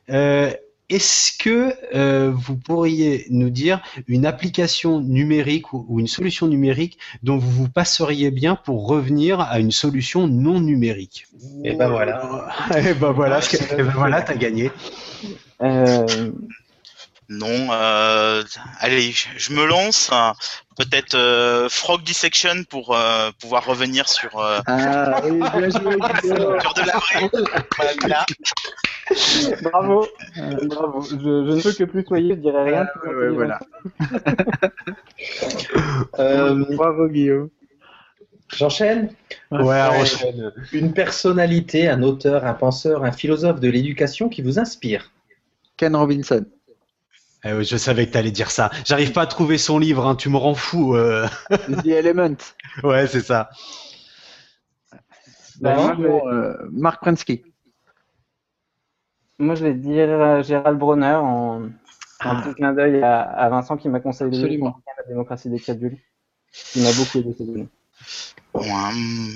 Euh, 0.09 0.51
est-ce 0.89 1.37
que 1.37 1.73
euh, 1.93 2.31
vous 2.33 2.55
pourriez 2.55 3.25
nous 3.29 3.49
dire 3.49 3.81
une 4.07 4.25
application 4.25 5.01
numérique 5.01 5.73
ou, 5.73 5.85
ou 5.89 5.99
une 5.99 6.07
solution 6.07 6.47
numérique 6.47 6.97
dont 7.23 7.37
vous 7.37 7.51
vous 7.51 7.67
passeriez 7.69 8.31
bien 8.31 8.55
pour 8.55 8.87
revenir 8.87 9.41
à 9.41 9.59
une 9.59 9.71
solution 9.71 10.27
non 10.27 10.61
numérique? 10.61 11.25
Et 11.65 11.75
ben 11.75 11.89
voilà. 11.89 12.47
Et 12.77 12.93
ben 12.93 13.11
voilà, 13.11 13.41
que- 13.41 13.57
eh 13.73 13.83
ben 13.83 13.91
voilà, 13.95 14.21
t'as 14.21 14.35
gagné. 14.35 14.71
Euh, 15.61 16.05
Non, 17.29 17.67
euh, 17.71 18.43
allez, 18.79 19.11
je, 19.11 19.51
me 19.51 19.65
lance. 19.65 20.09
Peut-être 20.77 21.15
euh, 21.15 21.67
Frog 21.69 22.03
Dissection 22.03 22.63
pour 22.69 22.95
euh, 22.95 23.31
pouvoir 23.41 23.65
revenir 23.65 24.07
sur, 24.07 24.39
euh, 24.39 24.59
Ah 24.65 25.19
oui, 25.25 25.37
bien 25.39 25.69
joué, 25.69 25.95
de 25.95 26.85
la 26.85 26.97
vraie. 26.97 27.29
Voilà. 27.99 28.25
bravo, 29.63 30.07
bravo. 30.63 31.01
Je, 31.01 31.15
je 31.17 31.55
ne 31.55 31.61
peux 31.61 31.73
que 31.73 31.83
plus 31.83 32.05
soyer, 32.05 32.35
je 32.35 32.39
dirais 32.39 32.63
rien. 32.63 32.87
Ah, 33.03 33.09
ouais, 33.09 33.29
voilà. 33.29 33.59
Euh, 36.19 36.63
Bravo, 36.75 37.07
Guillaume. 37.07 37.49
J'enchaîne 38.55 39.09
Ouais, 39.51 39.59
Ouais. 39.59 39.81
enchaîne. 39.81 40.51
Une 40.71 40.93
personnalité, 40.93 41.89
un 41.89 42.03
auteur, 42.03 42.45
un 42.45 42.53
penseur, 42.53 43.03
un 43.03 43.11
philosophe 43.11 43.59
de 43.59 43.67
l'éducation 43.69 44.29
qui 44.29 44.41
vous 44.41 44.59
inspire. 44.59 45.11
Ken 45.75 45.95
Robinson. 45.95 46.45
Eh 47.43 47.53
oui, 47.53 47.63
je 47.65 47.77
savais 47.77 48.07
que 48.07 48.11
t'allais 48.13 48.31
dire 48.31 48.51
ça. 48.51 48.71
J'arrive 48.85 49.11
pas 49.11 49.21
à 49.21 49.27
trouver 49.27 49.57
son 49.57 49.77
livre, 49.79 50.05
hein, 50.07 50.15
tu 50.15 50.29
me 50.29 50.37
rends 50.37 50.55
fou. 50.55 50.95
euh. 50.95 51.27
The 51.49 51.85
Element. 51.87 52.35
Ouais, 52.83 53.07
c'est 53.07 53.21
ça. 53.21 53.49
Bah, 55.61 55.75
moi, 55.75 55.95
je 55.97 56.01
vais, 56.03 56.09
Bon, 56.09 56.27
euh, 56.31 56.53
Mark 56.71 57.01
Prensky. 57.01 57.43
moi, 59.39 59.55
je 59.55 59.63
vais 59.65 59.73
dire 59.73 60.09
euh, 60.09 60.43
Gérald 60.43 60.77
Bronner 60.77 61.13
en, 61.15 61.63
en 61.63 61.69
Ah. 62.19 62.41
petit 62.43 62.55
clin 62.55 62.73
d'œil 62.73 63.01
à, 63.03 63.21
à 63.21 63.49
Vincent 63.49 63.77
qui 63.77 63.89
m'a 63.89 63.99
conseillé 63.99 64.29
de 64.29 64.35
lire 64.35 64.43
Absolument. 64.45 64.81
la 64.97 65.03
démocratie 65.07 65.49
des 65.49 65.59
crédules. 65.59 65.97
Il 66.75 66.83
m'a 66.83 66.91
beaucoup 66.93 67.17
aidé 67.19 67.33
ces. 67.37 67.45
Bon, 68.53 68.61
hum, 68.73 69.33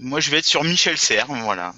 moi, 0.00 0.20
je 0.20 0.30
vais 0.30 0.38
être 0.38 0.44
sur 0.44 0.62
Michel 0.64 0.96
Serres, 0.98 1.26
voilà. 1.28 1.72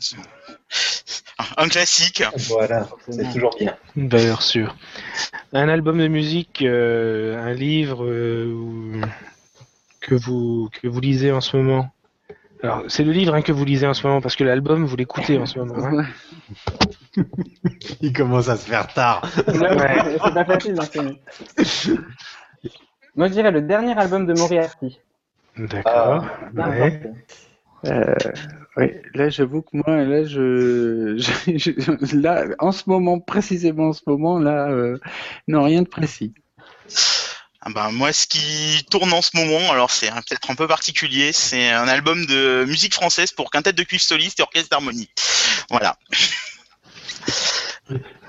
Un 1.59 1.69
classique. 1.69 2.23
Voilà, 2.49 2.89
c'est 3.09 3.31
toujours 3.33 3.57
bien. 3.59 3.77
Valeur 3.97 4.43
sûre. 4.43 4.75
Un 5.53 5.69
album 5.69 5.99
de 5.99 6.09
musique, 6.09 6.63
euh, 6.63 7.39
un 7.39 7.53
livre 7.53 8.05
euh, 8.05 9.01
que 10.01 10.15
vous 10.15 10.69
que 10.73 10.89
vous 10.89 11.01
lisez 11.01 11.33
en 11.33 11.41
ce 11.41 11.57
moment? 11.57 11.91
Alors, 12.63 12.85
c'est 12.89 13.05
le 13.05 13.13
livre 13.13 13.35
hein, 13.35 13.43
que 13.43 13.53
vous 13.53 13.65
lisez 13.65 13.87
en 13.87 13.93
ce 13.95 14.07
moment 14.07 14.21
parce 14.23 14.35
que 14.35 14.45
l'album 14.45 14.85
vous 14.87 14.97
l'écoutez 14.97 15.39
en 15.39 15.47
ce 15.47 15.59
moment. 15.59 15.87
hein. 15.87 16.07
Il 18.01 18.13
commence 18.13 18.49
à 18.49 18.57
se 18.57 18.69
faire 18.69 18.87
tard. 18.93 19.23
Ouais, 19.47 20.19
c'est 20.25 20.35
pas 20.35 20.45
facile 20.45 20.75
d'enseigner. 20.75 21.21
Moi, 23.15 23.29
je 23.29 23.33
dirais 23.33 23.51
le 23.51 23.63
dernier 23.63 23.97
album 23.99 24.27
de 24.27 24.33
Moriarty. 24.35 25.01
D'accord. 25.57 26.27
Bien 26.53 26.69
Ouais. 26.69 27.13
Euh, 27.87 28.15
oui, 28.77 28.93
là 29.15 29.29
j'avoue 29.29 29.63
que 29.63 29.69
moi, 29.73 30.05
là 30.05 30.25
je, 30.25 31.17
je- 31.47 31.57
je- 31.57 32.17
là 32.17 32.45
en 32.59 32.73
ce 32.73 32.85
moment, 32.89 33.21
précisément 33.21 33.89
en 33.89 33.93
ce 33.93 34.03
moment, 34.07 34.39
là, 34.39 34.69
euh, 34.69 34.99
non 35.49 35.65
rien 35.65 35.83
de 35.83 35.89
précis. 35.89 36.35
Ah 37.61 37.71
ben, 37.75 37.91
moi, 37.91 38.13
ce 38.13 38.27
qui 38.29 38.85
tourne 38.91 39.13
en 39.13 39.23
ce 39.23 39.37
moment, 39.37 39.73
alors 39.73 39.91
c'est 39.91 40.09
un- 40.09 40.23
peut-être 40.23 40.51
un 40.51 40.55
peu 40.55 40.69
particulier, 40.69 41.33
c'est 41.33 41.71
un 41.71 41.89
album 41.89 42.25
de 42.27 42.65
musique 42.67 42.95
française 42.95 43.33
pour 43.33 43.51
quintette 43.51 43.77
de 43.77 43.83
cuivre 43.83 44.03
soliste 44.03 44.39
et 44.39 44.43
orchestre 44.43 44.71
d'harmonie. 44.71 45.11
Voilà. 45.71 45.97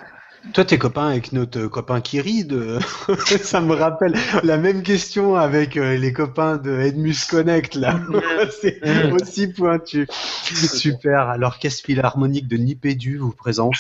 Toi, 0.54 0.66
t'es 0.66 0.78
copain 0.78 1.08
avec 1.08 1.34
notre 1.34 1.68
copain 1.68 2.02
Kiri 2.02 2.46
de... 2.46 2.80
Ça 3.42 3.62
me 3.62 3.74
rappelle 3.74 4.16
la 4.44 4.58
même 4.58 4.84
question 4.84 5.36
avec 5.36 5.78
euh, 5.78 5.98
les 5.98 6.14
copains 6.14 6.58
de 6.58 6.80
Edmus 6.80 7.16
Connect, 7.30 7.76
là. 7.76 8.00
C'est 8.62 8.82
aussi 9.12 9.48
pointu. 9.48 10.08
Super. 10.10 11.22
Alors, 11.22 11.38
l'Orchestre 11.38 11.86
Philharmonique 11.86 12.48
de 12.48 12.58
Nipédu 12.58 13.18
vous 13.18 13.34
présente. 13.34 13.76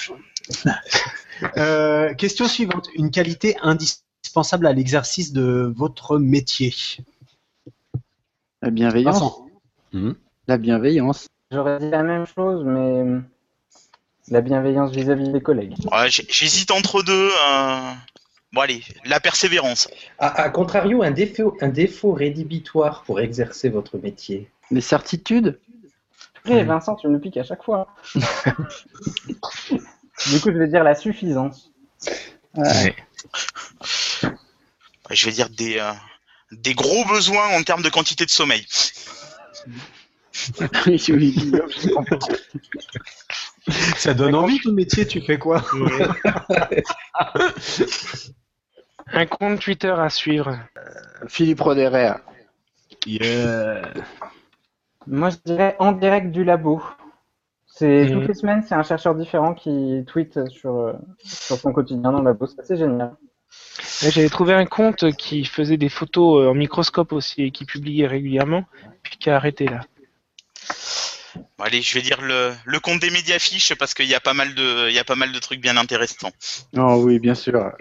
Euh, 1.55 2.15
question 2.15 2.47
suivante. 2.47 2.89
Une 2.95 3.11
qualité 3.11 3.55
indispensable 3.61 4.65
à 4.65 4.73
l'exercice 4.73 5.33
de 5.33 5.71
votre 5.77 6.17
métier? 6.17 6.73
La 8.63 8.71
bienveillance. 8.71 9.35
Hmm. 9.93 10.13
La 10.47 10.57
bienveillance. 10.57 11.27
J'aurais 11.51 11.77
dit 11.77 11.91
la 11.91 12.01
même 12.01 12.25
chose, 12.25 12.63
mais 12.65 13.21
la 14.29 14.41
bienveillance 14.41 14.91
vis-à-vis 14.91 15.29
des 15.29 15.41
collègues. 15.41 15.73
Ouais, 15.91 16.09
J'hésite 16.09 16.71
entre 16.71 17.03
deux. 17.03 17.31
euh, 17.47 17.91
Bon, 18.53 18.61
allez, 18.61 18.81
la 19.05 19.19
persévérance. 19.19 19.89
À, 20.19 20.41
à 20.41 20.49
contrario, 20.49 21.03
un 21.03 21.11
défaut, 21.11 21.57
un 21.61 21.67
défaut 21.67 22.13
rédhibitoire 22.13 23.03
pour 23.03 23.19
exercer 23.19 23.67
votre 23.69 23.97
métier. 23.97 24.49
Les 24.71 24.81
certitudes? 24.81 25.59
Eh, 26.45 26.63
Vincent, 26.63 26.95
tu 26.95 27.07
me 27.09 27.19
piques 27.19 27.35
à 27.37 27.43
chaque 27.43 27.61
fois. 27.63 27.93
du 28.15 28.21
coup, 30.39 30.51
je 30.51 30.57
vais 30.57 30.67
dire 30.67 30.83
la 30.83 30.95
suffisance. 30.95 31.71
Ouais, 32.55 32.95
Je 35.11 35.25
vais 35.25 35.31
dire 35.33 35.49
des, 35.49 35.77
euh, 35.79 35.91
des 36.53 36.73
gros 36.73 37.03
besoins 37.05 37.47
en 37.49 37.63
termes 37.63 37.81
de 37.83 37.89
quantité 37.89 38.25
de 38.25 38.29
sommeil. 38.31 38.65
Oui, 40.85 41.03
oui, 41.09 41.31
Guillaume, 41.31 41.69
je 41.81 41.89
comprends. 41.89 42.19
Ça 43.97 44.13
donne 44.13 44.35
envie 44.35 44.59
ton 44.61 44.71
métier, 44.71 45.05
tu 45.05 45.21
fais 45.21 45.37
quoi 45.37 45.63
Un 49.13 49.25
compte 49.25 49.59
Twitter 49.59 49.93
à 49.97 50.09
suivre. 50.09 50.57
Philippe 51.27 51.61
Roderer. 51.61 52.13
Yeah. 53.05 53.81
Moi, 55.05 55.29
je 55.29 55.37
dirais 55.45 55.75
en 55.79 55.93
direct 55.93 56.31
du 56.31 56.43
labo. 56.43 56.81
C'est 57.67 58.05
Mhm. 58.05 58.11
toutes 58.13 58.27
les 58.27 58.33
semaines, 58.33 58.63
c'est 58.67 58.75
un 58.75 58.83
chercheur 58.83 59.15
différent 59.15 59.53
qui 59.53 60.03
tweet 60.07 60.47
sur, 60.49 60.75
euh, 60.75 60.93
sur 61.23 61.57
son 61.57 61.71
quotidien 61.71 62.11
dans 62.11 62.19
le 62.19 62.25
labo. 62.25 62.47
C'est 62.47 62.59
assez 62.59 62.75
génial. 62.77 63.15
J'avais 64.01 64.29
trouvé 64.29 64.53
un 64.53 64.65
compte 64.65 65.11
qui 65.13 65.45
faisait 65.45 65.77
des 65.77 65.89
photos 65.89 66.41
euh, 66.43 66.49
en 66.49 66.53
microscope 66.53 67.13
aussi 67.13 67.43
et 67.43 67.51
qui 67.51 67.65
publiait 67.65 68.07
régulièrement, 68.07 68.65
puis 69.03 69.17
qui 69.17 69.29
a 69.29 69.35
arrêté 69.35 69.65
là. 69.65 69.81
Bon, 71.57 71.63
allez, 71.63 71.81
je 71.81 71.93
vais 71.95 72.01
dire 72.01 72.21
le, 72.21 72.53
le 72.65 72.79
compte 72.79 73.01
des 73.01 73.09
médiafiches 73.09 73.73
parce 73.75 73.93
qu'il 73.93 74.05
y 74.07 74.15
a 74.15 74.19
pas 74.19 74.33
mal 74.33 74.53
de, 74.55 74.89
il 74.89 74.93
y 74.93 74.99
a 74.99 75.03
pas 75.03 75.15
mal 75.15 75.31
de 75.31 75.39
trucs 75.39 75.59
bien 75.61 75.77
intéressants. 75.77 76.31
Oh 76.75 77.01
oui, 77.03 77.19
bien 77.19 77.35
sûr. 77.35 77.71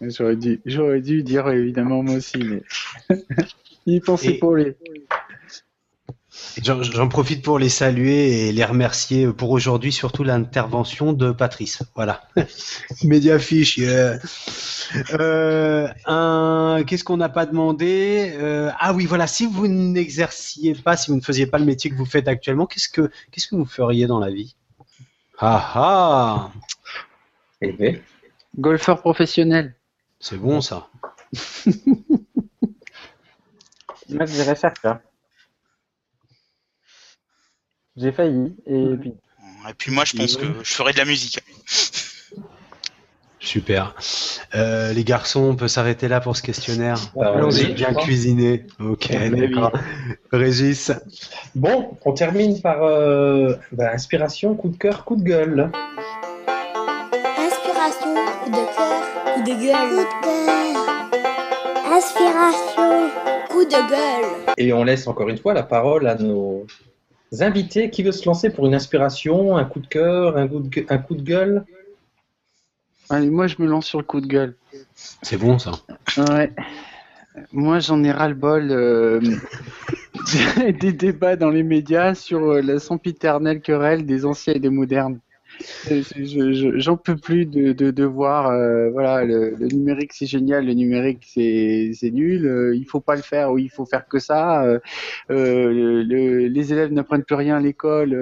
J'aurais 0.00 0.36
dû, 0.36 0.60
j'aurais 0.66 1.00
dû 1.00 1.22
dire 1.22 1.48
évidemment 1.48 2.02
moi 2.02 2.16
aussi, 2.16 2.38
mais 2.38 2.62
il 3.86 4.00
pensait 4.00 4.34
Et- 4.34 4.38
pas 4.38 4.56
les. 4.56 4.76
J'en 6.62 7.08
profite 7.08 7.42
pour 7.42 7.58
les 7.58 7.68
saluer 7.68 8.48
et 8.48 8.52
les 8.52 8.64
remercier 8.64 9.26
pour 9.32 9.50
aujourd'hui, 9.50 9.92
surtout 9.92 10.22
l'intervention 10.24 11.12
de 11.12 11.32
Patrice. 11.32 11.82
Voilà. 11.94 12.22
Mediafiche, 13.04 13.76
yeah. 13.78 14.18
Euh. 15.12 15.88
Qu'est-ce 16.84 17.04
qu'on 17.04 17.16
n'a 17.16 17.28
pas 17.28 17.46
demandé? 17.46 18.32
Euh, 18.36 18.70
Ah 18.78 18.92
oui, 18.92 19.06
voilà. 19.06 19.26
Si 19.26 19.46
vous 19.46 19.66
n'exerciez 19.68 20.74
pas, 20.74 20.96
si 20.96 21.10
vous 21.10 21.16
ne 21.16 21.22
faisiez 21.22 21.46
pas 21.46 21.58
le 21.58 21.64
métier 21.64 21.90
que 21.90 21.96
vous 21.96 22.06
faites 22.06 22.28
actuellement, 22.28 22.66
qu'est-ce 22.66 22.88
que 22.88 23.10
qu'est-ce 23.32 23.48
que 23.48 23.56
vous 23.56 23.64
feriez 23.66 24.06
dans 24.06 24.18
la 24.20 24.30
vie? 24.30 24.54
Ah 25.38 25.72
ah, 25.74 26.52
Eh 27.60 27.72
bien, 27.72 27.96
Golfeur 28.56 29.00
professionnel. 29.00 29.74
c'est 30.20 30.36
bon 30.38 30.60
ça. 30.60 30.88
Moi, 34.08 34.26
je 34.26 34.32
dirais 34.32 34.54
chercheur. 34.54 34.98
J'ai 37.96 38.10
failli, 38.10 38.52
et 38.66 38.96
puis 39.00 39.14
Et 39.68 39.74
puis 39.78 39.92
moi, 39.92 40.04
je 40.04 40.16
pense 40.16 40.36
que 40.36 40.46
je 40.62 40.74
ferai 40.74 40.92
de 40.92 40.98
la 40.98 41.04
musique. 41.04 41.38
Super. 43.38 43.94
Euh, 44.54 44.92
les 44.92 45.04
garçons, 45.04 45.42
on 45.42 45.54
peut 45.54 45.68
s'arrêter 45.68 46.08
là 46.08 46.20
pour 46.20 46.36
ce 46.36 46.42
questionnaire. 46.42 46.98
Allons-y. 47.20 47.74
bien 47.74 47.92
cuisiné. 47.92 48.66
Ok, 48.80 49.10
d'accord. 49.12 49.70
Régis. 50.32 50.90
Bon, 51.54 51.96
on 52.04 52.12
termine 52.12 52.60
par 52.62 52.82
euh, 52.82 53.54
bah, 53.70 53.92
inspiration, 53.92 54.54
coup 54.54 54.70
de 54.70 54.76
cœur, 54.76 55.04
coup 55.04 55.16
de 55.16 55.22
gueule. 55.22 55.70
Inspiration, 57.38 58.14
coup 58.42 58.50
de 58.50 58.56
cœur, 58.74 59.34
coup 59.34 59.42
de 59.42 59.54
gueule, 59.62 60.06
coup 60.06 60.30
de 60.30 60.46
cœur. 60.46 61.92
Inspiration, 61.92 63.10
coup 63.50 63.64
de 63.64 63.90
gueule. 63.90 64.54
Et 64.56 64.72
on 64.72 64.84
laisse 64.84 65.06
encore 65.06 65.28
une 65.28 65.38
fois 65.38 65.52
la 65.52 65.62
parole 65.62 66.08
à 66.08 66.14
nos 66.14 66.66
invités. 67.42 67.90
Qui 67.90 68.02
veut 68.02 68.12
se 68.12 68.24
lancer 68.26 68.50
pour 68.50 68.66
une 68.66 68.74
inspiration, 68.74 69.56
un 69.56 69.64
coup 69.64 69.80
de 69.80 69.86
cœur, 69.86 70.36
un 70.36 70.46
coup 70.48 70.60
de, 70.60 70.68
gue- 70.68 70.86
un 70.88 70.98
coup 70.98 71.14
de 71.14 71.22
gueule? 71.22 71.64
Allez, 73.10 73.30
moi 73.30 73.46
je 73.46 73.56
me 73.58 73.66
lance 73.66 73.86
sur 73.86 73.98
le 73.98 74.04
coup 74.04 74.20
de 74.20 74.26
gueule. 74.26 74.56
C'est 75.22 75.36
bon 75.36 75.58
ça. 75.58 75.72
Ouais. 76.16 76.52
Moi, 77.52 77.80
j'en 77.80 78.02
ai 78.04 78.12
ras-le-bol 78.12 78.70
euh, 78.70 79.20
des 80.80 80.92
débats 80.92 81.34
dans 81.36 81.50
les 81.50 81.64
médias 81.64 82.14
sur 82.14 82.38
euh, 82.52 82.60
la 82.62 82.78
sempiternelle 82.78 83.60
querelle 83.60 84.06
des 84.06 84.24
anciens 84.24 84.54
et 84.54 84.60
des 84.60 84.70
modernes. 84.70 85.18
Je- 85.88 86.02
je- 86.24 86.78
J'en 86.78 86.96
peux 86.96 87.16
plus 87.16 87.46
de, 87.46 88.04
voir, 88.04 88.48
euh, 88.50 88.90
voilà, 88.90 89.24
le, 89.24 89.56
numérique 89.72 90.12
c'est 90.12 90.26
génial, 90.26 90.66
le 90.66 90.72
numérique 90.74 91.24
c'est 91.32 92.10
nul, 92.10 92.46
euh, 92.46 92.74
il 92.76 92.84
faut 92.86 93.00
pas 93.00 93.16
le 93.16 93.22
faire 93.22 93.52
ou 93.52 93.58
il 93.58 93.70
faut 93.70 93.86
faire 93.86 94.06
que 94.08 94.18
ça. 94.18 94.64
euh, 94.64 94.78
euh, 95.30 95.72
le- 95.72 96.02
le- 96.02 96.48
les 96.48 96.72
élèves 96.72 96.92
n'apprennent 96.92 97.24
plus 97.24 97.34
rien 97.36 97.56
à 97.56 97.60
l'école, 97.60 98.14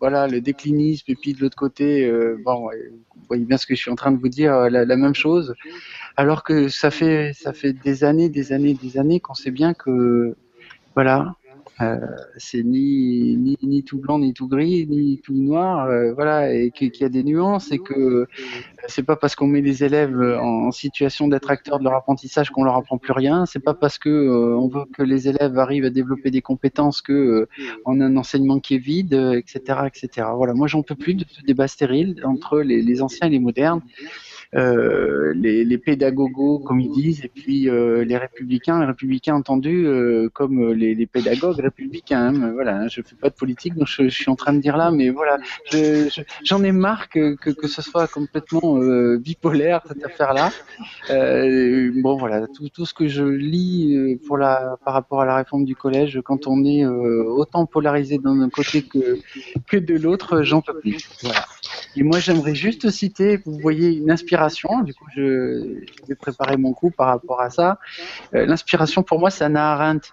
voilà, 0.00 0.26
le 0.28 0.40
déclinisme 0.40 1.04
et 1.10 1.14
puis 1.16 1.32
de 1.34 1.40
l'autre 1.40 1.56
côté, 1.56 2.10
bon, 2.44 2.68
vous 3.16 3.22
voyez 3.28 3.44
bien 3.44 3.56
ce 3.56 3.66
que 3.66 3.74
je 3.74 3.80
suis 3.80 3.90
en 3.90 3.96
train 3.96 4.12
de 4.12 4.18
vous 4.18 4.28
dire, 4.28 4.52
la, 4.70 4.84
la 4.84 4.96
même 4.96 5.14
chose 5.14 5.54
alors 6.16 6.44
que 6.44 6.68
ça 6.68 6.90
fait 6.90 7.32
ça 7.34 7.52
fait 7.52 7.72
des 7.72 8.04
années, 8.04 8.28
des 8.28 8.52
années, 8.52 8.74
des 8.74 8.98
années 8.98 9.20
qu'on 9.20 9.34
sait 9.34 9.50
bien 9.50 9.74
que 9.74 10.34
voilà, 10.94 11.34
euh, 11.80 11.98
c'est 12.36 12.62
ni, 12.62 13.36
ni 13.36 13.58
ni 13.62 13.82
tout 13.82 13.98
blanc, 13.98 14.20
ni 14.20 14.32
tout 14.32 14.46
gris, 14.46 14.86
ni 14.88 15.18
tout 15.18 15.34
noir, 15.34 15.86
euh, 15.86 16.12
voilà, 16.14 16.54
et 16.54 16.70
qu'il 16.70 16.94
y 16.94 17.04
a 17.04 17.08
des 17.08 17.24
nuances 17.24 17.72
et 17.72 17.78
que 17.78 17.94
euh, 17.94 18.28
c'est 18.86 19.02
pas 19.02 19.16
parce 19.16 19.34
qu'on 19.34 19.48
met 19.48 19.60
les 19.60 19.82
élèves 19.82 20.20
en, 20.40 20.70
situation 20.70 21.28
d'être 21.28 21.50
acteurs 21.50 21.78
de 21.78 21.84
leur 21.84 21.94
apprentissage 21.94 22.50
qu'on 22.50 22.64
leur 22.64 22.76
apprend 22.76 22.98
plus 22.98 23.12
rien. 23.12 23.44
C'est 23.46 23.62
pas 23.62 23.74
parce 23.74 23.98
que 23.98 24.10
on 24.10 24.68
veut 24.68 24.84
que 24.92 25.02
les 25.02 25.28
élèves 25.28 25.58
arrivent 25.58 25.84
à 25.84 25.90
développer 25.90 26.30
des 26.30 26.42
compétences 26.42 27.02
que 27.02 27.48
on 27.84 28.00
a 28.00 28.04
un 28.04 28.16
enseignement 28.16 28.60
qui 28.60 28.76
est 28.76 28.78
vide, 28.78 29.14
etc., 29.14 29.80
etc. 29.86 30.28
Voilà, 30.36 30.54
moi 30.54 30.66
j'en 30.66 30.82
peux 30.82 30.94
plus 30.94 31.14
de 31.14 31.24
ce 31.28 31.42
débat 31.42 31.68
stérile 31.68 32.20
entre 32.24 32.60
les 32.60 33.02
anciens 33.02 33.28
et 33.28 33.30
les 33.30 33.38
modernes. 33.40 33.82
Euh, 34.54 35.32
les, 35.34 35.64
les 35.64 35.78
pédagogos, 35.78 36.60
comme 36.60 36.80
ils 36.80 36.90
disent, 36.90 37.24
et 37.24 37.28
puis 37.28 37.68
euh, 37.68 38.04
les 38.04 38.16
républicains, 38.16 38.78
les 38.80 38.86
républicains 38.86 39.34
entendus 39.34 39.84
euh, 39.86 40.28
comme 40.32 40.72
les, 40.72 41.06
pédagogues 41.06 41.58
républicains. 41.58 42.32
hein. 42.34 42.52
Voilà, 42.52 42.76
hein, 42.76 42.88
je 42.88 43.02
fais 43.02 43.16
pas 43.16 43.30
de 43.30 43.34
politique, 43.34 43.74
donc 43.74 43.88
je, 43.88 44.08
suis 44.08 44.30
en 44.30 44.36
train 44.36 44.52
de 44.52 44.60
dire 44.60 44.76
là, 44.76 44.90
mais 44.92 45.10
voilà, 45.10 45.38
je- 45.72 46.08
je- 46.08 46.22
j'en 46.44 46.62
ai 46.62 46.70
marre 46.72 47.08
que, 47.08 47.34
que, 47.34 47.66
ce 47.66 47.82
soit 47.82 48.06
complètement 48.06 48.78
bipolaire 49.18 49.80
cette 49.88 50.04
affaire-là. 50.04 50.50
Bon, 52.00 52.16
voilà, 52.16 52.46
tout, 52.72 52.86
ce 52.86 52.94
que 52.94 53.08
je 53.08 53.24
lis 53.24 54.18
par 54.28 54.94
rapport 54.94 55.20
à 55.20 55.26
la 55.26 55.36
réforme 55.36 55.64
du 55.64 55.74
collège, 55.74 56.20
quand 56.24 56.46
on 56.46 56.64
est 56.64 56.84
autant 56.86 57.66
polarisé 57.66 58.18
d'un 58.18 58.48
côté 58.50 58.82
que, 58.82 59.18
que 59.66 59.76
de 59.76 59.94
l'autre, 59.96 60.42
j'en 60.42 60.60
peux 60.60 60.78
plus. 60.78 61.08
Et 61.96 62.02
moi, 62.02 62.18
j'aimerais 62.18 62.54
juste 62.54 62.90
citer, 62.90 63.38
vous 63.44 63.58
voyez, 63.58 63.90
une 63.96 64.10
inspiration. 64.10 64.43
Du 64.82 64.94
coup, 64.94 65.06
je, 65.14 65.80
vais 66.08 66.14
préparer 66.14 66.56
mon 66.56 66.72
coup 66.72 66.90
par 66.90 67.08
rapport 67.08 67.40
à 67.40 67.50
ça. 67.50 67.78
Euh, 68.34 68.46
L'inspiration, 68.46 69.02
pour 69.02 69.18
moi, 69.18 69.30
c'est 69.30 69.44
Anna 69.44 69.72
Arendt. 69.72 70.10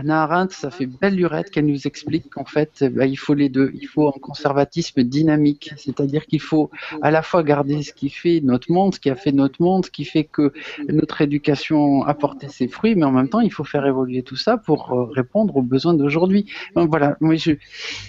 Anna 0.00 0.22
Arendt, 0.22 0.54
ça 0.54 0.70
fait 0.70 0.86
belle 0.86 1.14
lurette 1.16 1.50
qu'elle 1.50 1.66
nous 1.66 1.86
explique 1.86 2.30
qu'en 2.30 2.44
fait, 2.46 2.70
eh 2.80 2.88
ben, 2.88 3.04
il 3.04 3.16
faut 3.16 3.34
les 3.34 3.48
deux. 3.50 3.70
Il 3.74 3.86
faut 3.86 4.08
un 4.08 4.18
conservatisme 4.20 5.02
dynamique, 5.02 5.72
c'est-à-dire 5.76 6.24
qu'il 6.26 6.40
faut 6.40 6.70
à 7.02 7.10
la 7.10 7.22
fois 7.22 7.42
garder 7.42 7.82
ce 7.82 7.92
qui 7.92 8.08
fait 8.08 8.40
notre 8.42 8.72
monde, 8.72 8.94
ce 8.94 9.00
qui 9.00 9.10
a 9.10 9.16
fait 9.16 9.32
notre 9.32 9.60
monde, 9.62 9.84
ce 9.86 9.90
qui 9.90 10.04
fait 10.04 10.24
que 10.24 10.52
notre 10.88 11.20
éducation 11.20 12.02
a 12.04 12.14
porté 12.14 12.48
ses 12.48 12.68
fruits, 12.68 12.94
mais 12.94 13.04
en 13.04 13.12
même 13.12 13.28
temps, 13.28 13.40
il 13.40 13.52
faut 13.52 13.64
faire 13.64 13.84
évoluer 13.86 14.22
tout 14.22 14.36
ça 14.36 14.56
pour 14.56 14.92
euh, 14.92 15.04
répondre 15.12 15.56
aux 15.56 15.62
besoins 15.62 15.94
d'aujourd'hui. 15.94 16.46
Donc 16.76 16.88
voilà, 16.90 17.16
moi, 17.20 17.34
je, 17.36 17.52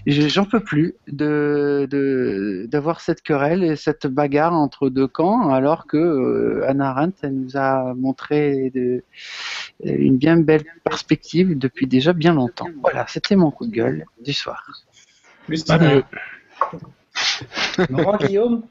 je- 0.05 0.27
j'en 0.29 0.45
peux 0.45 0.59
plus 0.61 0.95
de 1.07 1.87
d'avoir 2.71 3.01
cette 3.01 3.21
querelle 3.21 3.63
et 3.63 3.75
cette 3.75 4.07
bagarre 4.07 4.53
entre 4.53 4.89
deux 4.89 5.07
camps, 5.07 5.49
alors 5.49 5.87
que 5.87 5.97
euh, 5.97 6.65
Anna 6.67 6.89
Arendt 6.91 7.17
elle 7.23 7.35
nous 7.35 7.57
a 7.57 7.93
montré 7.95 8.71
une 9.83 10.17
bien 10.17 10.37
belle 10.37 10.63
perspective 10.83 11.57
depuis 11.57 11.80
déjà 11.87 12.13
bien 12.13 12.33
longtemps. 12.33 12.69
Voilà, 12.81 13.05
c'était 13.07 13.35
mon 13.35 13.51
coup 13.51 13.65
de 13.65 13.71
gueule 13.71 14.05
du 14.23 14.33
soir. 14.33 14.65
Plus 15.45 15.63
Pas 15.63 15.77
mieux. 15.77 16.03
Laurent 17.89 18.17
Guillaume 18.17 18.63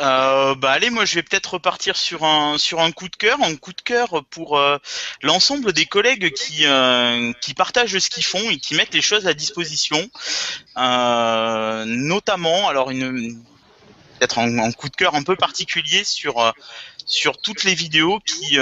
Euh, 0.00 0.54
bah 0.54 0.70
allez, 0.70 0.88
moi 0.90 1.04
je 1.04 1.16
vais 1.16 1.22
peut-être 1.22 1.54
repartir 1.54 1.96
sur 1.96 2.24
un 2.24 2.58
sur 2.58 2.80
un 2.80 2.92
coup 2.92 3.08
de 3.08 3.16
cœur, 3.16 3.38
un 3.42 3.56
coup 3.56 3.72
de 3.72 3.80
cœur 3.82 4.24
pour 4.30 4.58
euh, 4.58 4.78
l'ensemble 5.22 5.72
des 5.72 5.84
collègues 5.84 6.32
qui 6.32 6.64
euh, 6.64 7.32
qui 7.40 7.52
partagent 7.54 7.98
ce 7.98 8.08
qu'ils 8.08 8.24
font 8.24 8.50
et 8.50 8.56
qui 8.58 8.74
mettent 8.74 8.94
les 8.94 9.02
choses 9.02 9.26
à 9.26 9.34
disposition, 9.34 10.10
Euh, 10.78 11.84
notamment 11.86 12.68
alors 12.68 12.90
une 12.90 13.42
peut-être 14.18 14.38
un, 14.38 14.58
un 14.58 14.72
coup 14.72 14.88
de 14.88 14.96
cœur 14.96 15.14
un 15.14 15.22
peu 15.22 15.36
particulier 15.36 16.04
sur 16.04 16.52
sur 17.04 17.36
toutes 17.38 17.64
les 17.64 17.74
vidéos 17.74 18.18
qui 18.24 18.58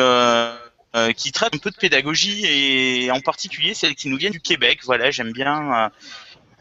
euh, 0.97 1.12
qui 1.12 1.31
traitent 1.33 1.55
un 1.55 1.59
peu 1.59 1.71
de 1.71 1.77
pédagogie 1.77 2.45
et 2.47 3.11
en 3.11 3.21
particulier 3.21 3.75
celles 3.75 3.95
qui 3.95 4.09
nous 4.09 4.17
viennent 4.17 4.33
du 4.33 4.41
Québec. 4.41 4.81
Voilà, 4.85 5.11
j'aime 5.11 5.33
bien. 5.33 5.91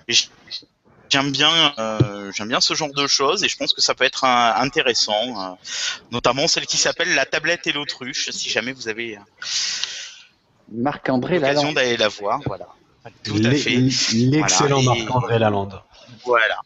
euh, 0.09 0.13
J'aime 1.11 1.31
bien, 1.31 1.73
euh, 1.79 2.31
j'aime 2.35 2.49
bien 2.49 2.61
ce 2.61 2.75
genre 2.75 2.93
de 2.93 3.07
choses 3.07 3.43
et 3.43 3.47
je 3.49 3.57
pense 3.57 3.73
que 3.73 3.81
ça 3.81 3.95
peut 3.95 4.03
être 4.03 4.25
intéressant, 4.25 5.13
euh, 5.53 5.55
notamment 6.11 6.47
celle 6.47 6.67
qui 6.67 6.77
s'appelle 6.77 7.15
La 7.15 7.25
tablette 7.25 7.65
et 7.65 7.71
l'autruche, 7.71 8.29
si 8.29 8.47
jamais 8.51 8.73
vous 8.73 8.87
avez 8.87 9.17
euh, 9.17 9.21
Marc-André 10.71 11.35
l'occasion 11.39 11.61
Lalande. 11.61 11.75
d'aller 11.75 11.97
la 11.97 12.09
voir, 12.09 12.39
voilà. 12.45 12.67
Tout 13.23 13.41
à 13.43 13.51
fait. 13.55 13.71
L'excellent 14.13 14.81
Voilà, 14.81 14.99
et- 14.99 15.03
Marc-André 15.03 15.39
Lalande. 15.39 15.81
Voilà. 16.25 16.59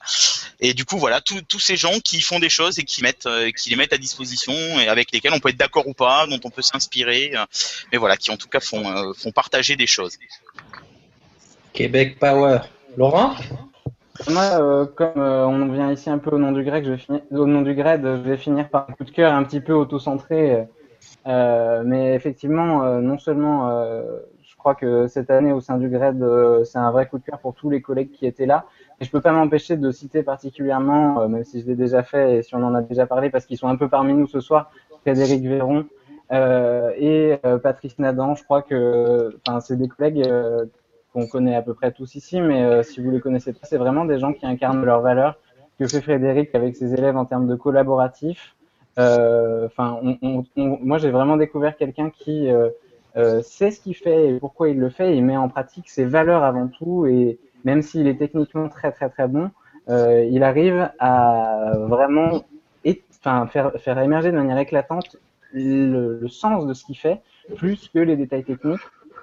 Et 0.60 0.74
du 0.74 0.86
coup, 0.86 0.98
voilà, 0.98 1.22
tous 1.22 1.60
ces 1.60 1.76
gens 1.76 1.99
qui 1.99 2.22
font 2.22 2.40
des 2.40 2.49
choses 2.49 2.80
et 2.80 2.84
qui 2.84 3.02
mettent, 3.02 3.26
euh, 3.26 3.52
qui 3.52 3.70
les 3.70 3.76
mettent 3.76 3.94
à 3.94 3.98
disposition 3.98 4.53
et 4.53 4.88
avec 4.88 5.11
lesquels 5.11 5.34
on 5.34 5.40
peut 5.40 5.49
être 5.49 5.57
d'accord 5.57 5.88
ou 5.88 5.94
pas, 5.94 6.26
dont 6.28 6.40
on 6.44 6.49
peut 6.49 6.61
s'inspirer, 6.61 7.34
euh, 7.36 7.45
mais 7.91 7.98
voilà, 7.98 8.18
qui 8.18 8.32
en 8.32 8.38
tout 8.38 8.48
cas 8.48 8.60
font, 8.60 8.86
euh, 8.86 9.14
font 9.14 9.32
partager 9.32 9.76
des 9.76 9.88
choses. 9.88 10.18
Québec 11.74 12.20
Power. 12.20 12.60
Laurent? 12.98 13.36
Moi, 14.30 14.44
euh, 14.44 14.86
comme 14.86 15.18
euh, 15.18 15.45
on 15.48 15.68
vient 15.72 15.91
ici 15.91 16.10
un 16.10 16.20
peu 16.20 16.30
au 16.32 16.38
nom 16.38 16.52
du 16.52 16.64
grec, 16.64 16.86
je 16.86 16.91
vais 16.91 16.98
finir, 16.98 17.22
au 17.32 17.48
nom 17.48 17.61
du 17.61 17.74
grade, 17.74 18.03
je 18.03 18.30
vais 18.30 18.38
finir 18.38 18.70
par 18.70 18.86
un 18.88 18.94
coup 18.94 19.03
de 19.03 19.11
cœur 19.11 19.34
un 19.34 19.44
petit 19.44 19.60
peu 19.60 19.74
auto-centré. 19.74 20.65
euh, 21.28 21.84
mais 21.84 22.14
effectivement, 22.14 22.84
euh, 22.84 22.99
non 22.99 23.18
seulement, 23.18 23.70
euh, 23.70 24.03
je 24.44 24.56
crois 24.56 24.76
que 24.76 25.07
cette 25.07 25.32
année 25.32 25.52
au 25.52 25.61
sein 25.61 25.78
du 25.78 25.90
grade, 25.90 26.22
euh, 26.22 26.64
c'est 26.64 26.78
un 26.78 26.91
vrai 26.91 27.07
coup 27.07 27.18
de 27.18 27.24
cœur 27.24 27.40
pour 27.40 27.56
tous 27.56 27.70
les 27.70 27.82
collègues 27.82 28.11
qui 28.11 28.26
étaient 28.26 28.45
là. 28.45 28.65
Et 29.03 29.05
je 29.05 29.11
peux 29.11 29.19
pas 29.19 29.34
m'empêcher 29.34 29.75
de 29.75 29.91
citer 29.91 30.23
particulièrement, 30.23 31.19
euh, 31.19 31.27
même 31.27 31.43
si 31.43 31.59
je 31.59 31.67
l'ai 31.67 31.75
déjà 31.75 32.03
fait 32.03 32.38
et 32.38 32.41
si 32.41 32.55
on 32.55 32.63
en 32.63 32.73
a 32.73 32.81
déjà 32.81 33.05
parlé, 33.05 33.30
parce 33.30 33.45
qu'ils 33.45 33.57
sont 33.57 33.67
un 33.67 33.75
peu 33.75 33.89
parmi 33.89 34.13
nous 34.13 34.27
ce 34.27 34.39
soir, 34.39 34.71
Frédéric 35.01 35.43
Véron 35.43 35.84
euh, 36.31 36.89
et 36.95 37.38
euh, 37.45 37.57
Patrice 37.57 37.99
Nadan. 37.99 38.35
Je 38.35 38.45
crois 38.45 38.61
que, 38.61 39.38
c'est 39.59 39.75
des 39.75 39.89
collègues. 39.89 40.25
qu'on 41.11 41.27
connaît 41.27 41.53
à 41.53 41.61
peu 41.61 41.73
près 41.73 41.91
tous 41.91 42.15
ici, 42.15 42.39
mais 42.39 42.81
si 42.84 43.01
vous 43.01 43.11
les 43.11 43.19
connaissez 43.19 43.51
pas, 43.51 43.67
c'est 43.67 43.77
vraiment 43.77 44.05
des 44.05 44.19
gens 44.19 44.31
qui 44.31 44.45
incarnent 44.45 44.85
leurs 44.85 45.01
valeurs. 45.01 45.38
Que 45.77 45.85
fait 45.85 45.99
Frédéric 45.99 46.55
avec 46.55 46.77
ses 46.77 46.93
élèves 46.93 47.17
en 47.17 47.25
termes 47.25 47.47
de 47.47 47.55
collaboratif. 47.55 48.55
Enfin, 48.97 49.99
moi 50.55 50.97
j'ai 50.97 51.11
vraiment 51.11 51.35
découvert 51.35 51.75
quelqu'un 51.75 52.09
qui 52.09 52.47
sait 53.41 53.71
ce 53.71 53.81
qu'il 53.81 53.95
fait 53.95 54.30
et 54.30 54.39
pourquoi 54.39 54.69
il 54.69 54.80
le 54.80 54.89
fait. 54.89 55.17
Il 55.17 55.25
met 55.25 55.35
en 55.35 55.49
pratique 55.49 55.89
ses 55.89 56.05
valeurs 56.05 56.43
avant 56.43 56.67
tout, 56.67 57.05
et 57.05 57.38
même 57.64 57.81
s'il 57.81 58.07
est 58.07 58.15
techniquement 58.18 58.69
très 58.69 58.91
très 58.91 59.10
très 59.10 59.27
bon, 59.27 59.52
euh, 59.90 60.23
il 60.30 60.44
arrive 60.44 60.91
à 60.99 61.73
vraiment 61.77 62.44
faire, 63.52 63.72
faire 63.77 63.99
émerger 63.99 64.31
de 64.31 64.38
manière 64.38 64.57
éclatante 64.57 65.18
le, 65.53 66.19
le 66.19 66.27
sens 66.27 66.65
de 66.65 66.73
ce 66.73 66.84
qu'il 66.85 66.98
fait, 66.98 67.22
plus 67.56 67.90
que 67.94 67.99
les 67.99 68.15
détails 68.15 68.44
techniques. 68.44 68.81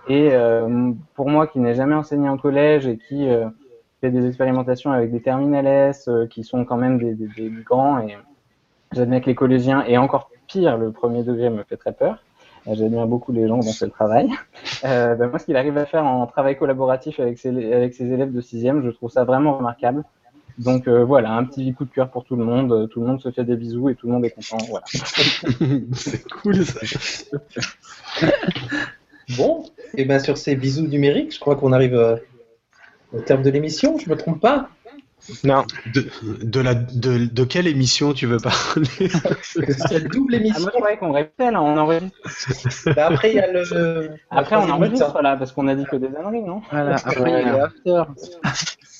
Et 0.08 0.30
euh, 0.32 0.92
pour 1.14 1.28
moi, 1.28 1.46
qui 1.46 1.58
n'ai 1.58 1.74
jamais 1.74 1.94
enseigné 1.94 2.28
en 2.28 2.38
collège 2.38 2.86
et 2.86 2.96
qui 2.96 3.28
euh, 3.28 3.48
fait 4.00 4.10
des 4.10 4.26
expérimentations 4.26 4.92
avec 4.92 5.10
des 5.10 5.20
terminales 5.20 5.66
S, 5.66 6.08
euh, 6.08 6.26
qui 6.26 6.42
sont 6.42 6.64
quand 6.64 6.76
même 6.76 6.98
des, 6.98 7.14
des, 7.14 7.28
des 7.36 7.50
grands, 7.62 7.98
et 7.98 8.16
j'admets 8.92 9.20
que 9.20 9.26
les 9.26 9.34
collégiens, 9.34 9.84
et 9.86 9.98
encore 9.98 10.30
pire, 10.46 10.78
le 10.78 10.90
premier 10.90 11.22
degré 11.22 11.50
me 11.50 11.64
fait 11.64 11.76
très 11.76 11.92
peur. 11.92 12.24
J'admire 12.72 13.06
beaucoup 13.06 13.32
les 13.32 13.48
gens 13.48 13.58
dont 13.58 13.62
c'est 13.72 13.86
le 13.86 13.92
travail. 13.92 14.28
Euh, 14.84 15.14
ben 15.14 15.28
moi, 15.28 15.38
ce 15.38 15.44
qu'il 15.44 15.56
arrive 15.56 15.76
à 15.76 15.84
faire 15.84 16.06
en 16.06 16.26
travail 16.26 16.56
collaboratif 16.56 17.20
avec 17.20 17.38
ses, 17.38 17.72
avec 17.72 17.92
ses 17.92 18.10
élèves 18.10 18.32
de 18.32 18.40
sixième, 18.40 18.82
je 18.82 18.88
trouve 18.88 19.10
ça 19.10 19.24
vraiment 19.24 19.58
remarquable. 19.58 20.04
Donc 20.60 20.88
euh, 20.88 21.04
voilà, 21.04 21.32
un 21.32 21.44
petit 21.44 21.72
coup 21.74 21.84
de 21.84 21.90
cœur 21.90 22.10
pour 22.10 22.24
tout 22.24 22.36
le 22.36 22.44
monde. 22.44 22.72
Euh, 22.72 22.86
Tout 22.86 23.00
le 23.00 23.06
monde 23.06 23.20
se 23.20 23.30
fait 23.30 23.44
des 23.44 23.56
bisous 23.56 23.88
et 23.88 23.94
tout 23.94 24.06
le 24.06 24.12
monde 24.12 24.24
est 24.24 24.30
content. 24.30 24.58
Voilà. 24.68 24.84
C'est 25.92 26.28
cool 26.28 26.64
ça. 26.64 26.80
Bon, 29.36 29.64
et 29.94 30.04
bien 30.06 30.18
sur 30.18 30.36
ces 30.36 30.56
bisous 30.56 30.88
numériques, 30.88 31.32
je 31.32 31.38
crois 31.38 31.54
qu'on 31.54 31.72
arrive 31.72 31.94
euh, 31.94 32.16
au 33.12 33.20
terme 33.20 33.42
de 33.42 33.50
l'émission, 33.50 33.96
je 33.96 34.10
me 34.10 34.16
trompe 34.16 34.40
pas? 34.40 34.68
Non, 35.44 35.64
De, 35.94 36.06
de, 36.42 36.60
la, 36.60 36.74
de, 36.74 37.26
de 37.26 37.44
quelle 37.44 37.66
émission 37.66 38.12
tu 38.12 38.26
veux 38.26 38.38
parler 38.38 39.08
Cette 39.42 40.08
double 40.08 40.34
Ah, 40.34 40.38
émission. 40.38 40.64
je 40.64 40.70
croyais 40.70 40.96
qu'on 40.96 41.12
répétait 41.12 41.50
là, 41.50 41.62
on 41.62 41.76
enregistre. 41.76 42.14
Bah, 42.94 43.06
après, 43.06 43.30
il 43.30 43.36
y 43.36 43.40
a 43.40 43.50
le. 43.50 44.10
Après, 44.30 44.56
la 44.56 44.62
on 44.62 44.70
enregistre 44.70 45.20
là, 45.22 45.36
parce 45.36 45.52
qu'on 45.52 45.68
a 45.68 45.74
dit 45.74 45.84
que 45.84 45.96
des 45.96 46.08
âneries, 46.16 46.42
non? 46.42 46.62
Voilà, 46.70 46.96
après, 46.96 47.42
il 47.42 47.46
y 47.46 47.48
a 47.48 47.52
le 47.52 47.62
after. 47.62 48.02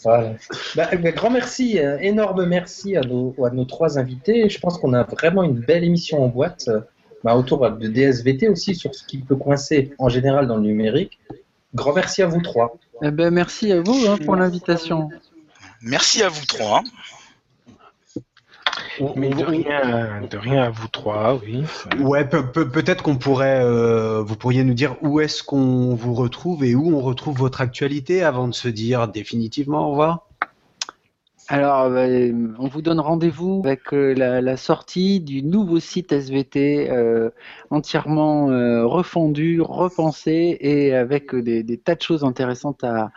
Voilà. 0.04 0.32
Bah, 0.76 0.88
grand 1.12 1.30
merci, 1.30 1.78
un 1.78 1.98
énorme 1.98 2.46
merci 2.46 2.96
à 2.96 3.02
nos, 3.02 3.34
à 3.44 3.50
nos 3.50 3.64
trois 3.64 3.98
invités. 3.98 4.48
Je 4.48 4.58
pense 4.58 4.78
qu'on 4.78 4.94
a 4.94 5.02
vraiment 5.04 5.42
une 5.42 5.60
belle 5.60 5.84
émission 5.84 6.24
en 6.24 6.28
boîte 6.28 6.68
euh, 6.68 6.80
bah, 7.22 7.36
autour 7.36 7.70
de 7.70 7.86
DSVT 7.86 8.48
aussi 8.48 8.74
sur 8.74 8.94
ce 8.94 9.04
qui 9.04 9.18
peut 9.18 9.36
coincer 9.36 9.92
en 9.98 10.08
général 10.08 10.46
dans 10.46 10.56
le 10.56 10.62
numérique. 10.62 11.18
Grand 11.74 11.92
merci 11.92 12.22
à 12.22 12.26
vous 12.26 12.40
trois. 12.40 12.76
Eh 13.02 13.10
ben, 13.10 13.30
merci 13.30 13.72
à 13.72 13.80
vous 13.80 14.06
hein, 14.08 14.16
pour 14.24 14.36
l'invitation. 14.36 15.08
Merci 15.82 16.22
à 16.22 16.28
vous 16.28 16.44
trois. 16.46 16.82
Mais 19.16 19.32
on- 19.32 19.38
de 19.38 19.44
rien, 19.44 20.20
de 20.30 20.36
rien 20.36 20.62
à 20.64 20.70
vous 20.70 20.88
trois, 20.88 21.38
oui. 21.42 21.62
Ouais, 22.00 22.24
pe- 22.26 22.42
pe- 22.42 22.64
peut-être 22.68 23.02
qu'on 23.02 23.16
pourrait, 23.16 23.62
euh, 23.62 24.22
vous 24.22 24.36
pourriez 24.36 24.62
nous 24.62 24.74
dire 24.74 24.96
où 25.02 25.20
est-ce 25.20 25.42
qu'on 25.42 25.94
vous 25.94 26.12
retrouve 26.14 26.64
et 26.64 26.74
où 26.74 26.94
on 26.94 27.00
retrouve 27.00 27.38
votre 27.38 27.60
actualité 27.62 28.22
avant 28.22 28.46
de 28.48 28.54
se 28.54 28.68
dire 28.68 29.08
définitivement 29.08 29.86
au 29.86 29.90
revoir. 29.92 30.26
Alors, 31.48 31.86
euh, 31.86 32.30
on 32.58 32.68
vous 32.68 32.80
donne 32.82 33.00
rendez-vous 33.00 33.62
avec 33.64 33.92
euh, 33.92 34.12
la, 34.14 34.40
la 34.40 34.56
sortie 34.56 35.18
du 35.18 35.42
nouveau 35.42 35.80
site 35.80 36.12
SVT 36.12 36.90
euh, 36.90 37.30
entièrement 37.70 38.50
euh, 38.50 38.86
refondu, 38.86 39.60
repensé 39.60 40.58
et 40.60 40.94
avec 40.94 41.34
des, 41.34 41.62
des 41.64 41.78
tas 41.78 41.96
de 41.96 42.02
choses 42.02 42.22
intéressantes 42.22 42.84
à, 42.84 43.10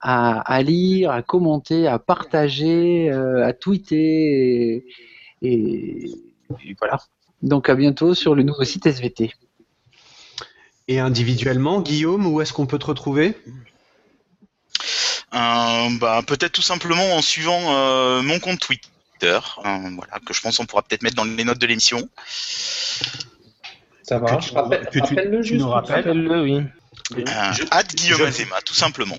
à, 0.00 0.40
à 0.40 0.62
lire, 0.62 1.10
à 1.10 1.22
commenter, 1.22 1.86
à 1.86 1.98
partager, 1.98 3.10
euh, 3.10 3.46
à 3.46 3.52
tweeter 3.52 3.96
et, 3.96 4.86
et- 5.42 6.10
et 6.64 6.76
voilà. 6.78 6.98
Donc 7.42 7.68
à 7.68 7.74
bientôt 7.74 8.14
sur 8.14 8.34
le 8.34 8.42
nouveau 8.42 8.64
site 8.64 8.86
SVT. 8.86 9.32
Et 10.88 10.98
individuellement, 10.98 11.80
Guillaume, 11.80 12.26
où 12.26 12.40
est-ce 12.40 12.52
qu'on 12.52 12.66
peut 12.66 12.78
te 12.78 12.86
retrouver? 12.86 13.36
Euh, 15.32 15.88
bah, 16.00 16.22
peut-être 16.26 16.52
tout 16.52 16.62
simplement 16.62 17.14
en 17.14 17.22
suivant 17.22 17.60
euh, 17.72 18.20
mon 18.22 18.40
compte 18.40 18.58
Twitter. 18.58 18.90
Euh, 19.22 19.78
voilà, 19.94 20.18
que 20.26 20.34
je 20.34 20.40
pense 20.40 20.56
qu'on 20.56 20.66
pourra 20.66 20.82
peut-être 20.82 21.02
mettre 21.02 21.14
dans 21.16 21.24
les 21.24 21.44
notes 21.44 21.58
de 21.58 21.66
l'émission. 21.66 22.08
Ça 24.10 24.18
marche. 24.18 24.52
Rappelle- 24.52 24.86
que 24.86 24.90
tu- 24.90 25.00
Rappelle-le 25.00 25.40
tu 25.40 25.48
juste. 25.50 25.60
nous 25.64 25.68
rappelles. 25.70 25.94
Rappelle-le, 25.96 26.42
oui. 26.42 26.62
Euh, 27.16 27.22
Hâte 27.70 27.94
Guillaume 27.94 28.18
je- 28.18 28.24
Azema, 28.24 28.56
tout 28.64 28.74
simplement. 28.74 29.14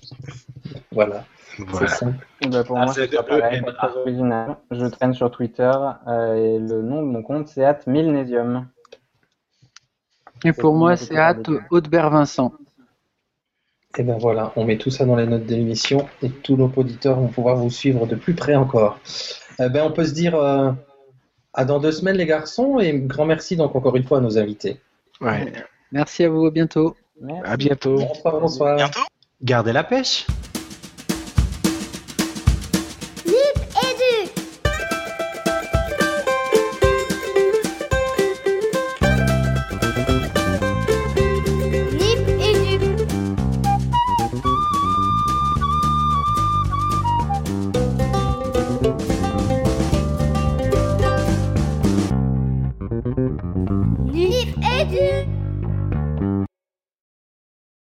Voilà. 0.92 1.24
Voilà. 1.60 1.88
C'est 1.88 1.96
simple. 1.96 2.26
Et 2.42 2.48
bah, 2.50 2.64
pour 2.66 2.78
Ah, 2.78 2.84
moi, 2.86 2.94
c'est 2.94 3.08
pas 3.10 3.94
original. 3.96 4.58
Je 4.70 4.86
traîne 4.88 5.14
sur 5.14 5.32
Twitter 5.32 5.72
euh, 6.08 6.36
et 6.36 6.60
le 6.60 6.82
nom 6.82 7.02
de 7.04 7.08
mon 7.08 7.24
compte, 7.24 7.48
c'est 7.48 7.64
at 7.64 7.80
Milnesium. 7.88 8.68
Et 10.44 10.52
pour 10.52 10.74
moi, 10.76 10.98
c'est 10.98 11.18
avec- 11.18 11.48
Hautebert 11.70 12.10
Vincent. 12.10 12.52
Et 13.98 14.04
ben 14.04 14.18
voilà, 14.18 14.52
on 14.58 14.66
met 14.66 14.78
tout 14.78 14.90
ça 14.92 15.06
dans 15.06 15.16
les 15.16 15.26
notes 15.28 15.46
de 15.46 15.56
l'émission 15.56 16.08
et 16.22 16.30
tous 16.30 16.58
nos 16.58 16.72
auditeurs 16.76 17.18
vont 17.18 17.28
pouvoir 17.28 17.56
vous 17.56 17.70
suivre 17.70 18.08
de 18.08 18.16
plus 18.16 18.34
près 18.34 18.56
encore. 18.56 19.00
Eh 19.60 19.70
ben, 19.70 19.84
on 19.86 19.92
peut 19.92 20.06
se 20.06 20.14
dire 20.14 20.36
euh, 20.36 20.72
à 21.54 21.66
dans 21.66 21.80
deux 21.80 21.92
semaines 21.92 22.18
les 22.18 22.26
garçons 22.26 22.80
et 22.80 22.94
grand 22.94 23.26
merci 23.26 23.56
donc 23.56 23.76
encore 23.76 23.96
une 23.96 24.04
fois 24.04 24.20
à 24.20 24.22
nos 24.22 24.38
invités. 24.38 24.80
Ouais. 25.20 25.52
Merci 25.92 26.24
à 26.24 26.30
vous, 26.30 26.46
à 26.46 26.52
bientôt. 26.52 26.96
Merci. 27.22 27.52
À 27.52 27.58
bientôt. 27.58 27.96
Bonsoir, 27.98 28.40
bonsoir. 28.40 28.76
Bientôt. 28.78 29.02
Gardez 29.44 29.74
la 29.74 29.84
pêche. 29.84 30.26